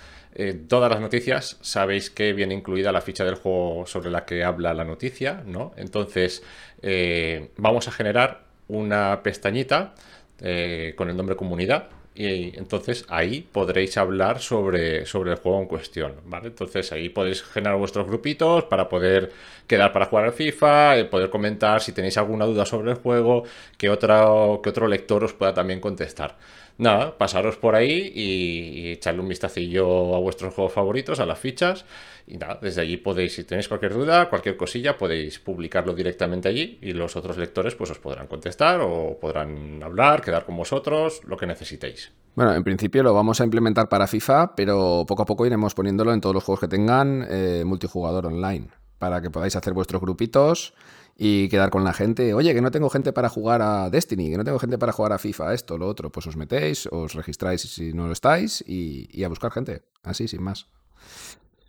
todas 0.68 0.90
las 0.90 1.00
noticias 1.00 1.58
sabéis 1.60 2.08
que 2.08 2.32
viene 2.32 2.54
incluida 2.54 2.90
la 2.90 3.02
ficha 3.02 3.24
del 3.24 3.34
juego 3.34 3.84
sobre 3.86 4.10
la 4.10 4.24
que 4.24 4.44
habla 4.44 4.72
la 4.72 4.84
noticia, 4.84 5.42
¿no? 5.44 5.72
Entonces, 5.76 6.42
eh, 6.80 7.50
vamos 7.56 7.86
a 7.88 7.92
generar 7.92 8.44
una 8.68 9.22
pestañita 9.22 9.94
eh, 10.40 10.94
con 10.96 11.08
el 11.08 11.16
nombre 11.16 11.36
comunidad 11.36 11.88
y 12.14 12.56
entonces 12.58 13.06
ahí 13.08 13.40
podréis 13.52 13.96
hablar 13.96 14.40
sobre, 14.40 15.06
sobre 15.06 15.32
el 15.32 15.38
juego 15.38 15.60
en 15.60 15.66
cuestión, 15.66 16.14
¿vale? 16.26 16.48
Entonces 16.48 16.92
ahí 16.92 17.08
podéis 17.08 17.42
generar 17.42 17.78
vuestros 17.78 18.06
grupitos 18.06 18.64
para 18.64 18.88
poder 18.88 19.32
quedar 19.66 19.92
para 19.92 20.06
jugar 20.06 20.26
al 20.26 20.32
FIFA, 20.32 20.98
eh, 20.98 21.04
poder 21.06 21.30
comentar 21.30 21.80
si 21.80 21.92
tenéis 21.92 22.18
alguna 22.18 22.44
duda 22.44 22.66
sobre 22.66 22.90
el 22.90 22.98
juego, 22.98 23.44
que, 23.78 23.88
otra, 23.88 24.26
que 24.62 24.68
otro 24.70 24.88
lector 24.88 25.24
os 25.24 25.32
pueda 25.32 25.54
también 25.54 25.80
contestar 25.80 26.36
nada, 26.78 27.16
pasaros 27.16 27.56
por 27.56 27.74
ahí 27.74 28.12
y, 28.14 28.92
echarle 28.92 29.20
un 29.20 29.28
vistacillo 29.28 30.14
a 30.14 30.18
vuestros 30.18 30.54
juegos 30.54 30.72
favoritos, 30.72 31.20
a 31.20 31.26
las 31.26 31.38
fichas. 31.38 31.84
Y 32.26 32.36
nada, 32.36 32.58
desde 32.60 32.80
allí 32.80 32.96
podéis, 32.96 33.34
si 33.34 33.44
tenéis 33.44 33.68
cualquier 33.68 33.94
duda, 33.94 34.28
cualquier 34.28 34.56
cosilla, 34.56 34.96
podéis 34.96 35.38
publicarlo 35.38 35.94
directamente 35.94 36.48
allí 36.48 36.78
y 36.80 36.92
los 36.92 37.16
otros 37.16 37.36
lectores 37.36 37.74
pues 37.74 37.90
os 37.90 37.98
podrán 37.98 38.26
contestar 38.26 38.80
o 38.80 39.18
podrán 39.20 39.82
hablar, 39.82 40.22
quedar 40.22 40.44
con 40.44 40.56
vosotros, 40.56 41.20
lo 41.24 41.36
que 41.36 41.46
necesitéis. 41.46 42.12
Bueno, 42.34 42.54
en 42.54 42.64
principio 42.64 43.02
lo 43.02 43.12
vamos 43.12 43.40
a 43.40 43.44
implementar 43.44 43.88
para 43.88 44.06
FIFA, 44.06 44.54
pero 44.56 45.04
poco 45.06 45.22
a 45.22 45.26
poco 45.26 45.44
iremos 45.44 45.74
poniéndolo 45.74 46.12
en 46.12 46.20
todos 46.20 46.34
los 46.34 46.44
juegos 46.44 46.60
que 46.60 46.68
tengan 46.68 47.26
eh, 47.28 47.62
multijugador 47.66 48.26
online, 48.26 48.68
para 48.98 49.20
que 49.20 49.30
podáis 49.30 49.54
hacer 49.54 49.74
vuestros 49.74 50.00
grupitos 50.00 50.72
y 51.16 51.48
quedar 51.48 51.70
con 51.70 51.84
la 51.84 51.92
gente. 51.92 52.34
Oye, 52.34 52.54
que 52.54 52.60
no 52.60 52.70
tengo 52.70 52.88
gente 52.88 53.12
para 53.12 53.28
jugar 53.28 53.62
a 53.62 53.90
Destiny, 53.90 54.30
que 54.30 54.38
no 54.38 54.44
tengo 54.44 54.58
gente 54.58 54.78
para 54.78 54.92
jugar 54.92 55.12
a 55.12 55.18
FIFA, 55.18 55.54
esto, 55.54 55.78
lo 55.78 55.86
otro. 55.86 56.10
Pues 56.10 56.26
os 56.26 56.36
metéis, 56.36 56.88
os 56.90 57.14
registráis 57.14 57.60
si 57.60 57.92
no 57.92 58.06
lo 58.06 58.12
estáis 58.12 58.64
y, 58.66 59.22
a 59.22 59.28
buscar 59.28 59.52
gente. 59.52 59.82
Así, 60.02 60.26
sin 60.26 60.42
más. 60.42 60.66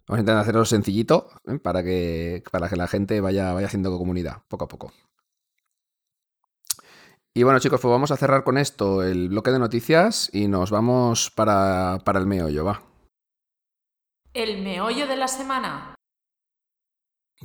Vamos 0.07 0.17
a 0.17 0.21
intentar 0.21 0.41
hacerlo 0.41 0.65
sencillito 0.65 1.29
¿eh? 1.47 1.59
para, 1.59 1.81
que, 1.83 2.43
para 2.51 2.67
que 2.67 2.75
la 2.75 2.87
gente 2.87 3.21
vaya, 3.21 3.53
vaya 3.53 3.67
haciendo 3.67 3.97
comunidad, 3.97 4.43
poco 4.49 4.65
a 4.65 4.67
poco. 4.67 4.91
Y 7.33 7.43
bueno, 7.43 7.59
chicos, 7.59 7.79
pues 7.81 7.91
vamos 7.91 8.11
a 8.11 8.17
cerrar 8.17 8.43
con 8.43 8.57
esto 8.57 9.01
el 9.01 9.29
bloque 9.29 9.51
de 9.51 9.59
noticias 9.59 10.29
y 10.33 10.47
nos 10.47 10.71
vamos 10.71 11.31
para, 11.31 11.99
para 12.05 12.19
el 12.19 12.27
meollo, 12.27 12.65
va. 12.65 12.83
El 14.33 14.61
meollo 14.61 15.07
de 15.07 15.15
la 15.15 15.27
semana. 15.27 15.95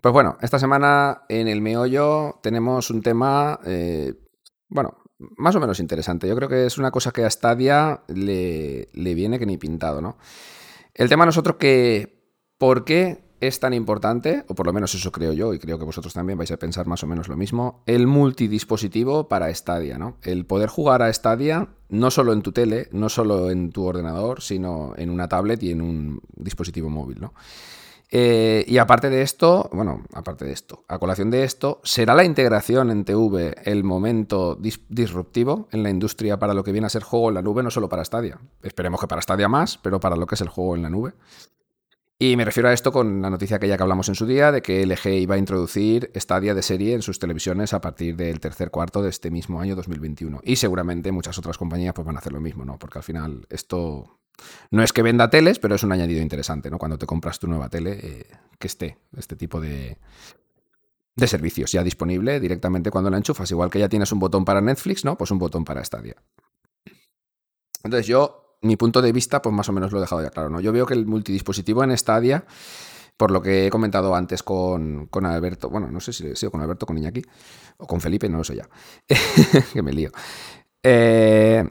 Pues 0.02 0.12
bueno, 0.12 0.36
esta 0.42 0.58
semana 0.58 1.22
en 1.28 1.48
el 1.48 1.60
meollo 1.60 2.38
tenemos 2.42 2.90
un 2.90 3.02
tema, 3.02 3.60
eh, 3.64 4.14
bueno, 4.68 4.98
más 5.36 5.54
o 5.54 5.60
menos 5.60 5.80
interesante. 5.80 6.28
Yo 6.28 6.36
creo 6.36 6.48
que 6.48 6.66
es 6.66 6.76
una 6.76 6.90
cosa 6.90 7.10
que 7.10 7.24
a 7.24 7.30
Stadia 7.30 8.02
le, 8.08 8.90
le 8.92 9.14
viene 9.14 9.38
que 9.38 9.46
ni 9.46 9.56
pintado, 9.56 10.00
¿no? 10.00 10.18
El 10.92 11.08
tema 11.08 11.24
nosotros 11.24 11.56
que, 11.56 12.17
¿por 12.58 12.84
qué 12.84 13.22
es 13.40 13.60
tan 13.60 13.72
importante, 13.72 14.44
o 14.48 14.54
por 14.54 14.66
lo 14.66 14.72
menos 14.72 14.94
eso 14.94 15.12
creo 15.12 15.32
yo, 15.32 15.54
y 15.54 15.58
creo 15.58 15.78
que 15.78 15.84
vosotros 15.84 16.12
también 16.12 16.38
vais 16.38 16.50
a 16.50 16.56
pensar 16.56 16.86
más 16.86 17.02
o 17.04 17.06
menos 17.06 17.28
lo 17.28 17.36
mismo, 17.36 17.82
el 17.86 18.06
multidispositivo 18.06 19.28
para 19.28 19.54
Stadia, 19.54 19.96
¿no? 19.96 20.16
El 20.22 20.44
poder 20.44 20.68
jugar 20.68 21.02
a 21.02 21.12
Stadia 21.12 21.68
no 21.88 22.10
solo 22.10 22.32
en 22.32 22.42
tu 22.42 22.52
tele, 22.52 22.88
no 22.92 23.08
solo 23.08 23.50
en 23.50 23.70
tu 23.70 23.84
ordenador, 23.84 24.42
sino 24.42 24.92
en 24.96 25.10
una 25.10 25.28
tablet 25.28 25.62
y 25.62 25.70
en 25.70 25.80
un 25.80 26.20
dispositivo 26.34 26.90
móvil, 26.90 27.20
¿no? 27.20 27.32
Eh, 28.10 28.64
y 28.66 28.78
aparte 28.78 29.10
de 29.10 29.20
esto, 29.20 29.68
bueno, 29.70 30.02
aparte 30.14 30.46
de 30.46 30.52
esto, 30.52 30.82
a 30.88 30.98
colación 30.98 31.30
de 31.30 31.44
esto, 31.44 31.80
¿será 31.84 32.14
la 32.14 32.24
integración 32.24 32.90
en 32.90 33.04
TV 33.04 33.54
el 33.64 33.84
momento 33.84 34.58
disruptivo 34.88 35.68
en 35.72 35.82
la 35.82 35.90
industria 35.90 36.38
para 36.38 36.54
lo 36.54 36.64
que 36.64 36.72
viene 36.72 36.86
a 36.86 36.90
ser 36.90 37.02
juego 37.02 37.28
en 37.28 37.34
la 37.34 37.42
nube, 37.42 37.62
no 37.62 37.70
solo 37.70 37.88
para 37.90 38.04
Stadia? 38.04 38.40
Esperemos 38.62 38.98
que 39.00 39.08
para 39.08 39.20
Stadia 39.20 39.48
más, 39.48 39.76
pero 39.76 40.00
para 40.00 40.16
lo 40.16 40.26
que 40.26 40.36
es 40.36 40.40
el 40.40 40.48
juego 40.48 40.74
en 40.74 40.82
la 40.82 40.90
nube. 40.90 41.12
Y 42.20 42.36
me 42.36 42.44
refiero 42.44 42.68
a 42.68 42.72
esto 42.72 42.90
con 42.90 43.22
la 43.22 43.30
noticia 43.30 43.60
que 43.60 43.68
ya 43.68 43.76
que 43.76 43.82
hablamos 43.84 44.08
en 44.08 44.16
su 44.16 44.26
día 44.26 44.50
de 44.50 44.60
que 44.60 44.84
LG 44.84 45.06
iba 45.20 45.36
a 45.36 45.38
introducir 45.38 46.10
Stadia 46.16 46.52
de 46.52 46.62
serie 46.62 46.94
en 46.94 47.02
sus 47.02 47.20
televisiones 47.20 47.72
a 47.74 47.80
partir 47.80 48.16
del 48.16 48.40
tercer 48.40 48.72
cuarto 48.72 49.02
de 49.02 49.10
este 49.10 49.30
mismo 49.30 49.60
año 49.60 49.76
2021. 49.76 50.40
Y 50.42 50.56
seguramente 50.56 51.12
muchas 51.12 51.38
otras 51.38 51.56
compañías 51.56 51.94
pues 51.94 52.04
van 52.04 52.16
a 52.16 52.18
hacer 52.18 52.32
lo 52.32 52.40
mismo, 52.40 52.64
¿no? 52.64 52.76
Porque 52.76 52.98
al 52.98 53.04
final 53.04 53.46
esto 53.50 54.18
no 54.72 54.82
es 54.82 54.92
que 54.92 55.02
venda 55.02 55.30
teles, 55.30 55.60
pero 55.60 55.76
es 55.76 55.84
un 55.84 55.92
añadido 55.92 56.20
interesante, 56.20 56.70
¿no? 56.70 56.78
Cuando 56.78 56.98
te 56.98 57.06
compras 57.06 57.38
tu 57.38 57.46
nueva 57.46 57.68
tele, 57.68 58.00
eh, 58.02 58.26
que 58.58 58.66
esté 58.66 58.98
este 59.16 59.36
tipo 59.36 59.60
de, 59.60 59.98
de 61.14 61.26
servicios 61.28 61.70
ya 61.70 61.84
disponible 61.84 62.40
directamente 62.40 62.90
cuando 62.90 63.10
la 63.10 63.18
enchufas. 63.18 63.48
Igual 63.52 63.70
que 63.70 63.78
ya 63.78 63.88
tienes 63.88 64.10
un 64.10 64.18
botón 64.18 64.44
para 64.44 64.60
Netflix, 64.60 65.04
¿no? 65.04 65.16
Pues 65.16 65.30
un 65.30 65.38
botón 65.38 65.64
para 65.64 65.84
Stadia. 65.84 66.16
Entonces 67.84 68.08
yo 68.08 68.47
mi 68.60 68.76
punto 68.76 69.02
de 69.02 69.12
vista, 69.12 69.40
pues 69.42 69.54
más 69.54 69.68
o 69.68 69.72
menos 69.72 69.92
lo 69.92 69.98
he 69.98 70.00
dejado 70.00 70.22
ya 70.22 70.30
claro. 70.30 70.50
¿no? 70.50 70.60
Yo 70.60 70.72
veo 70.72 70.86
que 70.86 70.94
el 70.94 71.06
multidispositivo 71.06 71.84
en 71.84 71.96
Stadia, 71.96 72.44
por 73.16 73.30
lo 73.30 73.42
que 73.42 73.66
he 73.66 73.70
comentado 73.70 74.14
antes 74.14 74.42
con, 74.42 75.06
con 75.06 75.26
Alberto, 75.26 75.70
bueno, 75.70 75.90
no 75.90 76.00
sé 76.00 76.12
si 76.12 76.26
he 76.26 76.36
sido 76.36 76.50
con 76.50 76.60
Alberto, 76.60 76.86
con 76.86 76.98
Iñaki, 76.98 77.22
o 77.78 77.86
con 77.86 78.00
Felipe, 78.00 78.28
no 78.28 78.38
lo 78.38 78.44
sé 78.44 78.56
ya, 78.56 78.68
que 79.72 79.82
me 79.82 79.92
lío. 79.92 80.10
Eh, 80.82 81.64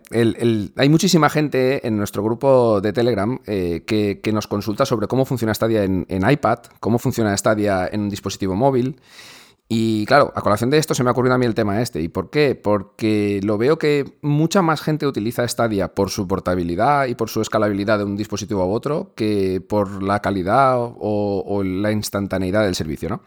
hay 0.75 0.89
muchísima 0.89 1.29
gente 1.29 1.87
en 1.87 1.97
nuestro 1.97 2.21
grupo 2.23 2.81
de 2.81 2.91
Telegram 2.91 3.39
eh, 3.47 3.83
que, 3.85 4.31
nos 4.33 4.47
consulta 4.47 4.85
sobre 4.85 5.07
cómo 5.07 5.25
funciona 5.25 5.53
Stadia 5.53 5.83
en, 5.83 6.05
en 6.09 6.29
iPad, 6.29 6.59
cómo 6.79 6.99
funciona 6.99 7.35
Stadia 7.35 7.87
en 7.91 8.01
un 8.01 8.09
dispositivo 8.09 8.55
móvil. 8.55 8.99
Y 9.69 10.05
claro, 10.05 10.31
a 10.33 10.41
colación 10.41 10.69
de 10.69 10.77
esto 10.77 10.93
se 10.93 11.03
me 11.03 11.09
ha 11.09 11.11
ocurrido 11.11 11.35
a 11.35 11.37
mí 11.37 11.45
el 11.45 11.53
tema 11.53 11.81
este. 11.81 12.01
¿Y 12.01 12.07
por 12.07 12.29
qué? 12.29 12.55
Porque 12.55 13.41
lo 13.43 13.57
veo 13.57 13.77
que 13.77 14.17
mucha 14.21 14.61
más 14.61 14.81
gente 14.81 15.05
utiliza 15.05 15.45
Stadia 15.45 15.93
por 15.93 16.09
su 16.09 16.25
portabilidad 16.25 17.07
y 17.07 17.15
por 17.15 17.29
su 17.29 17.41
escalabilidad 17.41 17.97
de 17.97 18.05
un 18.05 18.15
dispositivo 18.15 18.61
a 18.61 18.65
otro 18.65 19.13
que 19.13 19.59
por 19.59 20.01
la 20.01 20.21
calidad 20.21 20.77
o, 20.79 21.63
la 21.65 21.91
instantaneidad 21.91 22.63
del 22.63 22.75
servicio, 22.75 23.09
¿no? 23.09 23.21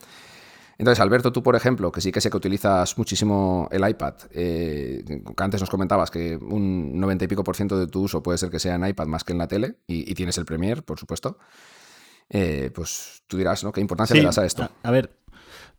Entonces, 0.78 1.00
Alberto, 1.00 1.30
tú, 1.30 1.42
por 1.42 1.56
ejemplo, 1.56 1.92
que 1.92 2.00
sí 2.00 2.10
que 2.10 2.22
sé 2.22 2.30
que 2.30 2.38
utilizas 2.38 2.96
muchísimo 2.96 3.68
el 3.70 3.86
iPad, 3.86 4.14
eh, 4.30 5.04
que 5.06 5.44
antes 5.44 5.60
nos 5.60 5.68
comentabas 5.68 6.10
que 6.10 6.36
un 6.36 6.98
90 6.98 7.26
y 7.26 7.28
pico 7.28 7.44
por 7.44 7.54
ciento 7.54 7.78
de 7.78 7.86
tu 7.86 8.00
uso 8.00 8.22
puede 8.22 8.38
ser 8.38 8.48
que 8.48 8.58
sea 8.58 8.76
en 8.76 8.86
iPad 8.86 9.06
más 9.06 9.22
que 9.22 9.32
en 9.32 9.38
la 9.38 9.46
tele, 9.46 9.74
y, 9.86 10.14
tienes 10.14 10.38
el 10.38 10.46
Premiere, 10.46 10.80
por 10.80 10.98
supuesto, 10.98 11.36
eh, 12.30 12.70
pues 12.74 13.24
tú 13.26 13.36
dirás, 13.36 13.62
¿no? 13.62 13.72
¿Qué 13.72 13.82
importancia 13.82 14.16
le 14.16 14.22
das 14.22 14.38
a 14.38 14.46
esto? 14.46 14.70
a 14.82 14.90
ver, 14.90 15.19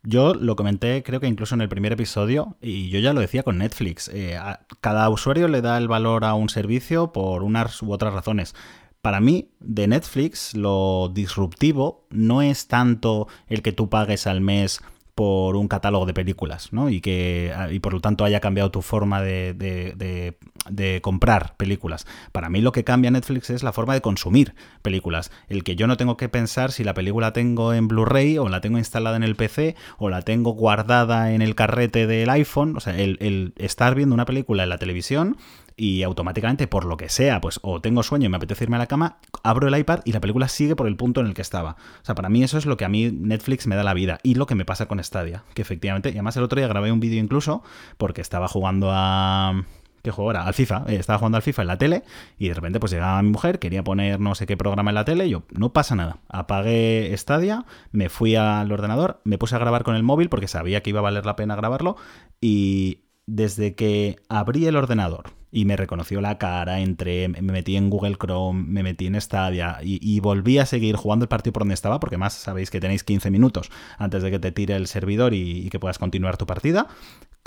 yo 0.04 0.34
lo 0.34 0.56
comenté, 0.56 1.04
creo 1.04 1.20
que 1.20 1.28
incluso 1.28 1.56
en 1.56 1.62
el 1.62 1.70
primer 1.70 1.94
episodio, 1.94 2.58
y 2.62 2.90
yo 2.90 3.00
ya 3.00 3.14
lo 3.14 3.22
decía 3.22 3.44
con 3.44 3.60
Netflix. 3.60 4.10
Eh, 4.14 4.38
cada 4.80 5.10
usuario 5.10 5.48
le 5.48 5.62
da 5.62 5.78
el 5.78 5.88
valor 5.88 6.26
a 6.26 6.34
un 6.34 6.50
servicio 6.50 7.12
por 7.12 7.44
unas 7.44 7.82
u 7.82 7.92
otras 7.92 8.14
razones. 8.14 8.56
Para 9.02 9.20
mí, 9.20 9.50
de 9.60 9.88
Netflix, 9.88 10.56
lo 10.56 11.10
disruptivo 11.14 12.06
no 12.10 12.42
es 12.42 12.68
tanto 12.68 13.28
el 13.48 13.62
que 13.62 13.72
tú 13.72 13.90
pagues 13.90 14.28
al 14.28 14.42
mes 14.42 14.82
por 15.22 15.56
un 15.56 15.68
catálogo 15.68 16.08
de 16.08 16.16
películas, 16.16 16.74
¿no? 16.74 16.90
Y 16.90 17.00
que 17.00 17.54
y 17.70 17.78
por 17.78 17.94
lo 17.94 18.00
tanto 18.00 18.26
haya 18.26 18.40
cambiado 18.40 18.72
tu 18.72 18.82
forma 18.82 19.22
de, 19.22 19.54
de, 19.54 21.02
comprar 21.04 21.56
películas. 21.58 22.08
Para 22.32 22.50
mí 22.50 22.60
lo 22.60 22.72
que 22.72 22.84
cambia 22.84 23.12
Netflix 23.12 23.52
es 23.52 23.62
la 23.62 23.72
forma 23.72 23.94
de 23.94 24.02
consumir 24.02 24.56
películas. 24.82 25.30
El 25.48 25.64
que 25.64 25.76
yo 25.76 25.86
no 25.86 25.96
tengo 25.96 26.18
que 26.18 26.28
pensar 26.28 26.72
si 26.72 26.84
la 26.84 26.96
película 26.96 27.34
tengo 27.34 27.72
en 27.72 27.88
Blu-ray 27.88 28.40
o 28.40 28.50
la 28.50 28.62
tengo 28.62 28.80
instalada 28.80 29.16
en 29.16 29.22
el 29.22 29.36
PC 29.36 29.76
o 30.00 30.10
la 30.10 30.24
tengo 30.24 30.54
guardada 30.54 31.34
en 31.34 31.44
el 31.44 31.54
carrete 31.54 32.08
del 32.08 32.32
iPhone. 32.32 32.76
O 32.76 32.80
sea, 32.80 32.98
el, 32.98 33.20
el 33.22 33.54
estar 33.58 33.94
viendo 33.94 34.16
una 34.16 34.26
película 34.26 34.64
en 34.64 34.70
la 34.70 34.80
televisión 34.80 35.38
y 35.82 36.04
automáticamente, 36.04 36.68
por 36.68 36.86
lo 36.86 36.96
que 36.96 37.10
sea, 37.10 37.42
pues 37.42 37.60
o 37.64 37.82
tengo 37.82 38.04
sueño 38.04 38.28
y 38.28 38.30
me 38.30 38.38
apetece 38.38 38.66
irme 38.66 38.76
a 38.76 38.80
la 38.80 38.86
cama, 38.86 39.18
abro 39.42 39.68
el 39.68 39.76
iPad 39.76 40.02
y 40.06 40.12
la 40.12 40.22
película 40.22 40.48
sigue 40.48 40.76
por 40.76 40.86
el 40.86 40.96
punto 40.96 41.22
en 41.22 41.26
el 41.26 41.34
que 41.34 41.42
estaba. 41.42 41.72
O 41.72 42.06
sea, 42.06 42.14
para 42.14 42.30
mí 42.30 42.44
eso 42.44 42.60
es 42.60 42.68
lo 42.68 42.78
que 42.78 42.86
a 42.86 42.88
mí 42.88 43.10
Netflix 43.12 43.66
me 43.66 43.76
da 43.76 43.82
la 43.82 43.96
vida 43.96 44.20
y 44.22 44.36
lo 44.36 44.46
que 44.46 44.54
me 44.54 44.64
pasa 44.64 44.86
con 44.86 45.04
Stadia, 45.04 45.44
que 45.56 45.64
efectivamente, 45.64 46.10
y 46.10 46.12
además 46.12 46.38
el 46.38 46.44
otro 46.44 46.60
día 46.60 46.68
grabé 46.68 46.92
un 46.92 47.00
vídeo 47.00 47.20
incluso 47.20 47.64
porque 47.98 48.22
estaba 48.22 48.48
jugando 48.48 48.90
a... 48.92 49.64
¿Qué 50.04 50.12
juego 50.12 50.30
era? 50.30 50.46
Al 50.46 50.54
FIFA. 50.54 50.84
Eh, 50.88 50.98
estaba 50.98 51.18
jugando 51.18 51.38
al 51.38 51.42
FIFA 51.42 51.64
en 51.64 51.68
la 51.68 51.78
tele 51.80 52.04
y 52.38 52.50
de 52.50 52.54
repente 52.54 52.80
pues 52.80 52.92
llegaba 52.92 53.20
mi 53.24 53.32
mujer, 53.32 53.58
quería 53.58 53.84
poner 53.84 54.20
no 54.20 54.36
sé 54.36 54.46
qué 54.46 54.58
programa 54.58 54.92
en 54.92 54.96
la 54.96 55.06
tele 55.06 55.26
y 55.26 55.32
yo, 55.32 55.46
no 55.50 55.74
pasa 55.74 55.96
nada. 55.96 56.20
Apagué 56.30 57.12
Stadia, 57.18 57.66
me 57.92 58.10
fui 58.10 58.36
al 58.36 58.72
ordenador, 58.72 59.20
me 59.24 59.40
puse 59.40 59.56
a 59.56 59.60
grabar 59.60 59.84
con 59.84 59.96
el 59.96 60.04
móvil 60.04 60.30
porque 60.30 60.48
sabía 60.48 60.84
que 60.84 60.92
iba 60.92 61.00
a 61.00 61.04
valer 61.04 61.26
la 61.26 61.36
pena 61.36 61.56
grabarlo 61.56 61.98
y 62.40 63.00
desde 63.26 63.74
que 63.74 64.18
abrí 64.30 64.68
el 64.68 64.76
ordenador 64.76 65.41
y 65.52 65.66
me 65.66 65.76
reconoció 65.76 66.22
la 66.22 66.38
cara, 66.38 66.80
entré, 66.80 67.28
me 67.28 67.42
metí 67.42 67.76
en 67.76 67.90
Google 67.90 68.16
Chrome, 68.16 68.64
me 68.66 68.84
metí 68.84 69.08
en 69.08 69.20
Stadia 69.20 69.80
y, 69.84 70.20
volví 70.22 70.60
a 70.60 70.66
seguir 70.66 70.96
jugando 70.96 71.26
el 71.26 71.30
partido 71.30 71.54
por 71.54 71.62
donde 71.62 71.74
estaba, 71.74 72.00
porque 72.00 72.18
más 72.18 72.34
sabéis 72.34 72.70
que 72.70 72.80
tenéis 72.80 73.04
15 73.04 73.32
minutos 73.32 73.70
antes 73.98 74.24
de 74.24 74.32
que 74.32 74.40
te 74.40 74.52
tire 74.52 74.76
el 74.76 74.88
servidor 74.88 75.34
y, 75.34 75.70
que 75.70 75.80
puedas 75.80 76.00
continuar 76.00 76.38
tu 76.38 76.46
partida. 76.46 76.88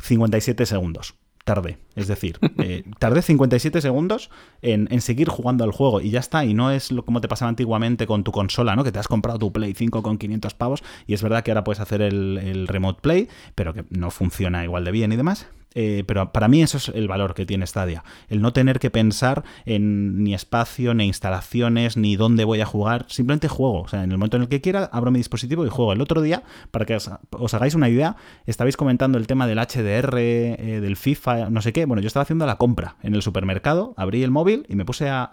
57 0.03 0.67
segundos 0.67 1.15
tardé. 1.45 1.79
Es 1.95 2.09
decir, 2.09 2.39
eh, 2.59 2.85
tardé 2.99 3.23
57 3.23 3.81
segundos 3.81 4.31
en, 4.63 4.89
seguir 5.01 5.29
jugando 5.29 5.63
al 5.65 5.73
juego 5.73 6.01
y 6.01 6.11
ya 6.11 6.21
está. 6.21 6.45
Y 6.45 6.55
no 6.55 6.71
es 6.71 6.91
lo, 6.91 7.05
como 7.05 7.21
te 7.21 7.29
pasaba 7.29 7.51
antiguamente 7.51 8.07
con 8.07 8.25
tu 8.25 8.33
consola, 8.33 8.77
¿no? 8.77 8.85
Que 8.85 8.93
te 8.93 8.99
has 8.99 9.09
comprado 9.09 9.39
tu 9.39 9.53
Play 9.53 9.75
5 9.75 10.03
con 10.03 10.19
500 10.19 10.55
pavos 10.55 10.83
y 11.07 11.15
es 11.15 11.23
verdad 11.23 11.45
que 11.45 11.51
ahora 11.51 11.65
puedes 11.65 11.81
hacer 11.81 12.01
el, 12.03 12.39
el 12.39 12.67
Remote 12.67 13.01
Play, 13.03 13.29
pero 13.55 13.75
que 13.75 13.85
no 13.91 14.11
funciona 14.11 14.65
igual 14.65 14.85
de 14.85 14.91
bien 14.91 15.13
y 15.13 15.17
demás. 15.17 15.47
Eh, 15.75 16.05
pero 16.07 16.33
para 16.33 16.49
mí 16.49 16.63
eso 16.63 16.79
es 16.79 16.89
el 16.89 17.09
valor 17.09 17.35
que 17.35 17.47
tiene 17.47 17.67
Stadia. 17.67 18.05
El 18.29 18.41
no 18.41 18.53
tener 18.53 18.79
que 18.79 18.91
pensar 18.91 19.45
en 19.65 20.23
ni 20.23 20.35
espacio, 20.35 20.95
ni 20.95 21.07
instalaciones, 21.07 21.97
ni 21.97 22.17
dónde 22.17 22.45
voy 22.45 22.61
a 22.61 22.67
jugar. 22.67 23.07
Simplemente 23.09 23.49
juego. 23.49 23.83
O 23.83 23.89
sea, 23.89 24.05
en 24.05 24.13
el 24.13 24.19
momento 24.19 24.37
en 24.37 24.45
el 24.45 24.49
que 24.49 24.61
quiera, 24.61 24.85
abro 24.93 25.11
mi 25.11 25.19
dispositivo 25.19 25.67
y 25.67 25.69
juego. 25.69 25.93
El 25.93 26.01
otro 26.01 26.23
día, 26.23 26.43
para 26.71 26.85
que 26.85 26.97
os, 26.97 27.55
hagáis 27.55 27.75
una 27.75 27.89
idea, 27.89 28.17
estabais 28.47 28.77
comentando 28.77 29.19
el 29.19 29.27
tema 29.27 29.47
del 29.47 29.59
HDR, 29.59 30.19
eh, 30.19 30.81
del 30.81 30.97
FIFA, 30.97 31.51
no 31.51 31.61
sé 31.61 31.73
qué. 31.73 31.87
Bueno, 31.87 32.01
yo 32.01 32.07
estaba 32.07 32.23
haciendo 32.23 32.47
la 32.47 32.57
compra 32.57 32.97
en 33.03 33.15
el 33.15 33.23
supermercado, 33.23 33.95
abrí 33.97 34.23
el 34.23 34.31
móvil 34.31 34.67
y 34.69 34.77
me 34.77 34.85
puse 34.85 35.09
a, 35.09 35.25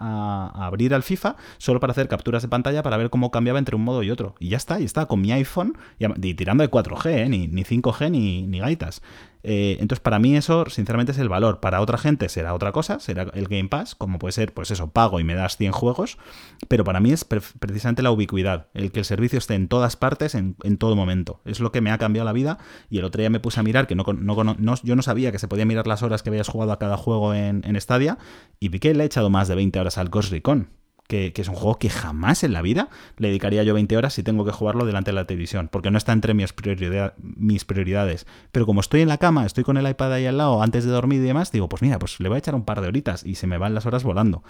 abrir 0.54 0.94
al 0.94 1.02
FIFA 1.02 1.36
solo 1.58 1.80
para 1.80 1.92
hacer 1.92 2.08
capturas 2.08 2.42
de 2.42 2.48
pantalla 2.48 2.82
para 2.82 2.96
ver 2.96 3.10
cómo 3.10 3.30
cambiaba 3.30 3.58
entre 3.58 3.76
un 3.76 3.84
modo 3.84 4.02
y 4.02 4.10
otro. 4.10 4.34
Y 4.38 4.48
ya 4.48 4.56
está, 4.56 4.80
y 4.80 4.84
estaba 4.84 5.06
con 5.06 5.20
mi 5.20 5.32
iPhone 5.32 5.76
y, 5.98 6.34
tirando 6.34 6.62
de 6.62 6.70
4G, 6.70 7.06
eh, 7.06 7.28
ni, 7.28 7.46
ni 7.48 7.64
5G 7.64 8.10
ni, 8.10 8.46
ni 8.46 8.58
gaitas. 8.58 9.02
Eh, 9.44 9.76
entonces, 9.80 10.00
para 10.00 10.18
mí 10.18 10.36
eso, 10.36 10.64
sinceramente, 10.68 11.12
es 11.12 11.18
el 11.18 11.28
valor. 11.28 11.60
Para 11.60 11.80
otra 11.80 11.98
gente 11.98 12.28
será 12.28 12.54
otra 12.54 12.72
cosa, 12.72 13.00
será 13.00 13.24
el 13.34 13.48
Game 13.48 13.68
Pass, 13.68 13.94
como 13.94 14.18
puede 14.18 14.32
ser, 14.32 14.54
pues 14.54 14.70
eso, 14.70 14.90
pago 14.90 15.20
y 15.20 15.24
me 15.24 15.34
das 15.34 15.56
100 15.56 15.72
juegos, 15.72 16.18
pero 16.68 16.84
para 16.84 17.00
mí 17.00 17.12
es 17.12 17.24
precisamente 17.24 18.02
la 18.02 18.10
ubicuidad, 18.10 18.68
el 18.74 18.92
que 18.92 19.00
el 19.00 19.04
servicio 19.04 19.38
esté 19.38 19.54
en 19.54 19.68
todas 19.68 19.96
partes, 19.96 20.34
en, 20.34 20.54
todo 20.78 20.96
momento. 20.96 21.40
Es 21.44 21.60
lo 21.60 21.72
que 21.72 21.80
me 21.80 21.90
ha 21.90 21.98
cambiado 21.98 22.24
la 22.24 22.32
vida 22.32 22.58
y 22.88 22.98
el 22.98 23.04
otro 23.04 23.20
día 23.20 23.30
me 23.30 23.40
puse 23.40 23.60
a 23.60 23.62
mirar, 23.62 23.86
que 23.86 23.94
no, 23.94 24.04
no, 24.04 24.74
yo 24.82 24.96
no 24.96 25.02
sabía 25.02 25.32
que 25.32 25.38
se 25.38 25.48
podía 25.48 25.64
mirar 25.64 25.86
las 25.86 26.02
horas 26.02 26.22
que 26.22 26.30
habías 26.30 26.48
jugado 26.48 26.72
a 26.72 26.78
cada 26.78 26.96
juego 26.96 27.34
en, 27.34 27.62
en 27.64 27.80
Stadia 27.80 28.18
y 28.58 28.68
vi 28.68 28.78
que 28.78 28.94
le 28.94 29.04
he 29.04 29.06
echado 29.06 29.30
más 29.30 29.48
de 29.48 29.54
20 29.54 29.78
horas 29.80 29.98
al 29.98 30.08
Ghost 30.08 30.32
Recon 30.32 30.81
que, 31.32 31.42
es 31.42 31.48
un 31.48 31.54
juego 31.54 31.78
que 31.78 31.90
jamás 31.90 32.42
en 32.44 32.52
la 32.52 32.62
vida 32.62 32.88
le 33.18 33.28
dedicaría 33.28 33.62
yo 33.62 33.74
20 33.74 33.96
horas 33.96 34.14
si 34.14 34.22
tengo 34.22 34.44
que 34.44 34.52
jugarlo 34.52 34.86
delante 34.86 35.10
de 35.10 35.14
la 35.14 35.26
televisión, 35.26 35.68
porque 35.70 35.90
no 35.90 35.98
está 35.98 36.12
entre 36.12 36.32
mis, 36.34 36.54
mis 37.18 37.64
prioridades. 37.64 38.26
Pero 38.50 38.66
como 38.66 38.80
estoy 38.80 39.02
en 39.02 39.08
la 39.08 39.18
cama, 39.18 39.44
estoy 39.44 39.64
con 39.64 39.76
el 39.76 39.88
iPad 39.88 40.14
ahí 40.14 40.26
al 40.26 40.38
lado 40.38 40.62
antes 40.62 40.84
de 40.84 40.90
dormir 40.90 41.20
y 41.20 41.24
demás, 41.24 41.52
digo, 41.52 41.68
pues 41.68 41.82
mira, 41.82 41.98
pues 41.98 42.18
le 42.20 42.28
voy 42.28 42.36
a 42.36 42.38
echar 42.38 42.54
un 42.54 42.64
par 42.64 42.80
de 42.80 42.88
horitas 42.88 43.24
y 43.24 43.34
se 43.34 43.46
me 43.46 43.58
van 43.58 43.74
las 43.74 43.86
horas 43.86 44.04
volando. 44.04 44.42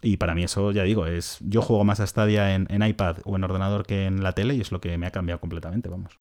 Y 0.00 0.16
para 0.16 0.34
mí 0.34 0.44
eso, 0.44 0.70
ya 0.70 0.84
digo, 0.84 1.06
es 1.06 1.38
yo 1.40 1.60
juego 1.60 1.84
más 1.84 1.98
a 1.98 2.06
Stadia 2.06 2.54
en, 2.54 2.82
iPad 2.82 3.16
o 3.24 3.34
en 3.34 3.42
ordenador 3.42 3.84
que 3.84 4.06
en 4.06 4.22
la 4.22 4.32
tele 4.32 4.54
y 4.54 4.60
es 4.60 4.70
lo 4.70 4.80
que 4.80 4.96
me 4.96 5.06
ha 5.06 5.10
cambiado 5.10 5.40
completamente, 5.40 5.88
vamos. 5.88 6.18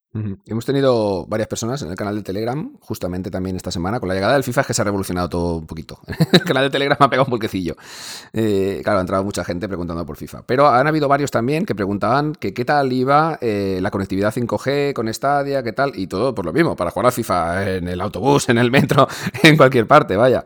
Hemos 0.47 0.65
tenido 0.65 1.27
varias 1.27 1.47
personas 1.47 1.83
en 1.83 1.91
el 1.91 1.95
canal 1.95 2.15
de 2.15 2.23
Telegram, 2.23 2.75
justamente 2.79 3.29
también 3.29 3.55
esta 3.55 3.69
semana, 3.69 3.99
con 3.99 4.09
la 4.09 4.15
llegada 4.15 4.33
del 4.33 4.43
FIFA 4.43 4.61
es 4.61 4.67
que 4.67 4.73
se 4.73 4.81
ha 4.81 4.85
revolucionado 4.85 5.29
todo 5.29 5.57
un 5.57 5.67
poquito. 5.67 5.99
el 6.31 6.41
canal 6.41 6.63
de 6.63 6.69
Telegram 6.71 6.97
ha 6.99 7.07
pegado 7.07 7.25
un 7.25 7.31
volquecillo. 7.31 7.75
Eh, 8.33 8.81
claro, 8.83 8.97
ha 8.97 9.01
entrado 9.01 9.23
mucha 9.23 9.43
gente 9.43 9.67
preguntando 9.67 10.03
por 10.07 10.17
FIFA. 10.17 10.41
Pero 10.47 10.67
han 10.69 10.87
habido 10.87 11.07
varios 11.07 11.29
también 11.29 11.67
que 11.67 11.75
preguntaban 11.75 12.33
que 12.33 12.55
qué 12.55 12.65
tal 12.65 12.91
iba 12.93 13.37
eh, 13.41 13.77
la 13.79 13.91
conectividad 13.91 14.33
5G 14.33 14.93
con 14.93 15.13
Stadia, 15.13 15.61
qué 15.61 15.73
tal, 15.73 15.91
y 15.93 16.07
todo 16.07 16.33
por 16.33 16.45
lo 16.45 16.53
mismo, 16.53 16.75
para 16.75 16.89
jugar 16.89 17.07
a 17.07 17.11
FIFA 17.11 17.75
en 17.75 17.87
el 17.87 18.01
autobús, 18.01 18.49
en 18.49 18.57
el 18.57 18.71
metro, 18.71 19.07
en 19.43 19.55
cualquier 19.55 19.85
parte, 19.85 20.15
vaya. 20.15 20.43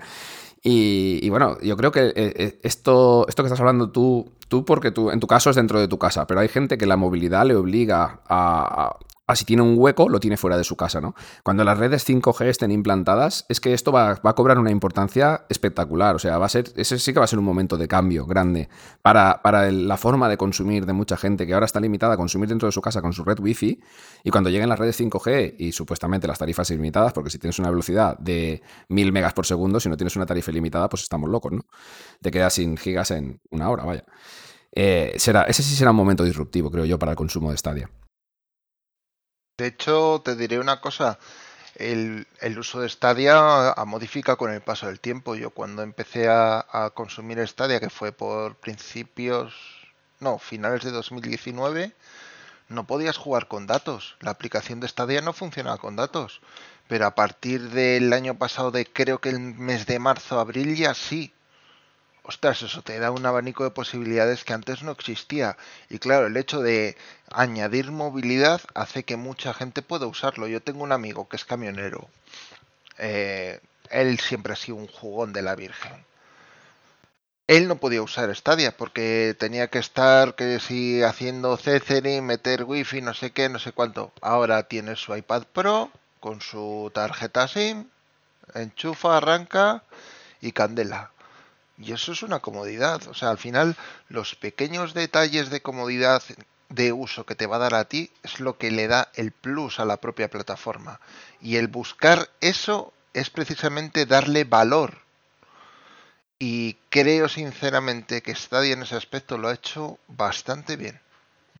Y, 0.63 1.27
bueno, 1.29 1.57
yo 1.61 1.75
creo 1.75 1.91
que 1.91 2.07
eh, 2.07 2.13
eh, 2.15 2.59
esto, 2.61 3.25
esto 3.27 3.41
que 3.41 3.47
estás 3.47 3.59
hablando 3.59 3.89
tú, 3.89 4.31
tú 4.47 4.63
porque 4.63 4.91
tú, 4.91 5.09
en 5.09 5.19
tu 5.19 5.25
caso 5.25 5.49
es 5.49 5.55
dentro 5.55 5.79
de 5.79 5.87
tu 5.87 5.97
casa, 5.97 6.27
pero 6.27 6.39
hay 6.39 6.49
gente 6.49 6.77
que 6.77 6.85
la 6.85 6.97
movilidad 6.97 7.45
le 7.45 7.55
obliga 7.55 8.21
a, 8.27 8.95
si 9.35 9.45
tiene 9.45 9.61
un 9.61 9.75
hueco, 9.77 10.09
lo 10.09 10.19
tiene 10.19 10.37
fuera 10.37 10.57
de 10.57 10.63
su 10.63 10.75
casa, 10.75 11.01
¿no? 11.01 11.15
Cuando 11.43 11.63
las 11.63 11.77
redes 11.77 12.07
5G 12.07 12.45
estén 12.45 12.71
implantadas, 12.71 13.45
es 13.49 13.59
que 13.59 13.73
esto 13.73 13.91
va, 13.91 14.19
a 14.23 14.33
cobrar 14.33 14.59
una 14.59 14.71
importancia 14.71 15.45
espectacular. 15.49 16.15
O 16.15 16.19
sea, 16.19 16.37
va 16.37 16.45
a 16.45 16.49
ser, 16.49 16.71
ese 16.75 16.99
sí 16.99 17.13
que 17.13 17.19
va 17.19 17.25
a 17.25 17.27
ser 17.27 17.39
un 17.39 17.45
momento 17.45 17.77
de 17.77 17.87
cambio 17.87 18.25
grande 18.25 18.69
para, 19.01 19.41
para 19.41 19.71
la 19.71 19.97
forma 19.97 20.29
de 20.29 20.37
consumir 20.37 20.85
de 20.85 20.93
mucha 20.93 21.17
gente 21.17 21.45
que 21.45 21.53
ahora 21.53 21.65
está 21.65 21.79
limitada 21.79 22.13
a 22.15 22.17
consumir 22.17 22.49
dentro 22.49 22.67
de 22.67 22.71
su 22.71 22.81
casa 22.81 23.01
con 23.01 23.13
su 23.13 23.23
red 23.23 23.39
Wi-Fi. 23.39 23.79
Y 24.23 24.31
cuando 24.31 24.49
lleguen 24.49 24.69
las 24.69 24.79
redes 24.79 24.99
5G 24.99 25.55
y 25.57 25.71
supuestamente 25.71 26.27
las 26.27 26.39
tarifas 26.39 26.69
ilimitadas, 26.71 27.13
porque 27.13 27.29
si 27.29 27.39
tienes 27.39 27.59
una 27.59 27.69
velocidad 27.69 28.17
de 28.17 28.61
1000 28.89 29.11
megas 29.11 29.33
por 29.33 29.45
segundo, 29.45 29.79
si 29.79 29.89
no 29.89 29.97
tienes 29.97 30.15
una 30.15 30.25
tarifa 30.25 30.51
ilimitada, 30.51 30.89
pues 30.89 31.03
estamos 31.03 31.29
locos, 31.29 31.51
¿no? 31.51 31.65
Te 32.21 32.31
quedas 32.31 32.53
sin 32.53 32.77
gigas 32.77 33.11
en 33.11 33.39
una 33.49 33.69
hora, 33.69 33.83
vaya. 33.83 34.05
Eh, 34.73 35.13
será, 35.17 35.43
ese 35.43 35.63
sí 35.63 35.75
será 35.75 35.91
un 35.91 35.97
momento 35.97 36.23
disruptivo, 36.23 36.71
creo 36.71 36.85
yo, 36.85 36.97
para 36.97 37.11
el 37.11 37.17
consumo 37.17 37.51
de 37.51 37.57
Stadia. 37.57 37.89
De 39.61 39.67
hecho, 39.67 40.23
te 40.25 40.35
diré 40.35 40.57
una 40.57 40.81
cosa. 40.81 41.19
El, 41.75 42.25
uso 42.57 42.81
de 42.81 42.89
Stadia 42.89 43.69
ha 43.69 43.85
modificado 43.85 44.35
con 44.35 44.51
el 44.51 44.61
paso 44.61 44.87
del 44.87 44.99
tiempo. 44.99 45.35
Yo 45.35 45.51
cuando 45.51 45.83
empecé 45.83 46.27
a, 46.29 46.91
consumir 46.95 47.47
Stadia, 47.47 47.79
que 47.79 47.91
fue 47.91 48.11
por 48.11 48.55
principios, 48.55 49.53
no, 50.19 50.39
finales 50.39 50.83
de 50.83 50.89
2019, 50.89 51.93
no 52.69 52.87
podías 52.87 53.17
jugar 53.17 53.47
con 53.47 53.67
datos. 53.67 54.15
La 54.19 54.31
aplicación 54.31 54.79
de 54.79 54.87
Stadia 54.87 55.21
no 55.21 55.31
funcionaba 55.31 55.77
con 55.77 55.95
datos. 55.95 56.41
Pero 56.87 57.05
a 57.05 57.13
partir 57.13 57.69
del 57.69 58.13
año 58.13 58.39
pasado, 58.39 58.71
de 58.71 58.87
creo 58.87 59.21
que 59.21 59.29
el 59.29 59.39
mes 59.39 59.85
de 59.85 59.99
marzo, 59.99 60.39
abril, 60.39 60.75
ya 60.75 60.95
sí 60.95 61.31
ostras, 62.23 62.61
eso 62.61 62.81
te 62.81 62.99
da 62.99 63.11
un 63.11 63.25
abanico 63.25 63.63
de 63.63 63.71
posibilidades 63.71 64.43
que 64.43 64.53
antes 64.53 64.83
no 64.83 64.91
existía. 64.91 65.57
Y 65.89 65.99
claro, 65.99 66.27
el 66.27 66.37
hecho 66.37 66.61
de 66.61 66.97
añadir 67.31 67.91
movilidad 67.91 68.61
hace 68.73 69.03
que 69.03 69.17
mucha 69.17 69.53
gente 69.53 69.81
pueda 69.81 70.07
usarlo. 70.07 70.47
Yo 70.47 70.61
tengo 70.61 70.83
un 70.83 70.91
amigo 70.91 71.27
que 71.27 71.37
es 71.37 71.45
camionero. 71.45 72.07
Eh, 72.97 73.59
él 73.89 74.19
siempre 74.19 74.53
ha 74.53 74.55
sido 74.55 74.77
un 74.77 74.87
jugón 74.87 75.33
de 75.33 75.41
la 75.41 75.55
Virgen. 75.55 76.05
Él 77.47 77.67
no 77.67 77.75
podía 77.75 78.01
usar 78.01 78.33
Stadia 78.33 78.77
porque 78.77 79.35
tenía 79.37 79.67
que 79.67 79.79
estar 79.79 80.35
que 80.35 80.57
haciendo 81.05 81.57
Cethering, 81.57 82.25
meter 82.25 82.63
wifi, 82.63 83.01
no 83.01 83.13
sé 83.13 83.31
qué, 83.31 83.49
no 83.49 83.59
sé 83.59 83.73
cuánto. 83.73 84.13
Ahora 84.21 84.63
tiene 84.63 84.95
su 84.95 85.13
iPad 85.15 85.43
Pro 85.51 85.91
con 86.21 86.39
su 86.39 86.91
tarjeta 86.93 87.47
SIM, 87.49 87.89
enchufa, 88.53 89.17
arranca 89.17 89.83
y 90.39 90.53
candela. 90.53 91.11
Y 91.81 91.93
eso 91.93 92.11
es 92.11 92.23
una 92.23 92.39
comodidad. 92.39 93.07
O 93.07 93.13
sea, 93.13 93.31
al 93.31 93.37
final 93.37 93.75
los 94.09 94.35
pequeños 94.35 94.93
detalles 94.93 95.49
de 95.49 95.61
comodidad 95.61 96.21
de 96.69 96.93
uso 96.93 97.25
que 97.25 97.35
te 97.35 97.47
va 97.47 97.57
a 97.57 97.59
dar 97.59 97.75
a 97.75 97.85
ti 97.85 98.11
es 98.23 98.39
lo 98.39 98.57
que 98.57 98.71
le 98.71 98.87
da 98.87 99.09
el 99.15 99.31
plus 99.31 99.79
a 99.79 99.85
la 99.85 99.97
propia 99.97 100.29
plataforma. 100.29 100.99
Y 101.41 101.57
el 101.57 101.67
buscar 101.67 102.29
eso 102.39 102.93
es 103.13 103.29
precisamente 103.29 104.05
darle 104.05 104.43
valor. 104.43 104.99
Y 106.39 106.77
creo 106.89 107.29
sinceramente 107.29 108.21
que 108.21 108.35
Stadia 108.35 108.73
en 108.73 108.83
ese 108.83 108.95
aspecto 108.95 109.37
lo 109.37 109.49
ha 109.49 109.53
hecho 109.53 109.99
bastante 110.07 110.75
bien. 110.75 110.99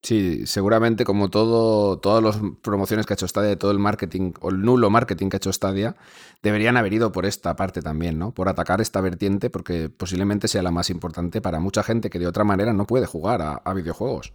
Sí, 0.03 0.47
seguramente 0.47 1.05
como 1.05 1.29
todo, 1.29 1.99
todas 1.99 2.23
las 2.23 2.39
promociones 2.63 3.05
que 3.05 3.13
ha 3.13 3.15
hecho 3.15 3.27
Stadia, 3.27 3.57
todo 3.59 3.69
el 3.69 3.77
marketing 3.77 4.33
o 4.41 4.49
el 4.49 4.61
nulo 4.61 4.89
marketing 4.89 5.29
que 5.29 5.35
ha 5.35 5.37
hecho 5.37 5.53
Stadia, 5.53 5.95
deberían 6.41 6.75
haber 6.75 6.93
ido 6.93 7.11
por 7.11 7.27
esta 7.27 7.55
parte 7.55 7.83
también, 7.83 8.17
¿no? 8.17 8.31
Por 8.31 8.49
atacar 8.49 8.81
esta 8.81 8.99
vertiente, 8.99 9.51
porque 9.51 9.89
posiblemente 9.89 10.47
sea 10.47 10.63
la 10.63 10.71
más 10.71 10.89
importante 10.89 11.39
para 11.39 11.59
mucha 11.59 11.83
gente 11.83 12.09
que 12.09 12.17
de 12.17 12.25
otra 12.25 12.43
manera 12.43 12.73
no 12.73 12.87
puede 12.87 13.05
jugar 13.05 13.61
a, 13.63 13.73
videojuegos. 13.75 14.33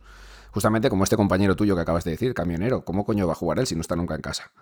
Justamente 0.52 0.88
como 0.88 1.02
este 1.02 1.16
compañero 1.16 1.56
tuyo 1.56 1.74
que 1.74 1.82
acabas 1.82 2.04
de 2.04 2.12
decir, 2.12 2.32
camionero, 2.32 2.84
¿cómo 2.84 3.04
coño 3.04 3.26
va 3.26 3.32
a 3.32 3.36
jugar 3.36 3.58
él 3.58 3.66
si 3.66 3.74
no 3.74 3.80
está 3.80 3.96
nunca 3.96 4.14
en 4.14 4.22
casa? 4.22 4.52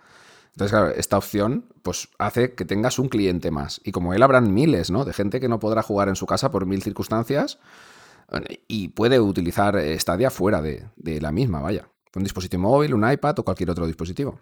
Entonces, 0.53 0.71
claro, 0.71 0.89
esta 0.89 1.17
opción 1.17 1.65
pues 1.83 2.09
hace 2.17 2.55
que 2.55 2.65
tengas 2.65 2.97
un 2.97 3.09
cliente 3.09 3.51
más. 3.51 3.79
Y 3.83 3.91
como 3.91 4.15
él 4.15 4.23
habrán 4.23 4.53
miles, 4.53 4.89
¿no? 4.89 5.05
De 5.05 5.13
gente 5.13 5.39
que 5.39 5.49
no 5.49 5.59
podrá 5.59 5.83
jugar 5.83 6.09
en 6.09 6.15
su 6.15 6.25
casa 6.25 6.49
por 6.49 6.65
mil 6.65 6.81
circunstancias 6.81 7.59
y 8.67 8.89
puede 8.89 9.19
utilizar 9.19 9.77
Stadia 9.99 10.29
fuera 10.29 10.61
de, 10.61 11.21
la 11.21 11.31
misma, 11.31 11.61
vaya. 11.61 11.87
Un 12.15 12.23
dispositivo 12.23 12.63
móvil, 12.63 12.93
un 12.93 13.09
iPad 13.09 13.39
o 13.39 13.43
cualquier 13.43 13.69
otro 13.69 13.85
dispositivo. 13.85 14.39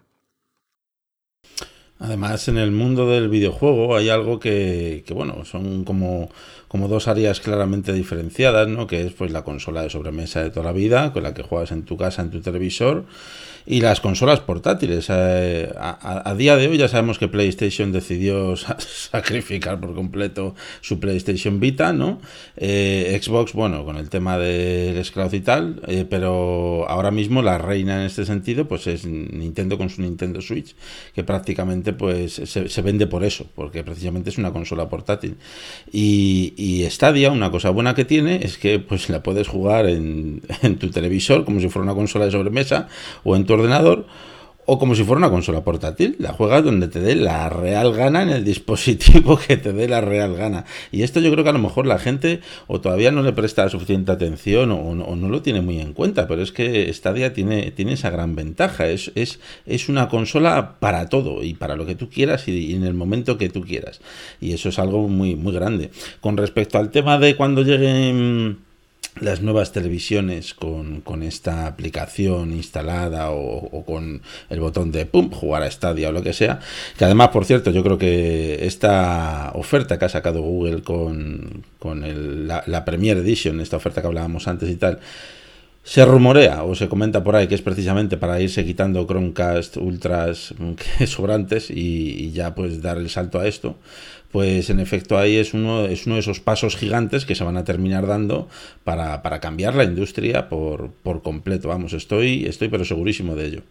Además, 1.98 2.48
en 2.48 2.58
el 2.58 2.70
mundo 2.70 3.08
del 3.08 3.28
videojuego 3.28 3.96
hay 3.96 4.10
algo 4.10 4.38
que, 4.38 5.04
que 5.06 5.14
bueno, 5.14 5.44
son 5.44 5.84
como, 5.84 6.28
como, 6.68 6.88
dos 6.88 7.08
áreas 7.08 7.40
claramente 7.40 7.92
diferenciadas, 7.92 8.68
¿no? 8.68 8.86
Que 8.86 9.06
es 9.06 9.12
pues 9.12 9.30
la 9.30 9.42
consola 9.42 9.82
de 9.82 9.90
sobremesa 9.90 10.42
de 10.42 10.50
toda 10.50 10.66
la 10.66 10.72
vida, 10.72 11.12
con 11.12 11.22
la 11.22 11.34
que 11.34 11.42
juegas 11.42 11.72
en 11.72 11.84
tu 11.84 11.96
casa, 11.96 12.22
en 12.22 12.30
tu 12.30 12.40
televisor, 12.40 13.06
y 13.66 13.80
las 13.80 14.00
consolas 14.00 14.40
portátiles. 14.40 15.06
Eh, 15.08 15.72
a, 15.76 16.34
día 16.36 16.56
de 16.56 16.68
hoy 16.68 16.76
ya 16.76 16.88
sabemos 16.88 17.18
que 17.18 17.28
PlayStation 17.28 17.92
decidió 17.92 18.56
sacrificar 18.78 19.80
por 19.80 19.94
completo 19.94 20.54
su 20.80 21.00
PlayStation 21.00 21.60
Vita, 21.60 21.92
¿no? 21.92 22.20
Eh, 22.56 23.18
Xbox, 23.20 23.52
bueno, 23.52 23.84
con 23.84 23.96
el 23.96 24.10
tema 24.10 24.38
del 24.38 25.02
Scloud 25.04 25.32
y 25.32 25.40
tal, 25.40 25.80
eh, 25.86 26.04
pero 26.08 26.86
ahora 26.88 27.10
mismo 27.10 27.42
la 27.42 27.58
reina 27.58 28.00
en 28.00 28.06
este 28.06 28.26
sentido 28.26 28.66
pues 28.68 28.86
es 28.86 29.06
Nintendo 29.06 29.78
con 29.78 29.88
su 29.88 30.02
Nintendo 30.02 30.40
Switch, 30.40 30.74
que 31.14 31.24
prácticamente 31.24 31.92
pues 31.92 32.34
se, 32.34 32.82
vende 32.82 33.06
por 33.06 33.24
eso, 33.24 33.46
porque 33.54 33.82
precisamente 33.82 34.30
es 34.30 34.38
una 34.38 34.52
consola 34.52 34.88
portátil. 34.88 35.36
Y, 35.90 36.52
y, 36.56 36.88
Stadia, 36.90 37.30
una 37.30 37.50
cosa 37.50 37.70
buena 37.70 37.94
que 37.94 38.04
tiene 38.04 38.40
es 38.42 38.58
que 38.58 38.78
pues 38.78 39.08
la 39.08 39.22
puedes 39.22 39.48
jugar 39.48 39.86
en, 39.86 40.42
en 40.62 40.76
tu 40.76 40.90
televisor 40.90 41.44
como 41.44 41.60
si 41.60 41.68
fuera 41.68 41.84
una 41.84 41.94
consola 41.94 42.26
de 42.26 42.32
sobremesa 42.32 42.88
o 43.22 43.36
en 43.36 43.46
tu 43.46 43.53
ordenador 43.54 44.06
o 44.66 44.78
como 44.78 44.94
si 44.94 45.04
fuera 45.04 45.18
una 45.18 45.30
consola 45.30 45.62
portátil. 45.62 46.16
La 46.18 46.32
juegas 46.32 46.64
donde 46.64 46.88
te 46.88 47.00
dé 47.00 47.14
la 47.14 47.48
real 47.48 47.92
gana 47.92 48.22
en 48.22 48.30
el 48.30 48.44
dispositivo 48.44 49.38
que 49.46 49.56
te 49.56 49.72
dé 49.72 49.88
la 49.88 50.00
real 50.00 50.34
gana. 50.34 50.64
Y 50.90 51.02
esto 51.02 51.20
yo 51.20 51.30
creo 51.30 51.44
que 51.44 51.50
a 51.50 51.54
lo 51.54 51.58
mejor 51.58 51.86
la 51.86 51.98
gente 51.98 52.40
o 52.66 52.80
todavía 52.80 53.10
no 53.10 53.22
le 53.22 53.32
presta 53.32 53.68
suficiente 53.68 54.12
atención 54.12 54.70
o, 54.70 54.94
no, 54.94 55.28
lo 55.28 55.42
tiene 55.42 55.60
muy 55.60 55.80
en 55.80 55.92
cuenta, 55.92 56.28
pero 56.28 56.42
es 56.42 56.52
que 56.52 56.92
Stadia 56.92 57.32
tiene, 57.32 57.70
tiene 57.72 57.94
esa 57.94 58.10
gran 58.10 58.34
ventaja. 58.34 58.88
Es, 58.88 59.12
es, 59.14 59.40
es, 59.66 59.88
una 59.88 60.08
consola 60.08 60.76
para 60.80 61.08
todo 61.08 61.42
y 61.42 61.54
para 61.54 61.76
lo 61.76 61.86
que 61.86 61.94
tú 61.94 62.08
quieras 62.08 62.48
y, 62.48 62.52
y, 62.52 62.74
en 62.74 62.84
el 62.84 62.94
momento 62.94 63.36
que 63.36 63.48
tú 63.48 63.62
quieras. 63.62 64.00
Y 64.40 64.52
eso 64.52 64.68
es 64.70 64.78
algo 64.78 65.08
muy, 65.08 65.36
muy 65.36 65.52
grande. 65.52 65.90
Con 66.20 66.36
respecto 66.36 66.78
al 66.78 66.90
tema 66.90 67.18
de 67.18 67.36
cuando 67.36 67.62
lleguen 67.62 68.58
las 69.20 69.42
nuevas 69.42 69.72
televisiones 69.72 70.54
con, 70.54 71.22
esta 71.22 71.66
aplicación 71.66 72.52
instalada 72.52 73.30
o, 73.30 73.84
con 73.84 74.22
el 74.50 74.60
botón 74.60 74.90
de 74.90 75.06
pum, 75.06 75.30
jugar 75.30 75.62
a 75.62 75.70
Stadia 75.70 76.08
o 76.08 76.12
lo 76.12 76.22
que 76.22 76.32
sea. 76.32 76.60
Que 76.98 77.04
además, 77.04 77.28
por 77.28 77.44
cierto, 77.44 77.70
yo 77.70 77.82
creo 77.82 77.98
que 77.98 78.66
esta 78.66 79.52
oferta 79.54 79.98
que 79.98 80.04
ha 80.06 80.08
sacado 80.08 80.42
Google 80.42 80.82
con, 80.82 81.64
la, 82.46 82.64
la 82.66 82.84
Premier 82.84 83.18
Edition, 83.18 83.60
esta 83.60 83.76
oferta 83.76 84.00
que 84.00 84.06
hablábamos 84.08 84.48
antes 84.48 84.68
y 84.68 84.76
tal, 84.76 84.98
se 85.84 86.04
rumorea 86.04 86.64
o 86.64 86.74
se 86.74 86.88
comenta 86.88 87.22
por 87.22 87.36
ahí 87.36 87.46
que 87.46 87.54
es 87.54 87.62
precisamente 87.62 88.16
para 88.16 88.40
irse 88.40 88.64
quitando 88.64 89.06
Chromecast 89.06 89.76
ultras 89.76 90.54
sobrantes 91.06 91.70
y, 91.70 91.74
y 91.74 92.32
ya 92.32 92.54
pues 92.54 92.80
dar 92.80 92.96
el 92.96 93.10
salto 93.10 93.38
a 93.38 93.46
esto 93.46 93.76
pues 94.34 94.68
en 94.68 94.80
efecto 94.80 95.16
ahí 95.16 95.36
es 95.36 95.54
uno, 95.54 95.86
es 95.86 96.06
uno 96.06 96.16
de 96.16 96.20
esos 96.20 96.40
pasos 96.40 96.74
gigantes 96.74 97.24
que 97.24 97.36
se 97.36 97.44
van 97.44 97.56
a 97.56 97.62
terminar 97.62 98.08
dando 98.08 98.48
para, 98.82 99.22
cambiar 99.38 99.76
la 99.76 99.84
industria 99.84 100.48
por, 100.48 100.90
completo. 101.22 101.68
Vamos, 101.68 101.92
estoy, 101.92 102.44
estoy 102.44 102.68
pero 102.68 102.84
segurísimo 102.84 103.36
de 103.36 103.46
ello. 103.46 103.62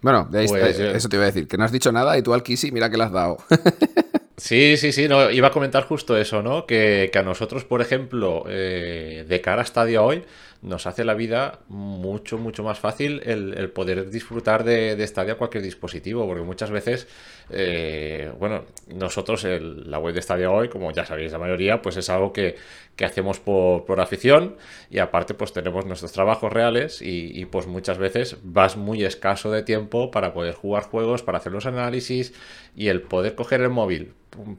Bueno, 0.00 0.26
pues, 0.28 0.50
eh, 0.52 0.96
eso 0.96 1.08
te 1.08 1.14
iba 1.14 1.22
a 1.22 1.26
decir, 1.26 1.46
que 1.46 1.56
no 1.56 1.62
has 1.62 1.70
dicho 1.70 1.92
nada 1.92 2.18
y 2.18 2.22
tú 2.22 2.34
al 2.34 2.42
Kisi, 2.42 2.72
mira 2.72 2.90
que 2.90 2.96
le 2.96 3.04
has 3.04 3.12
dado. 3.12 3.36
Sí, 4.38 4.76
sí, 4.76 4.92
sí, 4.92 5.08
no, 5.08 5.32
iba 5.32 5.48
a 5.48 5.50
comentar 5.50 5.82
justo 5.82 6.16
eso, 6.16 6.44
¿no? 6.44 6.64
Que, 6.64 7.10
a 7.12 7.22
nosotros, 7.22 7.64
por 7.64 7.80
ejemplo, 7.80 8.44
eh, 8.48 9.24
de 9.28 9.40
cara 9.40 9.62
a 9.62 9.64
Stadia 9.64 10.00
hoy, 10.00 10.22
nos 10.62 10.86
hace 10.86 11.04
la 11.04 11.14
vida 11.14 11.60
mucho, 11.68 12.36
mucho 12.36 12.64
más 12.64 12.78
fácil 12.78 13.20
el, 13.24 13.70
poder 13.70 14.10
disfrutar 14.10 14.64
de, 14.64 14.96
de 14.96 15.34
cualquier 15.36 15.62
dispositivo, 15.62 16.26
porque 16.26 16.42
muchas 16.42 16.70
veces, 16.70 17.06
eh, 17.50 18.32
bueno, 18.38 18.64
nosotros 18.88 19.44
la 19.44 19.98
web 19.98 20.14
de 20.14 20.22
Stadia 20.22 20.50
hoy, 20.50 20.68
como 20.68 20.90
ya 20.90 21.04
sabéis 21.04 21.32
la 21.32 21.38
mayoría, 21.38 21.80
pues 21.80 21.96
es 21.96 22.10
algo 22.10 22.32
que, 22.32 22.56
hacemos 23.04 23.40
por, 23.40 24.00
afición 24.00 24.56
y 24.90 24.98
aparte 24.98 25.34
pues 25.34 25.52
tenemos 25.52 25.86
nuestros 25.86 26.12
trabajos 26.12 26.52
reales 26.52 27.00
y, 27.02 27.44
pues 27.46 27.66
muchas 27.66 27.98
veces 27.98 28.36
vas 28.42 28.76
muy 28.76 29.04
escaso 29.04 29.50
de 29.50 29.62
tiempo 29.62 30.10
para 30.10 30.32
poder 30.32 30.54
jugar 30.54 30.84
juegos, 30.84 31.22
para 31.22 31.38
hacer 31.38 31.52
los 31.52 31.66
análisis 31.66 32.32
y 32.76 32.88
el 32.88 33.02
poder 33.02 33.34
coger 33.34 33.60
el 33.60 33.70
móvil, 33.70 34.14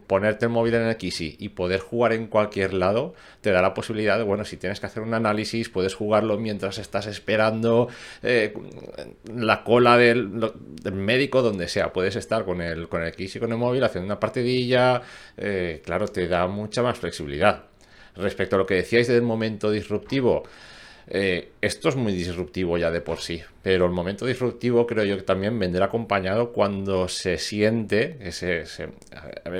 ponerte 0.06 0.46
el 0.46 0.50
móvil 0.50 0.74
en 0.74 0.82
el 0.82 0.96
Kisi 0.96 1.36
y 1.38 1.50
poder 1.50 1.80
jugar 1.80 2.12
en 2.12 2.26
cualquier 2.26 2.74
lado, 2.74 3.14
te 3.40 3.50
da 3.50 3.62
la 3.62 3.74
posibilidad 3.74 4.18
de, 4.18 4.24
bueno, 4.24 4.44
si 4.44 4.56
tienes 4.56 4.80
que 4.80 4.86
hacer 4.86 5.02
un 5.02 5.14
análisis, 5.14 5.68
puedes 5.68 5.94
jugarlo 5.94 6.38
mientras 6.38 6.78
estás 6.78 7.06
esperando 7.06 7.88
eh, 8.22 8.54
la 9.34 9.64
cola 9.64 9.96
del, 9.96 10.30
médico, 10.92 11.42
donde 11.42 11.68
sea. 11.68 11.92
Puedes 11.92 12.16
estar 12.16 12.44
con 12.44 12.60
el, 12.60 12.88
con 12.88 13.02
el 13.02 13.12
Kisi 13.12 13.38
con 13.38 13.52
el 13.52 13.58
móvil 13.58 13.84
haciendo 13.84 14.06
una 14.06 14.20
partidilla. 14.20 15.02
Eh, 15.36 15.82
claro, 15.84 16.08
te 16.08 16.26
da 16.28 16.46
mucha 16.46 16.82
más 16.82 16.98
flexibilidad. 16.98 17.69
Respecto 18.16 18.56
a 18.56 18.58
lo 18.58 18.66
que 18.66 18.74
decíais 18.74 19.08
del 19.08 19.22
momento 19.22 19.70
disruptivo, 19.70 20.44
eh, 21.06 21.52
esto 21.60 21.88
es 21.88 21.96
muy 21.96 22.12
disruptivo 22.12 22.78
ya 22.78 22.90
de 22.90 23.00
por 23.00 23.18
sí, 23.20 23.42
pero 23.62 23.86
el 23.86 23.92
momento 23.92 24.26
disruptivo 24.26 24.86
creo 24.86 25.04
yo 25.04 25.16
que 25.16 25.22
también 25.22 25.58
vendrá 25.58 25.86
acompañado 25.86 26.52
cuando 26.52 27.08
se 27.08 27.38
siente, 27.38 28.16
ese, 28.20 28.64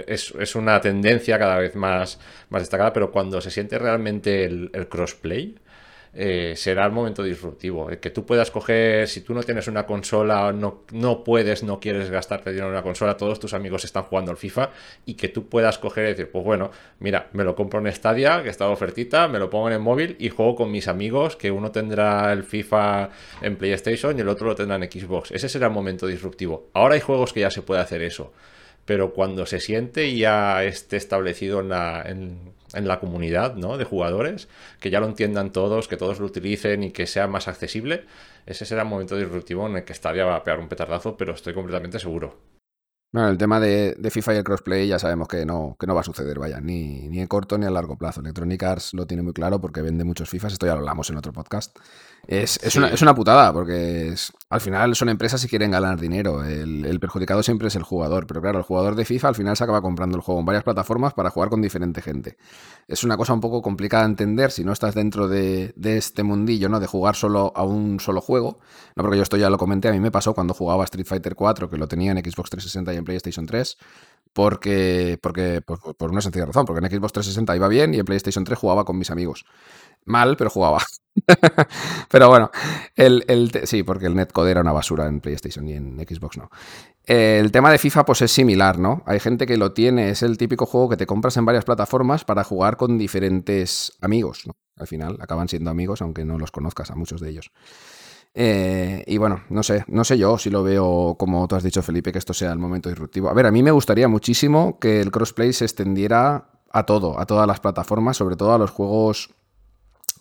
es, 0.06 0.54
una 0.54 0.80
tendencia 0.80 1.38
cada 1.38 1.58
vez 1.58 1.74
más, 1.74 2.20
más 2.50 2.62
destacada, 2.62 2.92
pero 2.92 3.10
cuando 3.10 3.40
se 3.40 3.50
siente 3.50 3.78
realmente 3.78 4.44
el 4.44 4.88
crossplay, 4.88 5.56
eh, 6.12 6.54
será 6.56 6.84
el 6.86 6.92
momento 6.92 7.22
disruptivo. 7.22 7.88
El 7.88 7.98
que 7.98 8.10
tú 8.10 8.26
puedas 8.26 8.50
coger, 8.50 9.06
si 9.06 9.20
tú 9.20 9.32
no 9.32 9.42
tienes 9.42 9.68
una 9.68 9.86
consola, 9.86 10.52
no, 10.52 10.82
no 10.92 11.22
puedes, 11.22 11.62
no 11.62 11.78
quieres 11.78 12.10
gastarte 12.10 12.50
dinero 12.50 12.66
en 12.68 12.72
una 12.72 12.82
consola, 12.82 13.16
todos 13.16 13.38
tus 13.38 13.54
amigos 13.54 13.84
están 13.84 14.02
jugando 14.04 14.32
al 14.32 14.36
FIFA 14.36 14.70
y 15.06 15.14
que 15.14 15.28
tú 15.28 15.48
puedas 15.48 15.78
coger 15.78 16.06
y 16.06 16.08
decir, 16.08 16.30
pues 16.30 16.44
bueno, 16.44 16.70
mira, 16.98 17.28
me 17.32 17.44
lo 17.44 17.54
compro 17.54 17.80
en 17.80 17.92
Stadia, 17.92 18.42
que 18.42 18.48
está 18.48 18.66
de 18.66 18.72
ofertita, 18.72 19.28
me 19.28 19.38
lo 19.38 19.48
pongo 19.48 19.68
en 19.68 19.74
el 19.74 19.80
móvil 19.80 20.16
y 20.18 20.30
juego 20.30 20.56
con 20.56 20.70
mis 20.70 20.88
amigos, 20.88 21.36
que 21.36 21.50
uno 21.50 21.70
tendrá 21.70 22.32
el 22.32 22.42
FIFA 22.42 23.10
en 23.42 23.56
PlayStation 23.56 24.18
y 24.18 24.20
el 24.22 24.28
otro 24.28 24.48
lo 24.48 24.56
tendrá 24.56 24.76
en 24.76 24.90
Xbox. 24.90 25.30
Ese 25.30 25.48
será 25.48 25.68
el 25.68 25.72
momento 25.72 26.06
disruptivo. 26.06 26.70
Ahora 26.72 26.94
hay 26.94 27.00
juegos 27.00 27.32
que 27.32 27.40
ya 27.40 27.50
se 27.50 27.62
puede 27.62 27.80
hacer 27.80 28.02
eso 28.02 28.32
pero 28.84 29.12
cuando 29.12 29.46
se 29.46 29.60
siente 29.60 30.08
y 30.08 30.18
ya 30.18 30.64
esté 30.64 30.96
establecido 30.96 31.60
en 31.60 31.68
la, 31.68 32.02
en, 32.04 32.54
la 32.72 33.00
comunidad 33.00 33.54
¿no? 33.56 33.78
de 33.78 33.84
jugadores, 33.84 34.48
que 34.80 34.90
ya 34.90 35.00
lo 35.00 35.06
entiendan 35.06 35.52
todos, 35.52 35.88
que 35.88 35.96
todos 35.96 36.20
lo 36.20 36.26
utilicen 36.26 36.82
y 36.82 36.90
que 36.90 37.06
sea 37.06 37.26
más 37.26 37.48
accesible, 37.48 38.04
ese 38.46 38.64
será 38.64 38.82
el 38.82 38.88
momento 38.88 39.16
disruptivo 39.16 39.66
en 39.66 39.76
el 39.76 39.84
que 39.84 39.94
Stadia 39.94 40.24
va 40.24 40.36
a 40.36 40.44
pegar 40.44 40.60
un 40.60 40.68
petardazo, 40.68 41.16
pero 41.16 41.34
estoy 41.34 41.54
completamente 41.54 41.98
seguro. 41.98 42.50
Bueno, 43.12 43.28
el 43.28 43.38
tema 43.38 43.58
de, 43.58 43.96
FIFA 44.08 44.34
y 44.34 44.36
el 44.36 44.44
crossplay 44.44 44.86
ya 44.86 45.00
sabemos 45.00 45.26
que 45.26 45.44
no, 45.44 45.76
que 45.80 45.86
no 45.88 45.96
va 45.96 46.02
a 46.02 46.04
suceder, 46.04 46.38
vaya, 46.38 46.60
ni, 46.60 47.08
ni 47.08 47.18
en 47.18 47.26
corto 47.26 47.58
ni 47.58 47.66
a 47.66 47.70
largo 47.70 47.98
plazo. 47.98 48.20
Electronic 48.20 48.62
Arts 48.62 48.94
lo 48.94 49.04
tiene 49.04 49.24
muy 49.24 49.32
claro 49.32 49.60
porque 49.60 49.82
vende 49.82 50.04
muchos 50.04 50.30
FIFAs, 50.30 50.52
esto 50.52 50.66
ya 50.66 50.74
lo 50.74 50.78
hablamos 50.80 51.10
en 51.10 51.16
otro 51.16 51.32
podcast. 51.32 51.76
Es, 52.26 52.60
es, 52.62 52.76
una, 52.76 52.88
es 52.88 53.02
una, 53.02 53.14
putada, 53.14 53.52
porque 53.52 54.14
al 54.50 54.60
final 54.60 54.94
son 54.94 55.08
empresas 55.08 55.42
y 55.44 55.48
quieren 55.48 55.70
ganar 55.72 55.98
dinero. 55.98 56.44
El, 56.44 57.00
perjudicado 57.00 57.42
siempre 57.42 57.68
es 57.68 57.76
el 57.76 57.82
jugador, 57.82 58.26
pero 58.26 58.40
claro, 58.40 58.58
el 58.58 58.64
jugador 58.64 58.94
de 58.94 59.04
FIFA 59.04 59.28
al 59.28 59.34
final 59.34 59.56
se 59.56 59.64
acaba 59.64 59.82
comprando 59.82 60.16
el 60.16 60.22
juego 60.22 60.40
en 60.40 60.46
varias 60.46 60.62
plataformas 60.62 61.12
para 61.14 61.30
jugar 61.30 61.48
con 61.48 61.60
diferente 61.60 62.02
gente. 62.02 62.36
Es 62.86 63.02
una 63.02 63.16
cosa 63.16 63.32
un 63.32 63.40
poco 63.40 63.62
complicada 63.62 64.04
de 64.04 64.10
entender 64.10 64.52
si 64.52 64.64
no 64.64 64.72
estás 64.72 64.94
dentro 64.94 65.28
de, 65.28 65.72
de 65.76 65.96
este 65.96 66.22
mundillo, 66.22 66.68
¿no? 66.68 66.78
De 66.78 66.86
jugar 66.86 67.16
solo 67.16 67.52
a 67.56 67.64
un 67.64 67.98
solo 67.98 68.20
juego. 68.20 68.60
No, 68.94 69.02
porque 69.02 69.16
yo 69.16 69.22
esto 69.22 69.36
ya 69.36 69.50
lo 69.50 69.58
comenté, 69.58 69.88
a 69.88 69.92
mí 69.92 70.00
me 70.00 70.10
pasó 70.10 70.34
cuando 70.34 70.54
jugaba 70.54 70.84
Street 70.84 71.06
Fighter 71.06 71.34
4, 71.34 71.68
que 71.68 71.78
lo 71.78 71.88
tenía 71.88 72.12
en 72.12 72.18
Xbox 72.18 72.50
360 72.50 72.94
y 72.94 72.96
en 72.96 73.04
PlayStation 73.04 73.46
3 73.46 73.76
porque, 74.32 75.18
porque 75.20 75.60
por, 75.60 75.96
por, 75.96 76.10
una 76.10 76.20
sencilla 76.20 76.46
razón, 76.46 76.64
porque 76.64 76.84
en 76.84 76.90
Xbox 76.90 77.12
360 77.12 77.56
iba 77.56 77.68
bien 77.68 77.94
y 77.94 77.98
en 77.98 78.04
PlayStation 78.04 78.44
3 78.44 78.58
jugaba 78.58 78.84
con 78.84 78.96
mis 78.96 79.10
amigos. 79.10 79.44
Mal, 80.04 80.36
pero 80.36 80.50
jugaba. 80.50 80.80
pero 82.10 82.28
bueno, 82.28 82.50
el, 82.96 83.50
sí, 83.64 83.82
porque 83.82 84.06
el 84.06 84.14
netcode 84.14 84.50
era 84.50 84.60
una 84.60 84.72
basura 84.72 85.06
en 85.06 85.20
PlayStation 85.20 85.66
y 85.68 85.74
en 85.74 85.98
Xbox 85.98 86.38
no. 86.38 86.50
El 87.04 87.50
tema 87.50 87.72
de 87.72 87.78
FIFA 87.78 88.04
pues 88.04 88.22
es 88.22 88.30
similar, 88.30 88.78
¿no? 88.78 89.02
Hay 89.06 89.18
gente 89.18 89.46
que 89.46 89.56
lo 89.56 89.72
tiene, 89.72 90.10
es 90.10 90.22
el 90.22 90.38
típico 90.38 90.66
juego 90.66 90.88
que 90.88 90.96
te 90.96 91.06
compras 91.06 91.36
en 91.36 91.44
varias 91.44 91.64
plataformas 91.64 92.24
para 92.24 92.44
jugar 92.44 92.76
con 92.76 92.98
diferentes 92.98 93.92
amigos, 94.00 94.46
¿no? 94.46 94.54
Al 94.76 94.86
final 94.86 95.18
acaban 95.20 95.48
siendo 95.48 95.70
amigos 95.70 96.02
aunque 96.02 96.24
no 96.24 96.38
los 96.38 96.52
conozcas 96.52 96.90
a 96.90 96.94
muchos 96.94 97.20
de 97.20 97.30
ellos. 97.30 97.50
Eh, 98.32 99.02
y 99.06 99.18
bueno, 99.18 99.42
no 99.48 99.62
sé, 99.64 99.84
no 99.88 100.04
sé 100.04 100.16
yo 100.16 100.38
si 100.38 100.50
lo 100.50 100.62
veo 100.62 101.16
como 101.18 101.48
tú 101.48 101.56
has 101.56 101.64
dicho, 101.64 101.82
Felipe, 101.82 102.12
que 102.12 102.18
esto 102.18 102.32
sea 102.32 102.52
el 102.52 102.58
momento 102.58 102.88
disruptivo. 102.88 103.28
A 103.28 103.34
ver, 103.34 103.46
a 103.46 103.50
mí 103.50 103.62
me 103.62 103.72
gustaría 103.72 104.06
muchísimo 104.06 104.78
que 104.78 105.00
el 105.00 105.10
crossplay 105.10 105.52
se 105.52 105.64
extendiera 105.64 106.50
a 106.72 106.86
todo, 106.86 107.18
a 107.18 107.26
todas 107.26 107.46
las 107.48 107.58
plataformas, 107.58 108.16
sobre 108.16 108.36
todo 108.36 108.54
a 108.54 108.58
los 108.58 108.70
juegos 108.70 109.30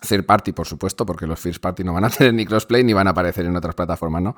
third 0.00 0.24
party, 0.24 0.52
por 0.52 0.66
supuesto, 0.66 1.06
porque 1.06 1.26
los 1.26 1.38
first 1.38 1.60
party 1.60 1.84
no 1.84 1.92
van 1.92 2.04
a 2.04 2.10
tener 2.16 2.34
ni 2.34 2.46
crossplay 2.46 2.84
ni 2.84 2.92
van 2.92 3.06
a 3.06 3.10
aparecer 3.10 3.46
en 3.46 3.56
otras 3.56 3.74
plataformas, 3.74 4.22
¿no? 4.22 4.36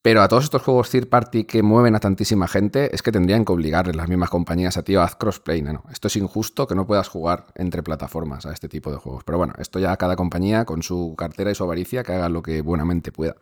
Pero 0.00 0.22
a 0.22 0.28
todos 0.28 0.44
estos 0.44 0.62
juegos 0.62 0.90
third 0.90 1.08
party 1.08 1.44
que 1.44 1.62
mueven 1.62 1.96
a 1.96 2.00
tantísima 2.00 2.46
gente, 2.46 2.94
es 2.94 3.02
que 3.02 3.10
tendrían 3.10 3.44
que 3.44 3.52
obligarles 3.52 3.96
las 3.96 4.08
mismas 4.08 4.30
compañías 4.30 4.76
a 4.76 4.84
ti 4.84 4.94
haz 4.94 5.16
crossplay, 5.16 5.60
¿no? 5.60 5.82
Esto 5.90 6.06
es 6.06 6.16
injusto 6.16 6.66
que 6.68 6.76
no 6.76 6.86
puedas 6.86 7.08
jugar 7.08 7.46
entre 7.56 7.82
plataformas 7.82 8.46
a 8.46 8.52
este 8.52 8.68
tipo 8.68 8.92
de 8.92 8.98
juegos. 8.98 9.24
Pero 9.24 9.38
bueno, 9.38 9.54
esto 9.58 9.80
ya 9.80 9.96
cada 9.96 10.14
compañía 10.14 10.64
con 10.64 10.82
su 10.82 11.14
cartera 11.16 11.50
y 11.50 11.54
su 11.54 11.64
avaricia 11.64 12.04
que 12.04 12.12
haga 12.12 12.28
lo 12.28 12.42
que 12.42 12.62
buenamente 12.62 13.10
pueda. 13.10 13.36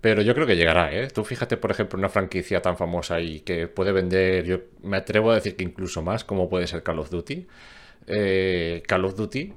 Pero 0.00 0.20
yo 0.20 0.34
creo 0.34 0.48
que 0.48 0.56
llegará, 0.56 0.92
¿eh? 0.92 1.06
Tú 1.14 1.22
fíjate, 1.22 1.56
por 1.56 1.70
ejemplo, 1.70 1.96
una 1.96 2.08
franquicia 2.08 2.60
tan 2.60 2.76
famosa 2.76 3.20
y 3.20 3.40
que 3.40 3.68
puede 3.68 3.92
vender, 3.92 4.44
yo 4.44 4.58
me 4.82 4.96
atrevo 4.96 5.30
a 5.30 5.36
decir 5.36 5.54
que 5.54 5.62
incluso 5.62 6.02
más, 6.02 6.24
como 6.24 6.48
puede 6.48 6.66
ser 6.66 6.82
Call 6.82 6.98
of 6.98 7.08
Duty. 7.08 7.46
Eh, 8.08 8.82
Call 8.88 9.04
of 9.04 9.14
Duty 9.14 9.54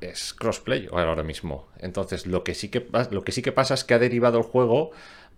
es 0.00 0.34
crossplay 0.34 0.88
ahora 0.90 1.22
mismo. 1.22 1.68
Entonces, 1.78 2.26
lo 2.26 2.44
que 2.44 2.54
sí 2.54 2.68
que, 2.68 2.86
lo 3.10 3.22
que, 3.22 3.32
sí 3.32 3.42
que 3.42 3.52
pasa 3.52 3.74
es 3.74 3.84
que 3.84 3.94
ha 3.94 3.98
derivado 3.98 4.38
el 4.38 4.44
juego 4.44 4.90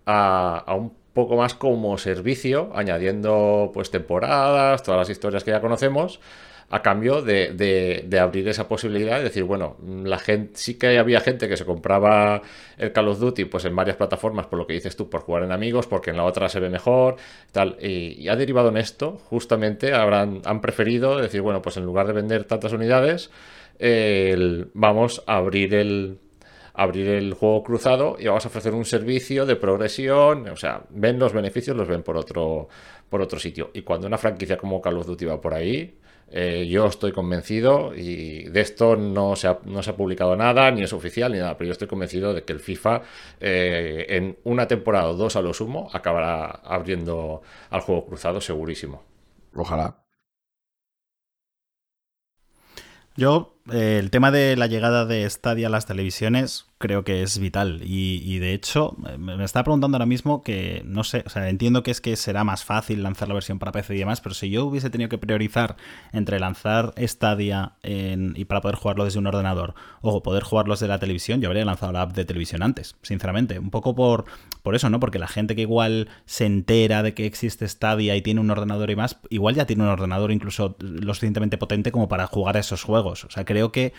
a, 0.05 0.63
un 0.75 0.93
poco 1.13 1.37
más 1.37 1.53
como 1.53 1.97
servicio, 1.97 2.71
añadiendo 2.73 3.71
pues 3.73 3.91
temporadas, 3.91 4.83
todas 4.83 4.99
las 4.99 5.09
historias 5.09 5.43
que 5.43 5.51
ya 5.51 5.61
conocemos, 5.61 6.19
a 6.69 6.81
cambio 6.81 7.21
de, 7.21 8.19
abrir 8.19 8.47
esa 8.47 8.67
posibilidad 8.67 9.17
de 9.17 9.25
decir, 9.25 9.43
bueno, 9.43 9.77
la 9.85 10.17
gente, 10.17 10.53
sí 10.55 10.75
que 10.75 10.97
había 10.97 11.19
gente 11.19 11.47
que 11.47 11.55
se 11.55 11.65
compraba 11.65 12.41
el 12.77 12.91
Call 12.91 13.09
of 13.09 13.19
Duty 13.19 13.45
pues 13.45 13.65
en 13.65 13.75
varias 13.75 13.95
plataformas, 13.95 14.47
por 14.47 14.57
lo 14.57 14.65
que 14.65 14.73
dices 14.73 14.95
tú, 14.95 15.07
por 15.07 15.21
jugar 15.21 15.43
en 15.43 15.51
amigos, 15.51 15.85
porque 15.85 16.09
en 16.09 16.17
la 16.17 16.23
otra 16.23 16.49
se 16.49 16.59
ve 16.59 16.69
mejor, 16.71 17.17
tal, 17.51 17.77
y, 17.79 18.27
ha 18.27 18.35
derivado 18.35 18.69
en 18.69 18.77
esto, 18.77 19.19
justamente 19.29 19.93
habrán, 19.93 20.41
han 20.45 20.61
preferido 20.61 21.17
decir, 21.17 21.41
bueno, 21.41 21.61
pues 21.61 21.77
en 21.77 21.85
lugar 21.85 22.07
de 22.07 22.13
vender 22.13 22.45
tantas 22.45 22.73
unidades, 22.73 23.29
vamos 24.73 25.23
a 25.27 25.37
abrir 25.37 25.73
el, 25.73 26.19
abrir 26.73 27.07
el 27.09 27.33
juego 27.33 27.63
cruzado 27.63 28.17
y 28.19 28.27
vamos 28.27 28.45
a 28.45 28.47
ofrecer 28.47 28.73
un 28.73 28.85
servicio 28.85 29.45
de 29.45 29.55
progresión. 29.55 30.47
O 30.49 30.55
sea, 30.55 30.83
ven 30.89 31.19
los 31.19 31.33
beneficios, 31.33 31.75
los 31.77 31.87
ven 31.87 32.03
por 32.03 32.17
otro, 32.17 32.67
por 33.09 33.21
otro 33.21 33.39
sitio. 33.39 33.71
Y 33.73 33.81
cuando 33.83 34.07
una 34.07 34.17
franquicia 34.17 34.57
como 34.57 34.81
Call 34.81 34.97
of 34.97 35.07
Duty 35.07 35.25
va 35.25 35.41
por 35.41 35.53
ahí, 35.53 35.99
eh, 36.35 36.67
yo 36.67 36.87
estoy 36.87 37.11
convencido 37.11 37.93
y 37.95 38.45
de 38.45 38.61
esto 38.61 38.95
no 38.95 39.35
se, 39.35 39.47
ha, 39.47 39.59
no 39.65 39.83
se 39.83 39.91
ha 39.91 39.95
publicado 39.95 40.35
nada, 40.35 40.71
ni 40.71 40.81
es 40.81 40.91
oficial 40.91 41.31
ni 41.31 41.37
nada, 41.37 41.55
pero 41.57 41.67
yo 41.67 41.73
estoy 41.73 41.87
convencido 41.87 42.33
de 42.33 42.43
que 42.43 42.53
el 42.53 42.59
FIFA 42.59 43.03
eh, 43.39 44.07
en 44.09 44.37
una 44.43 44.67
temporada 44.67 45.09
o 45.09 45.13
dos 45.13 45.35
a 45.35 45.41
lo 45.41 45.53
sumo 45.53 45.89
acabará 45.93 46.45
abriendo 46.63 47.43
al 47.69 47.81
juego 47.81 48.07
cruzado 48.07 48.41
segurísimo. 48.41 49.03
Ojalá. 49.55 50.03
Yo, 53.15 53.52
eh, 53.71 53.97
el 53.99 54.09
tema 54.09 54.31
de 54.31 54.55
la 54.57 54.67
llegada 54.67 55.05
de 55.05 55.29
Stadia 55.29 55.67
a 55.67 55.69
las 55.69 55.85
televisiones 55.85 56.67
creo 56.83 57.05
que 57.05 57.23
es 57.23 57.39
vital. 57.39 57.79
Y, 57.85 58.39
de 58.39 58.53
hecho, 58.53 58.97
me 59.17 59.41
está 59.45 59.63
preguntando 59.63 59.95
ahora 59.95 60.05
mismo 60.05 60.43
que, 60.43 60.81
no 60.85 61.05
sé, 61.05 61.23
o 61.25 61.29
sea, 61.29 61.47
entiendo 61.47 61.81
que 61.81 61.91
es 61.91 62.01
que 62.01 62.17
será 62.17 62.43
más 62.43 62.65
fácil 62.65 63.01
lanzar 63.03 63.29
la 63.29 63.35
versión 63.35 63.57
para 63.57 63.71
PC 63.71 63.95
y 63.95 63.99
demás, 63.99 64.19
pero 64.19 64.35
si 64.35 64.49
yo 64.49 64.65
hubiese 64.65 64.89
tenido 64.89 65.09
que 65.09 65.17
priorizar 65.17 65.77
entre 66.11 66.41
lanzar 66.41 66.93
Stadia 66.97 67.77
y 67.83 68.43
para 68.43 68.59
poder 68.59 68.75
jugarlo 68.75 69.05
desde 69.05 69.19
un 69.19 69.27
ordenador 69.27 69.75
o 70.01 70.21
poder 70.23 70.43
jugarlo 70.43 70.73
desde 70.73 70.89
la 70.89 70.99
televisión, 70.99 71.39
yo 71.39 71.47
habría 71.47 71.63
lanzado 71.63 71.93
la 71.93 72.01
app 72.01 72.11
de 72.11 72.25
televisión 72.25 72.61
antes, 72.63 72.97
sinceramente. 73.01 73.59
Un 73.59 73.69
poco 73.69 73.95
por, 73.95 74.25
por 74.61 74.75
eso, 74.75 74.89
¿no? 74.89 74.99
Porque 74.99 75.19
la 75.19 75.29
gente 75.29 75.55
que 75.55 75.61
igual 75.61 76.09
se 76.25 76.45
entera 76.45 77.01
de 77.01 77.13
que 77.13 77.25
existe 77.25 77.65
Stadia 77.65 78.17
y 78.17 78.21
tiene 78.21 78.41
un 78.41 78.51
ordenador 78.51 78.91
y 78.91 78.97
más, 78.97 79.19
igual 79.29 79.55
ya 79.55 79.65
tiene 79.65 79.83
un 79.83 79.89
ordenador 79.89 80.33
incluso 80.33 80.75
lo 80.79 81.13
suficientemente 81.13 81.57
potente 81.57 81.93
como 81.93 82.09
para 82.09 82.27
jugar 82.27 82.57
a 82.57 82.59
esos 82.59 82.83
juegos. 82.83 83.23
O 83.23 83.29
sea, 83.29 83.45
creo 83.53 83.71
que 83.71 83.93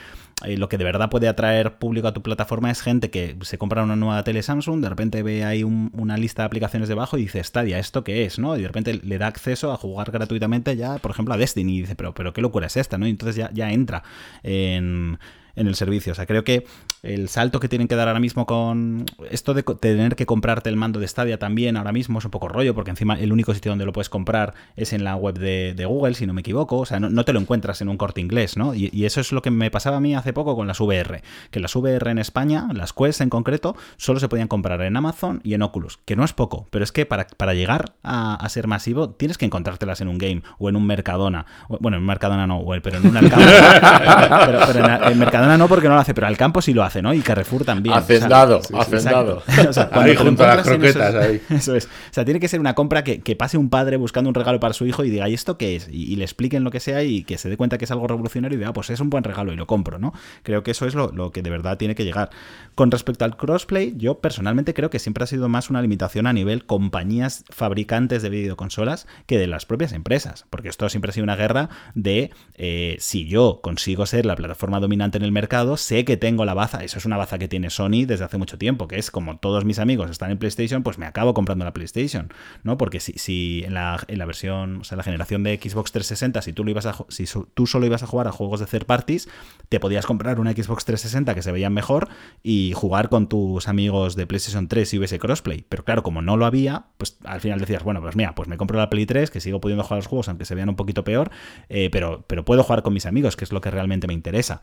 eh, 0.44 0.56
lo 0.56 0.68
que 0.68 0.78
de 0.78 0.84
verdad 0.84 1.10
puede 1.10 1.28
atraer 1.28 1.78
público 1.78 2.08
a 2.08 2.12
tu 2.12 2.22
plataforma 2.22 2.70
es 2.70 2.82
gente 2.82 3.10
que 3.10 3.36
se 3.42 3.56
compra 3.56 3.84
una 3.84 3.94
nueva 3.94 4.24
tele 4.24 4.42
Samsung, 4.42 4.82
de 4.82 4.88
repente 4.88 5.22
ve 5.22 5.44
ahí 5.44 5.62
una 5.62 6.16
lista 6.16 6.42
de 6.42 6.46
aplicaciones 6.46 6.88
debajo 6.88 7.16
y 7.16 7.22
dice, 7.22 7.42
Stadia, 7.42 7.78
¿esto 7.78 8.02
qué 8.02 8.24
es? 8.24 8.38
¿no? 8.40 8.56
Y 8.56 8.62
de 8.62 8.66
repente 8.66 9.00
le 9.02 9.18
da 9.18 9.28
acceso 9.28 9.72
a 9.72 9.76
jugar 9.76 10.10
gratuitamente 10.10 10.76
ya, 10.76 10.98
por 10.98 11.12
ejemplo, 11.12 11.34
a 11.34 11.36
Destiny 11.36 11.78
y 11.78 11.80
dice, 11.82 11.94
pero, 11.94 12.14
pero 12.14 12.32
qué 12.32 12.42
locura 12.42 12.66
es 12.66 12.76
esta, 12.76 12.98
¿no? 12.98 13.06
Y 13.06 13.10
entonces 13.10 13.36
ya, 13.36 13.50
ya 13.52 13.70
entra 13.70 14.02
en 14.42 15.18
en 15.56 15.66
el 15.66 15.74
servicio. 15.74 16.12
O 16.12 16.14
sea, 16.14 16.26
creo 16.26 16.44
que 16.44 16.66
el 17.04 17.28
salto 17.28 17.60
que 17.60 17.68
tienen 17.68 17.86
que 17.86 17.96
dar 17.96 18.08
ahora 18.08 18.20
mismo 18.20 18.46
con 18.46 19.04
esto 19.30 19.54
de 19.54 19.62
tener 19.62 20.16
que 20.16 20.26
comprarte 20.26 20.70
el 20.70 20.76
mando 20.76 21.00
de 21.00 21.06
Stadia 21.06 21.38
también 21.38 21.76
ahora 21.76 21.92
mismo 21.92 22.18
es 22.18 22.24
un 22.24 22.30
poco 22.30 22.48
rollo, 22.48 22.74
porque 22.74 22.90
encima 22.90 23.14
el 23.14 23.32
único 23.32 23.54
sitio 23.54 23.70
donde 23.70 23.84
lo 23.84 23.92
puedes 23.92 24.08
comprar 24.08 24.54
es 24.76 24.92
en 24.92 25.04
la 25.04 25.16
web 25.16 25.38
de, 25.38 25.84
Google, 25.84 26.14
si 26.14 26.26
no 26.26 26.32
me 26.32 26.40
equivoco. 26.40 26.78
O 26.78 26.86
sea, 26.86 27.00
no, 27.00 27.24
te 27.24 27.32
lo 27.32 27.40
encuentras 27.40 27.80
en 27.82 27.88
un 27.88 27.96
corte 27.96 28.20
inglés, 28.20 28.56
¿no? 28.56 28.74
Y, 28.74 29.04
eso 29.04 29.20
es 29.20 29.32
lo 29.32 29.42
que 29.42 29.50
me 29.50 29.70
pasaba 29.70 29.98
a 29.98 30.00
mí 30.00 30.14
hace 30.14 30.32
poco 30.32 30.56
con 30.56 30.66
las 30.66 30.80
VR, 30.80 31.22
que 31.50 31.60
las 31.60 31.76
VR 31.76 32.10
en 32.10 32.18
España, 32.18 32.68
las 32.72 32.94
Quest 32.94 33.20
en 33.20 33.28
concreto, 33.28 33.76
solo 33.98 34.18
se 34.18 34.28
podían 34.28 34.48
comprar 34.48 34.80
en 34.80 34.96
Amazon 34.96 35.40
y 35.44 35.52
en 35.52 35.62
Oculus, 35.62 35.98
que 36.06 36.16
no 36.16 36.24
es 36.24 36.32
poco, 36.32 36.66
pero 36.70 36.84
es 36.84 36.92
que 36.92 37.04
para, 37.04 37.26
para 37.26 37.52
llegar 37.52 37.94
a, 38.02 38.48
ser 38.48 38.66
masivo 38.66 39.10
tienes 39.10 39.36
que 39.36 39.44
encontrártelas 39.44 40.00
en 40.00 40.08
un 40.08 40.16
game 40.16 40.42
o 40.58 40.68
en 40.68 40.76
un 40.76 40.86
Mercadona. 40.86 41.44
Bueno, 41.68 41.98
en 41.98 42.06
Mercadona 42.06 42.46
no, 42.46 42.64
pero 42.82 42.98
en 42.98 43.06
un 43.06 43.16
Alcampo. 43.16 43.44
pero, 44.72 45.10
en, 45.10 45.18
Mercadona 45.18 45.58
no 45.58 45.68
porque 45.68 45.88
no 45.88 45.94
lo 45.94 46.00
hace, 46.00 46.14
pero 46.14 46.26
Alcampo 46.26 46.62
sí 46.62 46.72
lo 46.72 46.82
hace, 46.82 46.93
¿no? 47.02 47.14
Y 47.14 47.20
Carrefour 47.20 47.64
también. 47.64 47.94
Hacendado, 47.94 48.60
hacendado. 48.74 49.42
O 49.68 49.72
sea, 49.72 49.88
ahí 49.92 50.16
junto 50.16 50.44
a 50.44 50.56
las 50.56 50.66
croquetas, 50.66 51.14
ahí. 51.14 51.40
Eso 51.50 51.74
es. 51.74 51.86
O 51.86 52.12
sea, 52.12 52.24
tiene 52.24 52.40
que 52.40 52.48
ser 52.48 52.60
una 52.60 52.74
compra 52.74 53.04
que, 53.04 53.36
pase 53.36 53.58
un 53.58 53.68
padre 53.68 53.96
buscando 53.96 54.28
un 54.28 54.34
regalo 54.34 54.60
para 54.60 54.74
su 54.74 54.86
hijo 54.86 55.04
y 55.04 55.10
diga, 55.10 55.28
¿y 55.28 55.34
esto 55.34 55.58
qué 55.58 55.76
es? 55.76 55.88
Y, 55.90 56.14
le 56.16 56.24
expliquen 56.24 56.62
lo 56.62 56.70
que 56.70 56.80
sea 56.80 57.02
y 57.02 57.24
que 57.24 57.38
se 57.38 57.48
dé 57.48 57.56
cuenta 57.56 57.78
que 57.78 57.84
es 57.84 57.90
algo 57.90 58.06
revolucionario 58.06 58.56
y 58.56 58.58
diga, 58.58 58.70
ah, 58.70 58.72
pues 58.72 58.90
es 58.90 59.00
un 59.00 59.10
buen 59.10 59.24
regalo 59.24 59.52
y 59.52 59.56
lo 59.56 59.66
compro, 59.66 59.98
¿no? 59.98 60.12
Creo 60.42 60.62
que 60.62 60.70
eso 60.70 60.86
es 60.86 60.94
lo, 60.94 61.10
lo 61.12 61.32
que 61.32 61.42
de 61.42 61.50
verdad 61.50 61.76
tiene 61.76 61.94
que 61.94 62.04
llegar. 62.04 62.30
Con 62.74 62.90
respecto 62.90 63.24
al 63.24 63.36
crossplay, 63.36 63.94
yo 63.96 64.20
personalmente 64.20 64.74
creo 64.74 64.90
que 64.90 64.98
siempre 64.98 65.24
ha 65.24 65.26
sido 65.26 65.48
más 65.48 65.70
una 65.70 65.82
limitación 65.82 66.26
a 66.26 66.32
nivel 66.32 66.64
compañías 66.64 67.44
fabricantes 67.50 68.22
de 68.22 68.30
videoconsolas 68.30 69.06
que 69.26 69.38
de 69.38 69.46
las 69.46 69.66
propias 69.66 69.92
empresas, 69.92 70.46
porque 70.50 70.68
esto 70.68 70.88
siempre 70.88 71.10
ha 71.10 71.12
sido 71.12 71.24
una 71.24 71.36
guerra 71.36 71.68
de 71.94 72.30
eh, 72.54 72.96
si 73.00 73.26
yo 73.26 73.60
consigo 73.62 74.06
ser 74.06 74.26
la 74.26 74.36
plataforma 74.36 74.80
dominante 74.80 75.18
en 75.18 75.24
el 75.24 75.32
mercado, 75.32 75.76
sé 75.76 76.04
que 76.04 76.16
tengo 76.16 76.44
la 76.44 76.54
baza, 76.54 76.83
eso 76.84 76.98
es 76.98 77.04
una 77.04 77.16
baza 77.16 77.38
que 77.38 77.48
tiene 77.48 77.70
Sony 77.70 78.04
desde 78.06 78.24
hace 78.24 78.38
mucho 78.38 78.58
tiempo, 78.58 78.88
que 78.88 78.98
es 78.98 79.10
como 79.10 79.38
todos 79.38 79.64
mis 79.64 79.78
amigos 79.78 80.10
están 80.10 80.30
en 80.30 80.38
PlayStation, 80.38 80.82
pues 80.82 80.98
me 80.98 81.06
acabo 81.06 81.34
comprando 81.34 81.64
la 81.64 81.72
PlayStation, 81.72 82.32
¿no? 82.62 82.78
Porque 82.78 83.00
si, 83.00 83.12
si 83.12 83.62
en, 83.64 83.74
la, 83.74 84.02
en 84.08 84.18
la 84.18 84.26
versión, 84.26 84.80
o 84.80 84.84
sea, 84.84 84.96
la 84.96 85.02
generación 85.02 85.42
de 85.42 85.56
Xbox 85.56 85.92
360, 85.92 86.42
si 86.42 86.52
tú, 86.52 86.64
lo 86.64 86.70
ibas 86.70 86.86
a, 86.86 86.96
si 87.08 87.24
tú 87.54 87.66
solo 87.66 87.86
ibas 87.86 88.02
a 88.02 88.06
jugar 88.06 88.28
a 88.28 88.32
juegos 88.32 88.60
de 88.60 88.66
third 88.66 88.86
parties, 88.86 89.28
te 89.68 89.80
podías 89.80 90.06
comprar 90.06 90.40
una 90.40 90.52
Xbox 90.52 90.84
360 90.84 91.34
que 91.34 91.42
se 91.42 91.52
veían 91.52 91.72
mejor 91.72 92.08
y 92.42 92.72
jugar 92.74 93.08
con 93.08 93.28
tus 93.28 93.68
amigos 93.68 94.16
de 94.16 94.26
PlayStation 94.26 94.68
3 94.68 94.88
si 94.88 94.98
hubiese 94.98 95.18
crossplay. 95.18 95.64
Pero 95.68 95.84
claro, 95.84 96.02
como 96.02 96.22
no 96.22 96.36
lo 96.36 96.46
había, 96.46 96.86
pues 96.98 97.18
al 97.24 97.40
final 97.40 97.60
decías, 97.60 97.82
bueno, 97.82 98.00
pues 98.00 98.16
mira, 98.16 98.34
pues 98.34 98.48
me 98.48 98.56
compro 98.56 98.78
la 98.78 98.90
Play 98.90 99.06
3, 99.06 99.30
que 99.30 99.40
sigo 99.40 99.60
pudiendo 99.60 99.84
jugar 99.84 99.98
los 99.98 100.06
juegos 100.06 100.28
aunque 100.28 100.44
se 100.44 100.54
vean 100.54 100.68
un 100.68 100.76
poquito 100.76 101.04
peor, 101.04 101.30
eh, 101.68 101.88
pero, 101.90 102.24
pero 102.26 102.44
puedo 102.44 102.62
jugar 102.62 102.82
con 102.82 102.94
mis 102.94 103.06
amigos, 103.06 103.36
que 103.36 103.44
es 103.44 103.52
lo 103.52 103.60
que 103.60 103.70
realmente 103.70 104.06
me 104.06 104.14
interesa. 104.14 104.62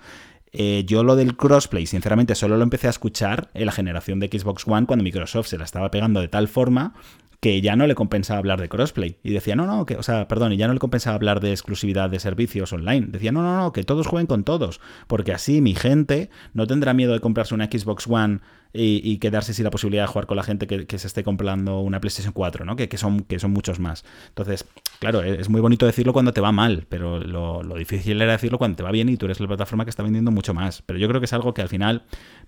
Eh, 0.54 0.84
yo 0.86 1.04
lo 1.04 1.16
del 1.16 1.38
crossplay, 1.38 1.86
sinceramente, 1.86 2.36
solo 2.36 2.58
lo 2.58 2.64
empecé 2.64 2.88
a 2.88 2.90
escuchar 2.90 3.50
en 3.54 3.66
la 3.66 3.72
generación 3.72 4.20
de 4.20 4.28
Xbox 4.28 4.68
One 4.68 4.86
cuando 4.86 5.04
Microsoft 5.04 5.48
se 5.48 5.58
la 5.58 5.64
estaba 5.64 5.92
pegando 5.92 6.20
de 6.20 6.28
tal 6.28 6.48
forma 6.48 6.94
que 7.42 7.60
ya 7.60 7.76
no 7.76 7.88
le 7.88 7.96
compensaba 7.96 8.38
hablar 8.38 8.62
de 8.62 8.70
crossplay. 8.70 9.18
Y 9.24 9.32
decía, 9.32 9.56
no, 9.56 9.66
no, 9.66 9.86
que, 9.88 9.96
o 9.98 10.04
sea, 10.04 10.28
perdón, 10.28 10.54
y 10.54 10.58
ya 10.58 10.68
no 10.68 10.74
le 10.74 10.80
compensaba 10.80 11.16
hablar 11.16 11.40
de 11.40 11.52
exclusividad 11.52 12.10
de 12.10 12.20
servicios 12.20 12.72
online. 12.72 13.08
Decía, 13.10 13.32
no, 13.32 13.42
no, 13.42 13.58
no, 13.58 13.72
que 13.72 13.84
todos 13.84 14.06
jueguen 14.06 14.28
con 14.28 14.44
todos, 14.44 14.80
porque 15.08 15.34
así 15.34 15.60
mi 15.60 15.74
gente 15.74 16.30
no 16.54 16.68
tendrá 16.68 16.94
miedo 16.94 17.14
de 17.14 17.20
comprarse 17.20 17.56
una 17.56 17.66
Xbox 17.66 18.06
One 18.08 18.42
y, 18.74 19.18
quedarse 19.18 19.54
sin 19.54 19.66
la 19.66 19.72
posibilidad 19.72 20.04
de 20.04 20.08
jugar 20.08 20.28
con 20.28 20.38
la 20.38 20.44
gente 20.44 20.68
que, 20.68 21.00
se 21.00 21.08
esté 21.08 21.24
comprando 21.24 21.80
una 21.80 22.00
PlayStation 22.00 22.32
4, 22.32 22.64
¿no? 22.64 22.76
Que, 22.76 22.88
son, 22.98 23.22
que 23.22 23.40
son 23.40 23.52
muchos 23.52 23.80
más. 23.80 24.06
Entonces, 24.30 24.66
claro, 25.02 25.24
es 25.24 25.50
muy 25.50 25.62
bonito 25.62 25.88
decirlo 25.88 26.14
cuando 26.14 26.32
te 26.32 26.42
va 26.42 26.52
mal, 26.52 26.86
pero 26.88 27.20
lo, 27.20 27.64
difícil 27.76 28.22
era 28.22 28.34
decirlo 28.34 28.60
cuando 28.60 28.76
te 28.78 28.84
va 28.84 28.92
bien 28.92 29.10
y 29.10 29.18
tú 29.18 29.26
eres 29.26 29.40
la 29.40 29.48
plataforma 29.48 29.84
que 29.84 29.90
está 29.90 30.04
vendiendo 30.04 30.30
mucho 30.30 30.54
más. 30.54 30.84
Pero 30.84 31.00
yo 31.00 31.08
creo 31.08 31.20
que 31.20 31.26
es 31.26 31.34
algo 31.34 31.56
que 31.56 31.64
al 31.64 31.70
final 31.70 32.04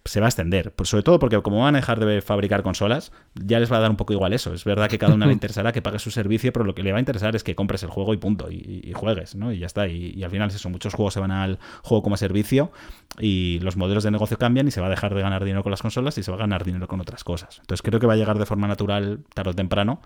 se 0.06 0.20
va 0.20 0.28
a 0.28 0.30
extender. 0.30 0.72
Sobre 0.84 1.02
todo 1.02 1.18
porque 1.18 1.42
como 1.42 1.64
van 1.64 1.74
a 1.74 1.80
dejar 1.80 2.00
de 2.00 2.22
fabricar 2.22 2.62
consolas, 2.62 3.12
ya 3.34 3.60
les 3.60 3.72
va 3.72 3.78
a 3.78 3.80
dar 3.80 3.90
un 3.90 3.98
poco 3.98 4.14
igual 4.14 4.34
eso. 4.34 4.54
Es 4.54 4.66
verdad 4.66 4.88
que 4.88 5.00
cada 5.00 5.16
una 5.16 5.26
le 5.26 5.34
interesará 5.34 5.72
que 5.72 5.82
pague 5.82 5.98
su 5.98 6.12
servicio, 6.12 6.54
pero 6.54 6.64
lo 6.64 6.76
que 6.76 6.84
le 6.84 6.92
va 6.92 7.00
a 7.00 7.02
interesar 7.02 7.36
es 7.36 7.44
que 7.44 7.56
compres 7.56 7.82
el 7.82 7.90
juego 7.90 8.14
y 8.14 8.18
punto, 8.18 8.52
y, 8.52 8.94
juegues, 8.94 9.34
¿no? 9.34 9.52
Y 9.52 9.58
ya 9.58 9.66
está. 9.66 9.88
Y, 9.88 10.14
y, 10.16 10.24
al 10.24 10.30
final 10.30 10.50
es 10.50 10.56
eso, 10.56 10.70
muchos 10.70 10.94
juegos 10.94 11.16
se 11.16 11.20
van 11.20 11.32
al 11.32 11.58
juego 11.82 12.04
como 12.04 12.18
servicio 12.18 12.72
y 13.18 13.62
los 13.62 13.78
modelos 13.78 14.04
de 14.04 14.12
negocio 14.12 14.38
cambian 14.38 14.68
y 14.68 14.72
se 14.72 14.80
va 14.80 14.88
a 14.88 14.90
dejar 14.92 15.16
de 15.16 15.24
ganar 15.24 15.44
dinero 15.44 15.64
con 15.64 15.72
las 15.72 15.82
consolas 15.82 16.20
y 16.20 16.24
se 16.24 16.30
va 16.30 16.38
a 16.38 16.42
ganar 16.42 16.64
dinero 16.64 16.88
con 16.88 17.02
otras 17.02 17.24
cosas. 17.24 17.58
Entonces 17.62 17.82
creo 17.82 18.00
que 18.00 18.06
va 18.06 18.14
a 18.14 18.18
llegar 18.18 18.38
de 18.38 18.46
forma 18.46 18.68
natural 18.68 19.22
tarde 19.34 19.50
o 19.50 19.56
temprano, 19.56 20.02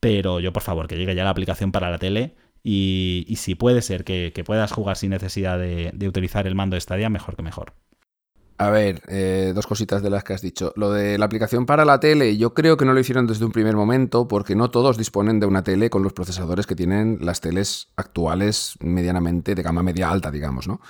pero 0.00 0.40
yo 0.40 0.52
por 0.52 0.62
favor 0.62 0.88
que 0.88 0.96
llegue 0.96 1.14
ya 1.14 1.24
la 1.24 1.30
aplicación 1.30 1.72
para 1.72 1.90
la 1.90 1.98
tele 1.98 2.36
y, 2.62 3.34
si 3.36 3.54
puede 3.54 3.80
ser 3.80 4.02
que, 4.04 4.32
puedas 4.44 4.72
jugar 4.72 4.96
sin 4.96 5.10
necesidad 5.10 5.58
de, 5.58 6.08
utilizar 6.08 6.48
el 6.48 6.56
mando 6.56 6.74
de 6.74 6.80
Stadia, 6.80 7.08
mejor 7.08 7.36
que 7.36 7.42
mejor. 7.42 7.74
A 8.58 8.70
ver, 8.70 9.02
eh, 9.08 9.52
dos 9.54 9.66
cositas 9.66 10.02
de 10.02 10.08
las 10.08 10.24
que 10.24 10.32
has 10.32 10.40
dicho. 10.40 10.72
Lo 10.76 10.90
de 10.90 11.18
la 11.18 11.26
aplicación 11.26 11.66
para 11.66 11.84
la 11.84 12.00
tele, 12.00 12.38
yo 12.38 12.54
creo 12.54 12.78
que 12.78 12.86
no 12.86 12.94
lo 12.94 13.00
hicieron 13.00 13.26
desde 13.26 13.44
un 13.44 13.52
primer 13.52 13.76
momento 13.76 14.28
porque 14.28 14.56
no 14.56 14.70
todos 14.70 14.96
disponen 14.96 15.40
de 15.40 15.46
una 15.46 15.62
tele 15.62 15.90
con 15.90 16.02
los 16.02 16.14
procesadores 16.14 16.66
que 16.66 16.74
tienen 16.74 17.18
las 17.20 17.42
teles 17.42 17.88
actuales 17.96 18.76
medianamente 18.80 19.54
de 19.54 19.62
gama 19.62 19.82
media 19.82 20.08
alta, 20.08 20.30
digamos, 20.30 20.68
¿no? 20.68 20.80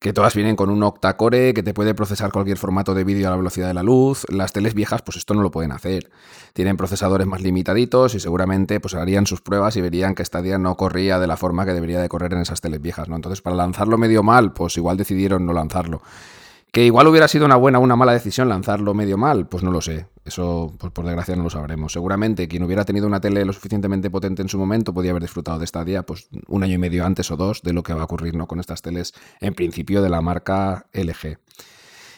Que 0.00 0.12
todas 0.12 0.34
vienen 0.34 0.56
con 0.56 0.68
un 0.68 0.82
octa-core 0.82 1.54
que 1.54 1.62
te 1.62 1.72
puede 1.72 1.94
procesar 1.94 2.32
cualquier 2.32 2.58
formato 2.58 2.92
de 2.92 3.04
vídeo 3.04 3.28
a 3.28 3.30
la 3.30 3.36
velocidad 3.36 3.68
de 3.68 3.74
la 3.74 3.84
luz. 3.84 4.26
Las 4.28 4.52
teles 4.52 4.74
viejas, 4.74 5.02
pues 5.02 5.16
esto 5.16 5.32
no 5.34 5.42
lo 5.42 5.52
pueden 5.52 5.70
hacer. 5.70 6.10
Tienen 6.54 6.76
procesadores 6.76 7.28
más 7.28 7.40
limitaditos 7.40 8.16
y 8.16 8.20
seguramente 8.20 8.80
pues 8.80 8.94
harían 8.94 9.26
sus 9.28 9.42
pruebas 9.42 9.76
y 9.76 9.80
verían 9.80 10.16
que 10.16 10.24
Stadia 10.24 10.58
no 10.58 10.76
corría 10.76 11.20
de 11.20 11.28
la 11.28 11.36
forma 11.36 11.64
que 11.66 11.72
debería 11.72 12.00
de 12.00 12.08
correr 12.08 12.32
en 12.32 12.40
esas 12.40 12.60
teles 12.60 12.82
viejas, 12.82 13.08
¿no? 13.08 13.14
Entonces, 13.14 13.42
para 13.42 13.54
lanzarlo 13.54 13.96
medio 13.96 14.24
mal, 14.24 14.52
pues 14.52 14.76
igual 14.76 14.96
decidieron 14.96 15.46
no 15.46 15.52
lanzarlo. 15.52 16.02
Que 16.72 16.86
igual 16.86 17.06
hubiera 17.06 17.28
sido 17.28 17.44
una 17.44 17.56
buena 17.56 17.78
o 17.78 17.82
una 17.82 17.96
mala 17.96 18.14
decisión 18.14 18.48
lanzarlo 18.48 18.94
medio 18.94 19.18
mal, 19.18 19.46
pues 19.46 19.62
no 19.62 19.70
lo 19.70 19.82
sé. 19.82 20.06
Eso, 20.24 20.72
pues 20.78 20.90
por 20.90 21.04
desgracia, 21.04 21.36
no 21.36 21.42
lo 21.42 21.50
sabremos. 21.50 21.92
Seguramente 21.92 22.48
quien 22.48 22.62
hubiera 22.62 22.86
tenido 22.86 23.06
una 23.06 23.20
tele 23.20 23.44
lo 23.44 23.52
suficientemente 23.52 24.08
potente 24.08 24.40
en 24.40 24.48
su 24.48 24.58
momento 24.58 24.94
podía 24.94 25.10
haber 25.10 25.22
disfrutado 25.22 25.58
de 25.58 25.66
esta 25.66 25.84
día, 25.84 26.04
pues 26.04 26.30
un 26.48 26.62
año 26.62 26.76
y 26.76 26.78
medio 26.78 27.04
antes 27.04 27.30
o 27.30 27.36
dos 27.36 27.60
de 27.60 27.74
lo 27.74 27.82
que 27.82 27.92
va 27.92 28.00
a 28.00 28.04
ocurrir 28.04 28.34
¿no? 28.36 28.46
con 28.46 28.58
estas 28.58 28.80
teles, 28.80 29.12
en 29.40 29.52
principio, 29.52 30.00
de 30.00 30.08
la 30.08 30.22
marca 30.22 30.86
LG. 30.94 31.36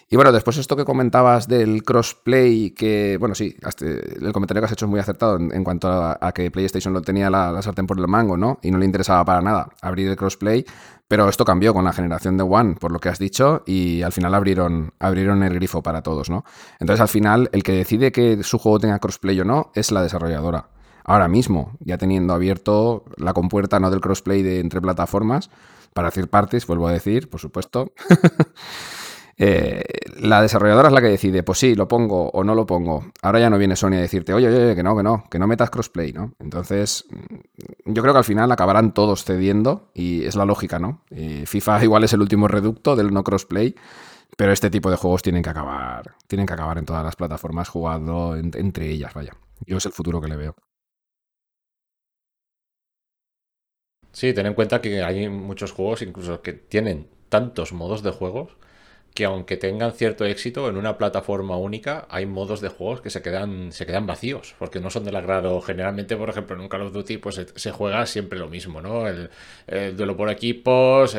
Y 0.09 0.17
bueno, 0.17 0.33
después 0.33 0.57
esto 0.59 0.77
que 0.77 0.85
comentabas 0.85 1.49
del 1.49 1.83
crossplay, 1.83 2.71
que, 2.71 3.17
bueno, 3.19 3.35
sí, 3.35 3.57
el 3.81 4.33
comentario 4.33 4.61
que 4.61 4.67
has 4.67 4.73
hecho 4.73 4.85
es 4.85 4.91
muy 4.91 5.01
acertado 5.01 5.37
en, 5.37 5.65
cuanto 5.65 5.89
a, 5.91 6.33
que 6.33 6.51
PlayStation 6.51 6.93
lo 6.93 7.03
tenía 7.03 7.31
la, 7.31 7.51
la, 7.51 7.63
sartén 7.63 7.87
por 7.87 7.99
el 7.99 8.07
mango, 8.07 8.37
¿no? 8.37 8.59
Y 8.63 8.71
no 8.71 8.79
le 8.79 8.85
interesaba 8.85 9.25
para 9.25 9.41
nada 9.41 9.71
abrir 9.81 10.09
el 10.09 10.17
crossplay, 10.17 10.65
pero 11.09 11.29
esto 11.29 11.45
cambió 11.45 11.73
con 11.75 11.85
la 11.85 11.93
generación 11.93 12.37
de 12.37 12.43
One, 12.43 12.75
por 12.75 12.93
lo 12.93 12.99
que 12.99 13.09
has 13.09 13.19
dicho, 13.19 13.63
y 13.67 14.03
al 14.03 14.13
final 14.13 14.35
abrieron, 14.35 14.93
abrieron 14.99 15.43
el 15.43 15.55
grifo 15.55 15.83
para 15.83 16.03
todos, 16.03 16.31
¿no? 16.31 16.45
Entonces 16.81 17.01
al 17.01 17.09
final 17.09 17.49
el 17.53 17.63
que 17.63 17.73
decide 17.73 18.13
que 18.13 18.43
su 18.43 18.59
juego 18.59 18.79
tenga 18.79 18.99
crossplay 18.99 19.41
o 19.41 19.45
no 19.45 19.71
es 19.75 19.91
la 19.91 20.03
desarrolladora. 20.03 20.69
Ahora 21.05 21.29
mismo, 21.29 21.77
ya 21.81 21.99
teniendo 21.99 22.33
abierto 22.33 23.05
la 23.17 23.35
compuerta 23.35 23.79
no 23.79 23.91
del 23.91 24.01
crossplay 24.01 24.43
de 24.43 24.61
entre 24.61 24.81
plataformas, 24.81 25.51
para 25.93 26.09
hacer 26.09 26.29
partes, 26.29 26.67
vuelvo 26.67 26.89
a 26.89 26.93
decir, 26.93 27.31
por 27.31 27.41
supuesto. 27.41 27.93
Eh, 29.37 29.83
la 30.21 30.41
desarrolladora 30.43 30.89
es 30.89 30.95
la 30.95 31.01
que 31.01 31.09
decide, 31.09 31.43
pues 31.43 31.59
sí, 31.59 31.75
lo 31.75 31.89
pongo 31.89 32.29
o 32.31 32.45
no 32.45 32.55
lo 32.55 32.67
pongo. 32.67 33.05
Ahora 33.23 33.41
ya 33.41 33.51
no 33.51 33.59
viene 33.59 33.77
Sony 33.77 33.95
a 33.95 34.01
decirte, 34.01 34.33
oye, 34.33 34.49
oye, 34.49 34.75
que 34.75 34.83
no, 34.83 34.97
que 34.97 35.03
no, 35.03 35.25
que 35.29 35.39
no 35.39 35.47
metas 35.47 35.71
crossplay, 35.71 36.13
¿no? 36.13 36.35
Entonces, 36.39 37.05
mm, 37.11 37.93
yo 37.93 38.03
creo 38.03 38.15
que 38.15 38.19
al 38.19 38.25
final 38.25 38.51
acabarán 38.53 38.95
todos 38.95 39.25
cediendo 39.25 39.91
y 39.95 40.25
es 40.25 40.37
la 40.37 40.45
lógica, 40.45 40.79
¿no? 40.79 41.03
FIFA 41.47 41.83
igual 41.85 42.05
es 42.05 42.13
el 42.13 42.21
último 42.21 42.49
reducto 42.49 42.97
del 42.97 43.13
no 43.13 43.25
crossplay, 43.25 43.75
pero 44.37 44.53
este 44.53 44.71
tipo 44.71 44.91
de 44.91 44.97
juegos 44.97 45.23
tienen 45.23 45.43
que 45.43 45.51
acabar, 45.51 46.15
tienen 46.27 46.47
que 46.47 46.55
acabar 46.55 46.79
en 46.79 46.85
todas 46.85 47.05
las 47.05 47.17
plataformas 47.17 47.69
jugando 47.69 48.37
entre 48.37 48.91
ellas, 48.91 49.15
vaya. 49.15 49.33
Yo 49.67 49.79
es 49.79 49.87
el 49.87 49.93
futuro 49.93 50.21
que 50.21 50.29
le 50.29 50.37
veo. 50.37 50.57
Sí, 54.13 54.33
ten 54.33 54.47
en 54.47 54.55
cuenta 54.55 54.81
que 54.81 55.03
hay 55.03 55.29
muchos 55.29 55.73
juegos 55.73 56.03
incluso 56.03 56.41
que 56.41 56.53
tienen 56.53 57.09
tantos 57.29 57.73
modos 57.73 58.03
de 58.05 58.13
juegos 58.13 58.57
que 59.15 59.25
aunque 59.25 59.57
tengan 59.57 59.93
cierto 59.93 60.25
éxito 60.25 60.69
en 60.69 60.77
una 60.77 60.99
plataforma 60.99 61.57
única, 61.57 62.05
hay 62.11 62.27
modos 62.27 62.61
de 62.61 62.69
juegos 62.69 63.01
que 63.01 63.11
se 63.11 63.23
quedan, 63.23 63.71
se 63.71 63.87
quedan 63.87 64.07
vacíos, 64.07 64.57
porque 64.59 64.81
no 64.81 64.91
son 64.91 65.05
del 65.05 65.15
agrado. 65.15 65.61
Generalmente, 65.61 66.17
por 66.17 66.31
ejemplo, 66.31 66.57
en 66.57 66.63
un 66.63 66.69
Call 66.69 66.83
of 66.83 66.93
Duty, 66.93 67.19
pues 67.19 67.41
se, 67.55 67.71
juega 67.71 68.05
siempre 68.07 68.41
lo 68.41 68.49
mismo, 68.49 68.83
¿no? 68.83 69.07
El, 69.07 69.31
duelo 69.97 70.17
por 70.17 70.31
equipos, 70.31 71.17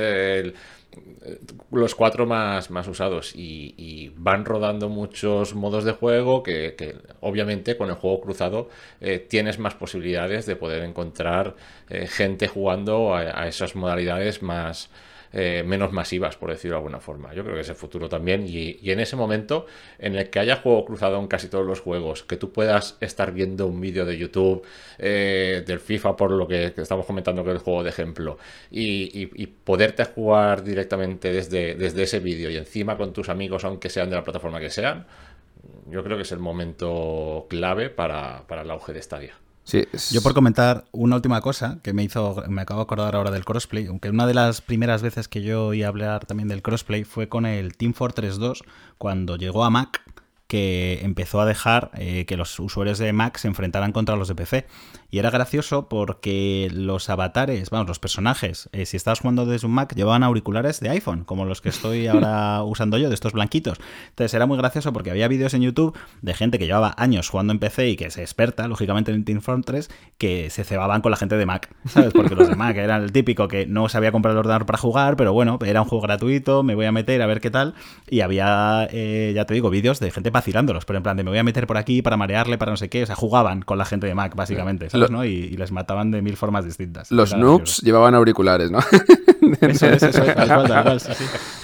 los 1.71 1.95
cuatro 1.95 2.25
más, 2.25 2.69
más 2.69 2.85
usados. 2.89 3.33
Y, 3.33 4.11
van 4.17 4.43
rodando 4.43 4.89
muchos 4.89 5.55
modos 5.55 5.85
de 5.85 5.93
juego 5.93 6.43
que, 6.43 6.97
obviamente 7.21 7.77
con 7.77 7.89
el 7.89 7.95
juego 7.95 8.21
cruzado 8.21 8.69
eh, 8.99 9.19
tienes 9.19 9.57
más 9.59 9.75
posibilidades 9.75 10.45
de 10.45 10.55
poder 10.55 10.83
encontrar 10.83 11.55
eh, 11.89 12.07
gente 12.07 12.47
jugando 12.47 13.15
a 13.15 13.47
esas 13.47 13.75
modalidades 13.75 14.41
más 14.41 14.89
eh, 15.37 15.63
menos 15.65 15.91
masivas, 15.91 16.37
por 16.37 16.49
decirlo 16.49 16.75
de 16.75 16.77
alguna 16.77 17.01
forma. 17.01 17.33
Yo 17.33 17.43
creo 17.43 17.55
que 17.55 17.61
es 17.61 17.67
el 17.67 17.75
futuro 17.75 18.07
también. 18.07 18.45
Y, 18.47 18.79
en 18.89 19.01
ese 19.01 19.17
momento 19.17 19.65
en 19.99 20.15
el 20.15 20.29
que 20.29 20.39
haya 20.39 20.55
juego 20.55 20.85
cruzado 20.85 21.19
en 21.19 21.27
casi 21.27 21.49
todos 21.49 21.65
los 21.65 21.81
juegos, 21.81 22.23
que 22.23 22.37
tú 22.37 22.53
puedas 22.53 22.95
estar 23.01 23.33
viendo 23.33 23.67
un 23.67 23.81
vídeo 23.81 24.05
de 24.05 24.17
YouTube 24.17 24.63
eh, 24.97 25.61
del 25.67 25.81
FIFA, 25.81 26.15
por 26.15 26.31
lo 26.31 26.47
que, 26.47 26.73
estamos 26.77 27.05
comentando 27.05 27.43
que 27.43 27.49
es 27.49 27.55
el 27.57 27.61
juego 27.61 27.83
de 27.83 27.89
ejemplo, 27.89 28.37
y, 28.71 29.25
poderte 29.65 30.05
jugar 30.05 30.63
directamente 30.63 31.33
desde, 31.33 31.75
desde 31.75 32.03
ese 32.03 32.19
vídeo 32.19 32.49
y 32.49 32.55
encima 32.55 32.95
con 32.95 33.11
tus 33.11 33.27
amigos, 33.27 33.65
aunque 33.65 33.89
sean 33.89 34.09
de 34.09 34.15
la 34.15 34.23
plataforma 34.23 34.61
que 34.61 34.69
sean, 34.69 35.05
yo 35.89 36.01
creo 36.01 36.15
que 36.15 36.23
es 36.23 36.31
el 36.31 36.39
momento 36.39 37.45
clave 37.49 37.89
para, 37.89 38.47
para 38.47 38.61
el 38.61 38.71
auge 38.71 38.93
de 38.93 39.01
Stadia. 39.01 39.44
Yo 40.11 40.21
por 40.21 40.33
comentar 40.33 40.85
una 40.91 41.15
última 41.15 41.41
cosa 41.41 41.79
que 41.81 41.91
me 41.91 42.03
hizo, 42.03 42.43
me 42.47 42.61
acabo 42.61 42.81
de 42.81 42.83
acordar 42.83 43.15
ahora 43.15 43.31
del 43.31 43.45
crossplay, 43.45 43.87
aunque 43.87 44.09
una 44.09 44.27
de 44.27 44.35
las 44.35 44.61
primeras 44.61 45.01
veces 45.01 45.27
que 45.27 45.41
yo 45.41 45.67
oí 45.67 45.81
hablar 45.81 46.25
también 46.25 46.47
del 46.47 46.61
crossplay 46.61 47.03
fue 47.03 47.29
con 47.29 47.45
el 47.45 47.75
Team 47.75 47.93
Fortress 47.93 48.37
2 48.37 48.63
cuando 48.97 49.37
llegó 49.37 49.65
a 49.65 49.69
Mac 49.69 50.03
que 50.47 50.99
empezó 51.01 51.41
a 51.41 51.45
dejar 51.45 51.89
eh, 51.95 52.25
que 52.25 52.37
los 52.37 52.59
usuarios 52.59 52.99
de 52.99 53.11
Mac 53.13 53.37
se 53.37 53.47
enfrentaran 53.47 53.91
contra 53.91 54.15
los 54.15 54.27
de 54.27 54.35
PC. 54.35 54.67
Y 55.15 55.19
era 55.19 55.29
gracioso 55.29 55.87
porque 55.87 56.69
los 56.73 57.09
avatares, 57.09 57.69
vamos, 57.69 57.87
los 57.87 57.99
personajes, 57.99 58.67
eh, 58.73 58.85
si 58.85 58.97
estabas 58.97 59.21
jugando 59.21 59.45
desde 59.45 59.65
un 59.65 59.71
Mac, 59.71 59.95
llevaban 59.95 60.23
auriculares 60.23 60.81
de 60.81 60.89
iPhone, 60.89 61.23
como 61.23 61.45
los 61.45 61.61
que 61.61 61.69
estoy 61.69 62.07
ahora 62.07 62.61
usando 62.63 62.97
yo, 62.97 63.07
de 63.07 63.15
estos 63.15 63.31
blanquitos. 63.31 63.77
Entonces 64.09 64.33
era 64.33 64.45
muy 64.45 64.57
gracioso 64.57 64.91
porque 64.91 65.11
había 65.11 65.29
vídeos 65.29 65.53
en 65.53 65.61
YouTube 65.61 65.97
de 66.21 66.33
gente 66.33 66.59
que 66.59 66.65
llevaba 66.65 66.93
años 66.97 67.29
jugando 67.29 67.53
en 67.53 67.59
PC 67.59 67.91
y 67.91 67.95
que 67.95 68.11
se 68.11 68.23
experta, 68.23 68.67
lógicamente, 68.67 69.13
en 69.13 69.23
Team 69.23 69.39
Fortress, 69.39 69.89
que 70.17 70.49
se 70.49 70.65
cebaban 70.65 70.99
con 70.99 71.11
la 71.11 71.15
gente 71.15 71.37
de 71.37 71.45
Mac, 71.45 71.73
¿sabes? 71.85 72.11
Porque 72.11 72.35
los 72.35 72.49
de 72.49 72.57
Mac 72.57 72.75
eran 72.75 73.01
el 73.01 73.13
típico 73.13 73.47
que 73.47 73.65
no 73.67 73.87
sabía 73.87 74.11
comprar 74.11 74.33
el 74.33 74.39
ordenador 74.39 74.65
para 74.65 74.79
jugar, 74.79 75.15
pero 75.15 75.31
bueno, 75.31 75.59
era 75.65 75.81
un 75.81 75.87
juego 75.87 76.01
gratuito, 76.01 76.61
me 76.61 76.75
voy 76.75 76.87
a 76.87 76.91
meter 76.91 77.21
a 77.21 77.25
ver 77.25 77.39
qué 77.39 77.51
tal. 77.51 77.73
Y 78.09 78.19
había, 78.19 78.89
eh, 78.91 79.31
ya 79.33 79.45
te 79.45 79.53
digo, 79.53 79.69
vídeos 79.69 80.01
de 80.01 80.11
gente 80.11 80.29
vacilándolos, 80.29 80.83
pero 80.83 80.97
en 80.97 81.03
plan 81.03 81.15
de 81.15 81.23
me 81.23 81.29
voy 81.29 81.39
a 81.39 81.43
meter 81.45 81.67
por 81.67 81.77
aquí 81.77 82.01
para 82.01 82.17
marearle, 82.17 82.57
para 82.57 82.71
no 82.71 82.75
sé 82.75 82.89
qué. 82.89 83.03
O 83.03 83.05
sea, 83.05 83.15
jugaban 83.15 83.61
con 83.61 83.77
la 83.77 83.85
gente 83.85 84.07
de 84.07 84.13
Mac, 84.13 84.35
básicamente, 84.35 84.89
¿sabes? 84.89 85.04
¿No? 85.11 85.25
Y, 85.25 85.55
les 85.55 85.71
mataban 85.71 86.11
de 86.11 86.21
mil 86.21 86.37
formas 86.37 86.65
distintas. 86.65 87.11
Los 87.11 87.35
noobs 87.35 87.81
llevaban 87.81 88.15
auriculares, 88.15 88.71
¿no? 88.71 88.79
eso 89.61 89.87
es, 89.87 90.03
eso 90.03 90.23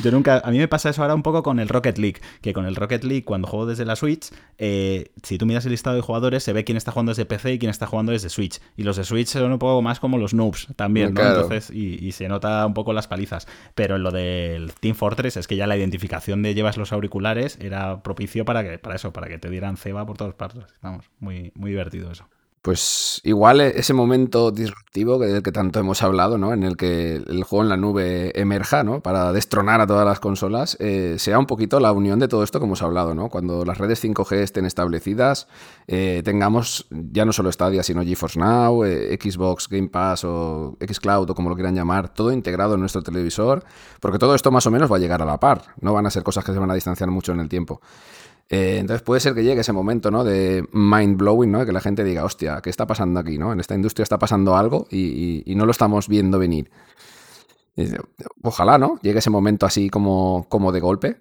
Yo 0.03 0.11
nunca. 0.11 0.41
A 0.43 0.51
mí 0.51 0.57
me 0.57 0.67
pasa 0.67 0.89
eso 0.89 1.01
ahora 1.01 1.15
un 1.15 1.23
poco 1.23 1.43
con 1.43 1.59
el 1.59 1.67
Rocket 1.67 1.97
League, 1.97 2.21
que 2.41 2.53
con 2.53 2.65
el 2.65 2.75
Rocket 2.75 3.03
League, 3.03 3.23
cuando 3.23 3.47
juego 3.47 3.65
desde 3.65 3.85
la 3.85 3.95
Switch, 3.95 4.29
eh, 4.57 5.11
si 5.23 5.37
tú 5.37 5.45
miras 5.45 5.65
el 5.65 5.71
listado 5.71 5.95
de 5.95 6.01
jugadores, 6.01 6.43
se 6.43 6.53
ve 6.53 6.63
quién 6.63 6.77
está 6.77 6.91
jugando 6.91 7.11
desde 7.11 7.25
PC 7.25 7.53
y 7.53 7.59
quién 7.59 7.69
está 7.69 7.87
jugando 7.87 8.11
desde 8.11 8.29
Switch. 8.29 8.59
Y 8.77 8.83
los 8.83 8.97
de 8.97 9.03
Switch 9.03 9.27
son 9.27 9.51
un 9.51 9.59
poco 9.59 9.81
más 9.81 9.99
como 9.99 10.17
los 10.17 10.33
noobs 10.33 10.67
también, 10.75 11.13
¿no? 11.13 11.21
Entonces, 11.21 11.69
y, 11.71 12.11
se 12.11 12.27
nota 12.27 12.65
un 12.65 12.73
poco 12.73 12.93
las 12.93 13.07
palizas. 13.07 13.47
Pero 13.73 13.95
en 13.95 14.03
lo 14.03 14.11
del 14.11 14.73
Team 14.73 14.95
Fortress 14.95 15.37
es 15.37 15.47
que 15.47 15.55
ya 15.55 15.67
la 15.67 15.77
identificación 15.77 16.43
de 16.43 16.53
llevas 16.53 16.77
los 16.77 16.91
auriculares 16.91 17.57
era 17.61 18.03
propicio 18.03 18.45
para 18.45 18.63
que, 18.63 18.79
para 18.79 18.95
eso, 18.95 19.13
para 19.13 19.27
que 19.27 19.37
te 19.37 19.49
dieran 19.49 19.77
ceba 19.77 20.05
por 20.05 20.17
todas 20.17 20.33
partes. 20.33 20.63
Vamos, 20.81 21.05
muy, 21.19 21.51
muy 21.55 21.71
divertido 21.71 22.11
eso. 22.11 22.27
Pues 22.61 23.21
igual 23.23 23.59
e, 23.59 23.79
ese 23.79 23.93
momento 23.93 24.51
disruptivo 24.51 25.17
del 25.17 25.41
que 25.41 25.51
tanto 25.51 25.79
hemos 25.79 26.03
hablado, 26.03 26.37
¿no? 26.37 26.53
En 26.53 26.61
el 26.61 26.77
que 26.77 27.15
el 27.15 27.43
juego 27.43 27.63
en 27.63 27.69
la 27.69 27.77
nube 27.77 28.39
emerja, 28.39 28.83
¿no? 28.83 29.01
Para 29.01 29.33
destronar 29.33 29.81
a 29.81 29.87
todas 29.87 30.05
las 30.05 30.19
consolas, 30.19 30.77
eh, 30.79 31.15
sea 31.17 31.39
un 31.39 31.47
poquito 31.47 31.79
la 31.79 31.91
unión 31.91 32.19
de 32.19 32.27
todo 32.27 32.43
esto 32.43 32.59
que 32.59 32.65
hemos 32.65 32.83
hablado, 32.83 33.15
¿no? 33.15 33.29
Cuando 33.29 33.65
las 33.65 33.79
redes 33.79 33.99
5G 34.03 34.43
estén 34.43 34.65
establecidas, 34.65 35.47
eh, 35.87 36.21
tengamos 36.23 36.85
ya 36.91 37.25
no 37.25 37.33
solo 37.33 37.51
Stadia, 37.51 37.81
sino 37.81 38.03
GeForce 38.03 38.39
Now, 38.39 38.83
eh, 38.83 39.17
Xbox 39.19 39.67
Game 39.67 39.87
Pass 39.87 40.23
o 40.23 40.77
Xcloud 40.79 41.31
o 41.31 41.35
como 41.35 41.49
lo 41.49 41.55
quieran 41.55 41.73
llamar, 41.73 42.09
todo 42.09 42.31
integrado 42.31 42.75
en 42.75 42.81
nuestro 42.81 43.01
televisor, 43.01 43.63
porque 43.99 44.19
todo 44.19 44.35
esto 44.35 44.51
más 44.51 44.67
o 44.67 44.71
menos 44.71 44.91
va 44.91 44.97
a 44.97 44.99
llegar 44.99 45.23
a 45.23 45.25
la 45.25 45.39
par, 45.39 45.63
no 45.81 45.93
van 45.93 46.05
a 46.05 46.11
ser 46.11 46.21
cosas 46.21 46.45
que 46.45 46.53
se 46.53 46.59
van 46.59 46.69
a 46.69 46.75
distanciar 46.75 47.09
mucho 47.09 47.31
en 47.31 47.39
el 47.39 47.49
tiempo. 47.49 47.81
Eh, 48.49 48.77
entonces 48.79 49.01
puede 49.01 49.21
ser 49.21 49.33
que 49.33 49.43
llegue 49.43 49.61
ese 49.61 49.73
momento, 49.73 50.11
¿no? 50.11 50.23
De 50.23 50.65
mind 50.73 51.17
blowing, 51.17 51.51
¿no? 51.51 51.65
Que 51.65 51.71
la 51.71 51.81
gente 51.81 52.03
diga, 52.03 52.25
hostia, 52.25 52.61
¿qué 52.61 52.69
está 52.69 52.85
pasando 52.85 53.19
aquí, 53.19 53.37
¿no? 53.37 53.53
En 53.53 53.59
esta 53.59 53.75
industria 53.75 54.03
está 54.03 54.19
pasando 54.19 54.55
algo 54.55 54.87
y, 54.89 55.43
no 55.55 55.65
lo 55.65 55.71
estamos 55.71 56.07
viendo 56.07 56.37
venir. 56.39 56.69
Ojalá, 58.43 58.77
¿no? 58.77 58.99
Llegue 59.01 59.19
ese 59.19 59.29
momento 59.29 59.65
así 59.65 59.89
como, 59.89 60.45
como 60.49 60.71
de 60.71 60.79
golpe. 60.79 61.17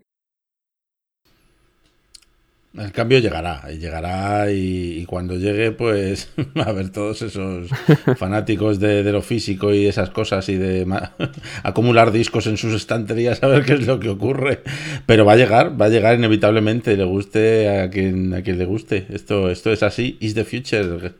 El 2.76 2.92
cambio 2.92 3.18
llegará, 3.18 3.68
llegará 3.70 4.52
y, 4.52 5.05
cuando 5.06 5.34
llegue, 5.34 5.72
pues 5.72 6.30
a 6.55 6.70
ver 6.70 6.90
todos 6.90 7.20
esos 7.22 7.68
fanáticos 8.16 8.78
de, 8.78 9.02
lo 9.10 9.22
físico 9.22 9.74
y 9.74 9.86
esas 9.86 10.10
cosas 10.10 10.48
y 10.48 10.56
de 10.56 10.86
acumular 11.64 12.12
discos 12.12 12.47
en 12.47 12.56
sus 12.56 12.72
estanterías 12.72 13.42
a 13.42 13.48
ver 13.48 13.64
qué 13.64 13.74
es 13.74 13.86
lo 13.86 13.98
que 13.98 14.09
ocurre. 14.09 14.60
Pero 15.05 15.24
va 15.24 15.32
a 15.32 15.36
llegar, 15.36 15.80
va 15.80 15.86
a 15.86 15.88
llegar 15.88 16.16
inevitablemente, 16.16 16.97
le 16.97 17.05
guste 17.05 17.80
a 17.80 17.90
quien, 17.90 18.34
a 18.34 18.42
quien 18.42 18.59
le 18.59 18.66
guste. 18.66 19.06
Esto, 19.10 19.51
esto 19.51 19.72
es 19.72 19.82
así, 19.82 20.16
is 20.20 20.34
the 20.34 20.44
future. 20.44 21.12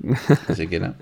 Así 0.47 0.67
que 0.69 0.79
nada. 0.79 0.97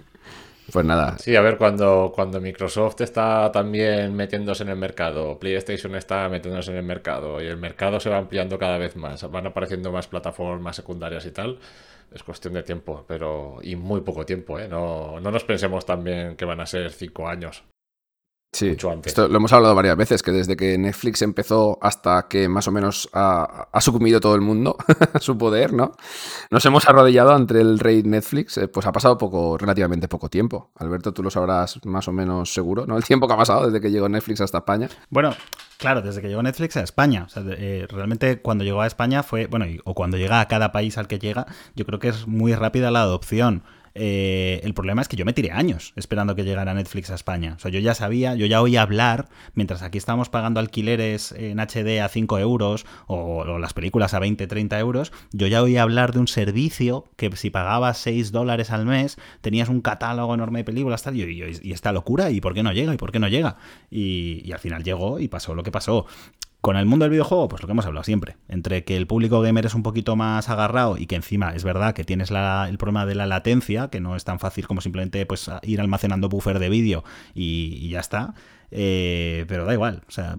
Pues 0.70 0.84
nada. 0.84 1.16
Sí, 1.18 1.34
a 1.34 1.40
ver, 1.40 1.56
cuando, 1.56 2.12
cuando 2.14 2.40
Microsoft 2.40 3.00
está 3.00 3.50
también 3.50 4.14
metiéndose 4.14 4.64
en 4.64 4.68
el 4.68 4.76
mercado, 4.76 5.38
PlayStation 5.38 5.94
está 5.96 6.28
metiéndose 6.28 6.70
en 6.72 6.76
el 6.76 6.82
mercado 6.82 7.40
y 7.42 7.46
el 7.46 7.56
mercado 7.56 7.98
se 8.00 8.10
va 8.10 8.18
ampliando 8.18 8.58
cada 8.58 8.76
vez 8.76 8.94
más, 8.94 9.30
van 9.30 9.46
apareciendo 9.46 9.90
más 9.90 10.08
plataformas 10.08 10.76
secundarias 10.76 11.24
y 11.24 11.30
tal, 11.30 11.58
es 12.12 12.22
cuestión 12.22 12.52
de 12.54 12.62
tiempo, 12.62 13.04
pero 13.08 13.58
y 13.62 13.76
muy 13.76 14.02
poco 14.02 14.26
tiempo, 14.26 14.58
¿eh? 14.58 14.68
No, 14.68 15.18
no 15.20 15.30
nos 15.30 15.44
pensemos 15.44 15.86
también 15.86 16.36
que 16.36 16.44
van 16.44 16.60
a 16.60 16.66
ser 16.66 16.92
cinco 16.92 17.26
años. 17.28 17.64
Sí, 18.50 18.76
esto 19.04 19.28
lo 19.28 19.36
hemos 19.36 19.52
hablado 19.52 19.74
varias 19.74 19.96
veces, 19.96 20.22
que 20.22 20.32
desde 20.32 20.56
que 20.56 20.78
Netflix 20.78 21.20
empezó 21.20 21.78
hasta 21.82 22.28
que 22.28 22.48
más 22.48 22.66
o 22.66 22.72
menos 22.72 23.08
ha, 23.12 23.68
sucumbido 23.80 24.20
todo 24.20 24.34
el 24.34 24.40
mundo 24.40 24.76
a 25.12 25.18
su 25.20 25.36
poder, 25.36 25.74
¿no? 25.74 25.92
Nos 26.50 26.64
hemos 26.64 26.88
arrodillado 26.88 27.34
ante 27.34 27.60
el 27.60 27.78
rey 27.78 28.02
Netflix, 28.02 28.56
eh, 28.56 28.66
pues 28.66 28.86
ha 28.86 28.92
pasado 28.92 29.18
poco, 29.18 29.58
relativamente 29.58 30.08
poco 30.08 30.30
tiempo. 30.30 30.70
Alberto, 30.76 31.12
tú 31.12 31.22
lo 31.22 31.30
sabrás 31.30 31.78
más 31.84 32.08
o 32.08 32.12
menos 32.12 32.52
seguro, 32.52 32.86
¿no? 32.86 32.96
El 32.96 33.04
tiempo 33.04 33.28
que 33.28 33.34
ha 33.34 33.36
pasado 33.36 33.66
desde 33.66 33.82
que 33.82 33.90
llegó 33.90 34.08
Netflix 34.08 34.40
hasta 34.40 34.58
España. 34.58 34.88
Bueno, 35.10 35.34
claro, 35.76 36.00
desde 36.00 36.22
que 36.22 36.28
llegó 36.28 36.42
Netflix 36.42 36.78
a 36.78 36.82
España. 36.82 37.24
O 37.26 37.28
sea, 37.28 37.42
eh, 37.46 37.86
realmente 37.90 38.40
cuando 38.40 38.64
llegó 38.64 38.80
a 38.80 38.86
España 38.86 39.22
fue, 39.22 39.46
bueno, 39.46 39.66
o 39.84 39.94
cuando 39.94 40.16
llega 40.16 40.40
a 40.40 40.48
cada 40.48 40.72
país 40.72 40.96
al 40.96 41.06
que 41.06 41.18
llega, 41.18 41.46
yo 41.76 41.84
creo 41.84 41.98
que 41.98 42.08
es 42.08 42.26
muy 42.26 42.54
rápida 42.54 42.90
la 42.90 43.02
adopción. 43.02 43.62
Eh, 44.00 44.60
el 44.62 44.74
problema 44.74 45.02
es 45.02 45.08
que 45.08 45.16
yo 45.16 45.24
me 45.24 45.32
tiré 45.32 45.50
años 45.50 45.92
esperando 45.96 46.36
que 46.36 46.44
llegara 46.44 46.72
Netflix 46.72 47.10
a 47.10 47.16
España. 47.16 47.54
O 47.56 47.58
sea, 47.58 47.72
yo 47.72 47.80
ya 47.80 47.94
sabía, 47.94 48.36
yo 48.36 48.46
ya 48.46 48.62
oía 48.62 48.82
hablar, 48.82 49.28
mientras 49.54 49.82
aquí 49.82 49.98
estábamos 49.98 50.28
pagando 50.28 50.60
alquileres 50.60 51.32
en 51.32 51.58
HD 51.58 52.00
a 52.00 52.08
5 52.08 52.38
euros 52.38 52.86
o, 53.08 53.58
las 53.58 53.74
películas 53.74 54.14
a 54.14 54.20
20, 54.20 54.46
30 54.46 54.78
euros, 54.78 55.12
yo 55.32 55.48
ya 55.48 55.64
oía 55.64 55.82
hablar 55.82 56.12
de 56.12 56.20
un 56.20 56.28
servicio 56.28 57.06
que 57.16 57.34
si 57.34 57.50
pagabas 57.50 57.98
6 57.98 58.30
dólares 58.30 58.70
al 58.70 58.86
mes 58.86 59.18
tenías 59.40 59.68
un 59.68 59.80
catálogo 59.80 60.32
enorme 60.32 60.60
de 60.60 60.64
películas 60.64 61.02
tal, 61.02 61.16
y, 61.16 61.60
y, 61.60 61.72
esta 61.72 61.90
locura, 61.90 62.30
¿y 62.30 62.40
por 62.40 62.54
qué 62.54 62.62
no 62.62 62.72
llega? 62.72 62.94
¿Y 62.94 62.98
por 62.98 63.10
qué 63.10 63.18
no 63.18 63.26
llega? 63.26 63.56
Y, 63.90 64.42
y 64.44 64.52
al 64.52 64.60
final 64.60 64.84
llegó 64.84 65.18
y 65.18 65.26
pasó 65.26 65.56
lo 65.56 65.64
que 65.64 65.72
pasó. 65.72 66.06
Con 66.60 66.76
el 66.76 66.86
mundo 66.86 67.04
del 67.04 67.12
videojuego, 67.12 67.46
pues 67.46 67.62
lo 67.62 67.68
que 67.68 67.72
hemos 67.72 67.86
hablado 67.86 68.02
siempre. 68.02 68.36
Entre 68.48 68.82
que 68.84 68.96
el 68.96 69.06
público 69.06 69.40
gamer 69.40 69.66
es 69.66 69.74
un 69.74 69.84
poquito 69.84 70.16
más 70.16 70.48
agarrado 70.48 70.98
y 70.98 71.06
que 71.06 71.14
encima 71.14 71.54
es 71.54 71.62
verdad 71.62 71.94
que 71.94 72.02
tienes 72.02 72.30
el 72.32 72.78
problema 72.78 73.06
de 73.06 73.14
la 73.14 73.26
latencia, 73.26 73.88
que 73.88 74.00
no 74.00 74.16
es 74.16 74.24
tan 74.24 74.40
fácil 74.40 74.66
como 74.66 74.80
simplemente 74.80 75.24
pues, 75.24 75.48
ir 75.62 75.80
almacenando 75.80 76.28
buffer 76.28 76.58
de 76.58 76.68
vídeo 76.68 77.04
y, 77.32 77.88
ya 77.88 78.00
está. 78.00 78.34
Eh, 78.70 79.46
pero 79.48 79.64
da 79.64 79.72
igual, 79.72 80.02
o 80.06 80.10
sea, 80.10 80.36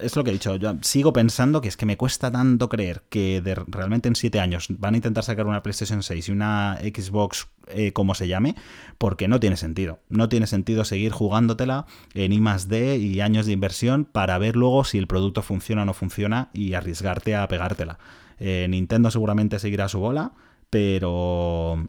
es 0.00 0.16
lo 0.16 0.24
que 0.24 0.30
he 0.30 0.32
dicho. 0.32 0.56
Yo 0.56 0.76
sigo 0.80 1.12
pensando 1.12 1.60
que 1.60 1.68
es 1.68 1.76
que 1.76 1.84
me 1.84 1.96
cuesta 1.96 2.30
tanto 2.30 2.68
creer 2.68 3.02
que 3.10 3.42
realmente 3.66 4.08
en 4.08 4.16
7 4.16 4.40
años 4.40 4.68
van 4.70 4.94
a 4.94 4.96
intentar 4.96 5.24
sacar 5.24 5.46
una 5.46 5.62
PlayStation 5.62 6.02
6 6.02 6.28
y 6.28 6.32
una 6.32 6.78
Xbox 6.80 7.48
eh, 7.68 7.92
como 7.92 8.14
se 8.14 8.28
llame, 8.28 8.54
porque 8.96 9.28
no 9.28 9.40
tiene 9.40 9.56
sentido. 9.56 10.00
No 10.08 10.28
tiene 10.28 10.46
sentido 10.46 10.84
seguir 10.84 11.12
jugándotela 11.12 11.86
en 12.14 12.32
I 12.32 12.40
D 12.66 12.96
y 12.96 13.20
años 13.20 13.46
de 13.46 13.52
inversión 13.52 14.04
para 14.04 14.38
ver 14.38 14.56
luego 14.56 14.84
si 14.84 14.98
el 14.98 15.06
producto 15.06 15.42
funciona 15.42 15.82
o 15.82 15.84
no 15.84 15.92
funciona 15.92 16.48
y 16.54 16.74
arriesgarte 16.74 17.36
a 17.36 17.46
pegártela. 17.48 17.98
Eh, 18.38 18.66
Nintendo 18.68 19.10
seguramente 19.10 19.58
seguirá 19.58 19.88
su 19.88 19.98
bola, 19.98 20.32
pero 20.70 21.88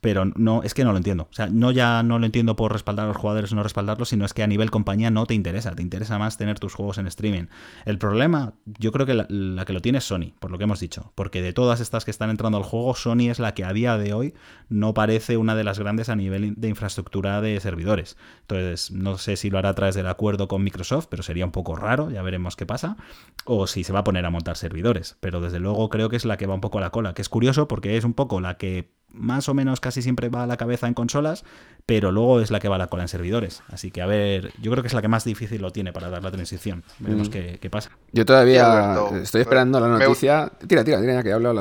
pero 0.00 0.24
no, 0.24 0.62
es 0.62 0.74
que 0.74 0.84
no 0.84 0.92
lo 0.92 0.98
entiendo. 0.98 1.28
O 1.30 1.34
sea, 1.34 1.48
no 1.48 1.70
ya 1.70 2.02
no 2.02 2.18
lo 2.18 2.26
entiendo 2.26 2.56
por 2.56 2.72
respaldar 2.72 3.06
a 3.06 3.08
los 3.08 3.16
jugadores 3.16 3.52
o 3.52 3.56
no 3.56 3.62
respaldarlos, 3.62 4.08
sino 4.08 4.24
es 4.24 4.34
que 4.34 4.42
a 4.42 4.46
nivel 4.46 4.70
compañía 4.70 5.10
no 5.10 5.26
te 5.26 5.34
interesa. 5.34 5.74
Te 5.74 5.82
interesa 5.82 6.18
más 6.18 6.36
tener 6.36 6.58
tus 6.58 6.74
juegos 6.74 6.98
en 6.98 7.06
streaming. 7.06 7.46
El 7.84 7.98
problema, 7.98 8.54
yo 8.66 8.92
creo 8.92 9.06
que 9.06 9.14
la, 9.14 9.64
que 9.64 9.72
lo 9.72 9.80
tiene 9.80 9.98
es 9.98 10.04
Sony, 10.04 10.32
por 10.38 10.50
lo 10.50 10.58
que 10.58 10.64
hemos 10.64 10.80
dicho. 10.80 11.12
Porque 11.14 11.42
de 11.42 11.52
todas 11.52 11.80
estas 11.80 12.04
que 12.04 12.10
están 12.10 12.30
entrando 12.30 12.58
al 12.58 12.64
juego, 12.64 12.94
Sony 12.94 13.30
es 13.30 13.38
la 13.38 13.54
que 13.54 13.64
a 13.64 13.72
día 13.72 13.96
de 13.98 14.12
hoy 14.12 14.34
no 14.68 14.94
parece 14.94 15.36
una 15.36 15.54
de 15.54 15.64
las 15.64 15.78
grandes 15.78 16.08
a 16.08 16.16
nivel 16.16 16.54
de 16.56 16.68
infraestructura 16.68 17.40
de 17.40 17.58
servidores. 17.60 18.16
Entonces, 18.42 18.90
no 18.90 19.18
sé 19.18 19.36
si 19.36 19.50
lo 19.50 19.58
hará 19.58 19.70
a 19.70 19.74
través 19.74 19.94
del 19.94 20.06
acuerdo 20.06 20.48
con 20.48 20.62
Microsoft, 20.62 21.06
pero 21.08 21.22
sería 21.22 21.44
un 21.44 21.52
poco 21.52 21.76
raro, 21.76 22.10
ya 22.10 22.22
veremos 22.22 22.56
qué 22.56 22.66
pasa. 22.66 22.96
O 23.44 23.66
si 23.66 23.84
se 23.84 23.92
va 23.92 24.00
a 24.00 24.04
poner 24.04 24.24
a 24.24 24.30
montar 24.30 24.56
servidores. 24.56 25.16
Pero 25.20 25.40
desde 25.40 25.60
luego 25.60 25.88
creo 25.88 26.08
que 26.08 26.16
es 26.16 26.24
la 26.24 26.36
que 26.36 26.46
va 26.46 26.54
un 26.54 26.60
poco 26.60 26.78
a 26.78 26.80
la 26.80 26.90
cola. 26.90 27.14
Que 27.14 27.22
es 27.22 27.28
curioso 27.28 27.68
porque 27.68 27.96
es 27.96 28.04
un 28.04 28.14
poco 28.14 28.40
la 28.40 28.56
que 28.56 28.97
más 29.12 29.48
o 29.48 29.54
menos 29.54 29.80
casi 29.80 30.02
siempre 30.02 30.28
va 30.28 30.44
a 30.44 30.46
la 30.46 30.56
cabeza 30.56 30.86
en 30.86 30.94
consolas, 30.94 31.44
pero 31.86 32.12
luego 32.12 32.40
es 32.40 32.50
la 32.50 32.60
que 32.60 32.68
va 32.68 32.76
a 32.76 32.78
la 32.78 32.88
cola 32.88 33.04
en 33.04 33.08
servidores. 33.08 33.62
Así 33.68 33.90
que 33.90 34.02
a 34.02 34.06
ver, 34.06 34.52
yo 34.60 34.70
creo 34.70 34.82
que 34.82 34.88
es 34.88 34.94
la 34.94 35.00
que 35.00 35.08
más 35.08 35.24
difícil 35.24 35.62
lo 35.62 35.70
tiene 35.70 35.92
para 35.92 36.10
dar 36.10 36.22
la 36.22 36.30
transición. 36.30 36.84
Veremos 36.98 37.30
qué, 37.30 37.68
pasa. 37.70 37.90
Yo 38.12 38.26
todavía 38.26 38.96
estoy 39.22 39.40
esperando 39.40 39.80
la 39.80 39.88
noticia. 39.88 40.52
Tira, 40.66 40.84
tira, 40.84 41.00
tira, 41.00 41.22
que 41.22 41.32
hablo. 41.32 41.54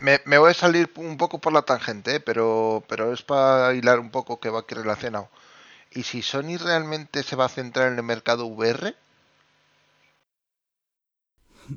me, 0.00 0.20
me, 0.24 0.38
voy 0.38 0.50
a 0.50 0.54
salir 0.54 0.90
un 0.96 1.16
poco 1.16 1.38
por 1.38 1.52
la 1.52 1.62
tangente, 1.62 2.16
¿eh? 2.16 2.20
pero, 2.20 2.82
pero 2.88 3.12
es 3.12 3.22
para 3.22 3.74
hilar 3.74 4.00
un 4.00 4.10
poco 4.10 4.40
que 4.40 4.48
va 4.48 4.60
aquí 4.60 4.74
relacionado. 4.74 5.28
¿Y 5.90 6.02
si 6.02 6.22
Sony 6.22 6.56
realmente 6.58 7.22
se 7.22 7.36
va 7.36 7.46
a 7.46 7.48
centrar 7.48 7.92
en 7.92 7.98
el 7.98 8.04
mercado 8.04 8.46
VR? 8.46 8.94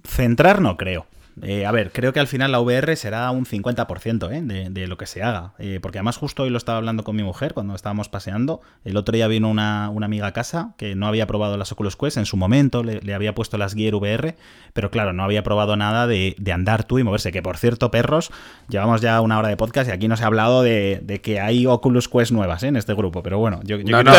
Centrar 0.05 0.61
no 0.61 0.77
creo. 0.77 1.05
Eh, 1.41 1.65
a 1.65 1.71
ver, 1.71 1.91
creo 1.91 2.13
que 2.13 2.19
al 2.19 2.27
final 2.27 2.51
la 2.51 2.59
VR 2.59 2.95
será 2.95 3.31
un 3.31 3.45
50% 3.45 4.31
¿eh? 4.31 4.69
de, 4.69 4.87
lo 4.87 4.97
que 4.97 5.05
se 5.05 5.23
haga. 5.23 5.53
Eh, 5.59 5.79
porque 5.81 5.97
además 5.97 6.17
justo 6.17 6.43
hoy 6.43 6.49
lo 6.49 6.57
estaba 6.57 6.77
hablando 6.77 7.03
con 7.03 7.15
mi 7.15 7.23
mujer 7.23 7.53
cuando 7.53 7.73
estábamos 7.73 8.09
paseando. 8.09 8.61
El 8.83 8.97
otro 8.97 9.15
día 9.15 9.27
vino 9.27 9.49
una, 9.49 9.85
amiga 9.85 10.27
a 10.27 10.33
casa 10.33 10.73
que 10.77 10.95
no 10.95 11.07
había 11.07 11.27
probado 11.27 11.57
las 11.57 11.71
Oculus 11.71 11.95
Quest 11.95 12.17
en 12.17 12.25
su 12.25 12.37
momento, 12.37 12.83
le, 12.83 13.13
había 13.13 13.33
puesto 13.33 13.57
las 13.57 13.73
Gear 13.73 13.95
VR, 13.95 14.35
pero 14.73 14.91
claro, 14.91 15.13
no 15.13 15.23
había 15.23 15.43
probado 15.43 15.75
nada 15.77 16.07
de, 16.07 16.35
andar 16.53 16.83
tú 16.83 16.99
y 16.99 17.03
moverse. 17.03 17.31
Que 17.31 17.41
por 17.41 17.57
cierto, 17.57 17.91
perros, 17.91 18.31
llevamos 18.67 19.01
ya 19.01 19.21
una 19.21 19.39
hora 19.39 19.47
de 19.47 19.57
podcast 19.57 19.89
y 19.89 19.93
aquí 19.93 20.07
no 20.07 20.17
se 20.17 20.23
ha 20.23 20.27
hablado 20.27 20.63
de, 20.63 21.19
que 21.23 21.39
hay 21.39 21.65
Oculus 21.65 22.09
Quest 22.09 22.31
nuevas 22.31 22.63
en 22.63 22.75
este 22.75 22.93
grupo. 22.93 23.23
Pero 23.23 23.39
bueno, 23.39 23.61
yo, 23.63 23.77
no, 23.77 24.03
no, 24.03 24.11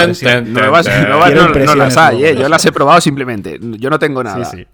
nuevas, 0.43 0.89
no, 0.89 1.75
las 1.75 1.97
hay, 1.97 2.37
yo 2.37 2.49
las 2.49 2.65
he 2.65 2.73
probado 2.73 3.01
simplemente. 3.01 3.59
Yo 3.61 3.91
no 3.91 3.99
tengo 3.99 4.25
nada. 4.25 4.45
Sí, 4.45 4.59
sí. 4.59 4.67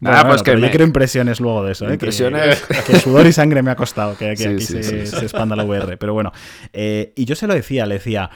Nada, 0.00 0.26
pues 0.26 0.42
que 0.42 0.58
yo 0.58 0.70
quiero 0.70 0.84
impresiones 0.86 1.40
luego 1.40 1.64
de 1.64 1.72
eso, 1.72 1.88
¿eh? 1.88 1.92
Impresiones. 1.92 2.62
Que, 2.86 2.98
sudor 2.98 3.26
y 3.26 3.32
sangre 3.32 3.62
me 3.62 3.70
ha 3.70 3.76
costado 3.76 4.16
que, 4.16 4.30
aquí 4.30 4.60
se, 4.60 5.02
expanda 5.02 5.54
la 5.54 5.64
VR. 5.64 5.96
Pero 5.98 6.14
bueno, 6.14 6.32
eh, 6.72 7.12
y 7.16 7.26
yo 7.26 7.34
se 7.34 7.46
lo 7.46 7.54
decía, 7.54 7.86
le 7.86 7.96
decía, 7.96 8.30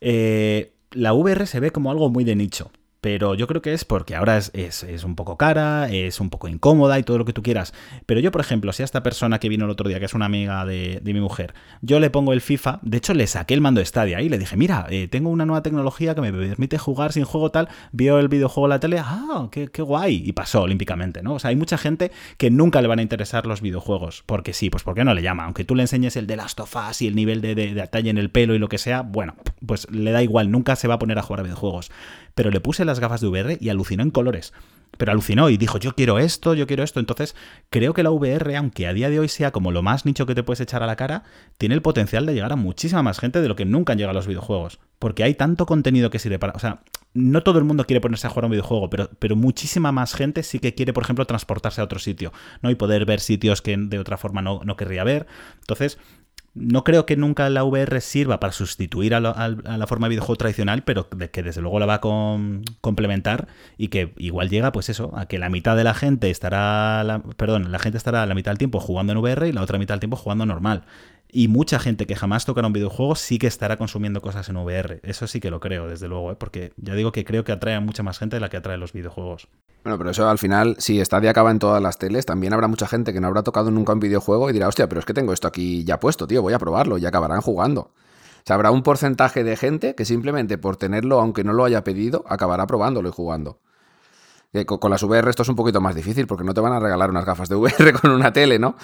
eh, 0.00 0.72
la 0.92 1.14
VR 1.14 1.46
se 1.46 1.60
ve 1.60 1.70
como 1.70 1.90
algo 1.90 2.10
muy 2.10 2.24
de 2.24 2.36
nicho. 2.36 2.70
Pero 3.00 3.34
yo 3.34 3.46
creo 3.46 3.62
que 3.62 3.72
es 3.72 3.84
porque 3.84 4.16
ahora 4.16 4.38
es, 4.38 5.04
un 5.04 5.14
poco 5.14 5.36
cara, 5.36 5.88
es 5.88 6.20
un 6.20 6.30
poco 6.30 6.48
incómoda 6.48 6.98
y 6.98 7.04
todo 7.04 7.18
lo 7.18 7.24
que 7.24 7.32
tú 7.32 7.42
quieras. 7.42 7.72
Pero 8.06 8.20
yo, 8.20 8.32
por 8.32 8.40
ejemplo, 8.40 8.72
si 8.72 8.82
a 8.82 8.84
esta 8.84 9.02
persona 9.02 9.38
que 9.38 9.48
vino 9.48 9.66
el 9.66 9.70
otro 9.70 9.88
día, 9.88 10.00
que 10.00 10.06
es 10.06 10.14
una 10.14 10.26
amiga 10.26 10.64
de, 10.64 11.00
mi 11.04 11.20
mujer, 11.20 11.54
yo 11.80 12.00
le 12.00 12.10
pongo 12.10 12.32
el 12.32 12.40
FIFA, 12.40 12.80
de 12.82 12.98
hecho 12.98 13.14
le 13.14 13.26
saqué 13.26 13.54
el 13.54 13.60
mando 13.60 13.78
de 13.78 13.86
Stadia 13.86 14.20
y 14.20 14.28
le 14.28 14.36
dije, 14.36 14.56
mira, 14.56 14.86
eh, 14.90 15.06
tengo 15.08 15.30
una 15.30 15.46
nueva 15.46 15.62
tecnología 15.62 16.14
que 16.14 16.20
me 16.20 16.32
permite 16.32 16.76
jugar 16.76 17.12
sin 17.12 17.24
juego 17.24 17.50
tal, 17.50 17.68
vio 17.92 18.18
el 18.18 18.28
videojuego 18.28 18.66
en 18.66 18.70
la 18.70 18.80
tele, 18.80 18.98
ah, 18.98 19.48
qué, 19.50 19.68
guay, 19.82 20.22
y 20.24 20.32
pasó 20.32 20.62
olímpicamente, 20.62 21.22
¿no? 21.22 21.34
O 21.34 21.38
sea, 21.38 21.50
hay 21.50 21.56
mucha 21.56 21.78
gente 21.78 22.10
que 22.36 22.50
nunca 22.50 22.82
le 22.82 22.88
van 22.88 22.98
a 22.98 23.02
interesar 23.02 23.46
los 23.46 23.62
videojuegos, 23.62 24.24
porque 24.26 24.52
sí, 24.52 24.70
pues 24.70 24.82
porque 24.82 25.04
no 25.04 25.14
le 25.14 25.22
llama, 25.22 25.44
aunque 25.44 25.64
tú 25.64 25.74
le 25.74 25.82
enseñes 25.82 26.16
el 26.16 26.26
de 26.26 26.36
Last 26.36 26.58
of 26.60 26.74
Us 26.76 27.00
y 27.02 27.06
el 27.06 27.14
nivel 27.14 27.40
de, 27.40 27.54
de, 27.54 27.88
en 27.92 28.18
el 28.18 28.30
pelo 28.30 28.54
y 28.54 28.58
lo 28.58 28.68
que 28.68 28.78
sea, 28.78 29.02
bueno, 29.02 29.34
pues 29.64 29.90
le 29.90 30.10
da 30.10 30.22
igual, 30.22 30.50
nunca 30.50 30.76
se 30.76 30.88
va 30.88 30.94
a 30.94 30.98
poner 30.98 31.18
a 31.18 31.22
jugar 31.22 31.40
a 31.40 31.42
videojuegos 31.44 31.90
pero 32.38 32.52
le 32.52 32.60
puse 32.60 32.84
las 32.84 33.00
gafas 33.00 33.20
de 33.20 33.26
VR 33.26 33.58
y 33.60 33.68
alucinó 33.68 34.04
en 34.04 34.12
colores. 34.12 34.52
Pero 34.96 35.10
alucinó 35.10 35.50
y 35.50 35.56
dijo, 35.56 35.76
yo 35.78 35.96
quiero 35.96 36.20
esto, 36.20 36.54
yo 36.54 36.68
quiero 36.68 36.84
esto. 36.84 37.00
Entonces, 37.00 37.34
creo 37.68 37.94
que 37.94 38.04
la 38.04 38.12
VR, 38.12 38.54
aunque 38.56 38.86
a 38.86 38.92
día 38.92 39.10
de 39.10 39.18
hoy 39.18 39.26
sea 39.26 39.50
como 39.50 39.72
lo 39.72 39.82
más 39.82 40.06
nicho 40.06 40.24
que 40.24 40.36
te 40.36 40.44
puedes 40.44 40.60
echar 40.60 40.84
a 40.84 40.86
la 40.86 40.94
cara, 40.94 41.24
tiene 41.56 41.74
el 41.74 41.82
potencial 41.82 42.26
de 42.26 42.34
llegar 42.34 42.52
a 42.52 42.56
muchísima 42.56 43.02
más 43.02 43.18
gente 43.18 43.40
de 43.40 43.48
lo 43.48 43.56
que 43.56 43.64
nunca 43.64 43.92
han 43.92 43.98
llegado 43.98 44.14
los 44.14 44.28
videojuegos. 44.28 44.78
Porque 45.00 45.24
hay 45.24 45.34
tanto 45.34 45.66
contenido 45.66 46.10
que 46.10 46.20
sirve 46.20 46.38
para... 46.38 46.52
O 46.52 46.60
sea, 46.60 46.84
no 47.12 47.42
todo 47.42 47.58
el 47.58 47.64
mundo 47.64 47.86
quiere 47.86 48.00
ponerse 48.00 48.28
a 48.28 48.30
jugar 48.30 48.44
a 48.44 48.46
un 48.46 48.52
videojuego, 48.52 48.88
pero, 48.88 49.10
pero 49.18 49.34
muchísima 49.34 49.90
más 49.90 50.14
gente 50.14 50.44
sí 50.44 50.60
que 50.60 50.76
quiere, 50.76 50.92
por 50.92 51.02
ejemplo, 51.02 51.24
transportarse 51.24 51.80
a 51.80 51.84
otro 51.84 51.98
sitio, 51.98 52.32
¿no? 52.62 52.70
Y 52.70 52.76
poder 52.76 53.04
ver 53.04 53.18
sitios 53.18 53.62
que 53.62 53.76
de 53.76 53.98
otra 53.98 54.16
forma 54.16 54.42
no, 54.42 54.60
no 54.64 54.76
querría 54.76 55.02
ver. 55.02 55.26
Entonces, 55.58 55.98
no 56.58 56.84
creo 56.84 57.06
que 57.06 57.16
nunca 57.16 57.48
la 57.50 57.64
VR 57.64 58.00
sirva 58.00 58.40
para 58.40 58.52
sustituir 58.52 59.14
a, 59.14 59.20
la 59.20 59.86
forma 59.86 60.06
de 60.06 60.10
videojuego 60.10 60.36
tradicional, 60.36 60.82
pero 60.82 61.08
que 61.08 61.42
desde 61.42 61.60
luego 61.60 61.78
la 61.78 61.86
va 61.86 61.94
a 61.94 62.00
complementar 62.80 63.48
y 63.76 63.88
que 63.88 64.12
igual 64.18 64.48
llega, 64.48 64.72
pues 64.72 64.88
eso, 64.88 65.12
a 65.16 65.26
que 65.26 65.38
la 65.38 65.48
mitad 65.48 65.76
de 65.76 65.84
la 65.84 65.94
gente 65.94 66.30
estará, 66.30 67.22
perdón, 67.36 67.70
la 67.70 67.78
gente 67.78 67.98
estará 67.98 68.26
la 68.26 68.34
mitad 68.34 68.50
del 68.50 68.58
tiempo 68.58 68.80
jugando 68.80 69.12
en 69.12 69.18
VR 69.18 69.48
y 69.48 69.52
la 69.52 69.62
otra 69.62 69.78
mitad 69.78 69.94
del 69.94 70.00
tiempo 70.00 70.16
jugando 70.16 70.46
normal. 70.46 70.84
Y 71.30 71.48
mucha 71.48 71.78
gente 71.78 72.06
que 72.06 72.16
jamás 72.16 72.46
tocará 72.46 72.66
un 72.66 72.72
videojuego 72.72 73.14
sí 73.14 73.38
que 73.38 73.46
estará 73.46 73.76
consumiendo 73.76 74.20
cosas 74.22 74.48
en 74.48 74.56
VR. 74.56 75.00
Eso 75.02 75.26
sí 75.26 75.40
que 75.40 75.50
lo 75.50 75.60
creo, 75.60 75.86
desde 75.86 76.08
luego, 76.08 76.32
¿eh? 76.32 76.36
porque 76.36 76.72
ya 76.76 76.94
digo 76.94 77.12
que 77.12 77.24
creo 77.24 77.44
que 77.44 77.52
atrae 77.52 77.74
a 77.74 77.80
mucha 77.80 78.02
más 78.02 78.18
gente 78.18 78.36
de 78.36 78.40
la 78.40 78.48
que 78.48 78.56
atrae 78.56 78.78
los 78.78 78.92
videojuegos. 78.92 79.48
Bueno, 79.84 79.98
pero 79.98 80.10
eso 80.10 80.28
al 80.28 80.38
final, 80.38 80.76
si 80.78 81.04
Stadia 81.04 81.30
acaba 81.30 81.50
en 81.50 81.58
todas 81.58 81.82
las 81.82 81.98
teles, 81.98 82.24
también 82.24 82.52
habrá 82.54 82.66
mucha 82.66 82.86
gente 82.86 83.12
que 83.12 83.20
no 83.20 83.26
habrá 83.26 83.42
tocado 83.42 83.70
nunca 83.70 83.92
un 83.92 84.00
videojuego 84.00 84.48
y 84.48 84.52
dirá, 84.52 84.68
hostia, 84.68 84.88
pero 84.88 85.00
es 85.00 85.04
que 85.04 85.14
tengo 85.14 85.32
esto 85.32 85.46
aquí 85.46 85.84
ya 85.84 86.00
puesto, 86.00 86.26
tío, 86.26 86.40
voy 86.40 86.54
a 86.54 86.58
probarlo 86.58 86.98
y 86.98 87.04
acabarán 87.04 87.42
jugando. 87.42 87.80
O 87.82 88.42
sea, 88.44 88.54
habrá 88.56 88.70
un 88.70 88.82
porcentaje 88.82 89.44
de 89.44 89.56
gente 89.56 89.94
que 89.94 90.06
simplemente 90.06 90.56
por 90.56 90.76
tenerlo, 90.76 91.20
aunque 91.20 91.44
no 91.44 91.52
lo 91.52 91.64
haya 91.64 91.84
pedido, 91.84 92.24
acabará 92.26 92.66
probándolo 92.66 93.10
y 93.10 93.12
jugando 93.12 93.60
con 94.66 94.90
las 94.90 95.02
VR 95.02 95.28
esto 95.28 95.42
es 95.42 95.48
un 95.48 95.56
poquito 95.56 95.80
más 95.80 95.94
difícil 95.94 96.26
porque 96.26 96.44
no 96.44 96.54
te 96.54 96.60
van 96.60 96.72
a 96.72 96.80
regalar 96.80 97.10
unas 97.10 97.24
gafas 97.24 97.48
de 97.48 97.56
VR 97.56 97.92
con 98.00 98.10
una 98.10 98.32
tele, 98.32 98.58
¿no? 98.58 98.76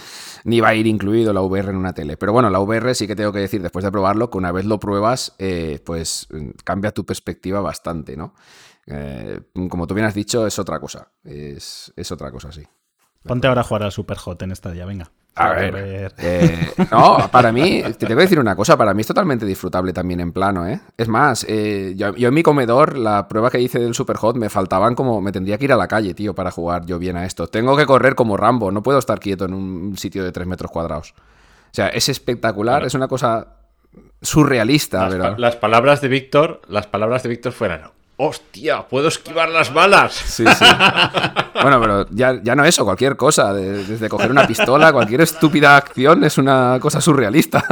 Ni 0.45 0.61
va 0.61 0.69
a 0.69 0.74
ir 0.74 0.86
incluido 0.86 1.32
la 1.32 1.41
VR 1.41 1.70
en 1.70 1.77
una 1.77 1.95
tele. 1.95 2.16
Pero 2.16 2.32
bueno, 2.32 2.51
la 2.51 2.61
VR 2.61 2.95
sí 2.95 3.07
que 3.07 3.16
tengo 3.16 3.32
que 3.32 3.39
decir, 3.39 3.62
después 3.62 3.85
de 3.85 3.91
probarlo, 3.91 4.31
que 4.31 4.39
una 4.39 4.53
vez 4.53 4.66
lo 4.66 4.78
pruebas, 4.78 5.35
eh, 5.39 5.81
pues 5.85 6.28
mm, 6.31 6.51
cambia 6.65 6.93
tu 6.93 7.07
perspectiva 7.07 7.61
bastante, 7.61 8.16
¿no? 8.16 8.35
Eh, 8.86 9.41
como 9.70 9.86
tú 9.86 9.95
bien 9.95 10.07
has 10.07 10.15
dicho, 10.15 10.47
es 10.47 10.59
otra 10.59 10.78
cosa. 10.78 11.09
Es, 11.24 11.93
es 11.97 12.12
otra 12.12 12.31
cosa, 12.31 12.53
sí. 12.53 12.62
Ponte 13.23 13.47
ahora 13.47 13.62
a 13.62 13.65
jugar 13.65 13.85
al 13.85 13.93
Super 13.93 14.19
Hot 14.19 14.43
en 14.43 14.53
esta 14.53 14.70
día, 14.70 14.85
venga. 14.85 15.11
A 15.36 15.51
ver. 15.51 16.15
Eh, 16.19 16.73
no, 16.93 17.28
para 17.31 17.51
mí, 17.51 17.82
te 17.82 18.06
tengo 18.06 18.16
que 18.16 18.23
decir 18.23 18.39
una 18.39 18.55
cosa, 18.55 18.77
para 18.77 18.94
mí 18.94 19.01
es 19.01 19.06
totalmente 19.06 19.44
disfrutable 19.44 19.93
también 19.93 20.20
en 20.20 20.32
plano, 20.32 20.66
¿eh? 20.66 20.81
Es 20.97 21.09
más, 21.09 21.44
eh, 21.48 21.94
yo, 21.97 22.15
en 22.16 22.35
mi 22.35 22.43
comedor, 22.43 22.97
la 22.97 23.27
prueba 23.27 23.51
que 23.51 23.61
hice 23.61 23.81
del 23.81 23.94
Super 23.94 24.16
Hot, 24.16 24.36
me 24.36 24.48
faltaban 24.48 24.94
como, 24.94 25.20
me 25.20 25.32
tendría 25.32 25.59
que 25.59 25.65
ir 25.65 25.73
a 25.73 25.77
la 25.77 25.89
calle, 25.89 26.15
tío, 26.15 26.35
para 26.35 26.51
jugar 26.51 26.86
yo 26.86 26.98
bien 26.98 27.16
a 27.16 27.24
esto. 27.24 27.48
Tengo 27.48 27.77
que 27.77 27.86
correr 27.86 28.15
como 28.15 28.36
Rambo, 28.36 28.70
no 28.70 28.82
puedo 28.82 28.98
estar 28.98 29.19
quieto 29.19 29.47
en 29.47 29.55
un 29.55 29.97
sitio 29.98 30.23
de 30.23 30.31
3 30.31 30.47
metros 30.47 30.70
cuadrados. 30.70 31.15
O 31.16 31.74
sea, 31.74 31.89
es 31.89 32.09
espectacular, 32.09 32.85
es 32.85 32.94
una 32.94 33.09
cosa 33.09 33.56
surrealista, 34.23 35.09
las, 35.09 35.39
las 35.39 35.56
palabras 35.56 36.01
de 36.01 36.09
Víctor, 36.09 36.62
las 36.69 36.86
palabras 36.86 37.24
de 37.24 37.28
Víctor 37.28 37.52
fueran, 37.52 37.90
¡Hostia! 38.16 38.86
¡Puedo 38.89 39.09
esquivar 39.09 39.49
las 39.49 39.73
balas! 39.74 40.12
Sí, 40.15 40.45
sí. 40.47 40.65
bueno, 41.61 41.81
pero 41.81 42.07
ya, 42.11 42.41
ya 42.43 42.55
no 42.55 42.65
eso, 42.65 42.85
cualquier 42.85 43.16
cosa. 43.16 43.53
desde 43.53 44.09
coger 44.09 44.31
una 44.31 44.47
pistola, 44.47 44.93
cualquier 44.93 45.23
estúpida 45.23 45.77
acción 45.77 46.23
es 46.24 46.39
una 46.39 46.78
cosa 46.81 47.01
surrealista. 47.01 47.65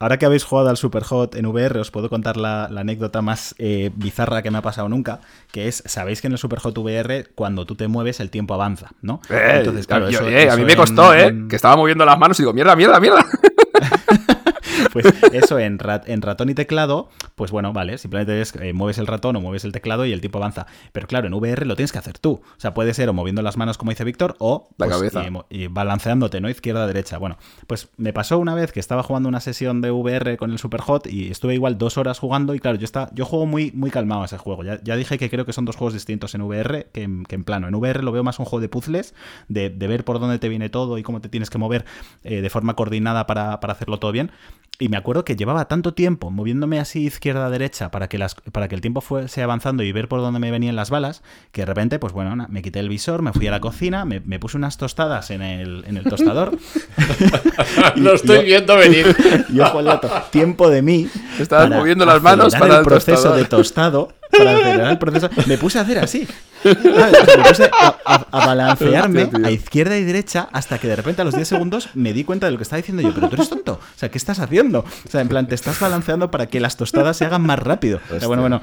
Ahora 0.00 0.16
que 0.16 0.26
habéis 0.26 0.44
jugado 0.44 0.68
al 0.68 0.76
Superhot 0.76 1.34
en 1.34 1.46
VR, 1.46 1.80
os 1.80 1.90
puedo 1.90 2.08
contar 2.08 2.36
la, 2.36 2.66
anécdota 2.66 3.20
más 3.20 3.56
eh, 3.58 3.90
bizarra 3.96 4.42
que 4.42 4.50
me 4.52 4.58
ha 4.58 4.62
pasado 4.62 4.88
nunca, 4.88 5.18
que 5.50 5.66
es, 5.66 5.82
sabéis 5.86 6.20
que 6.20 6.28
en 6.28 6.34
el 6.34 6.38
Superhot 6.38 6.78
VR, 6.78 7.26
cuando 7.34 7.66
tú 7.66 7.74
te 7.74 7.88
mueves, 7.88 8.20
el 8.20 8.30
tiempo 8.30 8.54
avanza, 8.54 8.92
¿no? 9.02 9.20
Eh, 9.28 9.54
Entonces, 9.56 9.88
claro, 9.88 10.08
eh, 10.08 10.48
a 10.48 10.56
mí 10.56 10.64
me 10.64 10.76
costó, 10.76 11.12
¿eh? 11.14 11.34
Que 11.48 11.56
estaba 11.56 11.74
moviendo 11.74 12.04
las 12.04 12.16
manos 12.16 12.38
y 12.38 12.42
digo, 12.42 12.52
mierda, 12.52 12.76
mierda, 12.76 13.00
mierda. 13.00 13.26
Pues 15.02 15.14
eso 15.32 15.58
en, 15.58 15.78
en, 16.06 16.22
ratón 16.22 16.50
y 16.50 16.54
teclado, 16.54 17.08
pues 17.34 17.50
bueno, 17.50 17.72
vale, 17.72 17.98
simplemente 17.98 18.40
es, 18.40 18.54
eh, 18.56 18.72
mueves 18.72 18.98
el 18.98 19.06
ratón 19.06 19.36
o 19.36 19.40
mueves 19.40 19.64
el 19.64 19.72
teclado 19.72 20.06
y 20.06 20.12
el 20.12 20.20
tiempo 20.20 20.38
avanza. 20.38 20.66
Pero 20.92 21.06
claro, 21.06 21.26
en 21.26 21.34
VR 21.34 21.66
lo 21.66 21.76
tienes 21.76 21.92
que 21.92 21.98
hacer 21.98 22.18
tú. 22.18 22.40
O 22.42 22.60
sea, 22.60 22.74
puede 22.74 22.94
ser 22.94 23.08
o 23.08 23.12
moviendo 23.12 23.42
las 23.42 23.56
manos 23.56 23.78
como 23.78 23.90
dice 23.90 24.04
Víctor 24.04 24.36
o 24.38 24.68
la 24.76 24.86
pues, 24.86 24.96
cabeza. 24.96 25.24
Y, 25.50 25.66
balanceándote, 25.68 26.40
¿no? 26.40 26.48
Izquierda, 26.48 26.86
derecha. 26.86 27.18
Bueno, 27.18 27.38
pues 27.66 27.88
me 27.96 28.12
pasó 28.12 28.38
una 28.38 28.54
vez 28.54 28.72
que 28.72 28.80
estaba 28.80 29.02
jugando 29.02 29.28
una 29.28 29.40
sesión 29.40 29.80
de 29.80 29.90
VR 29.90 30.36
con 30.36 30.50
el 30.50 30.58
Superhot 30.58 31.06
y 31.06 31.30
estuve 31.30 31.54
igual 31.54 31.78
dos 31.78 31.98
horas 31.98 32.18
jugando 32.18 32.54
y 32.54 32.60
claro, 32.60 32.78
yo, 32.78 32.84
está, 32.84 33.10
yo 33.14 33.24
juego 33.24 33.46
muy, 33.46 33.70
muy 33.72 33.90
calmado 33.90 34.22
a 34.22 34.26
ese 34.26 34.38
juego. 34.38 34.64
Ya, 34.64 34.82
ya 34.82 34.96
dije 34.96 35.18
que 35.18 35.30
creo 35.30 35.44
que 35.44 35.52
son 35.52 35.64
dos 35.64 35.76
juegos 35.76 35.94
distintos 35.94 36.34
en 36.34 36.42
VR 36.42 36.88
que 36.92 37.02
en, 37.02 37.24
plano. 37.44 37.68
En 37.68 37.74
VR 37.74 38.02
lo 38.02 38.12
veo 38.12 38.24
más 38.24 38.38
un 38.38 38.44
juego 38.44 38.60
de 38.60 38.68
puzzles, 38.68 39.14
de, 39.48 39.68
ver 39.70 40.04
por 40.04 40.20
dónde 40.20 40.38
te 40.38 40.48
viene 40.48 40.68
todo 40.68 40.98
y 40.98 41.02
cómo 41.02 41.20
te 41.20 41.28
tienes 41.28 41.50
que 41.50 41.58
mover 41.58 41.84
eh, 42.24 42.40
de 42.40 42.50
forma 42.50 42.74
coordinada 42.74 43.26
para, 43.26 43.60
para 43.60 43.72
hacerlo 43.72 43.98
todo 43.98 44.12
bien. 44.12 44.30
Y 44.80 44.87
me 44.88 44.96
acuerdo 44.96 45.24
que 45.24 45.36
llevaba 45.36 45.66
tanto 45.66 45.94
tiempo 45.94 46.30
moviéndome 46.30 46.80
así 46.80 47.06
izquierda 47.06 47.46
a 47.46 47.50
derecha 47.50 47.90
para 47.90 48.08
que, 48.08 48.18
las, 48.18 48.34
para 48.34 48.68
que 48.68 48.74
el 48.74 48.80
tiempo 48.80 49.00
fuese 49.00 49.42
avanzando 49.42 49.82
y 49.82 49.92
ver 49.92 50.08
por 50.08 50.20
dónde 50.20 50.40
me 50.40 50.50
venían 50.50 50.76
las 50.76 50.90
balas, 50.90 51.22
que 51.52 51.62
de 51.62 51.66
repente, 51.66 51.98
pues 51.98 52.12
bueno, 52.12 52.46
me 52.48 52.62
quité 52.62 52.80
el 52.80 52.88
visor, 52.88 53.22
me 53.22 53.32
fui 53.32 53.46
a 53.46 53.50
la 53.50 53.60
cocina, 53.60 54.04
me, 54.04 54.20
puse 54.38 54.56
unas 54.56 54.76
tostadas 54.76 55.30
en 55.30 55.42
el, 55.42 55.84
en 55.86 55.96
el 55.96 56.04
tostador. 56.04 56.56
Lo 57.96 58.14
estoy 58.14 58.44
viendo 58.44 58.76
venir. 58.76 59.16
yo, 59.52 59.66
tiempo 60.30 60.70
de 60.70 60.82
mí. 60.82 61.08
Estabas 61.38 61.70
moviendo 61.70 62.04
las 62.04 62.22
manos 62.22 62.54
para 62.54 62.78
el, 62.78 62.84
proceso 62.84 63.34
de 63.34 63.44
tostado 63.44 64.17
para 64.30 64.52
acelerar 64.52 64.90
el 64.92 64.98
proceso, 64.98 65.30
me 65.46 65.58
puse 65.58 65.78
a 65.78 65.82
hacer 65.82 65.98
así. 65.98 66.26
Me 66.64 66.74
puse 66.74 67.70
a, 67.72 68.26
balancearme 68.32 69.30
a 69.44 69.50
izquierda 69.50 69.96
y 69.96 70.04
derecha 70.04 70.48
hasta 70.52 70.78
que 70.78 70.88
de 70.88 70.96
repente 70.96 71.22
a 71.22 71.24
los 71.24 71.34
10 71.34 71.46
segundos 71.46 71.90
me 71.94 72.12
di 72.12 72.24
cuenta 72.24 72.46
de 72.46 72.52
lo 72.52 72.58
que 72.58 72.62
estaba 72.64 72.78
diciendo 72.78 73.02
yo. 73.02 73.14
Pero 73.14 73.28
tú 73.28 73.36
eres 73.36 73.48
tonto. 73.48 73.72
O 73.74 73.98
sea, 73.98 74.10
¿qué 74.10 74.18
estás 74.18 74.38
haciendo? 74.40 74.80
O 74.80 75.10
sea, 75.10 75.20
en 75.20 75.28
plan, 75.28 75.46
te 75.46 75.54
estás 75.54 75.78
balanceando 75.80 76.30
para 76.30 76.46
que 76.46 76.60
las 76.60 76.76
tostadas 76.76 77.16
se 77.16 77.24
hagan 77.24 77.42
más 77.42 77.58
rápido. 77.58 78.00
bueno, 78.26 78.42
bueno. 78.42 78.60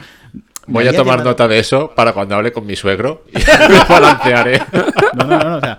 Voy 0.68 0.88
a 0.88 0.94
tomar 0.94 1.24
nota 1.24 1.48
de 1.48 1.60
eso 1.60 1.92
para 1.96 2.14
cuando 2.14 2.36
hable 2.36 2.52
con 2.52 2.66
mi 2.66 2.76
suegro 2.76 3.24
y 3.32 3.38
me 3.70 3.80
balancearé. 3.88 4.62
No, 5.14 5.26
no, 5.26 5.40
no, 5.40 5.58
o 5.58 5.60
sea. 5.60 5.78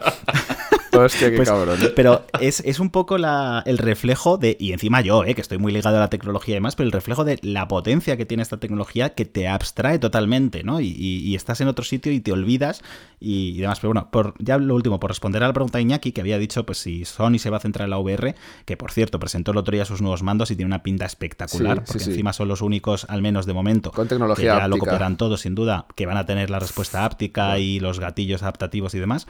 Hostia, 1.00 1.30
qué 1.30 1.36
Pues, 1.36 1.48
cabrón. 1.48 1.78
Pero 1.94 2.24
es, 2.40 2.60
es 2.60 2.80
un 2.80 2.90
poco 2.90 3.18
la- 3.18 3.62
el 3.66 3.78
reflejo 3.78 4.38
de, 4.38 4.56
y 4.60 4.72
encima 4.72 5.00
yo, 5.00 5.24
eh, 5.24 5.34
que 5.34 5.40
estoy 5.40 5.58
muy 5.58 5.72
ligado 5.72 5.96
a 5.96 6.00
la 6.00 6.10
tecnología 6.10 6.52
y 6.54 6.56
demás, 6.56 6.76
pero 6.76 6.86
el 6.86 6.92
reflejo 6.92 7.24
de 7.24 7.38
la 7.42 7.68
potencia 7.68 8.16
que 8.16 8.26
tiene 8.26 8.42
esta 8.42 8.56
tecnología 8.58 9.10
que 9.14 9.24
te 9.24 9.48
abstrae 9.48 9.98
totalmente, 9.98 10.62
¿no? 10.64 10.80
Y, 10.80 10.88
y- 10.88 11.18
y 11.26 11.34
estás 11.34 11.60
en 11.60 11.68
otro 11.68 11.84
sitio 11.84 12.12
y 12.12 12.20
te 12.20 12.32
olvidas 12.32 12.82
y, 13.20 13.50
y 13.50 13.58
demás. 13.60 13.80
Pero 13.80 13.92
bueno, 13.92 14.10
por, 14.10 14.34
ya 14.38 14.58
lo 14.58 14.74
último, 14.74 14.98
por 15.00 15.10
responder 15.10 15.42
a 15.42 15.46
la 15.48 15.52
pregunta 15.52 15.78
de 15.78 15.82
Iñaki, 15.82 16.12
que 16.12 16.20
había 16.20 16.38
dicho, 16.38 16.64
pues 16.66 16.78
si 16.78 17.04
Sony 17.04 17.38
se 17.38 17.50
va 17.50 17.56
a 17.58 17.60
centrar 17.60 17.86
en 17.86 17.90
la 17.90 17.98
VR, 17.98 18.34
que 18.64 18.76
por 18.76 18.90
cierto, 18.92 19.18
presentó 19.18 19.52
el 19.52 19.56
otro 19.58 19.72
día 19.74 19.84
sus 19.84 20.00
nuevos 20.02 20.22
mandos 20.22 20.50
y 20.50 20.56
tiene 20.56 20.66
una 20.66 20.82
pinta 20.82 21.04
espectacular, 21.06 21.78
Sí, 21.78 21.84
porque 21.86 22.04
sí. 22.04 22.10
encima 22.10 22.32
son 22.32 22.48
los 22.48 22.60
únicos, 22.62 23.06
al 23.08 23.22
menos 23.22 23.46
de 23.46 23.52
momento, 23.52 23.90
Con 23.92 24.06
que 24.06 24.10
tecnología 24.10 24.58
ya 24.60 24.68
lo 24.68 24.78
copiarán 24.78 25.16
todos, 25.16 25.40
sin 25.40 25.54
duda, 25.54 25.86
que 25.94 26.06
van 26.06 26.16
a 26.16 26.26
tener 26.26 26.50
la 26.50 26.58
respuesta 26.58 27.04
áptica 27.04 27.58
y 27.58 27.80
los 27.80 28.00
gatillos 28.00 28.42
adaptativos 28.42 28.94
y 28.94 28.98
demás. 28.98 29.26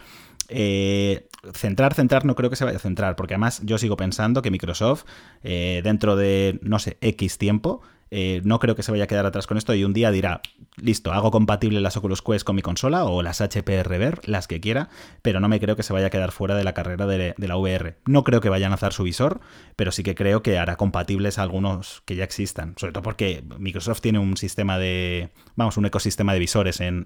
Eh, 0.49 1.29
centrar, 1.55 1.95
centrar, 1.95 2.25
no 2.25 2.35
creo 2.35 2.51
que 2.51 2.57
se 2.57 2.65
vaya 2.65 2.77
a 2.77 2.81
centrar, 2.81 3.17
porque 3.17 3.35
además 3.35 3.61
yo 3.65 3.79
sigo 3.79 3.97
pensando 3.97 4.43
que 4.43 4.51
Microsoft, 4.51 5.05
eh, 5.43 5.81
dentro 5.85 6.17
de, 6.17 6.59
no 6.63 6.79
sé, 6.79 6.99
X 7.01 7.39
tiempo, 7.39 7.83
eh, 8.11 8.41
no 8.45 8.59
creo 8.59 8.77
que 8.77 8.83
se 8.83 8.93
vaya 8.93 9.05
a 9.05 9.07
quedar 9.07 9.27
atrás 9.27 9.47
con 9.47 9.57
esto 9.57 9.75
y 9.75 9.85
un 9.85 9.93
día 9.93 10.11
dirá, 10.11 10.41
listo, 10.77 11.13
hago 11.13 11.31
compatible 11.31 11.81
las 11.81 11.97
Oculus 11.97 12.23
Quest 12.23 12.45
con 12.45 12.57
mi 12.57 12.63
consola 12.63 13.05
o 13.05 13.23
las 13.23 13.41
HP 13.41 13.83
Rever, 13.83 14.21
las 14.29 14.47
que 14.47 14.61
quiera, 14.61 14.89
pero 15.23 15.41
no 15.41 15.49
me 15.49 15.59
creo 15.61 15.77
que 15.77 15.83
se 15.83 15.93
vaya 15.93 16.09
a 16.09 16.11
quedar 16.11 16.33
fuera 16.33 16.55
de 16.55 16.65
la 16.65 16.75
carrera 16.75 17.07
de, 17.07 17.35
la 17.39 17.57
VR. 17.57 17.97
No 18.07 18.25
creo 18.25 18.41
que 18.41 18.49
vayan 18.49 18.69
a 18.69 18.77
lanzar 18.77 18.93
su 18.93 19.03
visor, 19.05 19.41
pero 19.77 19.91
sí 19.93 20.03
que 20.03 20.15
creo 20.15 20.43
que 20.43 20.59
hará 20.59 20.77
compatibles 20.77 21.39
algunos 21.39 22.03
que 22.05 22.17
ya 22.17 22.25
existan, 22.25 22.75
sobre 22.77 22.93
todo 22.93 23.03
porque 23.03 23.43
Microsoft 23.59 24.01
tiene 24.01 24.19
un 24.19 24.37
sistema 24.37 24.79
de, 24.79 25.31
vamos, 25.55 25.77
un 25.77 25.87
ecosistema 25.87 26.33
de 26.35 26.39
visores 26.41 26.81
en, 26.81 27.05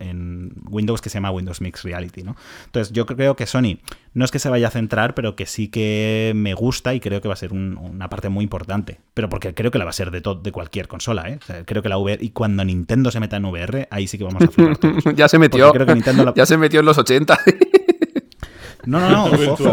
Windows 0.68 1.00
que 1.00 1.10
se 1.10 1.14
llama 1.14 1.30
Windows 1.30 1.60
Mixed 1.60 1.84
Reality, 1.84 2.22
¿no? 2.22 2.36
Entonces 2.66 2.92
yo 2.92 3.06
creo 3.06 3.36
que 3.36 3.46
Sony 3.46 3.78
no 4.14 4.24
es 4.24 4.30
que 4.30 4.38
se 4.38 4.48
vaya 4.48 4.68
a 4.68 4.70
centrar, 4.70 5.14
pero 5.14 5.36
que 5.36 5.46
sí 5.46 5.68
que 5.68 6.32
me 6.34 6.54
gusta 6.54 6.94
y 6.94 7.00
creo 7.00 7.20
que 7.20 7.28
va 7.28 7.34
a 7.34 7.36
ser 7.36 7.52
un- 7.52 7.76
una 7.76 8.08
parte 8.08 8.28
muy 8.28 8.42
importante. 8.42 9.00
Pero 9.14 9.28
porque 9.28 9.54
creo 9.54 9.70
que 9.70 9.78
la 9.78 9.84
va 9.84 9.90
a 9.90 9.94
ser 9.94 10.10
de, 10.10 10.20
to- 10.20 10.34
de 10.34 10.50
cualquier 10.52 10.88
consola, 10.88 11.28
¿eh? 11.28 11.38
Creo 11.66 11.82
que 11.82 11.88
la 11.88 11.98
VR, 11.98 12.24
y 12.24 12.30
cuando 12.30 12.64
Nintendo 12.64 13.10
se 13.10 13.20
meta 13.20 13.36
en 13.36 13.44
VR, 13.44 13.59
ahí 13.90 14.06
sí 14.06 14.18
que 14.18 14.24
vamos 14.24 14.42
a 14.42 14.48
flipar 14.48 14.76
todos. 14.78 15.04
ya 15.16 15.28
se 15.28 15.38
metió. 15.38 15.66
Porque 15.68 15.78
creo 15.78 15.86
que 15.88 15.94
Nintendo 15.94 16.24
la- 16.24 16.34
Ya 16.34 16.46
se 16.46 16.56
metió 16.56 16.80
en 16.80 16.86
los 16.86 16.98
80. 16.98 17.38
No, 18.86 18.98
no, 18.98 19.10
no, 19.10 19.24
ojo, 19.52 19.52
ojo. 19.52 19.68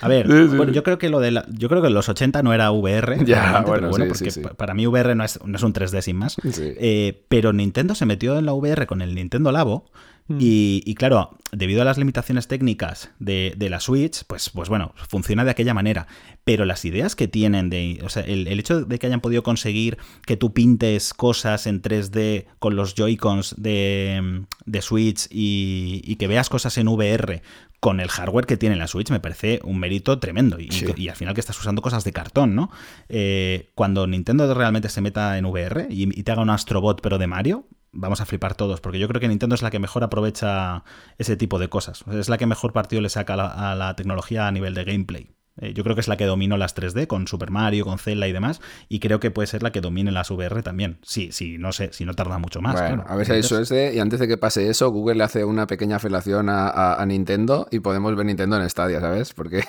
A 0.00 0.08
ver, 0.08 0.26
Sí, 0.26 0.32
sí, 0.48 0.56
bueno, 0.56 0.72
sí. 0.72 0.72
yo 0.72 0.82
creo 0.82 0.98
que 0.98 1.10
lo 1.10 1.20
de 1.20 1.30
la- 1.32 1.46
yo 1.50 1.68
creo 1.68 1.82
que 1.82 1.88
en 1.88 1.94
los 1.94 2.08
80 2.08 2.42
no 2.42 2.54
era 2.54 2.70
VR, 2.72 3.24
Ya, 3.24 3.60
bueno, 3.60 3.74
pero 3.74 3.90
bueno, 3.90 4.04
sí, 4.06 4.08
porque 4.08 4.30
sí, 4.30 4.40
sí. 4.40 4.40
pa- 4.40 4.54
para 4.54 4.72
mí 4.74 4.86
VR 4.86 5.14
no 5.14 5.22
es, 5.24 5.38
no 5.44 5.56
es 5.56 5.62
un 5.62 5.72
3D 5.74 6.00
sin 6.00 6.16
más. 6.16 6.36
Sí. 6.50 6.72
Eh, 6.78 7.24
pero 7.28 7.52
Nintendo 7.52 7.94
se 7.94 8.06
metió 8.06 8.38
en 8.38 8.46
la 8.46 8.54
VR 8.54 8.86
con 8.86 9.02
el 9.02 9.14
Nintendo 9.14 9.52
Labo. 9.52 9.84
Mm. 10.28 10.38
Y, 10.40 10.82
y 10.86 10.94
claro, 10.94 11.36
debido 11.50 11.82
a 11.82 11.84
las 11.84 11.98
limitaciones 11.98 12.46
técnicas 12.48 13.10
de, 13.18 13.54
de 13.56 13.68
la 13.70 13.80
Switch, 13.80 14.24
pues, 14.26 14.50
pues 14.50 14.68
bueno, 14.68 14.94
funciona 15.08 15.44
de 15.44 15.50
aquella 15.50 15.74
manera. 15.74 16.06
Pero 16.44 16.64
las 16.64 16.84
ideas 16.84 17.14
que 17.16 17.28
tienen 17.28 17.70
de. 17.70 18.00
O 18.04 18.08
sea, 18.08 18.22
el, 18.22 18.46
el 18.48 18.58
hecho 18.60 18.84
de 18.84 18.98
que 18.98 19.06
hayan 19.06 19.20
podido 19.20 19.42
conseguir 19.42 19.98
que 20.26 20.36
tú 20.36 20.52
pintes 20.52 21.12
cosas 21.14 21.66
en 21.66 21.82
3D 21.82 22.46
con 22.58 22.76
los 22.76 22.94
Joy-Cons 22.94 23.56
de, 23.58 24.44
de 24.64 24.82
Switch 24.82 25.26
y, 25.30 26.02
y 26.04 26.16
que 26.16 26.26
veas 26.28 26.48
cosas 26.48 26.76
en 26.78 26.88
VR 26.88 27.42
con 27.80 27.98
el 27.98 28.08
hardware 28.08 28.46
que 28.46 28.56
tiene 28.56 28.76
la 28.76 28.86
Switch 28.86 29.10
me 29.10 29.18
parece 29.18 29.58
un 29.64 29.78
mérito 29.80 30.20
tremendo. 30.20 30.60
Y, 30.60 30.70
Sí. 30.70 30.86
y 30.96 31.08
al 31.08 31.16
final 31.16 31.34
que 31.34 31.40
estás 31.40 31.58
usando 31.58 31.82
cosas 31.82 32.04
de 32.04 32.12
cartón, 32.12 32.54
¿no? 32.54 32.70
Eh, 33.08 33.70
cuando 33.74 34.06
Nintendo 34.06 34.52
realmente 34.54 34.88
se 34.88 35.00
meta 35.00 35.36
en 35.36 35.46
VR 35.46 35.88
y, 35.90 36.02
y 36.18 36.22
te 36.22 36.30
haga 36.30 36.42
un 36.42 36.50
Astrobot 36.50 37.00
pero 37.02 37.18
de 37.18 37.26
Mario, 37.26 37.66
vamos 37.92 38.20
a 38.20 38.26
flipar 38.26 38.54
todos, 38.54 38.80
porque 38.80 38.98
yo 38.98 39.08
creo 39.08 39.20
que 39.20 39.28
Nintendo 39.28 39.54
es 39.54 39.62
la 39.62 39.70
que 39.70 39.78
mejor 39.78 40.02
aprovecha 40.02 40.82
ese 41.18 41.36
tipo 41.36 41.58
de 41.58 41.68
cosas. 41.68 42.04
Es 42.10 42.28
la 42.28 42.38
que 42.38 42.46
mejor 42.46 42.72
partido 42.72 43.02
le 43.02 43.08
saca 43.08 43.34
a 43.34 43.74
la, 43.74 43.96
tecnología 43.96 44.48
a 44.48 44.52
nivel 44.52 44.74
de 44.74 44.84
gameplay. 44.84 45.30
Eh, 45.60 45.74
yo 45.74 45.84
creo 45.84 45.94
que 45.94 46.00
es 46.00 46.08
la 46.08 46.16
que 46.16 46.24
dominó 46.24 46.56
las 46.56 46.74
3D 46.74 47.06
con 47.06 47.28
Super 47.28 47.50
Mario, 47.50 47.84
con 47.84 47.98
Zelda 47.98 48.26
y 48.26 48.32
demás, 48.32 48.60
y 48.88 49.00
creo 49.00 49.20
que 49.20 49.30
puede 49.30 49.46
ser 49.46 49.62
la 49.62 49.70
que 49.70 49.80
domine 49.82 50.10
las 50.10 50.30
VR 50.30 50.62
también. 50.62 50.98
Sí, 51.02 51.30
sí, 51.30 51.58
no 51.58 51.72
sé, 51.72 51.90
si 51.92 52.04
no 52.06 52.14
tarda 52.14 52.38
mucho 52.38 52.60
más. 52.62 52.74
Bueno, 52.80 53.02
claro. 53.02 53.10
a 53.10 53.16
ver 53.16 53.26
si 53.26 53.32
hay 53.32 53.42
suerte 53.42 53.94
y 53.94 53.98
antes 53.98 54.18
de 54.18 54.28
que 54.28 54.38
pase 54.38 54.70
eso, 54.70 54.90
Google 54.90 55.16
le 55.16 55.24
hace 55.24 55.44
una 55.44 55.66
pequeña 55.66 55.98
felación 55.98 56.48
a, 56.48 56.68
a- 56.68 57.02
a 57.02 57.06
Nintendo 57.06 57.68
y 57.70 57.80
podemos 57.80 58.16
ver 58.16 58.24
Nintendo 58.26 58.56
en 58.60 58.68
Stadia, 58.70 59.00
¿sabes? 59.00 59.34
Porque 59.34 59.62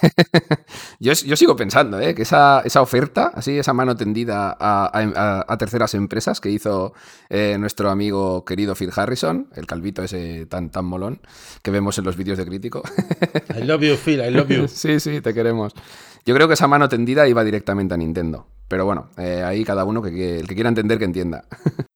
yo, 0.99 1.13
yo 1.13 1.35
sigo 1.35 1.55
pensando 1.55 1.99
¿eh? 1.99 2.15
que 2.15 2.21
esa, 2.21 2.61
esa 2.61 2.81
oferta, 2.81 3.31
así, 3.35 3.57
esa 3.57 3.73
mano 3.73 3.95
tendida 3.95 4.55
a, 4.57 4.85
a- 4.93 5.45
a 5.47 5.57
terceras 5.57 5.93
empresas 5.95 6.39
que 6.39 6.49
hizo 6.49 6.93
eh, 7.29 7.57
nuestro 7.59 7.89
amigo 7.89 8.45
querido 8.45 8.75
Phil 8.75 8.91
Harrison, 8.95 9.47
el 9.55 9.65
calvito 9.67 10.03
ese 10.03 10.45
tan, 10.45 10.69
tan 10.69 10.85
molón 10.85 11.19
que 11.61 11.71
vemos 11.71 11.97
en 11.97 12.05
los 12.05 12.15
vídeos 12.15 12.37
de 12.37 12.45
crítico. 12.45 12.83
I 13.59 13.63
love 13.63 13.81
you, 13.81 13.95
Phil, 13.95 14.21
I 14.21 14.31
love 14.31 14.47
you. 14.49 14.67
sí, 14.67 14.99
sí, 14.99 15.21
te 15.21 15.33
queremos. 15.33 15.72
Yo 16.25 16.33
creo 16.33 16.47
que 16.47 16.53
esa 16.53 16.67
mano 16.67 16.89
tendida 16.89 17.27
iba 17.27 17.43
directamente 17.43 17.93
a 17.93 17.97
Nintendo. 17.97 18.47
Pero 18.67 18.85
bueno, 18.85 19.09
eh, 19.17 19.43
ahí 19.45 19.63
cada 19.63 19.83
uno 19.83 20.01
que, 20.01 20.39
el 20.39 20.47
que 20.47 20.55
quiera 20.55 20.69
entender 20.69 20.97
que 20.97 21.05
entienda. 21.05 21.45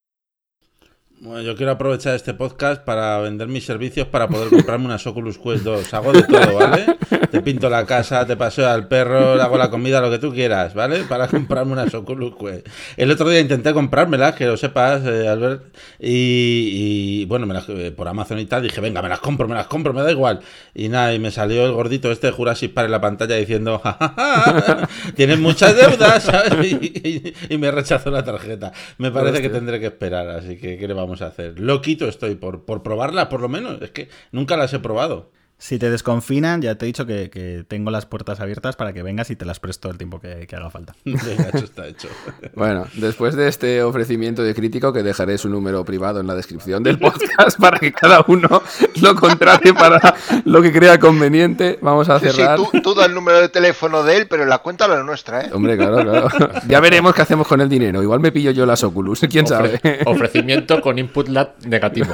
Bueno, 1.28 1.41
yo 1.41 1.58
quiero 1.58 1.74
aprovechar 1.74 2.16
este 2.16 2.34
podcast 2.34 2.84
para 2.86 3.20
vender 3.20 3.49
mis 3.49 3.66
servicios 3.66 4.08
para 4.08 4.30
poder 4.30 4.48
comprarme 4.49 4.86
unas 4.86 5.06
Oculus 5.08 5.38
Quest 5.38 5.64
2. 5.66 5.94
Hago 5.94 6.14
de 6.14 6.24
todo, 6.24 6.54
¿vale? 6.56 6.86
Te 7.30 7.41
pinto 7.41 7.70
la 7.70 7.86
casa, 7.86 8.26
te 8.26 8.38
paseo 8.38 8.70
al 8.70 8.88
perro, 8.88 9.36
le 9.36 9.41
hago 9.41 9.58
la 9.58 9.70
comida, 9.70 9.99
lo 9.99 10.10
que 10.10 10.20
tú 10.20 10.32
quieras, 10.32 10.74
¿vale? 10.74 10.99
Para 11.04 11.28
comprarme 11.28 11.74
unas 11.74 11.94
Oculus 11.94 12.34
Quest. 12.38 12.68
El 12.95 13.12
otro 13.12 13.30
día 13.30 13.41
intenté 13.41 13.74
comprármelas, 13.74 14.36
que 14.36 14.45
lo 14.45 14.56
sepas, 14.56 15.02
eh, 15.06 15.28
Albert, 15.28 15.64
y, 15.99 17.20
y, 17.24 17.26
bueno, 17.26 17.45
me 17.45 17.54
las, 17.56 17.68
eh, 17.68 17.91
por 17.91 18.08
Amazon 18.08 18.40
y 18.40 18.45
tal, 18.45 18.64
dije, 18.64 18.80
venga, 18.80 19.02
me 19.02 19.10
las 19.10 19.20
compro, 19.20 19.49
me 19.49 19.56
las 19.56 19.68
compro, 19.68 19.91
me 19.91 20.04
da 20.04 20.12
igual. 20.12 20.40
Y 20.74 20.88
nada, 20.88 21.14
y 21.14 21.20
me 21.20 21.32
salió 21.32 21.66
el 21.66 21.74
gordito 21.74 22.10
este 22.10 22.28
de 22.28 22.34
Jurassic 22.34 22.74
Park 22.74 22.86
en 22.86 22.91
la 22.91 23.02
pantalla 23.02 23.36
diciendo, 23.36 23.80
"Ja, 23.84 23.98
ja, 23.99 24.14
ja, 24.16 24.90
tienes 25.16 25.40
muchas 25.40 25.76
deudas, 25.76 26.24
¿sabes? 26.24 26.72
Y, 26.72 26.86
y- 27.04 27.34
y 27.54 27.58
me 27.58 27.70
rechazó 27.70 28.12
la 28.12 28.24
tarjeta. 28.24 28.72
Me 28.98 29.12
parece 29.12 29.41
que 29.41 29.49
tendré 29.49 29.80
que 29.82 29.88
esperar, 29.88 30.30
así 30.30 30.56
que 30.58 30.78
¿qué 30.78 30.88
le 30.88 30.94
vamos 30.94 31.16
hacer? 31.22 31.60
Loquito 31.60 32.07
estoy 32.07 32.35
por, 32.35 32.65
por 32.65 32.84
probarlas, 32.84 33.27
por 33.27 33.41
lo 33.41 33.49
menos. 33.49 33.81
Es 33.81 33.91
que 33.91 34.10
nunca 34.31 34.57
las 34.57 34.73
he 34.73 34.80
probado. 34.80 35.31
Si 35.59 35.79
te 35.79 35.89
desconfinan, 35.89 36.61
ya 36.61 36.75
te 36.75 36.85
he 36.85 36.88
dicho 36.88 37.07
que, 37.07 37.31
que 37.31 37.65
tengo 37.67 37.89
las 37.89 38.05
puertas 38.05 38.39
abiertas 38.39 38.75
para 38.75 38.93
que 38.93 39.01
vengas 39.01 39.31
y 39.31 39.35
te 39.35 39.43
las 39.43 39.59
presto 39.59 39.89
el 39.89 39.97
tiempo 39.97 40.19
que, 40.19 40.45
que 40.45 40.55
haga 40.55 40.69
falta. 40.69 40.95
Venga, 41.03 41.49
hecho 41.49 41.65
está 41.65 41.88
hecho. 41.88 42.07
Bueno, 42.53 42.85
después 42.93 43.35
de 43.35 43.47
este 43.47 43.81
ofrecimiento 43.81 44.43
de 44.43 44.53
crítico, 44.53 44.93
que 44.93 45.01
dejaré 45.01 45.38
su 45.39 45.49
número 45.49 45.84
privado 45.84 46.19
en 46.19 46.27
la 46.27 46.35
descripción 46.35 46.84
del 46.84 46.99
podcast 46.99 47.59
para 47.59 47.79
que 47.79 47.91
cada 47.91 48.23
uno 48.27 48.61
lo 49.01 49.15
contrate 49.15 49.73
para 49.73 50.15
lo 50.45 50.61
que 50.61 50.71
crea 50.71 50.99
conveniente, 50.99 51.79
vamos 51.81 52.07
a 52.09 52.19
Sí, 52.19 52.27
sí, 52.29 52.35
cerrar. 52.35 52.57
tú, 52.57 52.69
tú 52.84 52.93
da 52.93 53.05
el 53.05 53.13
número 53.15 53.39
de 53.41 53.49
teléfono 53.49 54.03
de 54.03 54.17
él, 54.17 54.27
pero 54.27 54.45
la 54.45 54.59
cuenta 54.59 54.88
la 54.88 55.01
nuestra, 55.03 55.41
¿eh? 55.41 55.49
Hombre, 55.53 55.75
claro, 55.75 55.97
claro. 56.03 56.29
Ya 56.67 56.79
veremos 56.79 57.15
qué 57.15 57.23
hacemos 57.23 57.47
con 57.47 57.61
el 57.61 57.69
dinero. 57.69 58.01
Igual 58.03 58.19
me 58.19 58.31
pillo 58.31 58.51
yo 58.51 58.65
las 58.67 58.84
Oculus, 58.84 59.21
quién 59.29 59.47
sabe. 59.47 59.79
Ofre- 59.81 60.01
ofrecimiento 60.05 60.81
con 60.81 60.99
input 60.99 61.27
lag 61.29 61.55
negativo. 61.65 62.13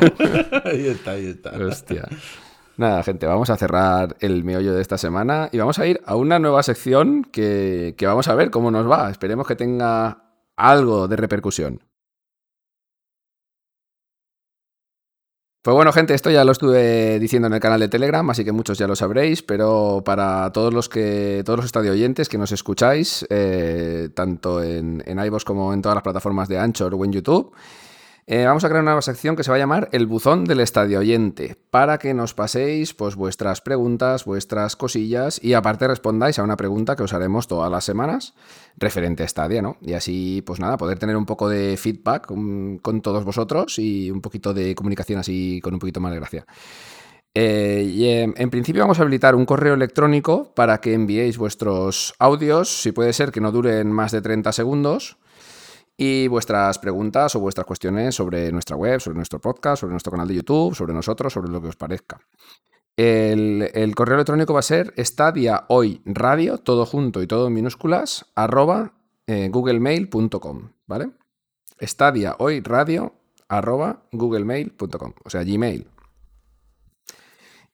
Ahí 0.63 0.87
está, 0.87 1.11
ahí 1.11 1.27
está. 1.27 1.51
Hostia. 1.51 2.07
Nada, 2.75 3.03
gente, 3.03 3.27
vamos 3.27 3.51
a 3.51 3.57
cerrar 3.57 4.15
el 4.19 4.43
meollo 4.43 4.73
de 4.73 4.81
esta 4.81 4.97
semana 4.97 5.47
y 5.51 5.59
vamos 5.59 5.77
a 5.77 5.85
ir 5.85 6.01
a 6.05 6.15
una 6.15 6.39
nueva 6.39 6.63
sección 6.63 7.23
que, 7.23 7.95
vamos 8.01 8.27
a 8.27 8.35
ver 8.35 8.49
cómo 8.49 8.71
nos 8.71 8.89
va. 8.89 9.11
Esperemos 9.11 9.45
que 9.45 9.55
tenga 9.55 10.23
algo 10.55 11.07
de 11.07 11.15
repercusión. 11.15 11.81
Pues 15.61 15.75
bueno, 15.75 15.93
gente, 15.93 16.13
esto 16.13 16.29
ya 16.29 16.43
lo 16.43 16.51
estuve 16.51 17.19
diciendo 17.19 17.47
en 17.47 17.53
el 17.53 17.59
canal 17.61 17.79
de 17.79 17.87
Telegram, 17.87 18.27
así 18.29 18.43
que 18.43 18.51
muchos 18.51 18.77
ya 18.77 18.85
lo 18.85 18.97
sabréis, 18.97 19.43
pero 19.43 20.01
para 20.03 20.51
todos 20.51 20.73
los 20.73 20.89
que, 20.89 21.41
todos 21.45 21.57
los 21.57 21.65
estadio 21.65 21.93
oyentes 21.93 22.27
que 22.27 22.37
nos 22.37 22.51
escucháis, 22.51 23.25
eh, 23.29 24.09
tanto 24.13 24.61
en, 24.61 25.01
en 25.05 25.19
iVoox 25.19 25.45
como 25.45 25.73
en 25.73 25.81
todas 25.81 25.95
las 25.95 26.03
plataformas 26.03 26.49
de 26.49 26.59
Anchor 26.59 26.93
o 26.93 27.05
en 27.05 27.13
YouTube, 27.13 27.53
eh, 28.25 28.45
vamos 28.45 28.63
a 28.63 28.69
crear 28.69 28.81
una 28.81 28.91
nueva 28.91 29.01
sección 29.01 29.35
que 29.35 29.43
se 29.43 29.51
va 29.51 29.57
a 29.57 29.59
llamar 29.59 29.89
El 29.91 30.07
buzón 30.07 30.45
del 30.45 30.61
estadio 30.61 30.99
oyente, 30.99 31.57
para 31.69 31.97
que 31.97 32.13
nos 32.13 32.33
paséis 32.33 32.93
pues, 32.93 33.15
vuestras 33.15 33.59
preguntas, 33.59 34.23
vuestras 34.23 34.77
cosillas 34.77 35.43
y 35.43 35.53
aparte 35.53 35.87
respondáis 35.87 36.39
a 36.39 36.43
una 36.43 36.55
pregunta 36.55 36.95
que 36.95 37.03
os 37.03 37.13
haremos 37.13 37.47
todas 37.47 37.69
las 37.69 37.83
semanas 37.83 38.33
referente 38.77 39.23
a 39.23 39.27
Stadia, 39.27 39.61
¿no? 39.61 39.77
Y 39.81 39.93
así, 39.93 40.41
pues 40.45 40.61
nada, 40.61 40.77
poder 40.77 40.99
tener 40.99 41.17
un 41.17 41.25
poco 41.25 41.49
de 41.49 41.75
feedback 41.75 42.31
um, 42.31 42.77
con 42.77 43.01
todos 43.01 43.25
vosotros 43.25 43.77
y 43.77 44.09
un 44.09 44.21
poquito 44.21 44.53
de 44.53 44.73
comunicación 44.73 45.19
así 45.19 45.59
con 45.61 45.73
un 45.73 45.79
poquito 45.79 45.99
más 45.99 46.13
de 46.13 46.19
gracia. 46.19 46.45
Eh, 47.35 47.91
y 47.91 48.07
en, 48.09 48.35
en 48.37 48.49
principio 48.49 48.83
vamos 48.83 48.99
a 48.99 49.01
habilitar 49.01 49.35
un 49.35 49.45
correo 49.45 49.73
electrónico 49.73 50.53
para 50.53 50.79
que 50.79 50.93
enviéis 50.93 51.37
vuestros 51.37 52.13
audios, 52.19 52.81
si 52.81 52.91
puede 52.91 53.11
ser 53.11 53.31
que 53.31 53.41
no 53.41 53.51
duren 53.51 53.91
más 53.91 54.11
de 54.11 54.21
30 54.21 54.51
segundos, 54.53 55.17
y 55.97 56.27
vuestras 56.27 56.79
preguntas 56.79 57.35
o 57.35 57.39
vuestras 57.39 57.67
cuestiones 57.67 58.15
sobre 58.15 58.51
nuestra 58.51 58.75
web, 58.75 58.99
sobre 58.99 59.17
nuestro 59.17 59.39
podcast, 59.39 59.81
sobre 59.81 59.91
nuestro 59.91 60.11
canal 60.11 60.27
de 60.27 60.35
YouTube, 60.35 60.75
sobre 60.75 60.93
nosotros, 60.93 61.31
sobre 61.31 61.51
lo 61.51 61.61
que 61.61 61.67
os 61.67 61.75
parezca. 61.75 62.19
El, 62.95 63.93
correo 63.95 64.15
electrónico 64.15 64.53
va 64.53 64.59
a 64.59 64.63
ser 64.63 64.93
estadia 64.97 65.65
hoy 65.67 66.01
radio, 66.05 66.59
todo 66.59 66.85
junto 66.85 67.21
y 67.23 67.27
todo 67.27 67.47
en 67.47 67.53
minúsculas, 67.53 68.25
arroba 68.35 68.93
eh, 69.25 69.49
googlemail.com, 69.51 70.69
¿vale? 70.85 71.11
Estadia 71.79 72.35
hoy 72.37 72.61
radio, 72.61 73.13
arroba 73.47 74.03
googlemail.com, 74.11 75.13
o 75.23 75.29
sea, 75.29 75.43
Gmail. 75.43 75.87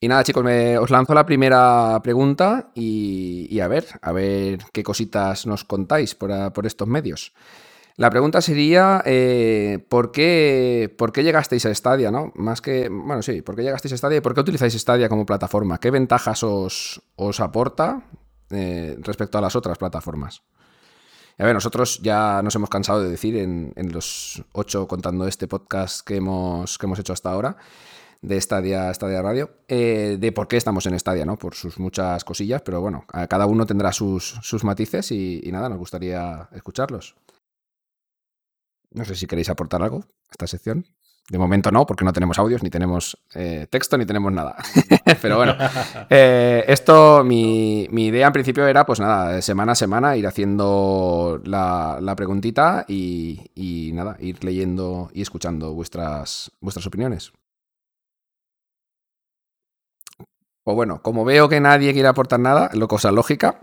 Y 0.01 0.07
nada, 0.07 0.23
chicos, 0.23 0.45
me, 0.45 0.77
os 0.77 0.89
lanzo 0.89 1.13
la 1.13 1.25
primera 1.25 1.99
pregunta 2.01 2.71
y, 2.73 3.59
a 3.59 3.67
ver, 3.67 3.85
a 4.01 4.13
ver 4.13 4.59
qué 4.71 4.81
cositas 4.81 5.45
nos 5.45 5.65
contáis 5.65 6.15
por, 6.15 6.53
por 6.53 6.65
estos 6.65 6.87
medios. 6.87 7.33
La 7.99 8.09
pregunta 8.09 8.41
sería, 8.41 9.03
eh, 9.05 9.85
¿por, 9.89 10.13
qué, 10.13 10.89
¿por 10.97 11.11
qué 11.11 11.21
llegasteis 11.21 11.65
a 11.65 11.75
Stadia? 11.75 12.11
¿no? 12.11 12.31
Más 12.35 12.61
que, 12.61 12.87
bueno, 12.87 13.21
sí, 13.21 13.41
¿por 13.41 13.57
qué 13.57 13.63
llegasteis 13.63 13.93
a 13.93 13.97
Stadia 13.97 14.19
y 14.19 14.21
por 14.21 14.33
qué 14.33 14.39
utilizáis 14.39 14.73
Stadia 14.73 15.09
como 15.09 15.25
plataforma? 15.25 15.81
¿Qué 15.81 15.91
ventajas 15.91 16.41
os, 16.43 17.01
os 17.17 17.41
aporta 17.41 18.03
eh, 18.51 18.95
respecto 19.01 19.37
a 19.37 19.41
las 19.41 19.57
otras 19.57 19.77
plataformas? 19.77 20.43
A 21.37 21.43
ver, 21.43 21.53
nosotros 21.53 21.99
ya 22.01 22.41
nos 22.41 22.55
hemos 22.55 22.69
cansado 22.69 23.03
de 23.03 23.09
decir 23.09 23.35
en, 23.35 23.73
los 23.91 24.45
ocho 24.53 24.87
contando 24.87 25.27
este 25.27 25.49
podcast 25.49 26.07
que 26.07 26.15
hemos, 26.15 26.77
que 26.77 26.85
hemos 26.85 26.99
hecho 26.99 27.11
hasta 27.11 27.31
ahora 27.31 27.57
de 28.21 28.39
Stadia, 28.39 28.93
Stadia 28.93 29.21
Radio, 29.21 29.51
eh, 29.67 30.15
de 30.17 30.31
por 30.31 30.47
qué 30.47 30.55
estamos 30.55 30.85
en 30.85 30.97
Stadia, 30.97 31.25
¿no? 31.25 31.37
Por 31.37 31.53
sus 31.53 31.77
muchas 31.79 32.23
cosillas, 32.23 32.61
pero 32.61 32.79
bueno, 32.79 33.03
cada 33.29 33.45
uno 33.45 33.65
tendrá 33.65 33.91
sus, 33.91 34.39
sus 34.41 34.63
matices 34.63 35.11
y 35.11 35.49
nada, 35.51 35.67
nos 35.67 35.79
gustaría 35.79 36.47
escucharlos. 36.53 37.17
No 38.91 39.05
sé 39.05 39.15
si 39.15 39.27
queréis 39.27 39.49
aportar 39.49 39.83
algo 39.83 39.99
a 39.99 40.31
esta 40.31 40.47
sección. 40.47 40.85
De 41.29 41.37
momento 41.37 41.71
no, 41.71 41.85
porque 41.85 42.03
no 42.03 42.11
tenemos 42.11 42.39
audios, 42.39 42.63
ni 42.63 42.71
tenemos 42.71 43.15
eh, 43.35 43.67
texto, 43.69 43.99
ni 43.99 44.05
tenemos 44.07 44.33
nada. 44.33 44.55
Pero 45.21 45.37
bueno, 45.37 45.55
eh, 46.09 46.65
esto, 46.67 47.23
mi, 47.23 47.83
idea 47.83 48.25
en 48.25 48.33
principio 48.33 48.65
era, 48.67 48.83
pues 48.85 48.99
nada, 48.99 49.39
semana 49.43 49.73
a 49.73 49.75
semana 49.75 50.17
ir 50.17 50.25
haciendo 50.25 51.39
la, 51.45 52.13
preguntita 52.17 52.85
y, 52.87 53.91
nada, 53.93 54.17
ir 54.19 54.43
leyendo 54.43 55.11
y 55.13 55.21
escuchando 55.21 55.73
vuestras, 55.73 56.51
vuestras 56.61 56.87
opiniones. 56.87 57.31
O 60.63 60.73
bueno, 60.73 61.01
como 61.03 61.25
veo 61.25 61.47
que 61.47 61.59
nadie 61.59 61.93
quiere 61.93 62.07
aportar 62.07 62.39
nada, 62.39 62.69
lo 62.73 62.87
cosa 62.87 63.11
lógica, 63.11 63.59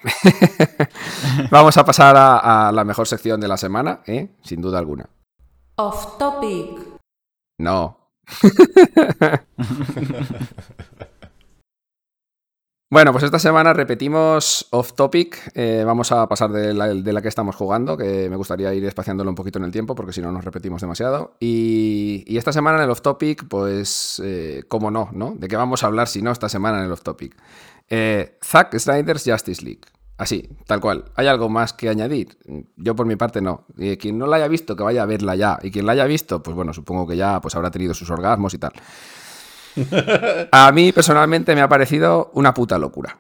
vamos 1.51 1.77
a 1.79 1.85
pasar 1.85 2.17
a, 2.17 2.71
la 2.73 2.85
mejor 2.85 3.09
sección 3.09 3.41
de 3.41 3.49
la 3.49 3.57
semana, 3.57 4.01
¿eh? 4.07 4.31
sin 4.43 4.61
duda 4.61 4.79
alguna. 4.79 5.09
Off 5.79 6.17
topic. 6.17 6.81
No. 7.61 7.99
bueno, 12.91 13.13
pues 13.13 13.25
esta 13.25 13.39
semana 13.39 13.75
repetimos 13.75 14.69
off 14.71 14.95
topic. 14.95 15.53
Eh, 15.55 15.83
vamos 15.85 16.13
a 16.13 16.27
pasar 16.29 16.51
de 16.51 16.73
la, 16.73 17.21
que 17.21 17.29
estamos 17.29 17.57
jugando, 17.57 17.99
que 17.99 18.31
me 18.31 18.37
gustaría 18.37 18.73
ir 18.73 18.87
espaciándolo 18.87 19.29
un 19.29 19.35
poquito 19.35 19.59
en 19.59 19.67
el 19.67 19.73
tiempo, 19.73 19.95
porque 19.95 20.15
si 20.15 20.23
no 20.23 20.33
nos 20.33 20.47
repetimos 20.47 20.81
demasiado. 20.81 21.37
Y, 21.41 22.25
esta 22.39 22.55
semana 22.55 22.79
en 22.79 22.85
el 22.85 22.91
off 22.91 23.03
topic, 23.03 23.47
pues, 23.47 24.23
eh, 24.25 24.65
¿cómo 24.69 24.91
no, 24.91 25.11
no? 25.13 25.35
¿De 25.37 25.47
qué 25.47 25.57
vamos 25.57 25.85
a 25.85 25.89
hablar 25.89 26.09
si 26.09 26.23
no 26.23 26.31
esta 26.31 26.49
semana 26.49 26.79
en 26.79 26.87
el 26.87 26.93
off 26.93 27.03
topic? 27.03 27.37
Eh, 27.91 28.39
Zack 28.43 28.79
Snyder's 28.79 29.25
Justice 29.27 29.63
League. 29.63 29.83
Así, 30.19 30.49
tal 30.67 30.81
cual. 30.81 31.05
¿Hay 31.15 31.27
algo 31.27 31.49
más 31.49 31.73
que 31.73 31.89
añadir? 31.89 32.39
Yo 32.77 32.97
por 32.97 33.07
mi 33.07 33.17
parte 33.17 33.41
no. 33.43 33.67
Y 33.77 33.97
quien 33.97 34.17
no 34.19 34.27
la 34.27 34.37
haya 34.37 34.49
visto, 34.49 34.75
que 34.75 34.83
vaya 34.83 35.03
a 35.03 35.07
verla 35.07 35.35
ya. 35.35 35.59
Y 35.63 35.71
quien 35.71 35.85
la 35.85 35.93
haya 35.93 36.07
visto, 36.07 36.43
pues 36.43 36.57
bueno, 36.57 36.73
supongo 36.73 37.07
que 37.07 37.17
ya 37.17 37.41
pues, 37.41 37.55
habrá 37.55 37.71
tenido 37.71 37.93
sus 37.93 38.11
orgasmos 38.11 38.55
y 38.55 38.59
tal. 38.59 38.73
A 40.53 40.73
mí 40.73 40.93
personalmente 40.93 41.55
me 41.55 41.61
ha 41.61 41.69
parecido 41.69 42.31
una 42.35 42.55
puta 42.55 42.79
locura. 42.79 43.19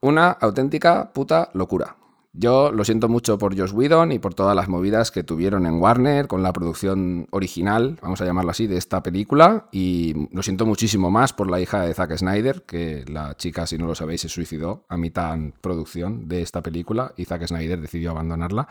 Una 0.00 0.30
auténtica 0.30 1.12
puta 1.12 1.50
locura. 1.54 1.96
Yo 2.38 2.70
lo 2.70 2.84
siento 2.84 3.08
mucho 3.08 3.38
por 3.38 3.58
Josh 3.58 3.72
Whedon 3.72 4.12
y 4.12 4.18
por 4.18 4.34
todas 4.34 4.54
las 4.54 4.68
movidas 4.68 5.10
que 5.10 5.24
tuvieron 5.24 5.64
en 5.64 5.80
Warner 5.80 6.26
con 6.26 6.42
la 6.42 6.52
producción 6.52 7.26
original, 7.30 7.98
vamos 8.02 8.20
a 8.20 8.26
llamarlo 8.26 8.50
así, 8.50 8.66
de 8.66 8.76
esta 8.76 9.02
película. 9.02 9.68
Y 9.72 10.28
lo 10.30 10.42
siento 10.42 10.66
muchísimo 10.66 11.10
más 11.10 11.32
por 11.32 11.50
la 11.50 11.60
hija 11.60 11.80
de 11.80 11.94
Zack 11.94 12.14
Snyder, 12.18 12.64
que 12.64 13.06
la 13.08 13.34
chica, 13.38 13.66
si 13.66 13.78
no 13.78 13.86
lo 13.86 13.94
sabéis, 13.94 14.20
se 14.20 14.28
suicidó 14.28 14.84
a 14.90 14.98
mitad 14.98 15.38
producción 15.62 16.28
de 16.28 16.42
esta 16.42 16.62
película 16.62 17.14
y 17.16 17.24
Zack 17.24 17.46
Snyder 17.46 17.80
decidió 17.80 18.10
abandonarla. 18.10 18.68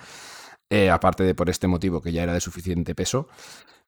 Eh, 0.69 0.91
aparte 0.91 1.23
de 1.23 1.33
por 1.33 1.49
este 1.49 1.67
motivo 1.67 2.01
que 2.01 2.11
ya 2.11 2.21
era 2.23 2.33
de 2.33 2.41
suficiente 2.41 2.93
peso 2.93 3.27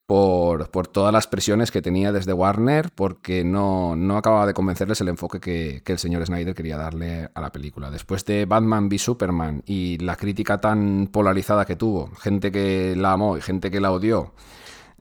por, 0.08 0.88
todas 0.88 1.12
las 1.12 1.28
presiones 1.28 1.70
que 1.70 1.82
tenía 1.82 2.14
desde 2.14 2.32
Warner, 2.32 2.92
porque 2.96 3.44
no, 3.44 3.98
no 3.98 4.18
acababa 4.18 4.48
de 4.48 4.54
convencerles 4.54 5.02
el 5.02 5.10
enfoque 5.10 5.42
que, 5.42 5.84
el 5.86 6.00
señor 6.00 6.26
Snyder 6.26 6.56
quería 6.56 6.78
darle 6.78 7.30
a 7.34 7.42
la 7.42 7.52
película. 7.52 7.92
Después 7.92 8.24
de 8.24 8.46
Batman 8.46 8.88
v 8.88 8.98
Superman 8.98 9.64
y 9.66 9.98
la 9.98 10.16
crítica 10.16 10.60
tan 10.60 11.10
polarizada 11.12 11.66
que 11.66 11.76
tuvo, 11.76 12.10
gente 12.22 12.52
que 12.54 12.96
la 12.96 13.12
amó 13.12 13.38
y 13.38 13.42
gente 13.42 13.70
que 13.70 13.82
la 13.82 13.92
odió, 13.92 14.34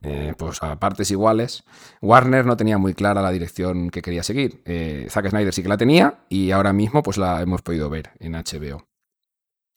eh, 0.01 0.33
pues 0.37 0.61
a 0.61 0.77
partes 0.77 1.09
iguales, 1.09 1.63
Warner 2.01 2.45
no 2.45 2.57
tenía 2.57 2.77
muy 2.77 2.93
clara 2.93 3.21
la 3.21 3.31
dirección 3.31 3.89
que 3.89 4.01
quería 4.01 4.23
seguir. 4.23 4.61
Eh, 4.65 5.07
Zack 5.09 5.29
Snyder 5.29 5.53
sí 5.53 5.63
que 5.63 5.69
la 5.69 5.77
tenía 5.77 6.19
y 6.27 6.51
ahora 6.51 6.73
mismo 6.73 7.01
pues 7.01 7.17
la 7.17 7.41
hemos 7.41 7.61
podido 7.61 7.89
ver 7.89 8.11
en 8.19 8.33
HBO. 8.33 8.85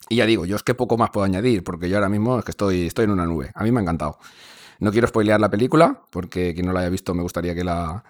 Y 0.09 0.17
ya 0.17 0.25
digo, 0.25 0.45
yo 0.45 0.57
es 0.57 0.63
que 0.63 0.75
poco 0.75 0.97
más 0.97 1.09
puedo 1.11 1.23
añadir, 1.23 1.63
porque 1.63 1.87
yo 1.87 1.95
ahora 1.95 2.09
mismo 2.09 2.37
es 2.37 2.43
que 2.43 2.51
estoy, 2.51 2.87
estoy 2.87 3.05
en 3.05 3.11
una 3.11 3.25
nube. 3.25 3.51
A 3.55 3.63
mí 3.63 3.71
me 3.71 3.79
ha 3.79 3.83
encantado. 3.83 4.17
No 4.81 4.91
quiero 4.91 5.07
spoilear 5.07 5.39
la 5.39 5.49
película, 5.49 6.01
porque 6.09 6.53
quien 6.53 6.65
no 6.65 6.73
la 6.73 6.81
haya 6.81 6.89
visto 6.89 7.13
me 7.13 7.23
gustaría 7.23 7.55
que 7.55 7.63
la. 7.63 8.03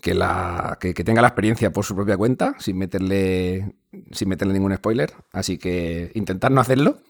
Que, 0.00 0.14
la, 0.14 0.78
que, 0.80 0.94
tenga 0.94 1.20
la 1.20 1.28
experiencia 1.28 1.72
por 1.72 1.84
su 1.84 1.94
propia 1.94 2.16
cuenta, 2.16 2.54
sin 2.58 2.78
meterle, 2.78 3.74
sin 4.12 4.30
meterle 4.30 4.54
ningún 4.54 4.74
spoiler. 4.74 5.12
Así 5.30 5.58
que 5.58 6.10
intentar 6.14 6.50
no 6.50 6.62
hacerlo, 6.62 7.02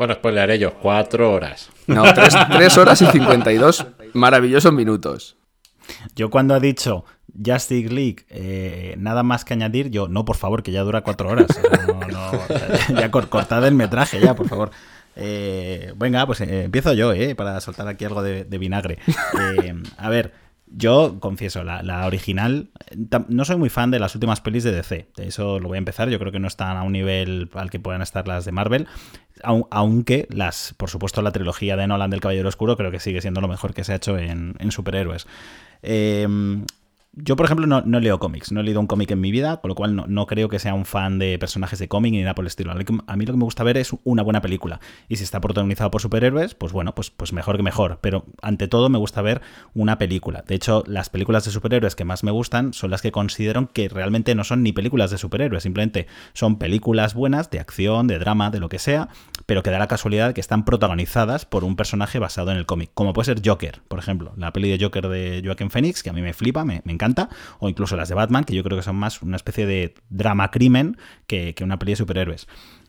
bueno, 0.00 0.14
spoilearé 0.14 0.58
yo, 0.58 0.78
cuatro 0.78 1.30
horas. 1.30 1.68
No, 1.86 2.04
tres, 2.14 2.78
horas 2.78 3.02
y 3.02 3.06
cincuenta 3.08 3.52
y 3.52 3.58
dos 3.58 3.86
maravillosos 4.14 4.72
minutos. 4.72 5.36
Yo 6.16 6.30
cuando 6.30 6.54
ha 6.54 6.58
dicho 6.58 7.04
Justice 7.36 7.90
League, 7.90 8.24
eh, 8.30 8.94
nada 8.96 9.22
más 9.22 9.44
que 9.44 9.52
añadir, 9.52 9.90
yo, 9.90 10.08
no, 10.08 10.24
por 10.24 10.38
favor, 10.38 10.62
que 10.62 10.72
ya 10.72 10.80
dura 10.84 11.02
cuatro 11.02 11.28
horas. 11.28 11.48
No, 11.86 12.00
no, 12.00 12.98
ya 12.98 13.10
cortad 13.10 13.66
el 13.66 13.74
metraje, 13.74 14.20
ya, 14.20 14.34
por 14.34 14.48
favor. 14.48 14.70
Eh, 15.20 15.92
venga, 15.96 16.26
pues 16.26 16.40
eh, 16.40 16.64
empiezo 16.64 16.94
yo, 16.94 17.12
eh, 17.12 17.34
para 17.34 17.60
soltar 17.60 17.86
aquí 17.88 18.04
algo 18.04 18.22
de, 18.22 18.44
vinagre. 18.58 18.98
Eh, 19.62 19.74
a 19.96 20.08
ver, 20.08 20.32
yo 20.66 21.18
confieso, 21.20 21.62
la, 21.64 22.06
original, 22.06 22.70
no 23.28 23.44
soy 23.44 23.56
muy 23.56 23.68
fan 23.68 23.90
de 23.90 23.98
las 23.98 24.14
últimas 24.14 24.40
pelis 24.40 24.64
de 24.64 24.72
DC. 24.72 25.08
De 25.16 25.26
eso 25.26 25.58
lo 25.58 25.68
voy 25.68 25.76
a 25.76 25.78
empezar. 25.78 26.08
Yo 26.08 26.18
creo 26.18 26.32
que 26.32 26.40
no 26.40 26.48
están 26.48 26.76
a 26.76 26.82
un 26.82 26.92
nivel 26.92 27.50
al 27.54 27.70
que 27.70 27.80
puedan 27.80 28.02
estar 28.02 28.26
las 28.26 28.44
de 28.44 28.52
Marvel. 28.52 28.86
Aunque 29.42 30.26
las, 30.30 30.74
por 30.76 30.90
supuesto, 30.90 31.22
la 31.22 31.32
trilogía 31.32 31.76
de 31.76 31.86
Nolan 31.86 32.10
del 32.10 32.20
Caballero 32.20 32.48
Oscuro 32.48 32.76
creo 32.76 32.90
que 32.90 33.00
sigue 33.00 33.20
siendo 33.20 33.40
lo 33.40 33.48
mejor 33.48 33.72
que 33.74 33.84
se 33.84 33.92
ha 33.92 33.96
hecho 33.96 34.18
en, 34.18 34.54
en 34.58 34.70
superhéroes. 34.70 35.26
Eh, 35.82 36.26
yo, 37.12 37.34
por 37.34 37.46
ejemplo, 37.46 37.66
no, 37.66 38.00
leo 38.00 38.20
cómics, 38.20 38.52
no 38.52 38.60
he 38.60 38.62
leído 38.62 38.78
un 38.78 38.86
cómic 38.86 39.10
en 39.10 39.20
mi 39.20 39.32
vida, 39.32 39.60
con 39.60 39.68
lo 39.68 39.74
cual 39.74 39.96
no, 39.96 40.26
creo 40.26 40.48
que 40.48 40.60
sea 40.60 40.74
un 40.74 40.84
fan 40.84 41.18
de 41.18 41.38
personajes 41.40 41.80
de 41.80 41.88
cómic 41.88 42.12
ni 42.12 42.20
nada 42.20 42.36
por 42.36 42.44
el 42.44 42.46
estilo. 42.46 42.70
A 42.70 43.16
mí 43.16 43.26
lo 43.26 43.32
que 43.32 43.38
me 43.38 43.44
gusta 43.44 43.64
ver 43.64 43.76
es 43.78 43.90
una 44.04 44.22
buena 44.22 44.40
película. 44.40 44.80
Y 45.08 45.16
si 45.16 45.24
está 45.24 45.40
protagonizado 45.40 45.90
por 45.90 46.00
superhéroes, 46.00 46.54
pues 46.54 46.72
bueno, 46.72 46.94
pues, 46.94 47.10
pues 47.10 47.32
mejor 47.32 47.56
que 47.56 47.64
mejor. 47.64 47.98
Pero 48.00 48.26
ante 48.42 48.68
todo 48.68 48.88
me 48.90 48.98
gusta 48.98 49.22
ver 49.22 49.42
una 49.74 49.98
película. 49.98 50.44
De 50.46 50.54
hecho, 50.54 50.84
las 50.86 51.10
películas 51.10 51.44
de 51.44 51.50
superhéroes 51.50 51.96
que 51.96 52.04
más 52.04 52.22
me 52.22 52.30
gustan 52.30 52.72
son 52.72 52.90
las 52.90 53.02
que 53.02 53.10
considero 53.10 53.68
que 53.72 53.88
realmente 53.88 54.36
no 54.36 54.44
son 54.44 54.62
ni 54.62 54.72
películas 54.72 55.10
de 55.10 55.18
superhéroes, 55.18 55.64
simplemente 55.64 56.06
son 56.32 56.58
películas 56.58 57.14
buenas 57.14 57.50
de 57.50 57.58
acción, 57.58 58.06
de 58.06 58.20
drama, 58.20 58.50
de 58.50 58.60
lo 58.60 58.68
que 58.68 58.78
sea, 58.78 59.08
pero 59.50 59.64
que 59.64 59.70
da 59.72 59.80
la 59.80 59.88
casualidad 59.88 60.32
que 60.32 60.40
están 60.40 60.64
protagonizadas 60.64 61.44
por 61.44 61.64
un 61.64 61.74
personaje 61.74 62.20
basado 62.20 62.52
en 62.52 62.56
el 62.56 62.66
cómic. 62.66 62.92
Como 62.94 63.12
puede 63.12 63.34
ser 63.34 63.42
Joker, 63.44 63.80
por 63.88 63.98
ejemplo. 63.98 64.32
La 64.36 64.52
peli 64.52 64.70
de 64.70 64.78
Joker 64.80 65.08
de 65.08 65.42
Joaquin 65.44 65.70
Phoenix, 65.70 66.04
que 66.04 66.10
a 66.10 66.12
mí 66.12 66.22
me 66.22 66.32
flipa, 66.34 66.64
me, 66.64 66.82
me 66.84 66.92
encanta, 66.92 67.28
o 67.58 67.68
incluso 67.68 67.96
las 67.96 68.08
de 68.08 68.14
Batman, 68.14 68.44
que 68.44 68.54
yo 68.54 68.62
creo 68.62 68.78
que 68.78 68.84
son 68.84 68.94
más 68.94 69.22
una 69.22 69.34
especie 69.34 69.66
de 69.66 69.94
drama-crimen 70.08 70.98
que, 71.26 71.52
una 71.62 71.80
peli 71.80 71.90
de 71.90 71.96
superhéroes. 71.96 72.46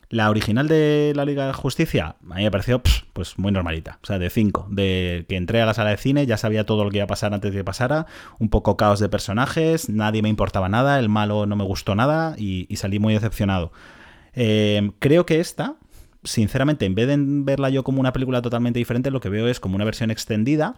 La 0.10 0.30
original 0.30 0.68
de 0.68 1.14
la 1.16 1.26
Liga 1.26 1.48
de 1.48 1.54
Justicia 1.54 2.18
a 2.30 2.36
mí 2.36 2.44
me 2.44 2.52
pareció 2.52 2.80
pues 3.14 3.40
muy 3.40 3.52
normalita, 3.52 3.98
o 4.04 4.06
sea, 4.06 4.20
de 4.20 4.30
5, 4.30 4.68
de 4.70 5.26
que 5.28 5.38
entré 5.38 5.64
a 5.64 5.66
la 5.66 5.74
sala 5.74 5.90
de 5.90 5.98
cine, 5.98 6.28
ya 6.28 6.38
sabía 6.38 6.68
todo 6.68 6.84
lo 6.84 6.92
que 6.92 6.98
iba 6.98 7.06
a 7.06 7.08
pasar 7.08 7.34
antes 7.34 7.54
de 7.54 7.58
que 7.58 7.64
pasara, 7.64 8.06
un 8.38 8.50
poco 8.50 8.78
caos 8.78 9.00
de 9.00 9.10
personajes, 9.10 9.90
nadie 9.90 10.22
me 10.22 10.30
importaba 10.30 10.70
nada, 10.70 11.00
el 11.00 11.10
malo 11.10 11.48
no 11.48 11.56
me 11.56 11.64
gustó 11.64 11.96
nada 11.96 12.36
y, 12.38 12.68
salí 12.76 13.00
muy 13.00 13.16
decepcionado. 13.16 13.72
Eh, 14.36 14.92
creo 15.00 15.26
que 15.26 15.40
esta, 15.40 15.76
sinceramente, 16.24 16.86
en 16.86 16.96
vez 16.96 17.08
de 17.08 17.16
verla 17.18 17.70
yo 17.70 17.84
como 17.84 18.00
una 18.00 18.14
película 18.14 18.42
totalmente 18.42 18.80
diferente, 18.80 19.12
lo 19.12 19.20
que 19.20 19.30
veo 19.30 19.48
es 19.48 19.60
como 19.60 19.76
una 19.76 19.86
versión 19.86 20.12
extendida 20.12 20.76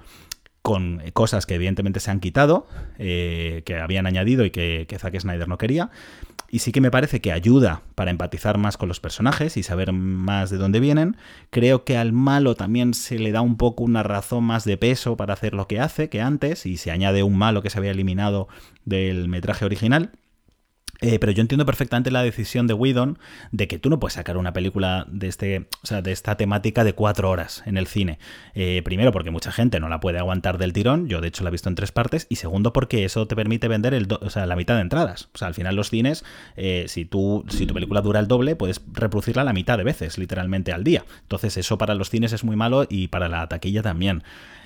con 0.64 1.02
cosas 1.12 1.46
que 1.46 1.56
evidentemente 1.56 2.00
se 2.00 2.10
han 2.10 2.22
quitado, 2.22 2.68
eh, 2.98 3.64
que 3.66 3.76
habían 3.80 4.06
añadido 4.08 4.46
y 4.46 4.52
que, 4.52 4.86
que, 4.88 4.98
Zack 4.98 5.20
Snyder 5.20 5.50
no 5.50 5.58
quería. 5.58 5.92
Y 6.50 6.60
sí 6.60 6.72
que 6.72 6.80
me 6.80 6.90
parece 6.90 7.20
que 7.20 7.34
ayuda 7.34 7.82
para 7.96 8.12
empatizar 8.12 8.58
más 8.58 8.78
con 8.78 8.88
los 8.88 9.02
personajes 9.02 9.58
y 9.58 9.64
saber 9.64 9.92
más 9.92 10.52
de 10.52 10.58
dónde 10.58 10.80
vienen. 10.80 11.18
Creo 11.50 11.84
que 11.84 11.98
al 11.98 12.14
malo 12.14 12.56
también 12.56 12.94
se 12.94 13.20
le 13.20 13.32
da 13.32 13.42
un 13.42 13.58
poco 13.58 13.84
una 13.84 14.04
razón 14.04 14.46
más 14.46 14.64
de 14.64 14.78
peso 14.78 15.18
para 15.18 15.34
hacer 15.34 15.54
lo 15.54 15.68
que 15.68 15.82
hace 15.82 16.10
que 16.10 16.22
antes 16.22 16.66
y 16.66 16.78
se 16.78 16.92
añade 16.92 17.24
un 17.24 17.38
malo 17.38 17.62
que 17.62 17.70
se 17.70 17.80
había 17.80 17.92
eliminado 17.92 18.48
del 18.86 19.28
metraje 19.28 19.66
original. 19.66 20.12
Eh, 21.02 21.20
pero 21.20 21.32
yo 21.32 21.42
entiendo 21.42 21.66
perfectamente 21.66 22.12
la 22.12 22.24
decisión 22.24 22.68
de 22.68 22.74
Whedon 22.74 23.18
de 23.52 23.68
que 23.68 23.78
tú 23.78 23.90
no 23.90 24.00
puedes 24.00 24.14
sacar 24.14 24.38
una 24.38 24.54
película 24.54 25.06
de 25.10 25.28
este, 25.28 25.68
o 25.84 25.88
sea, 25.88 26.02
de 26.02 26.12
esta 26.12 26.38
temática 26.38 26.84
de 26.84 26.94
cuatro 26.94 27.30
horas 27.30 27.64
en 27.66 27.78
el 27.78 27.88
cine. 27.88 28.20
Eh, 28.54 28.82
primero, 28.86 29.12
porque 29.12 29.32
mucha 29.32 29.52
gente 29.52 29.80
no 29.80 29.90
la 29.90 30.00
puede 30.00 30.20
aguantar 30.20 30.58
del 30.58 30.72
tirón. 30.72 31.10
Yo, 31.10 31.20
de 31.20 31.28
hecho, 31.28 31.44
la 31.44 31.50
he 31.50 31.52
visto 31.52 31.68
en 31.68 31.76
tres 31.76 31.92
partes. 31.92 32.28
Y 32.30 32.38
segundo, 32.38 32.74
porque 32.74 33.04
eso 33.04 33.28
te 33.28 33.36
permite 33.36 33.68
vender 33.68 33.94
el 33.94 34.08
o 34.22 34.30
sea, 34.30 34.46
la 34.46 34.56
mitad 34.56 34.76
de 34.76 34.82
entradas. 34.82 35.30
O 35.34 35.38
sea, 35.38 35.48
al 35.48 35.56
final 35.56 35.76
los 35.76 35.90
cines, 35.90 36.24
eh, 36.56 36.86
si 36.88 37.06
tú, 37.06 37.44
si 37.50 37.66
tu 37.66 37.74
película 37.74 38.02
dura 38.02 38.20
el 38.20 38.28
doble, 38.28 38.56
puedes 38.56 38.82
reproducirla 38.94 39.44
la 39.44 39.54
mitad 39.54 39.78
de 39.78 39.84
veces, 39.84 40.18
literalmente 40.18 40.72
al 40.72 40.84
día. 40.84 41.06
Entonces, 41.24 41.58
eso 41.58 41.78
para 41.78 41.96
los 41.96 42.10
cines 42.10 42.32
es 42.34 42.44
muy 42.44 42.56
malo 42.56 42.86
y 42.88 43.08
para 43.08 43.28
la 43.28 43.48
taquilla 43.50 43.82
también. 43.82 44.24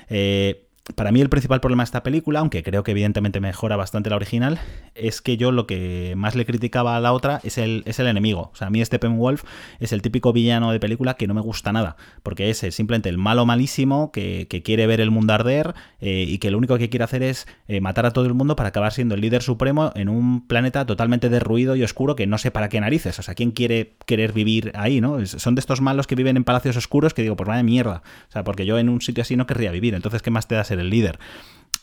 Eh, 0.09 0.66
para 0.95 1.11
mí 1.11 1.21
el 1.21 1.29
principal 1.29 1.59
problema 1.59 1.83
de 1.83 1.85
esta 1.85 2.03
película, 2.03 2.39
aunque 2.39 2.63
creo 2.63 2.83
que 2.83 2.91
evidentemente 2.91 3.39
mejora 3.39 3.75
bastante 3.75 4.09
la 4.09 4.15
original, 4.15 4.59
es 4.95 5.21
que 5.21 5.37
yo 5.37 5.51
lo 5.51 5.67
que 5.67 6.13
más 6.15 6.35
le 6.35 6.45
criticaba 6.45 6.95
a 6.95 6.99
la 6.99 7.13
otra 7.13 7.39
es 7.43 7.57
el, 7.57 7.83
es 7.85 7.99
el 7.99 8.07
enemigo. 8.07 8.51
O 8.53 8.55
sea, 8.55 8.67
a 8.67 8.69
mí 8.69 8.83
Steppenwolf 8.83 9.43
es 9.79 9.91
el 9.91 10.01
típico 10.01 10.33
villano 10.33 10.71
de 10.71 10.79
película 10.79 11.15
que 11.15 11.27
no 11.27 11.33
me 11.33 11.41
gusta 11.41 11.71
nada, 11.71 11.97
porque 12.23 12.49
es 12.49 12.59
simplemente 12.59 13.09
el 13.09 13.17
malo 13.17 13.45
malísimo 13.45 14.11
que, 14.11 14.47
quiere 14.63 14.87
ver 14.87 15.01
el 15.01 15.11
mundo 15.11 15.33
arder 15.33 15.75
eh, 16.01 16.25
y 16.27 16.39
que 16.39 16.49
lo 16.49 16.57
único 16.57 16.77
que 16.77 16.89
quiere 16.89 17.03
hacer 17.03 17.21
es 17.21 17.47
eh, 17.67 17.79
matar 17.79 18.05
a 18.07 18.11
todo 18.11 18.25
el 18.25 18.33
mundo 18.33 18.55
para 18.55 18.69
acabar 18.69 18.91
siendo 18.91 19.13
el 19.13 19.21
líder 19.21 19.43
supremo 19.43 19.91
en 19.95 20.09
un 20.09 20.47
planeta 20.47 20.85
totalmente 20.85 21.29
derruido 21.29 21.75
y 21.75 21.83
oscuro 21.83 22.15
que 22.15 22.25
no 22.25 22.37
sé 22.37 22.49
para 22.49 22.69
qué 22.69 22.81
narices. 22.81 23.19
O 23.19 23.21
sea, 23.21 23.35
¿quién 23.35 23.51
quiere 23.51 23.93
querer 24.07 24.33
vivir 24.33 24.71
ahí, 24.73 24.99
no? 24.99 25.23
Son 25.25 25.53
de 25.53 25.59
estos 25.59 25.79
malos 25.79 26.07
que 26.07 26.15
viven 26.15 26.37
en 26.37 26.43
palacios 26.43 26.75
oscuros 26.75 27.13
que 27.13 27.21
digo, 27.21 27.35
pues 27.35 27.47
vaya 27.47 27.61
mierda. 27.61 28.01
O 28.29 28.31
sea, 28.31 28.43
porque 28.43 28.65
yo 28.65 28.79
en 28.79 28.89
un 28.89 29.01
sitio 29.01 29.21
así 29.21 29.35
no 29.35 29.45
querría 29.45 29.71
vivir. 29.71 29.93
Entonces, 29.93 30.21
¿qué 30.21 30.31
más 30.31 30.47
te 30.47 30.55
da 30.55 30.63
ser 30.63 30.76
el 30.81 30.89
líder. 30.89 31.19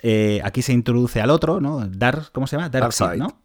Eh, 0.02 0.40
aquí 0.44 0.62
se 0.62 0.72
introduce 0.72 1.20
al 1.20 1.30
otro, 1.30 1.60
¿no? 1.60 1.86
Dark, 1.88 2.30
¿cómo 2.32 2.46
se 2.46 2.56
llama? 2.56 2.68
Darkseid, 2.68 3.18
¿no? 3.18 3.38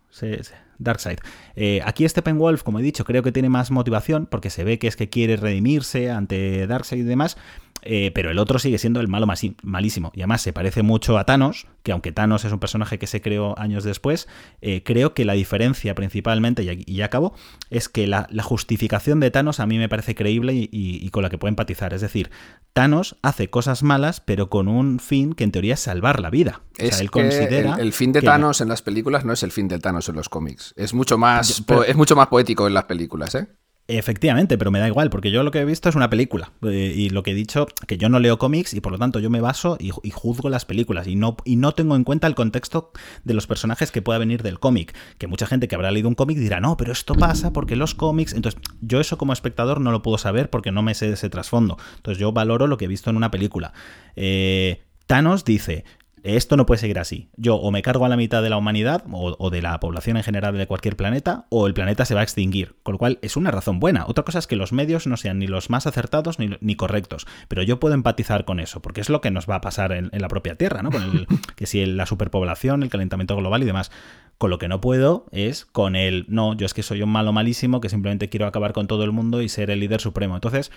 Darkseid. 0.77 1.19
Eh, 1.55 1.81
aquí 1.85 2.07
Steppenwolf, 2.07 2.63
como 2.63 2.79
he 2.79 2.81
dicho, 2.81 3.05
creo 3.05 3.21
que 3.21 3.31
tiene 3.31 3.49
más 3.49 3.69
motivación 3.69 4.25
porque 4.25 4.49
se 4.49 4.63
ve 4.63 4.79
que 4.79 4.87
es 4.87 4.95
que 4.95 5.09
quiere 5.09 5.37
redimirse 5.37 6.09
ante 6.09 6.67
Darkseid 6.67 7.01
y 7.01 7.03
demás. 7.03 7.37
Eh, 7.81 8.11
pero 8.13 8.31
el 8.31 8.39
otro 8.39 8.59
sigue 8.59 8.77
siendo 8.77 8.99
el 8.99 9.07
malo 9.07 9.27
malísimo. 9.63 10.11
Y 10.13 10.21
además 10.21 10.41
se 10.41 10.53
parece 10.53 10.83
mucho 10.83 11.17
a 11.17 11.25
Thanos, 11.25 11.67
que 11.83 11.91
aunque 11.91 12.11
Thanos 12.11 12.45
es 12.45 12.51
un 12.51 12.59
personaje 12.59 12.99
que 12.99 13.07
se 13.07 13.21
creó 13.21 13.57
años 13.57 13.83
después, 13.83 14.27
eh, 14.61 14.83
creo 14.83 15.13
que 15.13 15.25
la 15.25 15.33
diferencia 15.33 15.95
principalmente, 15.95 16.63
y 16.63 16.95
ya 16.95 17.05
acabo, 17.05 17.33
es 17.69 17.89
que 17.89 18.07
la, 18.07 18.27
justificación 18.43 19.19
de 19.19 19.31
Thanos 19.31 19.59
a 19.59 19.65
mí 19.65 19.77
me 19.77 19.89
parece 19.89 20.15
creíble 20.15 20.53
y, 20.55 21.09
con 21.11 21.23
la 21.23 21.29
que 21.29 21.37
puedo 21.37 21.49
empatizar. 21.49 21.93
Es 21.93 22.01
decir, 22.01 22.31
Thanos 22.73 23.17
hace 23.21 23.49
cosas 23.49 23.83
malas, 23.83 24.21
pero 24.21 24.49
con 24.49 24.67
un 24.67 24.99
fin 24.99 25.33
que 25.33 25.43
en 25.43 25.51
teoría 25.51 25.75
es 25.75 25.81
salvar 25.81 26.19
la 26.19 26.29
vida. 26.29 26.61
Es 26.77 26.99
él 26.99 27.11
considera 27.11 27.75
el, 27.75 27.93
fin 27.93 28.11
de 28.11 28.21
Thanos 28.21 28.61
en 28.61 28.69
las 28.69 28.81
películas 28.81 29.25
no 29.25 29.33
es 29.33 29.43
el 29.43 29.51
fin 29.51 29.67
de 29.67 29.79
Thanos 29.79 30.09
en 30.09 30.15
los 30.15 30.29
cómics. 30.29 30.73
Es 30.77 30.93
mucho 30.93 31.17
más, 31.17 31.63
es 31.87 31.95
mucho 31.95 32.15
más 32.15 32.27
poético 32.27 32.67
en 32.67 32.73
las 32.73 32.85
películas, 32.85 33.35
¿eh? 33.35 33.47
Efectivamente, 33.91 34.55
pero 34.59 34.69
me 34.69 34.77
da 34.77 34.87
igual, 34.87 35.09
porque 35.09 35.31
yo 35.31 35.41
lo 35.41 35.49
que 35.49 35.61
he 35.61 35.65
visto 35.65 35.89
es 35.89 35.95
una 35.95 36.11
película. 36.11 36.51
Eh, 36.61 36.93
y 36.95 37.09
lo 37.09 37.23
que 37.23 37.31
he 37.31 37.33
dicho, 37.33 37.65
que 37.87 37.97
yo 37.97 38.07
no 38.07 38.19
leo 38.19 38.37
cómics 38.37 38.75
y 38.75 38.81
por 38.81 38.91
lo 38.91 38.99
tanto 38.99 39.19
yo 39.19 39.31
me 39.31 39.41
baso 39.41 39.77
y, 39.79 39.89
juzgo 40.11 40.49
las 40.49 40.65
películas. 40.65 41.07
Y 41.07 41.15
no, 41.15 41.37
y 41.43 41.55
no 41.55 41.71
tengo 41.71 41.95
en 41.95 42.03
cuenta 42.03 42.27
el 42.27 42.35
contexto 42.35 42.91
de 43.23 43.33
los 43.33 43.47
personajes 43.47 43.91
que 43.91 44.03
pueda 44.03 44.19
venir 44.19 44.43
del 44.43 44.59
cómic. 44.59 44.95
Que 45.17 45.25
mucha 45.25 45.47
gente 45.47 45.67
que 45.67 45.73
habrá 45.73 45.89
leído 45.89 46.07
un 46.07 46.13
cómic 46.13 46.37
dirá, 46.37 46.59
no, 46.59 46.77
pero 46.77 46.91
esto 46.91 47.15
pasa 47.15 47.51
porque 47.51 47.75
los 47.75 47.95
cómics. 47.95 48.33
Entonces, 48.33 48.61
yo 48.79 48.99
eso 48.99 49.17
como 49.17 49.33
espectador 49.33 49.81
no 49.81 49.91
lo 49.91 50.03
puedo 50.03 50.19
saber 50.19 50.51
porque 50.51 50.71
no 50.71 50.83
me 50.83 50.93
sé 50.93 51.11
ese 51.11 51.31
trasfondo. 51.31 51.79
Entonces, 51.95 52.21
yo 52.21 52.31
valoro 52.31 52.67
lo 52.67 52.77
que 52.77 52.85
he 52.85 52.87
visto 52.87 53.09
en 53.09 53.17
una 53.17 53.31
película. 53.31 53.73
Eh, 54.15 54.83
Thanos 55.07 55.43
dice, 55.43 55.83
esto 56.23 56.57
no 56.57 56.65
puede 56.65 56.79
seguir 56.79 56.99
así. 56.99 57.29
Yo 57.35 57.55
o 57.55 57.71
me 57.71 57.81
cargo 57.81 58.05
a 58.05 58.09
la 58.09 58.17
mitad 58.17 58.41
de 58.41 58.49
la 58.49 58.57
humanidad 58.57 59.03
o, 59.11 59.49
de 59.49 59.61
la 59.61 59.79
población 59.79 60.17
en 60.17 60.23
general 60.23 60.57
de 60.57 60.67
cualquier 60.67 60.95
planeta 60.95 61.45
o 61.49 61.67
el 61.67 61.73
planeta 61.73 62.05
se 62.05 62.13
va 62.13 62.21
a 62.21 62.23
extinguir. 62.23 62.75
Con 62.83 62.93
lo 62.93 62.97
cual 62.97 63.19
es 63.21 63.37
una 63.37 63.51
razón 63.51 63.79
buena. 63.79 64.05
Otra 64.07 64.23
cosa 64.23 64.39
es 64.39 64.47
que 64.47 64.55
los 64.55 64.73
medios 64.73 65.07
no 65.07 65.17
sean 65.17 65.39
ni 65.39 65.47
los 65.47 65.69
más 65.69 65.87
acertados 65.87 66.37
ni, 66.39 66.75
correctos. 66.75 67.27
Pero 67.47 67.63
yo 67.63 67.79
puedo 67.79 67.95
empatizar 67.95 68.45
con 68.45 68.59
eso 68.59 68.81
porque 68.81 69.01
es 69.01 69.09
lo 69.09 69.21
que 69.21 69.31
nos 69.31 69.49
va 69.49 69.55
a 69.55 69.61
pasar 69.61 69.91
en, 69.91 70.09
la 70.11 70.27
propia 70.27 70.55
Tierra, 70.55 70.81
¿no? 70.81 70.91
Con 70.91 71.03
el, 71.03 71.27
que 71.55 71.65
si 71.65 71.85
la 71.85 72.05
superpoblación, 72.05 72.83
el 72.83 72.89
calentamiento 72.89 73.35
global 73.35 73.63
y 73.63 73.65
demás. 73.65 73.91
Con 74.37 74.49
lo 74.49 74.57
que 74.57 74.69
no 74.69 74.79
puedo 74.79 75.25
es 75.31 75.65
con 75.65 75.97
el 75.97 76.25
no, 76.29 76.55
yo 76.55 76.65
es 76.65 76.73
que 76.73 76.81
soy 76.81 77.01
un 77.01 77.09
malo 77.09 77.33
malísimo 77.33 77.81
que 77.81 77.89
simplemente 77.89 78.29
quiero 78.29 78.47
acabar 78.47 78.71
con 78.71 78.87
todo 78.87 79.03
el 79.03 79.11
mundo 79.11 79.41
y 79.41 79.49
ser 79.49 79.69
el 79.69 79.81
líder 79.81 79.99
supremo. 79.99 80.35
Entonces, 80.35 80.71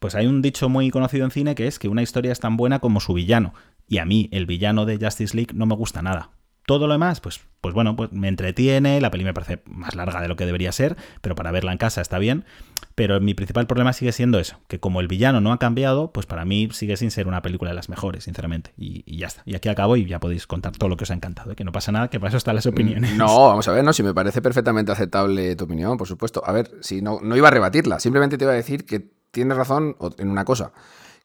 pues 0.00 0.14
hay 0.16 0.26
un 0.26 0.42
dicho 0.42 0.68
muy 0.68 0.90
conocido 0.90 1.24
en 1.24 1.30
cine 1.30 1.54
que 1.54 1.66
es 1.66 1.78
que 1.78 1.88
una 1.88 2.02
historia 2.02 2.32
es 2.32 2.40
tan 2.40 2.56
buena 2.56 2.80
como 2.80 3.00
su 3.00 3.14
villano. 3.14 3.54
Y 3.88 3.98
a 3.98 4.04
mí, 4.04 4.28
el 4.32 4.46
villano 4.46 4.86
de 4.86 4.98
Justice 4.98 5.36
League 5.36 5.54
no 5.54 5.66
me 5.66 5.74
gusta 5.74 6.02
nada. 6.02 6.30
Todo 6.66 6.86
lo 6.86 6.94
demás, 6.94 7.20
pues, 7.20 7.40
pues 7.60 7.74
bueno, 7.74 7.94
pues 7.94 8.10
me 8.12 8.28
entretiene, 8.28 9.00
la 9.00 9.10
peli 9.10 9.24
me 9.24 9.34
parece 9.34 9.62
más 9.66 9.94
larga 9.94 10.22
de 10.22 10.28
lo 10.28 10.36
que 10.36 10.46
debería 10.46 10.72
ser, 10.72 10.96
pero 11.20 11.34
para 11.34 11.50
verla 11.50 11.72
en 11.72 11.78
casa 11.78 12.00
está 12.00 12.18
bien. 12.18 12.46
Pero 12.94 13.20
mi 13.20 13.34
principal 13.34 13.66
problema 13.66 13.92
sigue 13.92 14.12
siendo 14.12 14.38
eso, 14.38 14.56
que 14.68 14.78
como 14.78 15.00
el 15.00 15.08
villano 15.08 15.40
no 15.40 15.52
ha 15.52 15.58
cambiado, 15.58 16.12
pues 16.12 16.26
para 16.26 16.44
mí 16.44 16.68
sigue 16.72 16.96
sin 16.96 17.10
ser 17.10 17.26
una 17.26 17.42
película 17.42 17.70
de 17.70 17.74
las 17.74 17.88
mejores, 17.88 18.24
sinceramente. 18.24 18.72
Y, 18.76 19.18
ya 19.18 19.26
está. 19.26 19.42
Y 19.44 19.56
aquí 19.56 19.68
acabo 19.68 19.96
y 19.96 20.06
ya 20.06 20.20
podéis 20.20 20.46
contar 20.46 20.72
todo 20.72 20.88
lo 20.88 20.96
que 20.96 21.04
os 21.04 21.10
ha 21.10 21.14
encantado, 21.14 21.52
¿eh? 21.52 21.56
que 21.56 21.64
no 21.64 21.72
pasa 21.72 21.90
nada, 21.90 22.08
que 22.08 22.20
para 22.20 22.28
eso 22.28 22.38
están 22.38 22.54
las 22.54 22.66
opiniones. 22.66 23.14
No, 23.16 23.48
vamos 23.48 23.66
a 23.68 23.72
ver, 23.72 23.84
no, 23.84 23.92
si 23.92 24.02
me 24.02 24.14
parece 24.14 24.40
perfectamente 24.40 24.92
aceptable 24.92 25.56
tu 25.56 25.64
opinión, 25.64 25.98
por 25.98 26.06
supuesto. 26.06 26.42
A 26.46 26.52
ver, 26.52 26.70
si 26.80 27.02
no, 27.02 27.18
no 27.20 27.36
iba 27.36 27.48
a 27.48 27.50
rebatirla, 27.50 27.98
simplemente 27.98 28.38
te 28.38 28.44
iba 28.44 28.52
a 28.52 28.56
decir 28.56 28.86
que 28.86 29.10
tienes 29.32 29.56
razón 29.56 29.96
en 30.18 30.30
una 30.30 30.44
cosa 30.44 30.72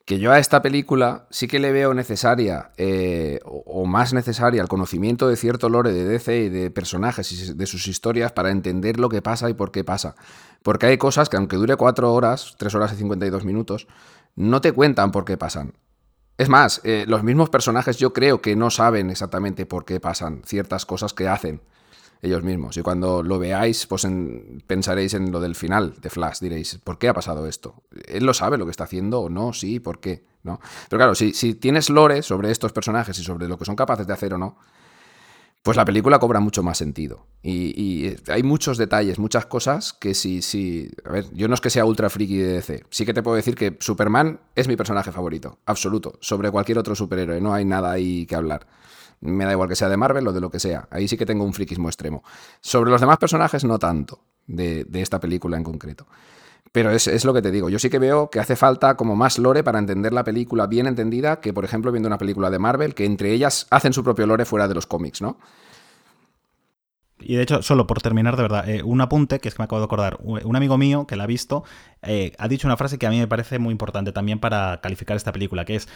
que 0.10 0.18
yo 0.18 0.32
a 0.32 0.40
esta 0.40 0.64
película 0.64 1.28
sí 1.30 1.48
que 1.48 1.60
le 1.60 1.72
veo 1.72 1.94
necesaria 1.94 2.72
eh, 2.78 3.40
o, 3.46 3.86
más 3.86 4.12
necesaria 4.12 4.60
el 4.60 4.68
conocimiento 4.68 5.28
de 5.28 5.36
cierto 5.36 5.70
lore 5.70 5.94
de 5.94 6.04
DC 6.04 6.36
y 6.36 6.50
de 6.50 6.72
personajes 6.72 7.32
y 7.32 7.54
de 7.54 7.66
sus 7.68 7.88
historias 7.88 8.32
para 8.32 8.50
entender 8.50 9.00
lo 9.00 9.08
que 9.08 9.22
pasa 9.22 9.52
y 9.52 9.54
por 9.54 9.72
qué 9.72 9.84
pasa. 9.84 10.16
Porque 10.64 10.88
hay 10.88 10.98
cosas 10.98 11.30
que 11.30 11.38
aunque 11.38 11.58
dure 11.58 11.76
cuatro 11.76 12.12
horas, 12.12 12.56
tres 12.58 12.74
horas 12.74 12.92
y 12.94 12.96
52 12.96 13.46
minutos, 13.46 13.88
no 14.36 14.62
te 14.62 14.72
cuentan 14.72 15.12
por 15.12 15.26
qué 15.26 15.38
pasan. 15.38 15.76
Es 16.40 16.50
más, 16.50 16.82
eh, 16.86 17.06
los 17.08 17.22
mismos 17.22 17.52
personajes 17.52 17.98
yo 17.98 18.12
creo 18.12 18.42
que 18.42 18.56
no 18.56 18.72
saben 18.72 19.12
exactamente 19.12 19.68
por 19.68 19.86
qué 19.86 20.00
pasan 20.00 20.42
ciertas 20.44 20.88
cosas 20.88 21.14
que 21.14 21.28
hacen 21.28 21.62
ellos 22.22 22.44
mismos. 22.44 22.78
Y 22.78 22.82
cuando 22.82 23.24
lo 23.24 23.40
veáis, 23.40 23.86
pues 23.88 24.08
pensaréis 24.68 25.14
en 25.14 25.32
lo 25.32 25.40
del 25.40 25.56
final 25.56 25.96
de 26.02 26.10
Flash. 26.10 26.40
Diréis, 26.40 26.80
¿por 26.84 26.98
qué 26.98 27.10
ha 27.10 27.14
pasado 27.14 27.48
esto? 27.48 27.84
¿Él 28.06 28.26
lo 28.26 28.34
sabe 28.34 28.58
lo 28.58 28.66
que 28.66 28.72
está 28.72 28.84
haciendo 28.84 29.22
o 29.22 29.30
no? 29.30 29.54
Sí, 29.54 29.80
¿por 29.80 30.00
qué? 30.00 30.24
¿No? 30.44 30.60
Pero 30.90 31.00
claro, 31.00 31.16
si, 31.16 31.34
si 31.34 31.54
tienes 31.56 31.90
lore 31.90 32.22
sobre 32.22 32.52
estos 32.52 32.74
personajes 32.74 33.18
y 33.20 33.24
sobre 33.24 33.48
lo 33.48 33.58
que 33.58 33.66
son 33.66 33.76
capaces 33.76 34.08
de 34.08 34.14
hacer 34.14 34.34
o 34.34 34.38
no, 34.38 34.58
pues 35.62 35.76
la 35.76 35.84
película 35.84 36.20
cobra 36.20 36.40
mucho 36.40 36.64
más 36.64 36.78
sentido. 36.78 37.26
Y, 37.44 38.16
hay 38.28 38.44
muchos 38.44 38.78
detalles, 38.78 39.20
muchas 39.20 39.46
cosas 39.46 39.94
que 39.94 40.14
si, 40.14 40.42
si... 40.42 40.90
A 41.04 41.12
ver, 41.12 41.26
yo 41.34 41.48
no 41.48 41.54
es 41.54 41.62
que 41.62 41.70
sea 41.70 41.86
ultra 41.86 42.10
friki 42.10 42.38
de 42.38 42.54
DC. 42.54 42.86
Sí 42.90 43.06
que 43.06 43.14
te 43.14 43.22
puedo 43.22 43.36
decir 43.36 43.56
que 43.56 43.76
Superman 43.80 44.40
es 44.56 44.68
mi 44.68 44.78
personaje 44.78 45.12
favorito, 45.12 45.60
absoluto, 45.66 46.18
sobre 46.22 46.50
cualquier 46.50 46.78
otro 46.78 46.96
superhéroe. 46.96 47.42
No 47.42 47.54
hay 47.54 47.66
nada 47.66 47.92
ahí 47.92 48.26
que 48.26 48.36
hablar. 48.36 48.68
Me 49.22 49.46
da 49.46 49.52
igual 49.52 49.68
que 49.68 49.76
sea 49.76 49.90
de 49.90 49.98
Marvel 49.98 50.28
o 50.28 50.34
de 50.34 50.40
lo 50.40 50.50
que 50.50 50.60
sea. 50.60 50.88
Ahí 50.92 51.08
sí 51.08 51.18
que 51.18 51.26
tengo 51.26 51.44
un 51.44 51.54
friquismo 51.54 51.90
extremo. 51.90 52.24
Sobre 52.62 52.90
los 52.90 53.02
demás 53.02 53.18
personajes, 53.18 53.64
no 53.66 53.78
tanto, 53.78 54.22
de, 54.48 54.86
esta 54.94 55.20
película 55.20 55.58
en 55.58 55.64
concreto. 55.64 56.08
Pero 56.72 56.92
es, 56.92 57.26
lo 57.26 57.34
que 57.34 57.42
te 57.42 57.52
digo. 57.52 57.70
Yo 57.70 57.80
sí 57.80 57.90
que 57.90 58.00
veo 58.00 58.30
que 58.30 58.40
hace 58.40 58.56
falta 58.56 58.96
como 58.96 59.16
más 59.16 59.40
lore 59.40 59.64
para 59.64 59.80
entender 59.80 60.14
la 60.14 60.24
película 60.24 60.68
bien 60.68 60.86
entendida 60.86 61.40
que, 61.42 61.52
por 61.52 61.66
ejemplo, 61.66 61.92
viendo 61.92 62.08
una 62.08 62.18
película 62.18 62.50
de 62.50 62.60
Marvel, 62.60 62.94
que 62.94 63.06
entre 63.06 63.32
ellas 63.34 63.68
hacen 63.72 63.92
su 63.92 64.04
propio 64.04 64.28
lore 64.28 64.46
fuera 64.46 64.68
de 64.68 64.76
los 64.76 64.86
cómics, 64.86 65.22
¿no? 65.22 65.38
Y 67.22 67.36
de 67.36 67.44
hecho, 67.44 67.62
solo 67.62 67.86
por 67.86 68.02
terminar, 68.02 68.38
de 68.38 68.44
verdad, 68.44 68.70
eh, 68.70 68.82
un 68.82 69.02
apunte 69.02 69.40
que 69.40 69.50
es 69.50 69.56
que 69.56 69.62
me 69.62 69.66
acabo 69.66 69.82
de 69.82 69.86
acordar. 69.86 70.20
Un 70.22 70.56
amigo 70.56 70.78
mío 70.78 71.06
que 71.06 71.16
la 71.16 71.26
ha 71.26 71.28
visto 71.28 71.64
eh, 72.02 72.34
ha 72.38 72.48
dicho 72.48 72.68
una 72.68 72.78
frase 72.78 72.98
que 72.98 73.08
a 73.08 73.10
mí 73.10 73.20
me 73.20 73.28
parece 73.28 73.60
muy 73.60 73.72
importante 73.72 74.12
también 74.12 74.40
para 74.40 74.80
calificar 74.82 75.18
esta 75.18 75.34
película, 75.34 75.66
que 75.66 75.76
es 75.76 75.90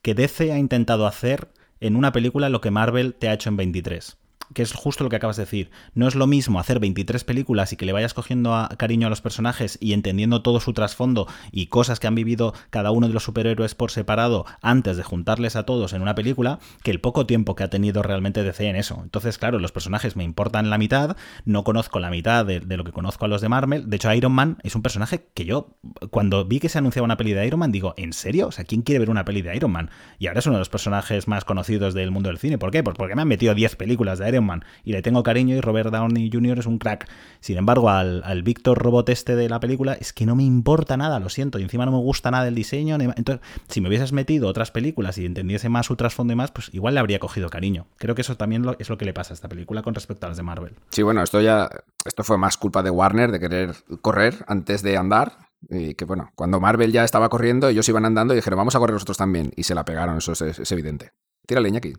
que 0.00 0.14
DC 0.14 0.52
ha 0.52 0.58
intentado 0.58 1.06
hacer 1.06 1.48
en 1.80 1.96
una 1.96 2.12
película 2.12 2.48
lo 2.48 2.60
que 2.60 2.70
Marvel 2.70 3.14
te 3.14 3.28
ha 3.28 3.34
hecho 3.34 3.48
en 3.48 3.56
23 3.56 4.19
que 4.54 4.62
es 4.62 4.72
justo 4.72 5.04
lo 5.04 5.10
que 5.10 5.16
acabas 5.16 5.36
de 5.36 5.44
decir. 5.44 5.70
No 5.94 6.08
es 6.08 6.14
lo 6.14 6.26
mismo 6.26 6.58
hacer 6.60 6.80
23 6.80 7.24
películas 7.24 7.72
y 7.72 7.76
que 7.76 7.86
le 7.86 7.92
vayas 7.92 8.14
cogiendo 8.14 8.54
a, 8.54 8.68
cariño 8.76 9.06
a 9.06 9.10
los 9.10 9.20
personajes 9.20 9.78
y 9.80 9.92
entendiendo 9.92 10.42
todo 10.42 10.60
su 10.60 10.72
trasfondo 10.72 11.26
y 11.52 11.66
cosas 11.66 12.00
que 12.00 12.06
han 12.06 12.14
vivido 12.14 12.54
cada 12.70 12.90
uno 12.90 13.08
de 13.08 13.14
los 13.14 13.24
superhéroes 13.24 13.74
por 13.74 13.90
separado 13.90 14.46
antes 14.62 14.96
de 14.96 15.02
juntarles 15.02 15.56
a 15.56 15.64
todos 15.64 15.92
en 15.92 16.02
una 16.02 16.14
película, 16.14 16.58
que 16.82 16.90
el 16.90 17.00
poco 17.00 17.26
tiempo 17.26 17.54
que 17.54 17.64
ha 17.64 17.70
tenido 17.70 18.02
realmente 18.02 18.42
DC 18.42 18.68
en 18.68 18.76
eso. 18.76 19.00
Entonces, 19.02 19.38
claro, 19.38 19.58
los 19.58 19.72
personajes 19.72 20.16
me 20.16 20.24
importan 20.24 20.70
la 20.70 20.78
mitad, 20.78 21.16
no 21.44 21.64
conozco 21.64 22.00
la 22.00 22.10
mitad 22.10 22.44
de, 22.44 22.60
lo 22.60 22.84
que 22.84 22.92
conozco 22.92 23.24
a 23.24 23.28
los 23.28 23.40
de 23.40 23.48
Marvel. 23.48 23.88
De 23.88 23.96
hecho, 23.96 24.12
Iron 24.12 24.32
Man 24.32 24.58
es 24.62 24.74
un 24.74 24.82
personaje 24.82 25.26
que 25.34 25.44
yo, 25.44 25.76
cuando 26.10 26.44
vi 26.44 26.60
que 26.60 26.68
se 26.68 26.78
anunciaba 26.78 27.04
una 27.04 27.16
peli 27.16 27.32
de 27.32 27.46
Iron 27.46 27.60
Man, 27.60 27.72
digo, 27.72 27.94
¿en 27.96 28.12
serio? 28.12 28.48
O 28.48 28.52
sea, 28.52 28.64
¿quién 28.64 28.82
quiere 28.82 28.98
ver 29.00 29.10
una 29.10 29.24
peli 29.24 29.42
de 29.42 29.54
Iron 29.56 29.70
Man? 29.70 29.90
Y 30.18 30.26
ahora 30.26 30.40
es 30.40 30.46
uno 30.46 30.56
de 30.56 30.60
los 30.60 30.68
personajes 30.68 31.28
más 31.28 31.44
conocidos 31.44 31.94
del 31.94 32.10
mundo 32.10 32.28
del 32.28 32.38
cine. 32.38 32.58
¿Por 32.58 32.70
qué? 32.70 32.82
Pues 32.82 32.96
porque 32.96 33.14
me 33.14 33.22
han 33.22 33.28
metido 33.28 33.54
10 33.54 33.76
películas 33.76 34.18
de 34.18 34.28
Iron 34.28 34.39
Y 34.84 34.92
le 34.92 35.02
tengo 35.02 35.22
cariño 35.22 35.56
y 35.56 35.60
Robert 35.60 35.90
Downey 35.90 36.30
Jr. 36.32 36.58
es 36.58 36.66
un 36.66 36.78
crack. 36.78 37.08
Sin 37.40 37.58
embargo, 37.58 37.90
al, 37.90 38.22
al 38.24 38.42
Víctor 38.42 38.78
Robot 38.78 39.08
este 39.08 39.36
de 39.36 39.48
la 39.48 39.60
película 39.60 39.94
es 39.94 40.12
que 40.12 40.26
no 40.26 40.36
me 40.36 40.42
importa 40.42 40.96
nada, 40.96 41.20
lo 41.20 41.28
siento, 41.28 41.58
y 41.58 41.62
encima 41.62 41.86
no 41.86 41.92
me 41.92 41.98
gusta 41.98 42.30
nada 42.30 42.48
el 42.48 42.54
diseño. 42.54 42.96
Entonces, 43.00 43.40
si 43.68 43.80
me 43.80 43.88
hubieses 43.88 44.12
metido 44.12 44.48
otras 44.48 44.70
películas 44.70 45.18
y 45.18 45.26
entendiese 45.26 45.68
más 45.68 45.86
su 45.86 45.96
trasfondo 45.96 46.32
y 46.32 46.36
más, 46.36 46.50
pues 46.50 46.72
igual 46.72 46.94
le 46.94 47.00
habría 47.00 47.18
cogido 47.18 47.48
cariño. 47.48 47.86
Creo 47.98 48.14
que 48.14 48.22
eso 48.22 48.36
también 48.36 48.64
es 48.78 48.88
lo 48.88 48.98
que 48.98 49.04
le 49.04 49.12
pasa 49.12 49.32
a 49.32 49.34
esta 49.34 49.48
película 49.48 49.82
con 49.82 49.94
respecto 49.94 50.26
a 50.26 50.28
las 50.30 50.36
de 50.36 50.42
Marvel. 50.42 50.74
Sí, 50.90 51.02
bueno, 51.02 51.22
esto 51.22 51.40
ya, 51.40 51.68
esto 52.04 52.24
fue 52.24 52.38
más 52.38 52.56
culpa 52.56 52.82
de 52.82 52.90
Warner 52.90 53.30
de 53.30 53.40
querer 53.40 53.74
correr 54.00 54.44
antes 54.46 54.82
de 54.82 54.96
andar. 54.96 55.50
Y 55.68 55.94
que 55.94 56.06
bueno, 56.06 56.30
cuando 56.34 56.58
Marvel 56.58 56.90
ya 56.90 57.04
estaba 57.04 57.28
corriendo, 57.28 57.68
ellos 57.68 57.88
iban 57.88 58.06
andando 58.06 58.32
y 58.32 58.36
dijeron, 58.36 58.56
vamos 58.56 58.74
a 58.74 58.78
correr 58.78 58.94
nosotros 58.94 59.18
también. 59.18 59.52
Y 59.56 59.64
se 59.64 59.74
la 59.74 59.84
pegaron, 59.84 60.18
eso 60.18 60.32
es, 60.32 60.40
es 60.40 60.72
evidente. 60.72 61.12
Tira 61.46 61.60
leña 61.60 61.78
aquí. 61.78 61.92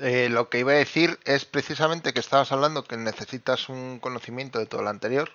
Eh, 0.00 0.28
lo 0.30 0.48
que 0.48 0.58
iba 0.58 0.72
a 0.72 0.76
decir 0.76 1.18
es 1.24 1.44
precisamente 1.44 2.12
que 2.12 2.20
estabas 2.20 2.50
hablando 2.52 2.84
que 2.84 2.96
necesitas 2.96 3.68
un 3.68 4.00
conocimiento 4.00 4.58
de 4.58 4.66
todo 4.66 4.82
lo 4.82 4.90
anterior. 4.90 5.30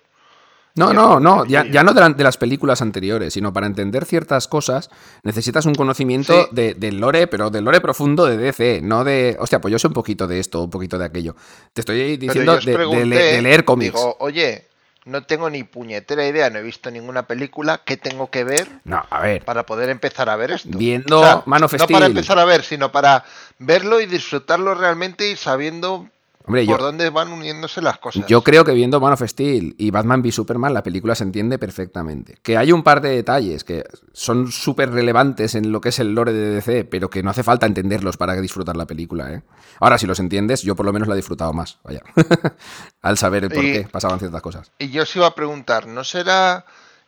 No, 0.76 0.94
no, 0.94 1.20
no, 1.20 1.46
ya, 1.46 1.66
ya 1.66 1.84
no 1.84 1.94
de, 1.94 2.24
las 2.24 2.38
películas 2.38 2.82
anteriores, 2.82 3.34
sino 3.34 3.52
para 3.52 3.68
entender 3.68 4.06
ciertas 4.06 4.48
cosas 4.48 4.90
necesitas 5.24 5.66
un 5.66 5.74
conocimiento 5.74 6.48
de, 6.52 6.74
del 6.74 7.00
lore, 7.00 7.28
pero 7.28 7.50
del 7.50 7.66
lore 7.66 7.82
profundo 7.82 8.26
de 8.26 8.38
DC, 8.38 8.82
no 8.82 9.04
de, 9.04 9.36
hostia, 9.40 9.60
pues 9.60 9.72
yo 9.72 9.80
sé 9.80 9.88
un 9.88 9.94
poquito 9.94 10.28
de 10.28 10.40
esto, 10.40 10.64
un 10.64 10.70
poquito 10.70 10.98
de 10.98 11.06
aquello. 11.06 11.36
Te 11.74 11.82
estoy 11.82 12.18
diciendo 12.18 12.58
de, 12.58 13.06
leer 13.42 13.66
cómics. 13.66 13.94
Digo, 13.94 14.16
oye, 14.20 14.69
no 15.06 15.24
tengo 15.24 15.50
ni 15.50 15.64
puñetera 15.64 16.26
idea, 16.28 16.50
no 16.50 16.60
he 16.60 16.64
visto 16.64 16.92
ninguna 16.92 17.24
película, 17.24 17.82
¿qué 17.84 17.98
tengo 17.98 18.30
que 18.30 18.44
ver? 18.44 18.68
No, 18.84 19.04
a 19.10 19.22
ver. 19.22 19.44
Para 19.46 19.66
poder 19.66 19.90
empezar 19.90 20.30
a 20.30 20.36
ver 20.36 20.52
esto. 20.52 20.70
Viendo 20.78 21.22
o 21.22 21.44
No 21.46 21.88
para 21.88 22.06
empezar 22.06 22.40
a 22.40 22.46
ver, 22.46 22.64
sino 22.64 22.92
para 22.92 23.24
verlo 23.58 24.02
y 24.02 24.06
disfrutarlo 24.06 24.76
realmente 24.76 25.30
y 25.30 25.36
sabiendo 25.36 26.08
por 26.50 26.82
dónde 26.82 27.10
van 27.10 27.32
uniéndose 27.32 27.82
las 27.82 27.98
cosas. 28.00 28.26
Yo 28.28 28.44
creo 28.44 28.66
que 28.66 28.74
viendo 28.74 29.00
Man 29.00 29.14
of 29.14 29.24
Steel 29.24 29.76
y 29.78 29.92
Batman 29.92 30.22
v 30.22 30.32
Superman, 30.32 30.74
la 30.74 30.84
película 30.84 31.16
se 31.16 31.24
entiende 31.24 31.60
perfectamente. 31.60 32.38
Que 32.42 32.58
hay 32.58 32.72
un 32.72 32.84
par 32.84 33.02
de 33.02 33.10
detalles 33.10 33.64
que 33.64 33.84
son 34.14 34.52
súper 34.52 34.92
relevantes 34.92 35.56
en 35.56 35.72
lo 35.72 35.82
que 35.82 35.90
es 35.90 36.00
el 36.00 36.14
lore 36.14 36.34
de 36.34 36.56
DC, 36.56 36.86
pero 36.86 37.10
que 37.10 37.24
no 37.24 37.30
hace 37.30 37.44
falta 37.44 37.66
entenderlos 37.66 38.18
para 38.18 38.34
disfrutar 38.36 38.76
la 38.76 38.86
película. 38.86 39.32
¿eh? 39.32 39.44
Ahora, 39.80 39.98
si 39.98 40.08
los 40.08 40.20
entiendes, 40.20 40.64
yo 40.64 40.76
por 40.76 40.86
lo 40.86 40.94
menos 40.94 41.08
la 41.08 41.14
he 41.14 41.18
disfrutado 41.18 41.54
más, 41.54 41.78
vaya. 41.84 42.02
Al 43.02 43.18
saber 43.18 43.50
por 43.50 43.62
qué 43.62 43.88
pasaban 43.90 44.20
ciertas 44.20 44.42
cosas. 44.42 44.72
Y 44.80 44.90
yo 44.90 45.04
os 45.04 45.16
iba 45.16 45.28
a 45.28 45.36
preguntar, 45.36 45.88
¿no 45.88 46.04
será 46.04 46.66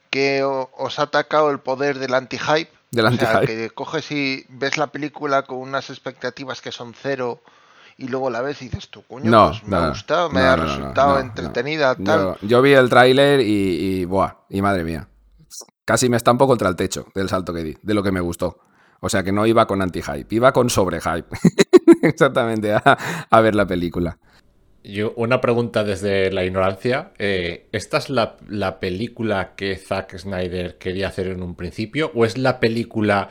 que 0.10 0.44
os 0.44 1.00
ha 1.00 1.04
atacado 1.04 1.50
el 1.50 1.60
poder 1.60 2.00
del 2.00 2.14
anti-hype? 2.14 2.72
Del 2.92 3.08
anti-hype. 3.08 3.48
que 3.48 3.70
coges 3.70 4.12
y 4.12 4.46
ves 4.50 4.78
la 4.78 4.88
película 4.88 5.44
con 5.44 5.58
unas 5.60 5.90
expectativas 5.90 6.62
que 6.62 6.72
son 6.72 6.94
cero 6.94 7.42
y 8.02 8.07
luego 8.07 8.32
la 8.32 8.41
ves 8.41 8.60
y 8.64 8.65
dices 8.65 8.90
tú, 8.90 9.03
coño, 9.03 9.32
pues 9.49 9.64
me 9.64 9.78
ha 9.78 9.90
gustado, 9.90 10.30
me 10.32 10.41
ha 10.41 10.56
resultado 10.56 11.19
entretenida, 11.19 11.95
tal. 11.95 12.36
Yo, 12.41 12.61
vi 12.64 12.73
el 12.73 12.90
tráiler 12.90 13.41
y, 13.41 13.45
y, 14.02 14.06
buah, 14.06 14.38
y 14.49 14.61
madre 14.61 14.84
mía. 14.84 15.07
Casi 15.86 16.10
me 16.10 16.18
estampo 16.18 16.48
contra 16.48 16.68
el 16.68 16.76
techo 16.76 17.06
del 17.14 17.30
salto 17.30 17.53
que 17.53 17.64
di, 17.64 17.78
de 17.80 17.94
lo 17.94 18.02
que 18.02 18.11
me 18.11 18.19
gustó. 18.19 18.57
O 19.02 19.10
sea 19.10 19.22
que 19.23 19.32
no 19.32 19.45
iba 19.45 19.68
con 19.68 19.84
anti-hype, 19.84 20.34
iba 20.34 20.52
con 20.52 20.72
sobre-hype. 20.72 21.36
Exactamente, 22.02 22.73
a, 22.73 23.41
ver 23.41 23.53
la 23.53 23.68
película. 23.68 24.18
Yo, 24.84 25.14
una 25.15 25.40
pregunta 25.40 25.84
desde 25.84 26.32
la 26.32 26.44
ignorancia. 26.44 27.11
Eh, 27.19 27.68
¿Esta 27.72 27.99
es 27.99 28.10
la, 28.10 28.38
la, 28.48 28.80
película 28.80 29.53
que 29.56 29.78
Zack 29.78 30.18
Snyder 30.18 30.80
quería 30.80 31.07
hacer 31.07 31.28
en 31.28 31.44
un 31.44 31.56
principio? 31.56 32.11
¿O 32.15 32.26
es 32.26 32.40
la 32.40 32.60
película 32.60 33.30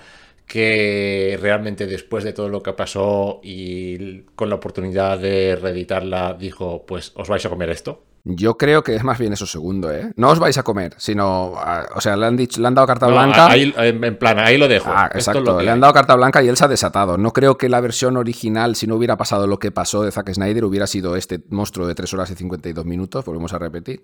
que 0.51 1.39
realmente 1.41 1.87
después 1.87 2.25
de 2.25 2.33
todo 2.33 2.49
lo 2.49 2.61
que 2.61 2.73
pasó 2.73 3.39
y 3.41 4.23
con 4.35 4.49
la 4.49 4.57
oportunidad 4.57 5.17
de 5.17 5.55
reeditarla 5.55 6.35
dijo, 6.35 6.85
pues 6.87 7.13
os 7.15 7.29
vais 7.29 7.47
a 7.47 7.49
comer 7.49 7.71
esto? 7.71 8.03
Yo 8.25 8.59
creo 8.59 8.83
que 8.83 8.97
es 8.97 9.05
más 9.05 9.17
bien 9.17 9.33
eso 9.33 9.47
segundo, 9.47 9.93
¿eh? 9.93 10.11
No 10.17 10.29
os 10.29 10.41
vais 10.41 10.59
a 10.59 10.65
comer, 10.65 10.95
sino, 10.99 11.53
o 11.95 12.01
sea, 12.01 12.17
le 12.17 12.27
han 12.27 12.37
dicho, 12.37 12.61
le 12.61 12.67
han 12.67 12.75
dado 12.75 12.89
carta 12.89 13.07
blanca. 13.07 13.47
Ahí, 13.47 13.73
en 13.77 14.19
plan, 14.19 14.41
ahí 14.41 14.59
lo 14.59 14.67
dejo. 14.67 14.91
Ah, 14.93 15.09
exacto. 15.15 15.63
le 15.63 15.71
han 15.71 15.79
dado 15.79 15.93
carta 15.93 16.17
blanca 16.17 16.43
y 16.43 16.49
él 16.49 16.57
se 16.57 16.65
ha 16.65 16.69
desatado. 16.69 17.17
No 17.17 17.33
creo 17.33 17.57
que 17.57 17.69
la 17.69 17.81
versión 17.81 18.17
original, 18.17 18.75
si 18.75 18.89
no 18.89 18.97
hubiera 18.97 19.17
pasado 19.17 19.47
lo 19.47 19.61
que 19.61 19.71
pasó 19.71 20.03
de 20.03 20.11
Zack 20.11 20.35
Snyder, 20.35 20.65
hubiera 20.65 20.89
sido 20.89 21.15
este 21.15 21.41
monstruo 21.49 21.87
de 21.87 21.95
3 21.95 22.13
horas 22.13 22.31
y 22.33 22.35
52 22.35 22.85
minutos, 22.85 23.25
volvemos 23.25 23.53
a 23.53 23.59
repetir. 23.61 24.03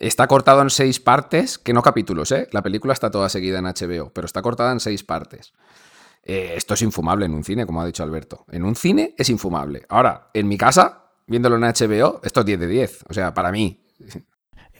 Está 0.00 0.26
cortado 0.26 0.62
en 0.62 0.70
seis 0.70 0.98
partes, 0.98 1.58
que 1.58 1.74
no 1.74 1.82
capítulos, 1.82 2.32
¿eh? 2.32 2.48
La 2.52 2.62
película 2.62 2.94
está 2.94 3.10
toda 3.10 3.28
seguida 3.28 3.58
en 3.58 3.66
HBO, 3.66 4.10
pero 4.14 4.24
está 4.24 4.40
cortada 4.40 4.72
en 4.72 4.80
seis 4.80 5.04
partes. 5.04 5.52
Eh, 6.22 6.54
esto 6.56 6.72
es 6.72 6.80
infumable 6.80 7.26
en 7.26 7.34
un 7.34 7.44
cine, 7.44 7.66
como 7.66 7.82
ha 7.82 7.86
dicho 7.86 8.02
Alberto. 8.02 8.46
En 8.50 8.64
un 8.64 8.76
cine 8.76 9.14
es 9.18 9.28
infumable. 9.28 9.84
Ahora, 9.90 10.30
en 10.32 10.48
mi 10.48 10.56
casa, 10.56 11.04
viéndolo 11.26 11.56
en 11.56 11.64
HBO, 11.64 12.20
esto 12.24 12.40
es 12.40 12.46
10 12.46 12.60
de 12.60 12.66
10. 12.66 13.04
O 13.10 13.12
sea, 13.14 13.34
para 13.34 13.52
mí. 13.52 13.84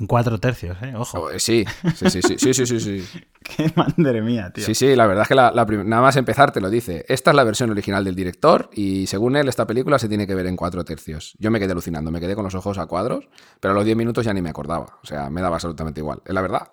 En 0.00 0.06
cuatro 0.06 0.40
tercios, 0.40 0.78
¿eh? 0.82 0.94
Ojo. 0.96 1.28
Sí, 1.38 1.64
sí, 1.94 2.10
sí, 2.10 2.22
sí, 2.22 2.54
sí, 2.54 2.66
sí, 2.66 2.80
sí. 2.80 3.04
Qué 3.42 3.70
madre 3.76 4.22
mía, 4.22 4.50
tío. 4.50 4.64
Sí, 4.64 4.74
sí, 4.74 4.96
la 4.96 5.06
verdad 5.06 5.22
es 5.22 5.28
que 5.28 5.34
nada 5.34 6.02
más 6.02 6.16
empezar 6.16 6.52
te 6.52 6.60
lo 6.60 6.70
dice. 6.70 7.04
Esta 7.06 7.30
es 7.30 7.36
la 7.36 7.44
versión 7.44 7.70
original 7.70 8.02
del 8.02 8.14
director 8.14 8.70
y 8.72 9.06
según 9.06 9.36
él 9.36 9.48
esta 9.48 9.66
película 9.66 9.98
se 9.98 10.08
tiene 10.08 10.26
que 10.26 10.34
ver 10.34 10.46
en 10.46 10.56
cuatro 10.56 10.84
tercios. 10.84 11.34
Yo 11.38 11.50
me 11.50 11.60
quedé 11.60 11.72
alucinando, 11.72 12.10
me 12.10 12.18
quedé 12.18 12.34
con 12.34 12.44
los 12.44 12.54
ojos 12.54 12.78
a 12.78 12.86
cuadros, 12.86 13.28
pero 13.60 13.72
a 13.72 13.74
los 13.74 13.84
10 13.84 13.96
minutos 13.96 14.24
ya 14.24 14.32
ni 14.32 14.40
me 14.40 14.48
acordaba. 14.50 14.98
O 15.02 15.06
sea, 15.06 15.28
me 15.28 15.42
daba 15.42 15.56
absolutamente 15.56 16.00
igual. 16.00 16.22
Es 16.24 16.32
la 16.32 16.40
verdad. 16.40 16.72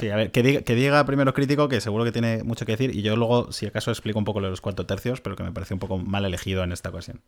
Sí, 0.00 0.10
a 0.10 0.16
ver, 0.16 0.32
que 0.32 0.42
diga, 0.42 0.62
que 0.62 0.74
diga, 0.74 1.06
primero 1.06 1.32
crítico, 1.32 1.68
que 1.68 1.80
seguro 1.80 2.04
que 2.04 2.10
tiene 2.10 2.42
mucho 2.42 2.66
que 2.66 2.72
decir, 2.72 2.94
y 2.94 3.02
yo 3.02 3.14
luego, 3.14 3.52
si 3.52 3.66
acaso, 3.66 3.92
explico 3.92 4.18
un 4.18 4.24
poco 4.24 4.40
lo 4.40 4.48
de 4.48 4.50
los 4.50 4.60
cuatro 4.60 4.84
tercios, 4.84 5.20
pero 5.20 5.36
que 5.36 5.44
me 5.44 5.52
parece 5.52 5.74
un 5.74 5.80
poco 5.80 5.96
mal 5.96 6.24
elegido 6.24 6.64
en 6.64 6.72
esta 6.72 6.88
ocasión. 6.88 7.20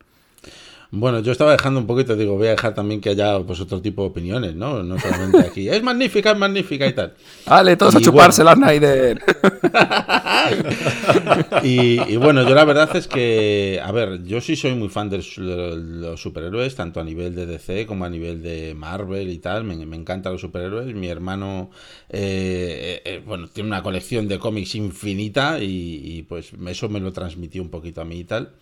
Bueno, 0.90 1.18
yo 1.18 1.32
estaba 1.32 1.50
dejando 1.50 1.80
un 1.80 1.86
poquito, 1.86 2.14
digo, 2.14 2.36
voy 2.36 2.46
a 2.46 2.50
dejar 2.50 2.74
también 2.74 3.00
que 3.00 3.10
haya 3.10 3.40
pues 3.40 3.60
otro 3.60 3.82
tipo 3.82 4.02
de 4.02 4.08
opiniones, 4.08 4.54
¿no? 4.54 4.84
No 4.84 4.98
solamente 5.00 5.40
aquí, 5.40 5.68
es 5.68 5.82
magnífica, 5.82 6.30
es 6.30 6.38
magnífica 6.38 6.86
y 6.86 6.92
tal. 6.92 7.14
Vale, 7.44 7.76
todos 7.76 7.96
a 7.96 8.00
chupársela, 8.00 8.54
Snyder. 8.54 9.20
y, 11.64 12.12
y, 12.12 12.16
bueno, 12.16 12.48
yo 12.48 12.54
la 12.54 12.64
verdad 12.64 12.94
es 12.94 13.08
que, 13.08 13.80
a 13.82 13.90
ver, 13.90 14.22
yo 14.24 14.40
sí 14.40 14.54
soy 14.54 14.76
muy 14.76 14.88
fan 14.88 15.10
de 15.10 15.24
los 15.36 16.20
superhéroes, 16.20 16.76
tanto 16.76 17.00
a 17.00 17.04
nivel 17.04 17.34
de 17.34 17.46
DC 17.46 17.84
como 17.86 18.04
a 18.04 18.08
nivel 18.08 18.42
de 18.42 18.74
Marvel 18.74 19.28
y 19.30 19.38
tal. 19.38 19.64
Me, 19.64 19.74
me 19.84 19.96
encantan 19.96 20.32
los 20.32 20.40
superhéroes. 20.40 20.94
Mi 20.94 21.08
hermano, 21.08 21.70
eh, 22.18 23.02
eh, 23.04 23.22
bueno, 23.26 23.46
tiene 23.48 23.66
una 23.66 23.82
colección 23.82 24.26
de 24.26 24.38
cómics 24.38 24.74
infinita 24.74 25.58
y, 25.60 26.24
pues 26.26 26.52
eso 26.68 26.88
me 26.88 26.98
lo 26.98 27.12
transmitió 27.12 27.60
un 27.60 27.68
poquito 27.68 28.00
a 28.00 28.06
mí 28.06 28.20
y 28.20 28.24
tal. 28.24 28.54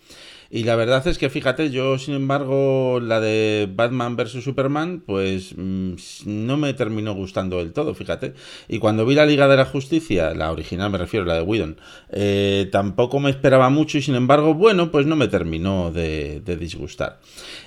Y 0.51 0.64
la 0.64 0.76
verdad 0.76 1.06
es 1.09 1.18
que 1.18 1.31
fíjate, 1.31 1.70
yo 1.70 1.98
sin 1.98 2.14
embargo 2.14 3.01
la 3.01 3.20
de 3.20 3.68
Batman 3.72 4.16
vs. 4.16 4.44
Superman, 4.44 5.02
pues 5.05 5.55
mm, 5.56 5.94
no 6.26 6.56
me 6.56 6.74
terminó 6.74 7.14
gustando 7.14 7.59
del 7.59 7.72
todo, 7.72 7.94
fíjate. 7.94 8.35
Y 8.68 8.78
cuando 8.78 9.06
vi 9.06 9.14
la 9.14 9.26
Liga 9.26 9.48
de 9.48 9.56
la 9.56 9.64
Justicia, 9.64 10.35
la 10.35 10.52
original 10.52 10.90
me 10.90 10.98
refiero, 10.98 11.24
la 11.24 11.35
de 11.35 11.43
Whedon, 11.43 11.76
eh, 12.10 12.68
tampoco 12.70 13.20
me 13.20 13.31
esperaba 13.31 13.68
mucho 13.70 13.98
y 13.98 14.02
sin 14.02 14.14
embargo, 14.14 14.55
bueno, 14.55 14.90
pues 14.90 15.06
no 15.06 15.16
me 15.16 15.28
terminó 15.28 15.90
de, 15.90 16.40
disgustar. 16.59 17.20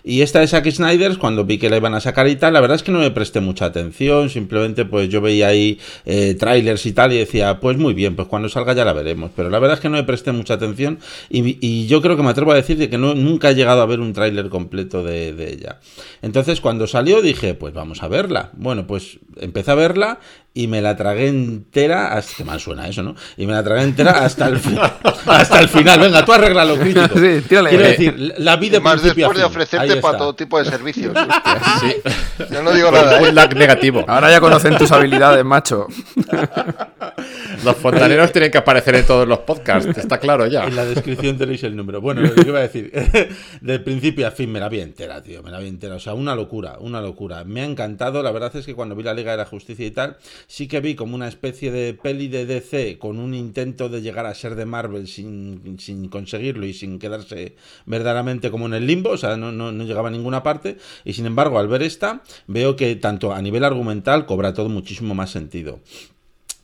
Y 0.07 0.21
esta 0.21 0.39
de 0.39 0.47
Zack 0.47 0.71
Snyder, 0.71 1.17
cuando 1.17 1.43
vi 1.43 1.57
que 1.57 1.69
la 1.69 1.75
iban 1.75 1.93
a 1.93 1.99
sacar 1.99 2.29
y 2.29 2.37
tal, 2.37 2.53
la 2.53 2.61
verdad 2.61 2.75
es 2.75 2.83
que 2.83 2.93
no 2.93 2.99
me 2.99 3.11
presté 3.11 3.41
mucha 3.41 3.65
atención, 3.65 4.29
simplemente 4.29 4.85
pues 4.85 5.09
yo 5.09 5.19
veía 5.19 5.49
ahí 5.49 5.79
eh, 6.05 6.33
trailers 6.39 6.85
y 6.85 6.93
tal 6.93 7.11
y 7.11 7.17
decía, 7.17 7.59
pues 7.59 7.77
muy 7.77 7.93
bien, 7.93 8.15
pues 8.15 8.29
cuando 8.29 8.47
salga 8.47 8.71
ya 8.71 8.85
la 8.85 8.93
veremos. 8.93 9.31
Pero 9.35 9.49
la 9.49 9.59
verdad 9.59 9.75
es 9.75 9.81
que 9.81 9.89
no 9.89 9.97
me 9.97 10.03
presté 10.05 10.31
mucha 10.31 10.53
atención 10.53 10.99
y, 11.29 11.87
yo 11.87 12.01
creo 12.01 12.15
que 12.15 12.23
me 12.23 12.29
atrevo 12.29 12.53
a 12.53 12.55
decir 12.55 12.77
de 12.77 12.89
que 12.89 12.97
no, 12.97 13.15
nunca 13.15 13.49
he 13.49 13.55
llegado 13.55 13.81
a 13.81 13.85
ver 13.85 13.99
un 13.99 14.13
tráiler 14.13 14.47
completo 14.47 15.03
de, 15.03 15.27
ella. 15.51 15.81
Entonces 16.21 16.61
cuando 16.61 16.87
salió 16.87 17.21
dije, 17.21 17.53
pues 17.53 17.73
vamos 17.73 18.01
a 18.01 18.07
verla. 18.07 18.51
Bueno, 18.53 18.87
pues 18.87 19.19
empecé 19.35 19.71
a 19.71 19.75
verla 19.75 20.19
y 20.57 20.65
me 20.65 20.81
la 20.81 20.95
tragué 20.95 21.27
entera, 21.27 22.13
hasta, 22.13 22.37
que 22.37 22.43
mal 22.43 22.59
suena 22.59 22.87
eso, 22.87 23.03
¿no? 23.03 23.13
Y 23.37 23.45
me 23.45 23.53
la 23.53 23.63
tragué 23.63 23.83
entera 23.83 24.25
hasta 24.25 24.47
el, 24.47 24.59
hasta 25.27 25.59
el 25.59 25.69
final. 25.69 25.99
Venga, 25.99 26.25
tú 26.25 26.33
arregla 26.33 26.65
lo 26.65 26.79
crítico. 26.79 27.13
Sí, 27.13 27.43
Quiero 27.47 27.63
decir, 27.63 28.33
la 28.39 28.55
vida 28.55 28.79
Más 28.79 29.03
después 29.03 29.37
de 29.37 29.43
ofrecerte 29.43 29.97
para 29.97 30.17
todo 30.17 30.33
tipo 30.33 30.57
de 30.57 30.65
servicios. 30.65 31.15
sí. 31.79 31.95
Yo 32.51 32.63
no 32.63 32.71
digo 32.71 32.89
nada. 32.89 33.21
¿eh? 33.21 33.55
negativo. 33.55 34.03
Ahora 34.07 34.31
ya 34.31 34.39
conocen 34.39 34.75
tus 34.79 34.91
habilidades, 34.91 35.45
macho. 35.45 35.85
Los 37.63 37.77
fontaneros 37.77 38.31
tienen 38.31 38.49
que 38.49 38.57
aparecer 38.57 38.95
en 38.95 39.05
todos 39.05 39.27
los 39.27 39.39
podcasts, 39.39 39.95
está 39.95 40.19
claro 40.19 40.47
ya. 40.47 40.65
En 40.65 40.75
la 40.75 40.85
descripción 40.85 41.37
tenéis 41.37 41.63
el 41.63 41.75
número. 41.75 42.01
Bueno, 42.01 42.21
lo 42.21 42.33
que 42.33 42.47
iba 42.47 42.59
a 42.59 42.63
decir, 42.63 42.91
del 43.61 43.83
principio 43.83 44.27
a 44.27 44.31
fin 44.31 44.51
me 44.51 44.59
la 44.59 44.69
vi 44.69 44.79
entera, 44.79 45.21
tío, 45.21 45.43
me 45.43 45.51
la 45.51 45.59
vi 45.59 45.67
entera. 45.67 45.95
O 45.95 45.99
sea, 45.99 46.15
una 46.15 46.35
locura, 46.35 46.77
una 46.79 46.99
locura. 46.99 47.43
Me 47.43 47.61
ha 47.61 47.65
encantado, 47.65 48.23
la 48.23 48.31
verdad 48.31 48.55
es 48.55 48.65
que 48.65 48.73
cuando 48.73 48.95
vi 48.95 49.03
la 49.03 49.13
Liga 49.13 49.31
de 49.31 49.37
la 49.37 49.45
Justicia 49.45 49.85
y 49.85 49.91
tal, 49.91 50.17
sí 50.47 50.67
que 50.67 50.79
vi 50.79 50.95
como 50.95 51.15
una 51.15 51.27
especie 51.27 51.71
de 51.71 51.93
peli 51.93 52.29
de 52.29 52.45
DC 52.45 52.97
con 52.97 53.19
un 53.19 53.33
intento 53.33 53.89
de 53.89 54.01
llegar 54.01 54.25
a 54.25 54.33
ser 54.33 54.55
de 54.55 54.65
Marvel 54.65 55.07
sin, 55.07 55.77
sin 55.79 56.07
conseguirlo 56.07 56.65
y 56.65 56.73
sin 56.73 56.99
quedarse 56.99 57.55
verdaderamente 57.85 58.49
como 58.49 58.65
en 58.65 58.73
el 58.73 58.87
limbo, 58.87 59.11
o 59.11 59.17
sea, 59.17 59.37
no, 59.37 59.51
no, 59.51 59.71
no 59.71 59.83
llegaba 59.83 60.07
a 60.07 60.11
ninguna 60.11 60.43
parte. 60.43 60.77
Y 61.03 61.13
sin 61.13 61.25
embargo, 61.25 61.59
al 61.59 61.67
ver 61.67 61.83
esta, 61.83 62.23
veo 62.47 62.75
que 62.75 62.95
tanto 62.95 63.33
a 63.33 63.41
nivel 63.41 63.63
argumental 63.63 64.25
cobra 64.25 64.53
todo 64.53 64.69
muchísimo 64.69 65.13
más 65.13 65.31
sentido. 65.31 65.81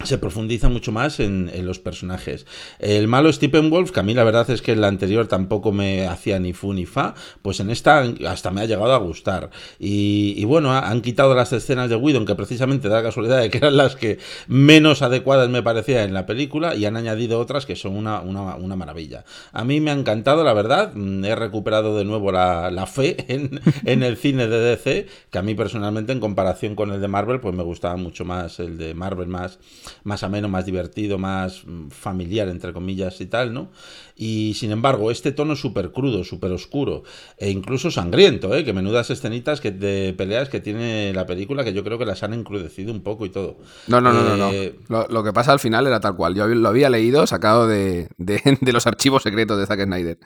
Se 0.03 0.17
profundiza 0.17 0.69
mucho 0.69 0.91
más 0.91 1.19
en, 1.19 1.51
los 1.65 1.79
personajes. 1.79 2.45
El 2.79 3.07
malo 3.07 3.31
Stephen 3.31 3.69
Wolf, 3.69 3.91
que 3.91 3.99
a 3.99 4.03
mí 4.03 4.13
la 4.13 4.23
verdad 4.23 4.49
es 4.49 4.61
que 4.61 4.73
en 4.73 4.81
la 4.81 4.87
anterior 4.87 5.27
tampoco 5.27 5.71
me 5.71 6.07
hacía 6.07 6.39
ni 6.39 6.53
fu 6.53 6.73
ni 6.73 6.85
fa, 6.85 7.15
pues 7.41 7.59
en 7.59 7.69
esta 7.69 8.03
hasta 8.27 8.51
me 8.51 8.61
ha 8.61 8.65
llegado 8.65 8.93
a 8.93 8.97
gustar. 8.97 9.49
Y, 9.79 10.43
bueno, 10.45 10.73
han 10.73 11.01
quitado 11.01 11.35
las 11.35 11.53
escenas 11.53 11.89
de 11.89 11.95
Whedon, 11.95 12.25
que 12.25 12.35
precisamente 12.35 12.89
da 12.89 12.97
la 12.97 13.03
casualidad 13.03 13.41
de 13.41 13.49
que 13.49 13.57
eran 13.57 13.77
las 13.77 13.95
que 13.95 14.19
menos 14.47 15.01
adecuadas 15.01 15.49
me 15.49 15.63
parecía 15.63 16.03
en 16.03 16.13
la 16.13 16.25
película, 16.25 16.75
y 16.75 16.85
han 16.85 16.97
añadido 16.97 17.39
otras 17.39 17.65
que 17.65 17.75
son 17.75 17.95
una, 17.95 18.21
una, 18.21 18.75
maravilla. 18.75 19.23
A 19.51 19.63
mí 19.63 19.79
me 19.79 19.91
ha 19.91 19.93
encantado, 19.93 20.43
la 20.43 20.53
verdad, 20.53 20.93
mm, 20.93 21.23
he 21.25 21.35
recuperado 21.35 21.95
de 21.97 22.05
nuevo 22.05 22.31
la, 22.31 22.87
fe 22.87 23.25
en, 23.27 23.61
en 23.85 24.03
el 24.03 24.17
cine 24.17 24.47
de 24.47 24.59
DC, 24.59 25.07
que 25.29 25.37
a 25.37 25.41
mí 25.41 25.55
personalmente 25.55 26.11
en 26.11 26.19
comparación 26.19 26.75
con 26.75 26.91
el 26.91 27.01
de 27.01 27.07
Marvel, 27.07 27.39
pues 27.39 27.55
me 27.55 27.63
gustaba 27.63 27.95
mucho 27.95 28.25
más 28.25 28.59
el 28.59 28.77
de 28.77 28.93
Marvel, 28.93 29.27
más 29.27 29.59
más 30.03 30.23
ameno, 30.23 30.49
más 30.49 30.65
divertido, 30.65 31.17
más 31.17 31.63
mm, 31.65 31.89
familiar, 31.89 32.47
entre 32.47 32.73
comillas 32.73 33.19
y 33.21 33.25
tal, 33.25 33.53
¿no? 33.53 33.69
Y 34.15 34.53
sin 34.55 34.71
embargo, 34.71 35.11
este 35.11 35.31
tono 35.31 35.55
súper 35.55 35.91
crudo, 35.91 36.23
súper 36.23 36.51
oscuro 36.51 37.03
e 37.37 37.49
incluso 37.49 37.89
sangriento, 37.91 38.55
¿eh? 38.55 38.63
Que 38.63 38.73
menudas 38.73 39.09
escenitas 39.09 39.61
que 39.61 39.71
de 39.71 40.13
peleas 40.17 40.49
que 40.49 40.59
tiene 40.59 41.13
la 41.13 41.25
película 41.25 41.63
que 41.63 41.73
yo 41.73 41.83
creo 41.83 41.97
que 41.97 42.05
las 42.05 42.23
han 42.23 42.33
encrudecido 42.33 42.91
un 42.91 43.01
poco 43.01 43.25
y 43.25 43.29
todo. 43.29 43.57
No, 43.87 44.01
no, 44.01 44.13
no, 44.13 44.37
no. 44.37 44.51
Eh, 44.51 44.75
lo, 44.89 45.23
que 45.23 45.33
pasa 45.33 45.51
al 45.51 45.59
final 45.59 45.87
era 45.87 45.99
tal 45.99 46.15
cual. 46.15 46.35
Yo 46.35 46.47
lo 46.47 46.69
había 46.69 46.89
leído 46.89 47.25
sacado 47.27 47.67
de, 47.67 48.09
de 48.17 48.41
los 48.71 48.87
archivos 48.87 49.23
secretos 49.23 49.57
de 49.57 49.65
Zack 49.65 49.83
Snyder. 49.83 50.17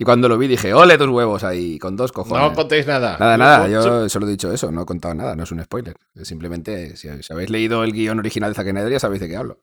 Y 0.00 0.04
cuando 0.04 0.30
lo 0.30 0.38
vi 0.38 0.48
dije, 0.48 0.72
ole 0.72 0.96
tus 0.96 1.10
huevos 1.10 1.44
ahí, 1.44 1.78
con 1.78 1.94
dos 1.94 2.10
cojones. 2.10 2.42
No 2.42 2.54
contéis 2.54 2.86
nada. 2.86 3.18
Nada, 3.20 3.36
nada, 3.36 3.68
yo 3.68 4.08
solo 4.08 4.26
he 4.26 4.30
dicho 4.30 4.50
eso, 4.50 4.72
no 4.72 4.80
he 4.80 4.86
contado 4.86 5.14
nada, 5.14 5.36
no 5.36 5.42
es 5.42 5.52
un 5.52 5.62
spoiler. 5.62 5.94
Simplemente, 6.22 6.96
si 6.96 7.10
habéis 7.30 7.50
leído 7.50 7.84
el 7.84 7.92
guion 7.92 8.18
original 8.18 8.54
de 8.54 8.90
ya 8.90 8.98
sabéis 8.98 9.20
de 9.20 9.28
qué 9.28 9.36
hablo. 9.36 9.58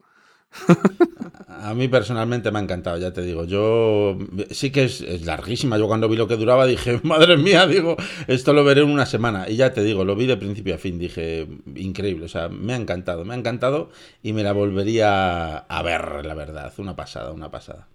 A 1.47 1.73
mí 1.73 1.87
personalmente 1.87 2.51
me 2.51 2.59
ha 2.59 2.61
encantado, 2.61 2.99
ya 2.99 3.11
te 3.11 3.23
digo. 3.23 3.45
Yo 3.45 4.15
sí 4.51 4.69
que 4.69 4.83
es, 4.83 5.25
larguísima. 5.25 5.79
Yo 5.79 5.87
cuando 5.87 6.07
vi 6.07 6.15
lo 6.15 6.27
que 6.27 6.37
duraba 6.37 6.67
dije, 6.67 6.99
madre 7.03 7.35
mía, 7.37 7.65
digo, 7.65 7.97
esto 8.27 8.53
lo 8.53 8.63
veré 8.63 8.81
en 8.81 8.91
una 8.91 9.07
semana. 9.07 9.49
Y 9.49 9.55
ya 9.55 9.73
te 9.73 9.81
digo, 9.81 10.05
lo 10.05 10.15
vi 10.15 10.27
de 10.27 10.37
principio 10.37 10.75
a 10.75 10.77
fin. 10.77 10.99
Dije, 10.99 11.47
increíble. 11.75 12.25
O 12.25 12.29
sea, 12.29 12.47
me 12.47 12.73
ha 12.73 12.75
encantado, 12.75 13.25
me 13.25 13.33
ha 13.33 13.37
encantado 13.37 13.89
y 14.21 14.33
me 14.33 14.43
la 14.43 14.51
volvería 14.51 15.57
a 15.57 15.81
ver, 15.81 16.27
la 16.27 16.35
verdad. 16.35 16.71
Una 16.77 16.95
pasada, 16.95 17.31
una 17.31 17.49
pasada. 17.49 17.87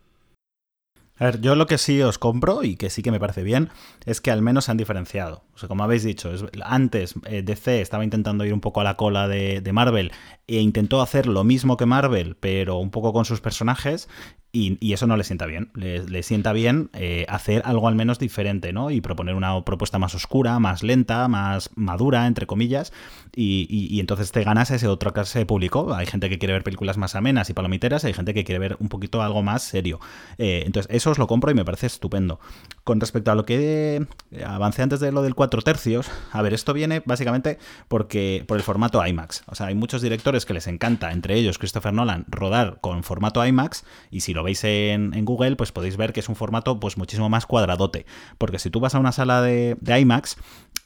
A 1.19 1.27
ver, 1.27 1.41
yo 1.41 1.55
lo 1.55 1.67
que 1.67 1.79
sí 1.79 2.01
os 2.03 2.19
compro 2.19 2.65
y 2.65 2.77
que 2.77 2.91
sí 2.91 3.03
que 3.03 3.11
me 3.11 3.21
parece 3.21 3.43
bien 3.43 3.71
es 4.07 4.21
que 4.21 4.31
al 4.31 4.43
menos 4.43 4.65
se 4.65 4.71
han 4.71 4.77
diferenciado. 4.77 5.45
O 5.55 5.59
sea, 5.59 5.69
como 5.69 5.85
habéis 5.85 6.03
dicho, 6.03 6.33
antes 6.65 7.15
eh, 7.27 7.43
DC 7.43 7.81
estaba 7.81 8.03
intentando 8.03 8.45
ir 8.45 8.55
un 8.55 8.61
poco 8.61 8.81
a 8.81 8.85
la 8.85 8.97
cola 8.97 9.29
de, 9.29 9.61
de, 9.61 9.73
Marvel 9.73 10.11
e 10.47 10.61
intentó 10.61 11.03
hacer 11.03 11.27
lo 11.27 11.45
mismo 11.45 11.77
que 11.77 11.87
Marvel, 11.87 12.37
pero 12.41 12.79
un 12.79 12.91
poco 12.91 13.13
con 13.13 13.25
sus 13.25 13.41
personajes. 13.41 14.09
Y, 14.55 14.93
eso 14.93 15.07
no 15.07 15.17
le 15.17 15.25
sienta 15.25 15.47
bien. 15.47 15.71
Le, 15.75 16.23
sienta 16.23 16.53
bien 16.53 16.91
eh, 16.93 17.25
hacer 17.31 17.63
algo 17.65 17.89
al 17.89 17.95
menos 17.95 18.19
diferente, 18.19 18.75
¿no? 18.75 18.91
Y 18.91 19.01
proponer 19.01 19.35
una 19.35 19.65
propuesta 19.65 19.99
más 19.99 20.15
oscura, 20.15 20.59
más 20.59 20.83
lenta, 20.83 21.27
más 21.27 21.71
madura, 21.75 22.27
entre 22.27 22.47
comillas. 22.47 22.93
Y, 23.35 23.99
entonces 23.99 24.31
te 24.31 24.45
ganas 24.45 24.71
ese 24.71 24.89
otro 24.89 25.15
clase 25.15 25.39
de 25.39 25.47
público. 25.47 25.95
Hay 25.95 26.05
gente 26.05 26.29
que 26.29 26.39
quiere 26.39 26.53
ver 26.53 26.65
películas 26.65 26.99
más 26.99 27.15
amenas 27.15 27.49
y 27.49 27.55
palomiteras, 27.55 28.05
hay 28.05 28.13
gente 28.13 28.35
que 28.35 28.45
quiere 28.45 28.59
ver 28.59 28.77
un 28.79 28.91
poquito 28.91 29.23
algo 29.23 29.43
más 29.43 29.63
serio. 29.63 30.01
Eh, 30.37 30.65
entonces, 30.67 30.95
eso 30.95 31.13
os 31.13 31.19
lo 31.19 31.27
compro 31.27 31.51
y 31.51 31.55
me 31.55 31.65
parece 31.65 31.87
estupendo. 31.87 32.39
Con 32.85 33.01
respecto 33.01 33.31
a 33.31 33.37
lo 33.37 33.45
que 33.45 34.07
avancé 34.45 34.83
antes 34.83 34.99
de 34.99 35.13
lo 35.13 35.23
del 35.23 35.37
4 35.37 35.63
tercios, 35.63 36.11
a 36.33 36.43
ver, 36.43 36.53
esto 36.53 36.73
viene 36.73 37.01
básicamente 37.05 37.59
porque 37.87 38.45
por 38.49 38.57
el 38.57 38.65
formato 38.65 39.05
IMAX. 39.07 39.45
O 39.47 39.55
sea, 39.55 39.67
hay 39.67 39.77
muchos 39.77 40.03
directores 40.03 40.47
que 40.47 40.55
les 40.55 40.67
encanta, 40.67 41.13
entre 41.13 41.37
ellos 41.37 41.59
Christopher 41.59 41.93
Nolan, 41.93 42.25
rodar 42.29 42.79
con 42.81 43.05
formato 43.05 43.47
IMAX 43.47 43.85
y 44.11 44.21
si 44.21 44.35
lo 44.35 44.43
veis 44.43 44.65
en, 44.65 45.13
Google, 45.25 45.55
pues 45.55 45.71
podéis 45.71 45.97
ver 45.97 46.13
que 46.13 46.21
es 46.21 46.29
un 46.29 46.35
formato 46.35 46.81
pues 46.81 46.97
muchísimo 46.97 47.29
más 47.29 47.47
cuadradote. 47.47 48.05
Porque 48.39 48.59
si 48.59 48.69
tú 48.69 48.81
vas 48.81 48.97
a 48.97 48.99
una 48.99 49.13
sala 49.13 49.43
de, 49.43 49.77
IMAX, 49.87 50.37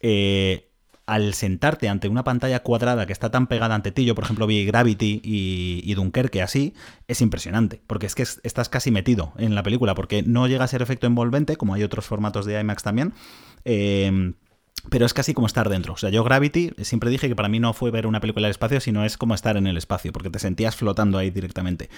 eh, 0.00 0.65
al 1.06 1.34
sentarte 1.34 1.88
ante 1.88 2.08
una 2.08 2.24
pantalla 2.24 2.62
cuadrada 2.62 3.06
que 3.06 3.12
está 3.12 3.30
tan 3.30 3.46
pegada 3.46 3.74
ante 3.74 3.92
ti, 3.92 4.04
yo 4.04 4.14
por 4.14 4.24
ejemplo 4.24 4.46
vi 4.46 4.64
Gravity 4.66 5.20
y, 5.22 5.94
Dunkerque 5.94 6.42
así, 6.42 6.74
es 7.08 7.20
impresionante, 7.20 7.80
porque 7.86 8.06
es 8.06 8.14
que 8.14 8.22
estás 8.22 8.68
casi 8.68 8.90
metido 8.90 9.32
en 9.38 9.54
la 9.54 9.62
película, 9.62 9.94
porque 9.94 10.22
no 10.22 10.48
llega 10.48 10.64
a 10.64 10.68
ser 10.68 10.82
efecto 10.82 11.06
envolvente, 11.06 11.56
como 11.56 11.74
hay 11.74 11.84
otros 11.84 12.06
formatos 12.06 12.44
de 12.44 12.60
IMAX 12.60 12.82
también. 12.82 13.14
Eh, 13.64 14.34
pero 14.90 15.04
es 15.06 15.14
casi 15.14 15.34
como 15.34 15.46
estar 15.46 15.68
dentro. 15.68 15.94
O 15.94 15.96
sea, 15.96 16.10
yo 16.10 16.22
Gravity 16.22 16.72
siempre 16.82 17.10
dije 17.10 17.28
que 17.28 17.36
para 17.36 17.48
mí 17.48 17.58
no 17.58 17.72
fue 17.72 17.90
ver 17.90 18.06
una 18.06 18.20
película 18.20 18.46
del 18.46 18.52
espacio, 18.52 18.80
sino 18.80 19.04
es 19.04 19.16
como 19.16 19.34
estar 19.34 19.56
en 19.56 19.66
el 19.66 19.76
espacio, 19.76 20.12
porque 20.12 20.30
te 20.30 20.38
sentías 20.38 20.76
flotando 20.76 21.18
ahí 21.18 21.30
directamente. 21.30 21.90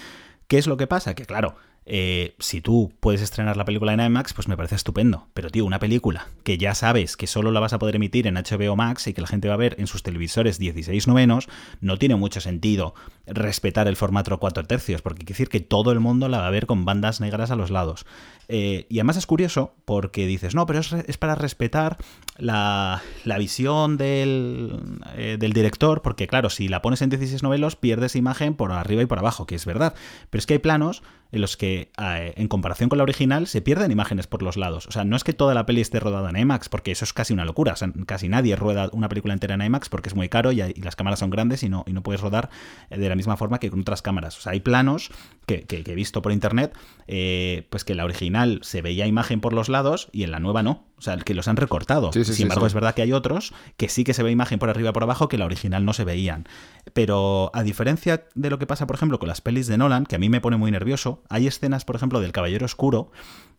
¿Qué 0.47 0.59
es 0.59 0.67
lo 0.67 0.77
que 0.77 0.87
pasa? 0.87 1.15
Que 1.15 1.27
claro, 1.27 1.57
eh, 1.91 2.35
si 2.39 2.61
tú 2.61 2.93
puedes 3.01 3.23
estrenar 3.23 3.57
la 3.57 3.65
película 3.65 3.95
en 3.95 4.01
IMAX, 4.01 4.35
pues 4.35 4.47
me 4.47 4.59
parece 4.59 4.75
estupendo. 4.75 5.27
Pero 5.33 5.49
tío, 5.49 5.65
una 5.65 5.79
película 5.79 6.29
que 6.45 6.59
ya 6.59 6.75
sabes 6.75 7.17
que 7.17 7.27
solo 7.27 7.51
la 7.51 7.61
vas 7.61 7.73
a 7.73 7.79
poder 7.79 7.97
emitir 7.97 8.27
en 8.27 8.35
HBO 8.35 8.77
Max 8.77 9.07
y 9.07 9.15
que 9.15 9.23
la 9.23 9.27
gente 9.27 9.49
va 9.49 9.55
a 9.55 9.59
ver 9.59 9.75
en 9.79 9.87
sus 9.87 10.03
televisores 10.03 10.59
16 10.59 11.09
novenos, 11.09 11.49
no 11.81 11.97
tiene 11.97 12.15
mucho 12.17 12.43
sentido 12.43 12.95
respetar 13.27 13.89
el 13.89 13.97
formato 13.97 14.39
4 14.39 14.65
tercios, 14.65 15.01
porque 15.01 15.21
quiere 15.21 15.33
decir 15.33 15.49
que 15.49 15.61
todo 15.61 15.91
el 15.91 16.01
mundo 16.01 16.29
la 16.29 16.41
va 16.41 16.49
a 16.49 16.51
ver 16.51 16.67
con 16.67 16.85
bandas 16.85 17.23
negras 17.23 17.51
a 17.51 17.57
los 17.57 17.71
lados. 17.71 18.05
Eh, 18.49 18.87
y 18.91 18.99
además 18.99 19.17
es 19.17 19.27
curioso 19.27 19.75
porque 19.87 20.27
dices, 20.27 20.55
no, 20.55 20.67
pero 20.67 20.81
es, 20.81 21.19
para 21.19 21.35
respetar 21.35 21.97
la, 22.37 23.03
visión 23.39 23.97
del, 23.97 25.01
eh, 25.17 25.37
del, 25.39 25.55
director, 25.55 26.03
porque 26.03 26.27
claro, 26.27 26.51
si 26.51 26.69
la 26.69 26.83
pones 26.83 27.01
en 27.01 27.09
16 27.09 27.43
novelos 27.43 27.77
pierdes 27.77 28.15
imagen 28.15 28.55
por 28.55 28.73
arriba 28.73 29.03
y 29.03 29.07
por 29.07 29.19
abajo, 29.19 29.47
que 29.47 29.55
es 29.55 29.65
verdad. 29.65 29.95
Pero 30.29 30.39
es 30.39 30.47
que 30.47 30.55
hay 30.55 30.59
planos 30.59 31.03
en 31.31 31.41
los 31.41 31.57
que, 31.57 31.91
eh, 31.99 32.33
en 32.37 32.49
comparación 32.49 32.89
con 32.89 32.99
la 32.99 33.05
original, 33.05 33.47
se 33.47 33.61
pierden 33.61 33.91
imágenes 33.91 34.27
por 34.27 34.43
los 34.43 34.57
lados. 34.57 34.87
O 34.87 34.93
sea, 34.93 35.05
no 35.05 35.17
es 35.17 35.25
que 35.25 35.33
toda 35.33 35.55
la 35.55 35.67
peli 35.67 35.81
esté 35.81 36.01
rodada 36.01 36.31
en 36.31 36.37
IMAX, 36.37 36.69
porque 36.69 36.91
eso 36.91 37.05
es 37.05 37.13
casi 37.13 37.33
una 37.33 37.45
locura. 37.45 37.75
O 37.75 37.77
sea, 37.77 37.93
casi 38.07 38.29
nadie 38.29 38.57
rueda 38.57 38.89
una 38.93 39.09
película 39.09 39.35
entera 39.35 39.55
en 39.55 39.63
IMAX 39.63 39.89
porque 39.89 40.09
es 40.09 40.15
muy 40.15 40.29
caro 40.29 40.53
y, 40.53 40.59
las 40.59 40.97
cámaras 40.97 41.19
son 41.19 41.31
grandes 41.31 41.63
y 41.63 41.69
no, 41.69 41.85
y 41.87 41.93
no 41.93 42.03
puedes 42.03 42.21
rodar 42.21 42.51
de 42.91 43.09
la 43.09 43.15
misma 43.15 43.37
forma 43.37 43.59
que 43.59 43.71
con 43.71 43.81
otras 43.81 44.03
cámaras. 44.03 44.39
O 44.39 44.41
sea, 44.41 44.53
hay 44.53 44.61
planos 44.61 45.11
que, 45.47 45.67
he 45.69 45.95
visto 45.95 46.23
por 46.23 46.33
internet, 46.33 46.77
pues 47.07 47.85
que 47.85 47.95
la 47.95 48.05
original 48.05 48.61
se 48.63 48.83
veía 48.83 49.07
imagen 49.07 49.41
por 49.41 49.53
los 49.53 49.69
lados 49.69 50.09
y 50.13 50.23
en 50.23 50.31
la 50.31 50.41
nueva 50.41 50.63
no. 50.63 50.89
O 50.99 51.01
sea, 51.01 51.17
que 51.17 51.33
los 51.33 51.47
han 51.47 51.57
recortado. 51.57 52.13
Sin 52.13 52.43
embargo, 52.43 52.67
es 52.67 52.75
verdad 52.75 52.93
que 52.93 53.03
hay 53.03 53.13
otros 53.13 53.55
que 53.77 53.89
sí 53.89 54.03
que 54.03 54.15
se 54.15 54.25
ve 54.25 54.33
imagen 54.33 54.59
por 54.59 54.69
arriba 54.69 54.91
y 54.91 54.93
por 54.93 55.05
abajo 55.05 55.29
que 55.29 55.39
la 55.39 55.45
original 55.45 55.85
no 55.85 55.93
se 55.93 56.05
veían. 56.05 56.47
Pero 56.93 57.53
a 57.55 57.63
diferencia 57.63 58.25
de 58.35 58.51
lo 58.51 58.59
que 58.59 58.67
pasa, 58.67 58.87
por 58.87 58.97
ejemplo, 58.97 59.19
con 59.21 59.29
las 59.29 59.41
pelis 59.41 59.69
de 59.69 59.79
Nolan, 59.79 60.07
que 60.07 60.17
a 60.17 60.19
mí 60.19 60.29
me 60.29 60.41
pone 60.41 60.57
muy 60.57 60.73
nervioso, 60.73 61.18
hay 61.29 61.47
escenas, 61.47 61.85
por 61.85 61.97
ejemplo, 61.97 62.21
del 62.21 62.33
Caballero 62.33 62.67
Oscuro, 62.67 63.11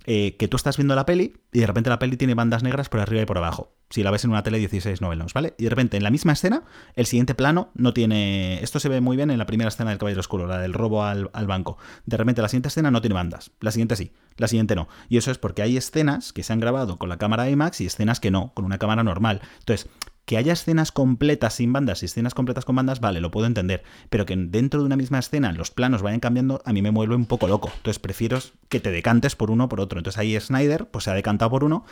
eh, 0.06 0.38
que 0.38 0.48
tú 0.48 0.58
estás 0.58 0.78
viendo 0.78 0.96
la 0.96 1.06
peli 1.06 1.36
y 1.52 1.60
de 1.60 1.68
repente 1.68 1.90
la 1.90 2.00
peli 2.00 2.18
tiene 2.18 2.34
bandas 2.34 2.64
negras 2.64 2.90
por 2.90 3.00
arriba 3.00 3.22
y 3.22 3.26
por 3.26 3.38
abajo. 3.38 3.74
Si 3.90 4.02
la 4.02 4.12
ves 4.12 4.24
en 4.24 4.32
una 4.32 4.44
tele 4.44 4.58
16 4.60 5.02
novelos, 5.02 5.34
¿vale? 5.34 5.56
Y 5.58 5.64
de 5.66 5.70
repente 5.70 5.98
en 5.98 6.04
la 6.04 6.10
misma 6.10 6.34
escena, 6.34 6.64
el 6.96 7.06
siguiente 7.06 7.36
plano 7.36 7.72
no 7.74 7.94
tiene. 7.94 8.64
Esto 8.64 8.80
se 8.80 8.88
ve 8.88 9.02
muy 9.02 9.18
bien 9.18 9.30
en 9.30 9.38
la 9.38 9.46
primera 9.46 9.68
escena 9.68 9.90
del 9.90 10.00
Caballero 10.00 10.22
Oscuro, 10.22 10.48
la 10.48 10.60
del 10.60 10.74
robo 10.74 11.04
al, 11.04 11.30
al 11.34 11.48
banco. 11.48 11.78
De 12.06 12.16
repente 12.16 12.42
la 12.42 12.50
siguiente 12.50 12.70
escena 12.70 12.92
no 12.92 13.02
tiene 13.02 13.16
bandas, 13.16 13.52
la 13.60 13.72
siguiente 13.72 13.96
sí, 13.96 14.12
la 14.38 14.48
siguiente 14.48 14.76
no. 14.76 14.88
Y 15.10 15.18
eso 15.18 15.32
es 15.32 15.38
porque 15.38 15.64
hay 15.64 15.76
escenas 15.76 16.34
que 16.34 16.44
se 16.44 16.54
han 16.54 16.60
grabado 16.60 16.98
con 16.98 17.10
la 17.10 17.18
cámara 17.18 17.50
IMAX 17.50 17.82
y 17.82 17.86
escenas 17.86 18.20
que 18.20 18.32
no, 18.32 18.54
con 18.54 18.66
una 18.66 18.78
cámara 18.78 19.04
normal. 19.04 19.42
Entonces, 19.60 19.90
que 20.30 20.38
haya 20.38 20.54
escenas 20.54 20.92
completas 20.92 21.56
sin 21.56 21.74
bandas 21.74 22.04
y 22.04 22.06
escenas 22.06 22.36
completas 22.36 22.64
con 22.64 22.76
bandas, 22.76 23.00
vale, 23.00 23.20
lo 23.20 23.32
puedo 23.32 23.48
entender. 23.48 23.82
Pero 24.12 24.28
que 24.28 24.36
dentro 24.36 24.80
de 24.80 24.86
una 24.86 24.96
misma 24.96 25.18
escena 25.18 25.52
los 25.54 25.72
planos 25.72 26.04
vayan 26.04 26.20
cambiando, 26.20 26.62
a 26.66 26.72
mí 26.72 26.84
me 26.84 26.92
vuelve 26.92 27.16
un 27.16 27.26
poco 27.26 27.48
loco. 27.48 27.72
Entonces 27.78 27.98
prefiero 27.98 28.38
que 28.68 28.80
te 28.80 28.92
decantes 28.92 29.36
por 29.36 29.50
uno 29.50 29.64
o 29.64 29.70
por 29.70 29.82
otro. 29.82 29.98
Entonces 29.98 30.20
ahí 30.20 30.40
Snyder, 30.40 30.86
pues 30.86 31.06
se 31.06 31.10
ha 31.10 31.16
decantado 31.16 31.50
por 31.50 31.64
uno 31.64 31.84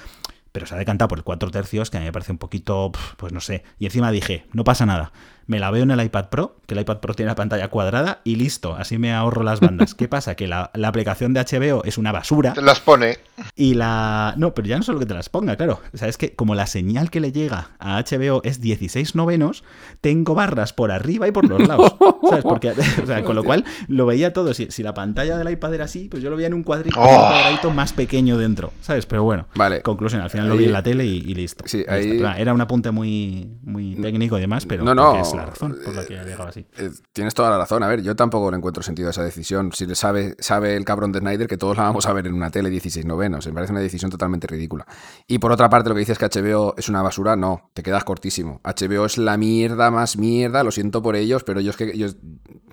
pero 0.52 0.66
se 0.66 0.76
ha 0.76 0.78
decantado 0.78 1.10
por 1.10 1.20
el 1.20 1.24
4 1.24 1.52
tercios, 1.52 1.92
que 1.92 1.98
a 1.98 2.00
mí 2.00 2.06
me 2.08 2.12
parece 2.12 2.32
un 2.32 2.40
poquito, 2.40 2.92
pues 3.18 3.32
no 3.32 3.42
sé. 3.42 3.64
Y 3.78 3.86
encima 3.86 4.12
dije, 4.12 4.48
no 4.54 4.64
pasa 4.64 4.88
nada 4.88 5.12
me 5.48 5.60
la 5.60 5.72
veo 5.72 5.84
en 5.84 5.92
el 5.92 6.04
iPad 6.04 6.26
Pro, 6.30 6.58
que 6.68 6.76
el 6.76 6.82
iPad 6.82 6.98
Pro 6.98 7.14
tiene 7.14 7.32
la 7.32 7.36
pantalla 7.36 7.70
cuadrada 7.70 8.20
y 8.26 8.36
listo, 8.36 8.76
así 8.76 8.98
me 8.98 9.14
ahorro 9.14 9.44
las 9.44 9.62
bandas. 9.62 9.96
¿Qué 9.96 10.08
pasa? 10.08 10.36
Que 10.36 10.48
la, 10.48 10.72
aplicación 10.84 11.34
de 11.34 11.42
HBO 11.42 11.84
es 11.86 11.98
una 11.98 12.12
basura. 12.12 12.54
Te 12.54 12.62
las 12.62 12.82
pone. 12.82 13.18
Y 13.56 13.74
la... 13.74 14.34
No, 14.38 14.54
pero 14.54 14.68
ya 14.68 14.78
no 14.78 14.84
solo 14.84 15.00
que 15.00 15.06
te 15.06 15.14
las 15.14 15.30
ponga, 15.30 15.56
claro. 15.56 15.80
O 15.94 15.98
sea, 15.98 16.10
es 16.10 16.18
que 16.18 16.36
como 16.36 16.54
la 16.54 16.68
señal 16.68 17.10
que 17.10 17.22
le 17.22 17.32
llega 17.32 17.70
a 17.80 18.02
HBO 18.02 18.42
es 18.44 18.60
16 18.60 19.16
novenos, 19.16 19.64
tengo 20.02 20.36
barras 20.36 20.74
por 20.74 20.92
arriba 20.92 21.28
y 21.28 21.32
por 21.32 21.48
los 21.48 21.66
lados. 21.68 21.96
¿Sabes? 22.30 22.44
Porque, 22.44 22.72
o 23.04 23.06
sea, 23.06 23.24
con 23.24 23.36
lo 23.36 23.44
cual 23.44 23.64
lo 23.88 24.06
veía 24.06 24.34
todo. 24.34 24.54
Si, 24.54 24.84
la 24.84 24.94
pantalla 24.94 25.38
del 25.38 25.50
iPad 25.50 25.74
era 25.74 25.86
así, 25.86 26.10
pues 26.10 26.22
yo 26.22 26.30
lo 26.30 26.36
veía 26.36 26.48
en 26.48 26.54
un 26.54 26.64
cuadrito, 26.64 27.00
un 27.00 27.06
oh. 27.06 27.10
cuadradito 27.10 27.72
más 27.72 27.94
pequeño 27.94 28.38
dentro. 28.38 28.74
¿Sabes? 28.82 29.06
Pero 29.06 29.24
bueno, 29.24 29.48
vale. 29.56 29.82
conclusión, 29.82 30.22
al 30.22 30.30
final 30.30 30.50
lo 30.50 30.58
vi 30.58 30.66
en 30.66 30.74
la 30.74 30.84
tele 30.84 31.06
y, 31.06 31.22
listo. 31.34 31.64
Sí, 31.68 31.86
ahí... 31.88 32.22
Era 32.38 32.54
un 32.54 32.62
apunte 32.62 32.92
muy, 32.92 33.50
muy 33.64 33.96
técnico 33.96 34.38
y 34.38 34.42
demás, 34.42 34.66
pero 34.66 34.84
no, 34.84 34.94
no, 34.94 35.24
la 35.38 35.46
razón 35.46 35.78
por 35.84 35.96
la 35.96 36.06
que 36.06 36.18
así. 36.18 36.66
Eh, 36.78 36.90
tienes 37.14 37.34
toda 37.34 37.50
la 37.50 37.58
razón. 37.58 37.84
A 37.84 37.88
ver, 37.88 38.02
yo 38.02 38.16
tampoco 38.16 38.52
le 38.52 38.58
encuentro 38.58 38.84
sentido 38.84 39.08
a 39.08 39.12
esa 39.12 39.24
decisión. 39.24 39.72
Si 39.72 39.86
le 39.86 39.96
sabe, 39.96 40.36
sabe 40.40 40.76
el 40.76 40.86
cabrón 40.86 41.12
de 41.12 41.20
Snyder 41.20 41.48
que 41.48 41.58
todos 41.58 41.78
la 41.78 41.84
vamos 41.84 42.06
a 42.06 42.14
ver 42.14 42.28
en 42.28 42.34
una 42.34 42.50
tele 42.50 42.70
16 42.70 43.06
novenos. 43.06 43.46
Me 43.48 43.54
parece 43.54 43.72
una 43.72 43.82
decisión 43.82 44.12
totalmente 44.12 44.48
ridícula. 44.48 44.86
Y 45.28 45.40
por 45.40 45.52
otra 45.52 45.70
parte, 45.70 45.90
lo 45.90 45.96
que 45.96 46.00
dices 46.00 46.18
que 46.18 46.26
HBO 46.26 46.76
es 46.78 46.90
una 46.90 47.02
basura, 47.02 47.36
no, 47.36 47.72
te 47.74 47.84
quedas 47.84 48.04
cortísimo. 48.04 48.62
HBO 48.64 49.06
es 49.06 49.18
la 49.18 49.38
mierda 49.38 49.92
más 49.92 50.18
mierda, 50.18 50.64
lo 50.64 50.72
siento 50.72 51.02
por 51.02 51.16
ellos, 51.16 51.44
pero 51.44 51.60
ellos 51.60 51.78
que 51.78 51.86
ellos 51.86 52.18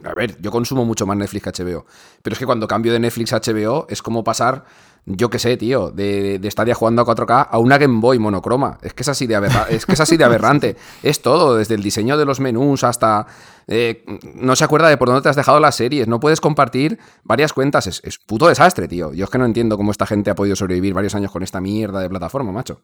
A 0.05 0.15
ver, 0.15 0.41
yo 0.41 0.51
consumo 0.51 0.85
mucho 0.85 1.07
más 1.07 1.17
Netflix 1.17 1.45
que 1.45 1.65
HBO. 1.65 1.87
Pero 2.23 2.35
es 2.35 2.39
que 2.39 2.47
cuando 2.47 2.67
cambio 2.67 2.93
de 2.93 3.01
Netflix 3.01 3.33
a 3.33 3.41
HBO 3.41 3.87
es 3.89 4.03
como 4.03 4.25
pasar, 4.25 4.65
yo 5.07 5.29
qué 5.29 5.39
sé, 5.39 5.57
tío, 5.57 5.91
de, 5.91 6.39
de 6.39 6.51
Stadia 6.51 6.75
jugando 6.75 7.03
a 7.03 7.05
4K 7.07 7.49
a 7.51 7.59
una 7.59 7.77
Game 7.79 8.01
Boy 8.01 8.19
monocroma. 8.19 8.79
Es 8.83 8.95
que 8.95 9.03
es 9.03 9.09
así 9.09 9.27
de, 9.27 9.37
aberra- 9.37 9.67
es 9.69 9.85
que 9.85 9.93
es 9.93 10.01
así 10.01 10.17
de 10.17 10.25
aberrante. 10.25 10.77
es 11.03 11.21
todo, 11.21 11.57
desde 11.57 11.75
el 11.75 11.83
diseño 11.83 12.17
de 12.17 12.25
los 12.25 12.41
menús 12.41 12.85
hasta... 12.85 13.27
eh, 13.67 14.05
no 14.35 14.57
se 14.57 14.65
acuerda 14.65 14.89
de 14.89 14.97
por 14.97 15.09
dónde 15.09 15.23
te 15.23 15.29
has 15.29 15.37
dejado 15.37 15.61
las 15.61 15.75
series. 15.77 16.09
No 16.09 16.21
puedes 16.21 16.41
compartir 16.41 16.99
varias 17.23 17.53
cuentas. 17.53 17.87
Es, 17.87 18.01
es 18.05 18.19
puto 18.19 18.49
desastre, 18.49 18.89
tío. 18.89 19.13
Yo 19.13 19.25
es 19.25 19.31
que 19.31 19.39
no 19.39 19.45
entiendo 19.45 19.77
cómo 19.77 19.91
esta 19.91 20.07
gente 20.07 20.31
ha 20.31 20.35
podido 20.35 20.57
sobrevivir 20.57 20.95
varios 20.95 21.15
años 21.15 21.31
con 21.31 21.43
esta 21.43 21.61
mierda 21.61 22.01
de 22.01 22.09
plataforma, 22.09 22.51
macho. 22.53 22.81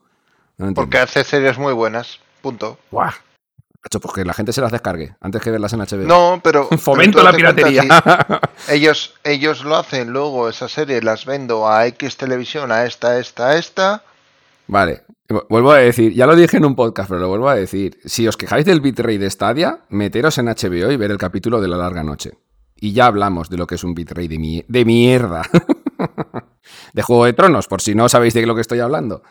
No. 0.57 0.71
Porque 0.73 0.99
hace 0.99 1.23
series 1.23 1.57
muy 1.57 1.73
buenas. 1.73 2.19
Punto. 2.41 2.77
Buah. 2.91 3.13
Pues 3.89 4.13
que 4.13 4.23
la 4.25 4.33
gente 4.33 4.53
se 4.53 4.61
las 4.61 4.71
descargue 4.71 5.15
antes 5.21 5.41
que 5.41 5.49
verlas 5.51 5.73
en 5.73 5.79
HBO. 5.79 6.05
No, 6.07 6.39
pero. 6.43 6.67
Fomento 6.77 7.17
pero 7.17 7.31
la 7.31 7.35
piratería. 7.35 7.83
si 8.57 8.73
ellos, 8.75 9.15
ellos 9.23 9.63
lo 9.63 9.75
hacen, 9.75 10.11
luego 10.11 10.47
esa 10.49 10.67
serie 10.69 11.01
las 11.01 11.25
vendo 11.25 11.67
a 11.67 11.87
X 11.87 12.15
televisión, 12.17 12.71
a 12.71 12.85
esta, 12.85 13.09
a 13.11 13.19
esta, 13.19 13.49
a 13.49 13.57
esta. 13.57 14.03
Vale, 14.67 15.01
vu- 15.27 15.45
vuelvo 15.49 15.71
a 15.71 15.77
decir, 15.79 16.13
ya 16.13 16.27
lo 16.27 16.35
dije 16.35 16.57
en 16.57 16.65
un 16.65 16.75
podcast, 16.75 17.09
pero 17.09 17.19
lo 17.21 17.27
vuelvo 17.29 17.49
a 17.49 17.55
decir. 17.55 17.99
Si 18.05 18.27
os 18.27 18.37
quejáis 18.37 18.65
del 18.65 18.81
bitrate 18.81 19.17
de 19.17 19.29
Stadia, 19.29 19.79
meteros 19.89 20.37
en 20.37 20.45
HBO 20.45 20.91
y 20.91 20.97
ver 20.97 21.11
el 21.11 21.17
capítulo 21.17 21.59
de 21.59 21.67
la 21.67 21.77
larga 21.77 22.03
noche. 22.03 22.31
Y 22.75 22.93
ya 22.93 23.07
hablamos 23.07 23.49
de 23.49 23.57
lo 23.57 23.67
que 23.67 23.75
es 23.75 23.83
un 23.83 23.93
bitrate 23.95 24.27
de, 24.27 24.37
mi- 24.39 24.63
de 24.67 24.85
mierda. 24.85 25.41
de 26.93 27.01
Juego 27.01 27.25
de 27.25 27.33
Tronos, 27.33 27.67
por 27.67 27.81
si 27.81 27.95
no 27.95 28.07
sabéis 28.09 28.33
de 28.33 28.45
lo 28.45 28.55
que 28.55 28.61
estoy 28.61 28.79
hablando. 28.79 29.23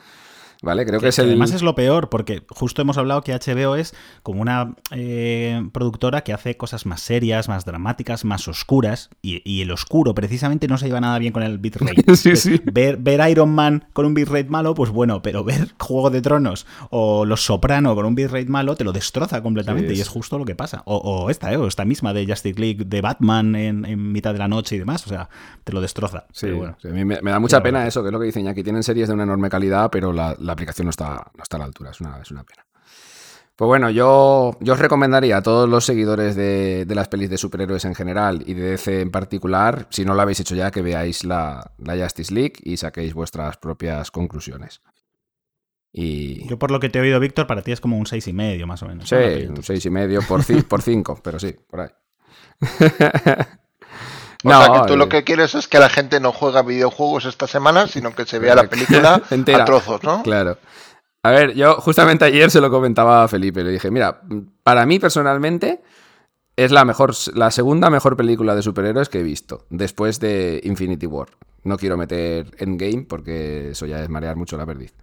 Vale, 0.63 0.85
creo 0.85 1.01
que, 1.01 1.05
Que- 1.05 1.09
es 1.09 1.19
el. 1.19 1.27
Además 1.29 1.53
es 1.53 1.63
lo 1.63 1.75
peor, 1.75 2.09
porque 2.11 2.43
justo 2.51 2.83
hemos 2.83 2.99
hablado 2.99 3.23
que 3.23 3.33
HBO 3.33 3.77
es 3.77 3.95
como 4.23 4.43
una 4.43 4.75
eh, 4.93 5.63
productora 5.73 6.23
que 6.23 6.33
hace 6.33 6.57
cosas 6.57 6.87
más 6.87 7.01
serias, 7.01 7.49
más 7.49 7.65
dramáticas, 7.65 8.25
más 8.25 8.47
oscuras, 8.49 9.11
y, 9.23 9.41
y 9.51 9.63
el 9.63 9.71
oscuro 9.71 10.15
precisamente 10.15 10.69
no 10.69 10.77
se 10.79 10.87
lleva 10.87 11.01
nada 11.01 11.19
bien 11.19 11.33
con 11.33 11.43
el 11.43 11.59
bitrate. 11.59 12.05
Sí, 12.17 12.37
sí. 12.37 12.61
Ver, 12.73 12.99
ver 12.99 13.29
Iron 13.31 13.55
Man 13.55 13.87
con 13.93 14.05
un 14.07 14.15
bitrate 14.15 14.45
malo, 14.51 14.75
pues 14.75 14.91
bueno, 14.91 15.23
pero 15.23 15.45
ver 15.45 15.69
Juego 15.79 16.11
de 16.11 16.21
Tronos 16.21 16.67
o 16.91 17.25
Los 17.25 17.45
Soprano 17.45 17.95
con 17.95 18.05
un 18.05 18.15
bitrate 18.15 18.47
malo 18.47 18.77
te 18.77 18.85
lo 18.85 18.93
destroza 18.93 19.43
completamente, 19.43 19.93
Sí, 19.93 19.99
y 19.99 20.01
es 20.03 20.09
justo 20.09 20.39
lo 20.39 20.45
que 20.45 20.55
pasa. 20.55 20.83
O, 20.85 20.97
o 20.97 21.31
esta, 21.31 21.53
¿eh? 21.53 21.57
o 21.57 21.67
esta 21.67 21.85
misma 21.85 22.13
de 22.13 22.27
Justice 22.27 22.61
League, 22.61 22.85
de 22.85 23.01
Batman 23.01 23.55
en, 23.57 23.85
en 23.87 24.13
mitad 24.13 24.33
de 24.33 24.39
la 24.39 24.49
noche 24.49 24.77
y 24.77 24.79
demás, 24.79 25.07
o 25.07 25.09
sea, 25.09 25.29
te 25.65 25.73
lo 25.73 25.81
destroza. 25.81 26.27
Sí, 26.33 26.47
Pero 26.47 26.57
bueno. 26.59 26.77
a 26.85 26.89
mí 26.89 27.05
me, 27.05 27.21
me 27.23 27.31
da 27.31 27.39
mucha 27.39 27.63
pena 27.63 27.87
eso, 27.87 28.03
que 28.03 28.09
es 28.09 28.13
lo 28.13 28.21
que 28.21 28.27
dicen 28.27 28.47
aquí. 28.49 28.63
Tienen 28.63 28.83
series 28.83 29.09
de 29.09 29.15
una 29.15 29.23
enorme 29.23 29.49
calidad, 29.49 29.89
pero 29.91 30.13
la, 30.13 30.37
la 30.39 30.50
aplicación 30.53 30.87
no 30.87 30.91
está, 30.91 31.31
no 31.37 31.43
está 31.43 31.57
a 31.57 31.61
la 31.61 31.67
altura. 31.67 31.91
Es 31.91 32.01
una, 32.01 32.21
es 32.21 32.31
una 32.31 32.45
pena. 32.45 32.67
Pues 33.57 33.67
bueno, 33.67 33.91
yo, 33.91 34.57
yo 34.61 34.73
os 34.73 34.79
recomendaría 34.79 35.37
a 35.37 35.43
todos 35.43 35.69
los 35.69 35.85
seguidores 35.85 36.35
de, 36.35 36.87
de 36.87 36.95
las 36.95 37.09
pelis 37.09 37.29
de 37.29 37.37
superhéroes 37.37 37.85
en 37.85 37.95
general 37.95 38.43
y 38.47 38.55
de 38.55 38.71
DC 38.71 39.03
en 39.03 39.11
particular, 39.11 39.87
si 39.91 40.07
no 40.07 40.15
lo 40.15 40.23
habéis 40.23 40.41
hecho 40.41 40.55
ya, 40.55 40.71
que 40.71 40.81
veáis 40.81 41.25
la, 41.25 41.73
la 41.77 42.03
Justice 42.03 42.33
League 42.33 42.55
y 42.63 42.79
saquéis 42.79 43.13
vuestras 43.13 43.59
propias 43.59 44.11
conclusiones. 44.11 44.81
Y. 45.93 46.49
Yo 46.49 46.59
por 46.59 46.71
lo 46.71 46.81
que 46.81 46.89
te 46.89 47.01
he 47.01 47.03
oído, 47.03 47.21
Víctor, 47.21 47.47
para 47.47 47.61
ti 47.63 47.73
es 47.73 47.81
como 47.83 47.99
un 47.99 48.07
seis 48.07 48.27
y 48.29 48.33
medio 48.33 48.67
más 48.67 48.83
o 48.83 48.87
menos. 48.87 49.09
sí. 49.09 49.15
La 49.17 49.51
un 49.51 49.63
seis 49.63 49.85
y 49.85 49.91
medio 49.91 50.23
por, 50.23 50.43
por 50.67 50.81
cinco, 50.81 51.21
pero 51.23 51.39
sí, 51.39 51.55
por 51.69 51.81
ahí. 51.81 51.89
O 54.45 54.49
sea 54.51 54.73
que 54.73 54.87
tú 54.89 54.95
eh, 54.95 54.97
lo 54.97 55.09
que 55.09 55.25
quieres 55.25 55.55
es 55.55 55.69
que 55.69 55.79
la 55.79 55.89
gente 55.89 56.21
no 56.21 56.33
juega 56.33 56.63
videojuegos 56.63 57.25
esta 57.27 57.47
semana, 57.47 57.87
sino 57.87 58.15
que 58.15 58.25
se 58.25 58.39
vea 58.39 58.55
la 58.55 58.69
película 58.69 59.23
Entera. 59.31 59.63
a 59.63 59.65
trozos, 59.67 60.03
¿no? 60.03 60.23
Claro. 60.23 60.59
A 61.23 61.31
ver, 61.31 61.55
yo 61.55 61.75
justamente 61.75 62.25
ayer 62.25 62.51
se 62.51 62.61
lo 62.61 62.71
comentaba 62.71 63.25
a 63.25 63.29
Felipe. 63.29 63.63
Le 63.63 63.71
dije, 63.71 63.91
mira, 63.91 64.23
para 64.63 64.87
mí 64.87 64.99
personalmente 64.99 65.83
es 66.57 66.73
la 66.73 66.85
mejor, 66.85 67.15
la 67.35 67.51
segunda 67.51 67.91
mejor 67.91 68.17
película 68.17 68.55
de 68.55 68.63
superhéroes 68.63 69.09
que 69.09 69.21
he 69.21 69.23
visto 69.23 69.67
después 69.69 70.21
de 70.21 70.61
Infinity 70.65 71.07
War. 71.07 71.29
No 71.63 71.77
quiero 71.77 71.99
meter 71.99 72.47
Endgame 72.59 73.05
porque 73.07 73.71
eso 73.71 73.85
ya 73.85 74.03
es 74.03 74.09
marear 74.09 74.37
mucho 74.37 74.57
la 74.57 74.65
perdiz. 74.65 74.95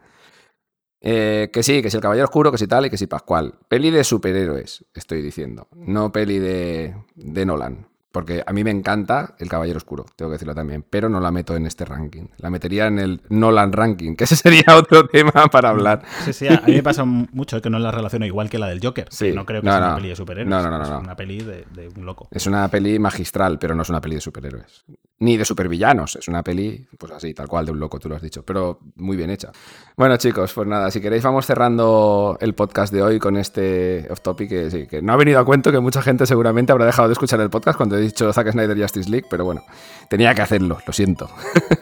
Eh, 1.00 1.50
que 1.54 1.62
sí, 1.62 1.82
que 1.84 1.92
si 1.92 1.98
el 1.98 2.02
Caballero 2.02 2.26
Oscuro, 2.26 2.52
que 2.52 2.58
si 2.58 2.68
tal 2.68 2.88
y 2.88 2.90
que 2.90 2.98
si 2.98 3.06
Pascual. 3.06 3.54
Peli 3.68 3.92
de 3.92 4.04
superhéroes, 4.04 4.86
estoy 4.94 5.22
diciendo. 5.22 5.68
No 5.76 6.12
peli 6.12 6.40
de, 6.40 6.96
de 7.16 7.46
Nolan. 7.46 7.87
Porque 8.12 8.44
a 8.46 8.54
mí 8.54 8.64
me 8.64 8.72
encanta 8.72 9.36
el 9.38 9.50
Caballero 9.50 9.78
Oscuro, 9.78 10.06
tengo 10.16 10.32
que 10.32 10.36
decirlo 10.36 10.56
también. 10.56 10.84
Pero 10.90 11.10
no 11.10 11.20
la 11.20 11.30
meto 11.32 11.56
en 11.56 11.66
este 11.66 11.86
ranking. 11.86 12.28
La 12.38 12.50
metería 12.50 12.88
en 12.88 13.00
el 13.00 13.22
Nolan 13.30 13.74
Ranking, 13.74 14.16
que 14.16 14.24
ese 14.26 14.36
sería 14.36 14.76
otro 14.76 15.08
tema 15.08 15.48
para 15.52 15.70
hablar. 15.70 16.04
Sí, 16.26 16.34
sí, 16.34 16.48
a 16.48 16.62
mí 16.66 16.74
me 16.74 16.84
pasa 16.84 17.04
mucho 17.06 17.62
que 17.62 17.70
no 17.70 17.80
la 17.80 17.92
relaciono 17.92 18.26
igual 18.26 18.50
que 18.50 18.58
la 18.58 18.68
del 18.68 18.80
Joker. 18.82 19.08
Sí, 19.12 19.32
no 19.34 19.46
creo 19.46 19.62
que 19.62 19.68
no, 19.68 19.72
sea 19.74 19.82
no. 19.82 19.88
una 19.88 19.96
peli 19.98 20.10
de 20.10 20.16
superhéroes. 20.16 20.50
No, 20.50 20.64
no, 20.64 20.70
no, 20.70 20.78
no, 20.78 20.84
es 20.84 20.90
no. 20.90 21.00
una 21.00 21.16
peli 21.16 21.40
de, 21.40 21.66
de 21.74 21.90
un 21.90 22.06
loco. 22.06 22.28
Es 22.32 22.48
una 22.48 22.68
peli 22.70 22.98
magistral, 22.98 23.60
pero 23.60 23.76
no 23.76 23.82
es 23.82 23.90
una 23.90 24.02
peli 24.02 24.16
de 24.16 24.22
superhéroes. 24.22 24.86
Ni 25.20 25.36
de 25.36 25.46
supervillanos. 25.46 26.16
Es 26.16 26.28
una 26.28 26.44
peli, 26.44 26.88
pues 26.98 27.12
así, 27.12 27.34
tal 27.34 27.48
cual, 27.48 27.66
de 27.66 27.72
un 27.72 27.80
loco, 27.80 28.00
tú 28.00 28.08
lo 28.10 28.16
has 28.16 28.22
dicho. 28.22 28.44
Pero 28.44 28.80
muy 28.96 29.18
bien 29.18 29.30
hecha. 29.30 29.52
Bueno, 30.00 30.16
chicos, 30.18 30.54
pues 30.54 30.68
nada, 30.68 30.92
si 30.92 31.02
queréis, 31.02 31.24
vamos 31.24 31.48
cerrando 31.48 32.38
el 32.40 32.54
podcast 32.54 32.94
de 32.94 33.02
hoy 33.02 33.18
con 33.18 33.36
este 33.36 34.06
off 34.12 34.22
topic 34.22 34.48
que 34.48 34.70
sí, 34.70 34.86
que 34.86 35.02
no 35.02 35.12
ha 35.12 35.16
venido 35.16 35.40
a 35.40 35.44
cuento 35.46 35.72
que 35.72 35.80
mucha 35.80 36.04
gente 36.04 36.28
seguramente 36.28 36.72
habrá 36.72 36.86
dejado 36.86 37.08
de 37.08 37.14
escuchar 37.14 37.42
el 37.42 37.50
podcast 37.50 37.78
cuando 37.78 37.98
he 37.98 38.02
dicho 38.02 38.32
Zack 38.32 38.52
Snyder 38.52 38.80
Justice 38.80 39.10
League, 39.10 39.26
pero 39.28 39.44
bueno, 39.44 39.64
tenía 40.08 40.36
que 40.36 40.44
hacerlo, 40.44 40.78
lo 40.86 40.94
siento. 40.94 41.28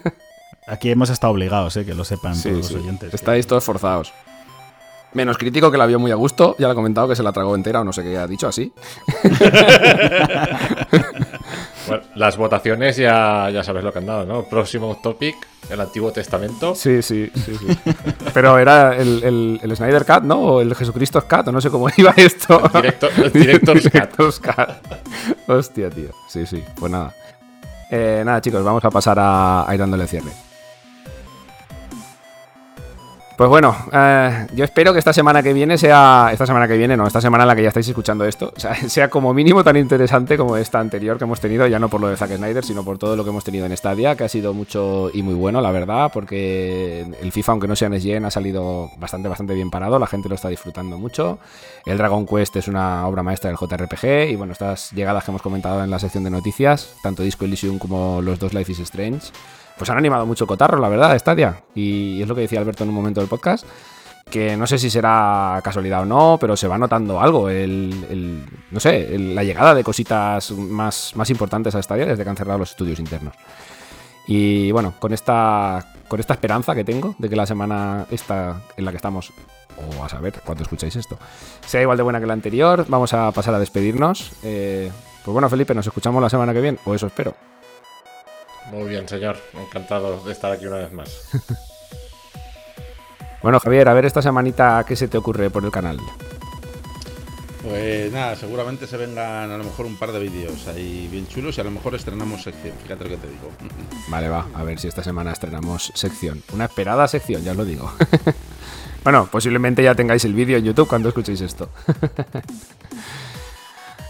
Aquí 0.68 0.92
hemos 0.92 1.10
estado 1.10 1.34
obligados, 1.34 1.76
eh, 1.76 1.86
que 1.86 1.94
lo 1.94 2.06
sepan 2.06 2.38
Sí, 2.38 2.52
todos 2.52 2.68
sí. 2.68 2.74
los 2.76 2.84
oyentes. 2.84 3.10
que- 3.10 3.16
Estáis 3.18 3.48
todos 3.48 3.66
forzados. 3.66 4.14
Menos 5.12 5.38
crítico 5.38 5.70
que 5.70 5.78
la 5.78 5.86
vio 5.86 6.00
muy 6.00 6.12
a 6.12 6.16
gusto, 6.16 6.56
ya 6.58 6.68
lo 6.68 6.72
ha 6.72 6.76
comentado 6.76 7.10
que 7.10 7.18
se 7.18 7.24
la 7.24 7.34
tragó 7.34 7.54
entera 7.54 7.82
o 7.82 7.84
no 7.84 7.92
sé 7.92 8.02
qué 8.02 8.18
ha 8.18 8.28
dicho 8.28 8.48
así. 8.48 8.72
Bueno, 11.88 12.03
las 12.16 12.38
votaciones 12.38 12.98
ya, 12.98 13.49
ya 13.52 13.64
sabes 13.64 13.84
lo 13.84 13.91
que 13.94 13.99
han 13.99 14.06
dado, 14.06 14.26
¿no? 14.26 14.44
Próximo 14.44 14.99
topic, 15.02 15.36
el 15.70 15.80
Antiguo 15.80 16.12
Testamento. 16.12 16.74
Sí, 16.76 17.02
sí, 17.02 17.30
sí, 17.34 17.56
sí. 17.57 17.91
Pero 18.34 18.57
era 18.57 18.95
el, 18.95 19.24
el, 19.24 19.60
el 19.62 19.76
Snyder 19.76 20.06
Cut, 20.06 20.24
¿no? 20.24 20.40
O 20.40 20.62
el 20.62 20.74
Jesucristo 20.76 21.22
Cut, 21.28 21.48
o 21.48 21.52
no 21.52 21.62
sé 21.62 21.70
cómo 21.70 21.88
iba 21.98 22.12
esto. 22.18 22.60
El 22.74 22.82
director- 22.82 23.12
el 23.24 23.32
Director's 23.32 23.84
Cut. 23.84 23.91
Director's 23.94 24.40
Cut. 24.40 24.70
Hostia, 25.48 25.90
tío. 25.90 26.10
Sí, 26.28 26.45
sí, 26.45 26.64
pues 26.80 26.91
nada. 26.91 27.14
Eh, 27.91 28.24
nada, 28.26 28.41
chicos, 28.41 28.64
vamos 28.64 28.84
a 28.84 28.90
pasar 28.90 29.18
a, 29.20 29.70
a 29.70 29.74
ir 29.74 29.80
dándole 29.80 30.07
cierre. 30.07 30.32
Pues 33.38 33.49
bueno, 33.49 33.76
eh, 33.91 34.48
yo 34.53 34.64
espero 34.64 34.94
que 34.94 34.99
esta 34.99 35.12
semana 35.12 35.44
que 35.44 35.52
viene 35.52 35.78
sea. 35.78 36.30
Esta 36.32 36.45
semana 36.45 36.70
que 36.70 36.78
viene, 36.78 36.95
no, 36.95 37.06
esta 37.06 37.20
semana 37.20 37.44
en 37.44 37.49
la 37.49 37.56
que 37.56 37.64
ya 37.64 37.68
estáis 37.68 37.88
escuchando 37.90 38.24
esto, 38.24 38.53
o 38.56 38.60
sea, 38.60 38.76
sea 38.90 39.10
como 39.10 39.34
mínimo 39.34 39.62
tan 39.62 39.76
interesante 39.76 40.38
como 40.38 40.56
esta 40.56 40.80
anterior 40.80 41.18
que 41.18 41.26
hemos 41.26 41.41
tenido, 41.41 41.68
ya 41.68 41.78
no 41.78 41.90
por 41.90 41.99
lo 41.99 42.07
de 42.07 42.16
Zack 42.16 42.38
Snyder, 42.38 42.64
sino 42.64 42.86
por 42.86 42.98
todo 42.98 43.18
lo 43.18 43.26
que 43.26 43.32
hemos 43.32 43.44
tenido 43.44 43.66
en 43.66 43.76
Stadia, 43.76 44.16
que 44.16 44.24
ha 44.24 44.30
sido 44.30 44.53
mucho 44.53 45.10
y 45.14 45.22
muy 45.22 45.34
bueno, 45.34 45.60
la 45.60 45.72
verdad, 45.72 46.12
porque 46.14 47.06
el 47.22 47.32
FIFA, 47.34 47.52
aunque 47.53 47.68
no 47.68 47.76
sea 47.76 47.90
NGN, 47.90 48.24
ha 48.24 48.32
salido 48.32 48.90
bastante, 48.98 49.28
bastante 49.28 49.53
bien 49.53 49.70
parado, 49.70 49.99
la 49.99 50.07
gente 50.07 50.30
lo 50.30 50.36
está 50.36 50.48
disfrutando 50.48 50.98
mucho. 50.98 51.38
El 51.86 51.98
Dragon 51.98 52.26
Quest 52.26 52.56
es 52.56 52.70
una 52.70 53.06
obra 53.06 53.22
maestra 53.22 53.49
del 53.49 53.57
JRPG, 53.60 54.32
y 54.32 54.36
bueno, 54.38 54.53
estas 54.53 54.91
llegadas 54.91 55.26
que 55.26 55.32
hemos 55.32 55.41
comentado 55.41 55.84
en 55.84 55.91
la 55.91 55.99
sección 55.99 56.24
de 56.24 56.30
noticias, 56.30 56.95
tanto 57.03 57.22
Disco 57.22 57.44
Elysium 57.44 57.80
como 57.80 58.22
los 58.22 58.40
dos 58.40 58.53
Life 58.53 58.72
is 58.72 58.80
Strange 58.80 59.32
pues 59.77 59.89
han 59.89 59.97
animado 59.97 60.26
mucho 60.26 60.47
cotarro, 60.47 60.80
la 60.80 60.89
verdad, 60.89 61.18
Stadia. 61.18 61.61
Y 61.73 62.22
es 62.22 62.27
lo 62.27 62.35
que 62.35 62.41
decía 62.41 62.60
Alberto 62.60 62.84
en 62.84 62.89
un 62.89 62.95
momento 62.95 63.19
del 63.22 63.30
podcast, 63.30 63.65
que 64.30 64.57
no 64.57 64.65
sé 64.68 64.77
si 64.80 64.89
será 64.89 65.60
casualidad 65.64 66.02
o 66.02 66.06
no, 66.06 66.38
pero 66.39 66.56
se 66.57 66.68
va 66.68 66.77
notando 66.77 67.19
algo. 67.22 67.49
El, 67.49 68.06
el- 68.10 68.45
no 68.72 68.80
sé, 68.80 69.18
la 69.19 69.43
llegada 69.43 69.76
de 69.76 69.84
cositas 69.84 70.52
más, 70.52 71.11
más 71.15 71.30
importantes 71.30 71.76
a 71.76 71.81
Stadia 71.84 72.06
desde 72.06 72.23
que 72.23 72.30
han 72.30 72.38
cerrado 72.38 72.60
los 72.60 72.72
estudios 72.72 72.99
internos. 72.99 73.35
Y 74.27 74.72
bueno, 74.72 74.93
con 74.99 75.14
esta, 75.14 75.85
con 76.07 76.19
esta 76.19 76.34
esperanza 76.34 76.73
que 76.73 76.84
tengo 76.84 77.14
de 77.19 77.30
que 77.30 77.35
la 77.35 77.45
semana 77.45 78.07
esta 78.10 78.61
en 78.76 78.85
la 78.85 78.91
que 78.91 78.97
estamos, 78.97 79.31
o 79.99 80.03
a 80.03 80.10
saber 80.10 80.41
cuándo 80.43 80.64
escucháis 80.64 80.95
esto, 80.95 81.19
sea 81.65 81.81
igual 81.81 81.97
de 81.97 82.03
buena 82.03 82.19
que 82.19 82.26
la 82.26 82.34
anterior, 82.34 82.85
vamos 82.88 83.14
a 83.14 83.31
pasar 83.31 83.53
a 83.53 83.60
despedirnos. 83.60 84.31
Eh, 84.41 84.91
pues 85.23 85.34
bueno, 85.34 85.47
Felipe, 85.49 85.76
nos 85.76 85.85
escuchamos 85.85 86.22
la 86.23 86.30
semana 86.30 86.53
que 86.53 86.61
viene, 86.61 86.80
o 86.85 86.95
eso 86.95 87.06
espero. 87.06 87.35
Muy 88.72 88.90
bien, 88.90 89.08
señor. 89.08 89.38
Encantado 89.54 90.24
de 90.24 90.32
estar 90.32 90.52
aquí 90.52 90.66
una 90.66 90.78
vez 90.78 90.92
más. 90.92 91.30
Bueno, 93.46 93.60
Javier, 93.60 93.88
a 93.90 93.94
ver 93.94 94.06
esta 94.06 94.24
semanita 94.24 94.84
qué 94.88 94.96
se 94.96 95.08
te 95.08 95.20
ocurre 95.20 95.52
por 95.52 95.64
el 95.64 95.70
canal. 95.70 96.00
Pues 97.62 98.12
nada, 98.12 98.36
seguramente 98.36 98.88
se 98.88 98.98
vengan 98.98 99.52
a 99.52 99.58
lo 99.58 99.64
mejor 99.64 99.86
un 99.86 99.98
par 99.98 100.12
de 100.12 100.18
vídeos 100.20 100.68
ahí 100.68 101.08
bien 101.12 101.28
chulos 101.28 101.56
y 101.56 101.62
a 101.62 101.64
lo 101.64 101.70
mejor 101.70 101.94
estrenamos 101.94 102.42
sección. 102.42 102.76
Fíjate 102.82 103.04
lo 103.04 103.10
que 103.12 103.18
te 103.18 103.28
digo. 103.28 103.52
Vale, 104.08 104.30
va, 104.30 104.48
a 104.52 104.64
ver 104.64 104.80
si 104.80 104.88
esta 104.88 105.04
semana 105.04 105.32
estrenamos 105.32 105.92
sección. 105.94 106.42
Una 106.54 106.66
esperada 106.66 107.08
sección, 107.08 107.44
ya 107.44 107.52
os 107.52 107.58
lo 107.58 107.66
digo. 107.66 107.94
bueno, 109.04 109.30
posiblemente 109.32 109.84
ya 109.84 109.94
tengáis 109.94 110.26
el 110.26 110.34
vídeo 110.34 110.58
en 110.58 110.64
YouTube 110.64 110.88
cuando 110.88 111.10
escuchéis 111.10 111.42
esto. 111.42 111.70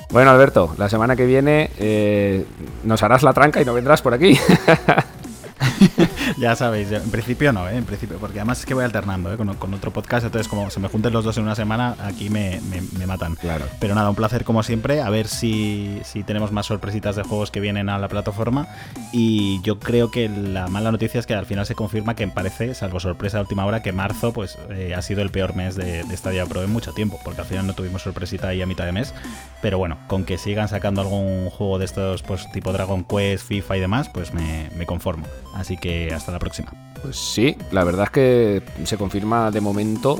Bueno, 0.09 0.31
Alberto, 0.31 0.73
la 0.77 0.89
semana 0.89 1.15
que 1.15 1.25
viene 1.25 1.71
eh, 1.77 2.45
nos 2.83 3.03
harás 3.03 3.23
la 3.23 3.33
tranca 3.33 3.61
y 3.61 3.65
no 3.65 3.73
vendrás 3.73 4.01
por 4.01 4.13
aquí. 4.13 4.37
ya 6.37 6.55
sabéis, 6.55 6.91
en 6.91 7.09
principio 7.11 7.53
no, 7.53 7.69
¿eh? 7.69 7.77
en 7.77 7.85
principio, 7.85 8.17
porque 8.17 8.39
además 8.39 8.59
es 8.59 8.65
que 8.65 8.73
voy 8.73 8.83
alternando 8.83 9.33
¿eh? 9.33 9.37
con, 9.37 9.53
con, 9.55 9.73
otro 9.73 9.91
podcast, 9.91 10.25
entonces 10.25 10.47
como 10.47 10.69
se 10.69 10.79
me 10.79 10.87
junten 10.87 11.13
los 11.13 11.23
dos 11.23 11.37
en 11.37 11.43
una 11.43 11.55
semana, 11.55 11.95
aquí 12.03 12.29
me, 12.29 12.59
me, 12.69 12.81
me, 12.97 13.07
matan. 13.07 13.35
Claro. 13.35 13.65
Pero 13.79 13.95
nada, 13.95 14.09
un 14.09 14.15
placer 14.15 14.43
como 14.43 14.63
siempre, 14.63 15.01
a 15.01 15.09
ver 15.09 15.27
si, 15.27 16.01
si 16.03 16.23
tenemos 16.23 16.51
más 16.51 16.65
sorpresitas 16.65 17.15
de 17.15 17.23
juegos 17.23 17.51
que 17.51 17.59
vienen 17.59 17.89
a 17.89 17.97
la 17.99 18.07
plataforma 18.07 18.67
y 19.11 19.61
yo 19.61 19.79
creo 19.79 20.11
que 20.11 20.29
la 20.29 20.67
mala 20.67 20.91
noticia 20.91 21.19
es 21.19 21.25
que 21.25 21.33
al 21.33 21.45
final 21.45 21.65
se 21.65 21.75
confirma 21.75 22.15
que 22.15 22.27
parece, 22.27 22.73
salvo 22.73 22.99
sorpresa 22.99 23.37
de 23.37 23.41
última 23.41 23.65
hora, 23.65 23.81
que 23.81 23.93
marzo 23.93 24.33
pues 24.33 24.57
eh, 24.69 24.93
ha 24.95 25.01
sido 25.01 25.21
el 25.21 25.29
peor 25.29 25.55
mes 25.55 25.75
de, 25.75 26.03
de 26.03 26.17
Stadia 26.17 26.45
Pro 26.45 26.63
en 26.63 26.71
mucho 26.71 26.93
tiempo, 26.93 27.19
porque 27.23 27.41
al 27.41 27.47
final 27.47 27.67
no 27.67 27.73
tuvimos 27.73 28.01
sorpresita 28.01 28.49
ahí 28.49 28.61
a 28.61 28.65
mitad 28.65 28.85
de 28.85 28.91
mes, 28.91 29.13
pero 29.61 29.77
bueno, 29.77 29.97
con 30.07 30.25
que 30.25 30.37
sigan 30.37 30.67
sacando 30.67 31.01
algún 31.01 31.49
juego 31.49 31.79
de 31.79 31.85
estos 31.85 32.23
pues 32.23 32.51
tipo 32.51 32.73
Dragon 32.73 33.03
Quest, 33.03 33.47
FIFA 33.47 33.77
y 33.77 33.79
demás, 33.79 34.09
pues 34.09 34.33
me, 34.33 34.69
me 34.75 34.85
conformo. 34.85 35.25
Así 35.55 35.77
que 35.77 36.13
hasta 36.13 36.31
la 36.31 36.39
próxima. 36.39 36.71
Pues 37.01 37.17
sí, 37.17 37.55
la 37.71 37.83
verdad 37.83 38.05
es 38.05 38.09
que 38.09 38.63
se 38.83 38.97
confirma 38.97 39.51
de 39.51 39.61
momento. 39.61 40.19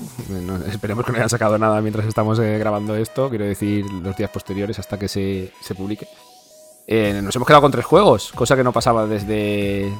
Esperemos 0.71 1.05
que 1.05 1.11
no 1.11 1.17
hayan 1.17 1.29
sacado 1.29 1.57
nada 1.57 1.81
mientras 1.81 2.05
estamos 2.05 2.39
eh, 2.39 2.57
grabando 2.57 2.95
esto. 2.95 3.29
Quiero 3.29 3.45
decir, 3.45 3.85
los 3.85 4.15
días 4.15 4.29
posteriores 4.29 4.79
hasta 4.79 4.97
que 4.97 5.07
se, 5.07 5.51
se 5.61 5.75
publique. 5.75 6.07
Eh, 6.87 7.19
nos 7.21 7.35
hemos 7.35 7.47
quedado 7.47 7.63
con 7.63 7.71
tres 7.71 7.85
juegos, 7.85 8.31
cosa 8.31 8.55
que 8.55 8.63
no 8.63 8.71
pasaba 8.71 9.07
desde, 9.07 9.91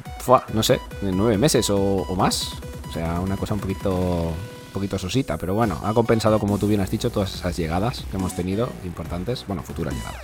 no 0.54 0.62
sé, 0.62 0.80
nueve 1.02 1.36
meses 1.36 1.68
o, 1.68 1.78
o, 1.78 2.14
más. 2.14 2.52
O 2.88 2.92
sea, 2.92 3.20
una 3.20 3.36
cosa 3.36 3.54
un 3.54 3.60
poquito, 3.60 3.92
un 3.92 4.72
poquito 4.72 4.98
sosita, 4.98 5.36
pero 5.36 5.52
bueno, 5.54 5.80
ha 5.84 5.92
compensado, 5.92 6.38
como 6.38 6.58
tú 6.58 6.68
bien 6.68 6.80
has 6.80 6.90
dicho, 6.90 7.10
todas 7.10 7.34
esas 7.34 7.56
llegadas 7.56 8.04
que 8.10 8.16
hemos 8.16 8.34
tenido, 8.36 8.70
importantes, 8.84 9.44
bueno, 9.48 9.62
futuras 9.62 9.92
llegadas. 9.92 10.22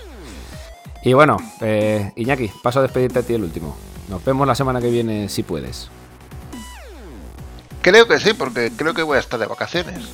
Y 1.03 1.15
bueno, 1.15 1.37
eh, 1.61 2.13
Iñaki, 2.15 2.49
paso 2.63 2.79
a 2.79 2.83
despedirte 2.83 3.19
a 3.19 3.23
ti 3.23 3.35
el 3.35 3.43
último. 3.43 3.77
Nos 4.09 4.25
vemos 4.25 4.47
la 4.47 4.55
semana 4.55 4.81
que 4.81 4.91
viene 4.91 5.29
si 5.29 5.43
puedes. 5.43 5.89
Creo 7.83 8.07
que 8.07 8.21
sí, 8.21 8.33
porque 8.33 8.71
creo 8.77 8.95
que 8.95 9.03
voy 9.03 9.17
a 9.17 9.21
estar 9.21 9.39
de 9.39 9.47
vacaciones. 9.47 10.05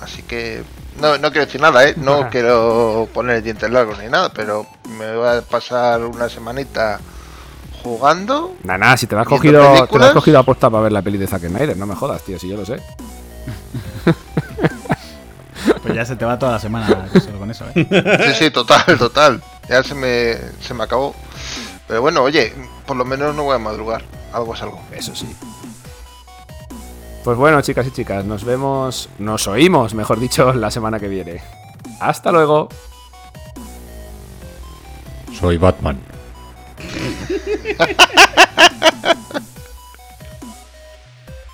Así 0.00 0.22
que 0.22 0.62
no, 1.00 1.18
no 1.18 1.30
quiero 1.30 1.46
decir 1.46 1.60
nada, 1.60 1.88
¿eh? 1.88 1.94
No 1.96 2.28
quiero 2.30 3.08
poner 3.12 3.42
dientes 3.42 3.70
largos 3.70 3.98
ni 3.98 4.08
nada, 4.08 4.30
pero 4.32 4.66
me 4.98 5.16
voy 5.16 5.28
a 5.28 5.42
pasar 5.42 6.04
una 6.04 6.28
semanita 6.28 7.00
jugando. 7.82 8.54
Nada, 8.64 8.78
nada, 8.78 8.96
si 8.96 9.06
te 9.06 9.16
has 9.16 9.26
cogido, 9.26 9.86
te 9.86 9.98
has 9.98 10.12
cogido 10.12 10.38
aposta 10.38 10.70
para 10.70 10.84
ver 10.84 10.92
la 10.92 11.02
peli 11.02 11.18
de 11.18 11.26
Zack 11.26 11.42
Snyder, 11.42 11.76
no 11.76 11.86
me 11.86 11.94
jodas, 11.94 12.22
tío, 12.22 12.38
si 12.38 12.48
yo 12.48 12.56
lo 12.56 12.64
sé. 12.64 12.80
pues 15.82 15.94
ya 15.94 16.04
se 16.04 16.16
te 16.16 16.24
va 16.24 16.38
toda 16.38 16.52
la 16.52 16.58
semana 16.58 17.08
solo 17.12 17.38
con 17.38 17.50
eso, 17.50 17.64
¿eh? 17.74 17.86
Sí, 18.26 18.44
sí, 18.44 18.50
total, 18.50 18.98
total. 18.98 19.42
Ya 19.68 19.82
se 19.82 19.94
me, 19.94 20.36
se 20.60 20.74
me 20.74 20.84
acabó. 20.84 21.14
Pero 21.86 22.00
bueno, 22.00 22.22
oye, 22.22 22.52
por 22.86 22.96
lo 22.96 23.04
menos 23.04 23.34
no 23.34 23.44
voy 23.44 23.54
a 23.54 23.58
madrugar. 23.58 24.02
Algo 24.32 24.54
es 24.54 24.62
algo. 24.62 24.80
Eso 24.92 25.14
sí. 25.14 25.34
Pues 27.24 27.38
bueno, 27.38 27.62
chicas 27.62 27.86
y 27.86 27.90
chicas, 27.90 28.24
nos 28.24 28.44
vemos, 28.44 29.08
nos 29.18 29.46
oímos, 29.46 29.94
mejor 29.94 30.20
dicho, 30.20 30.52
la 30.54 30.70
semana 30.70 31.00
que 31.00 31.08
viene. 31.08 31.42
Hasta 32.00 32.30
luego. 32.32 32.68
Soy 35.38 35.56
Batman. 35.56 35.98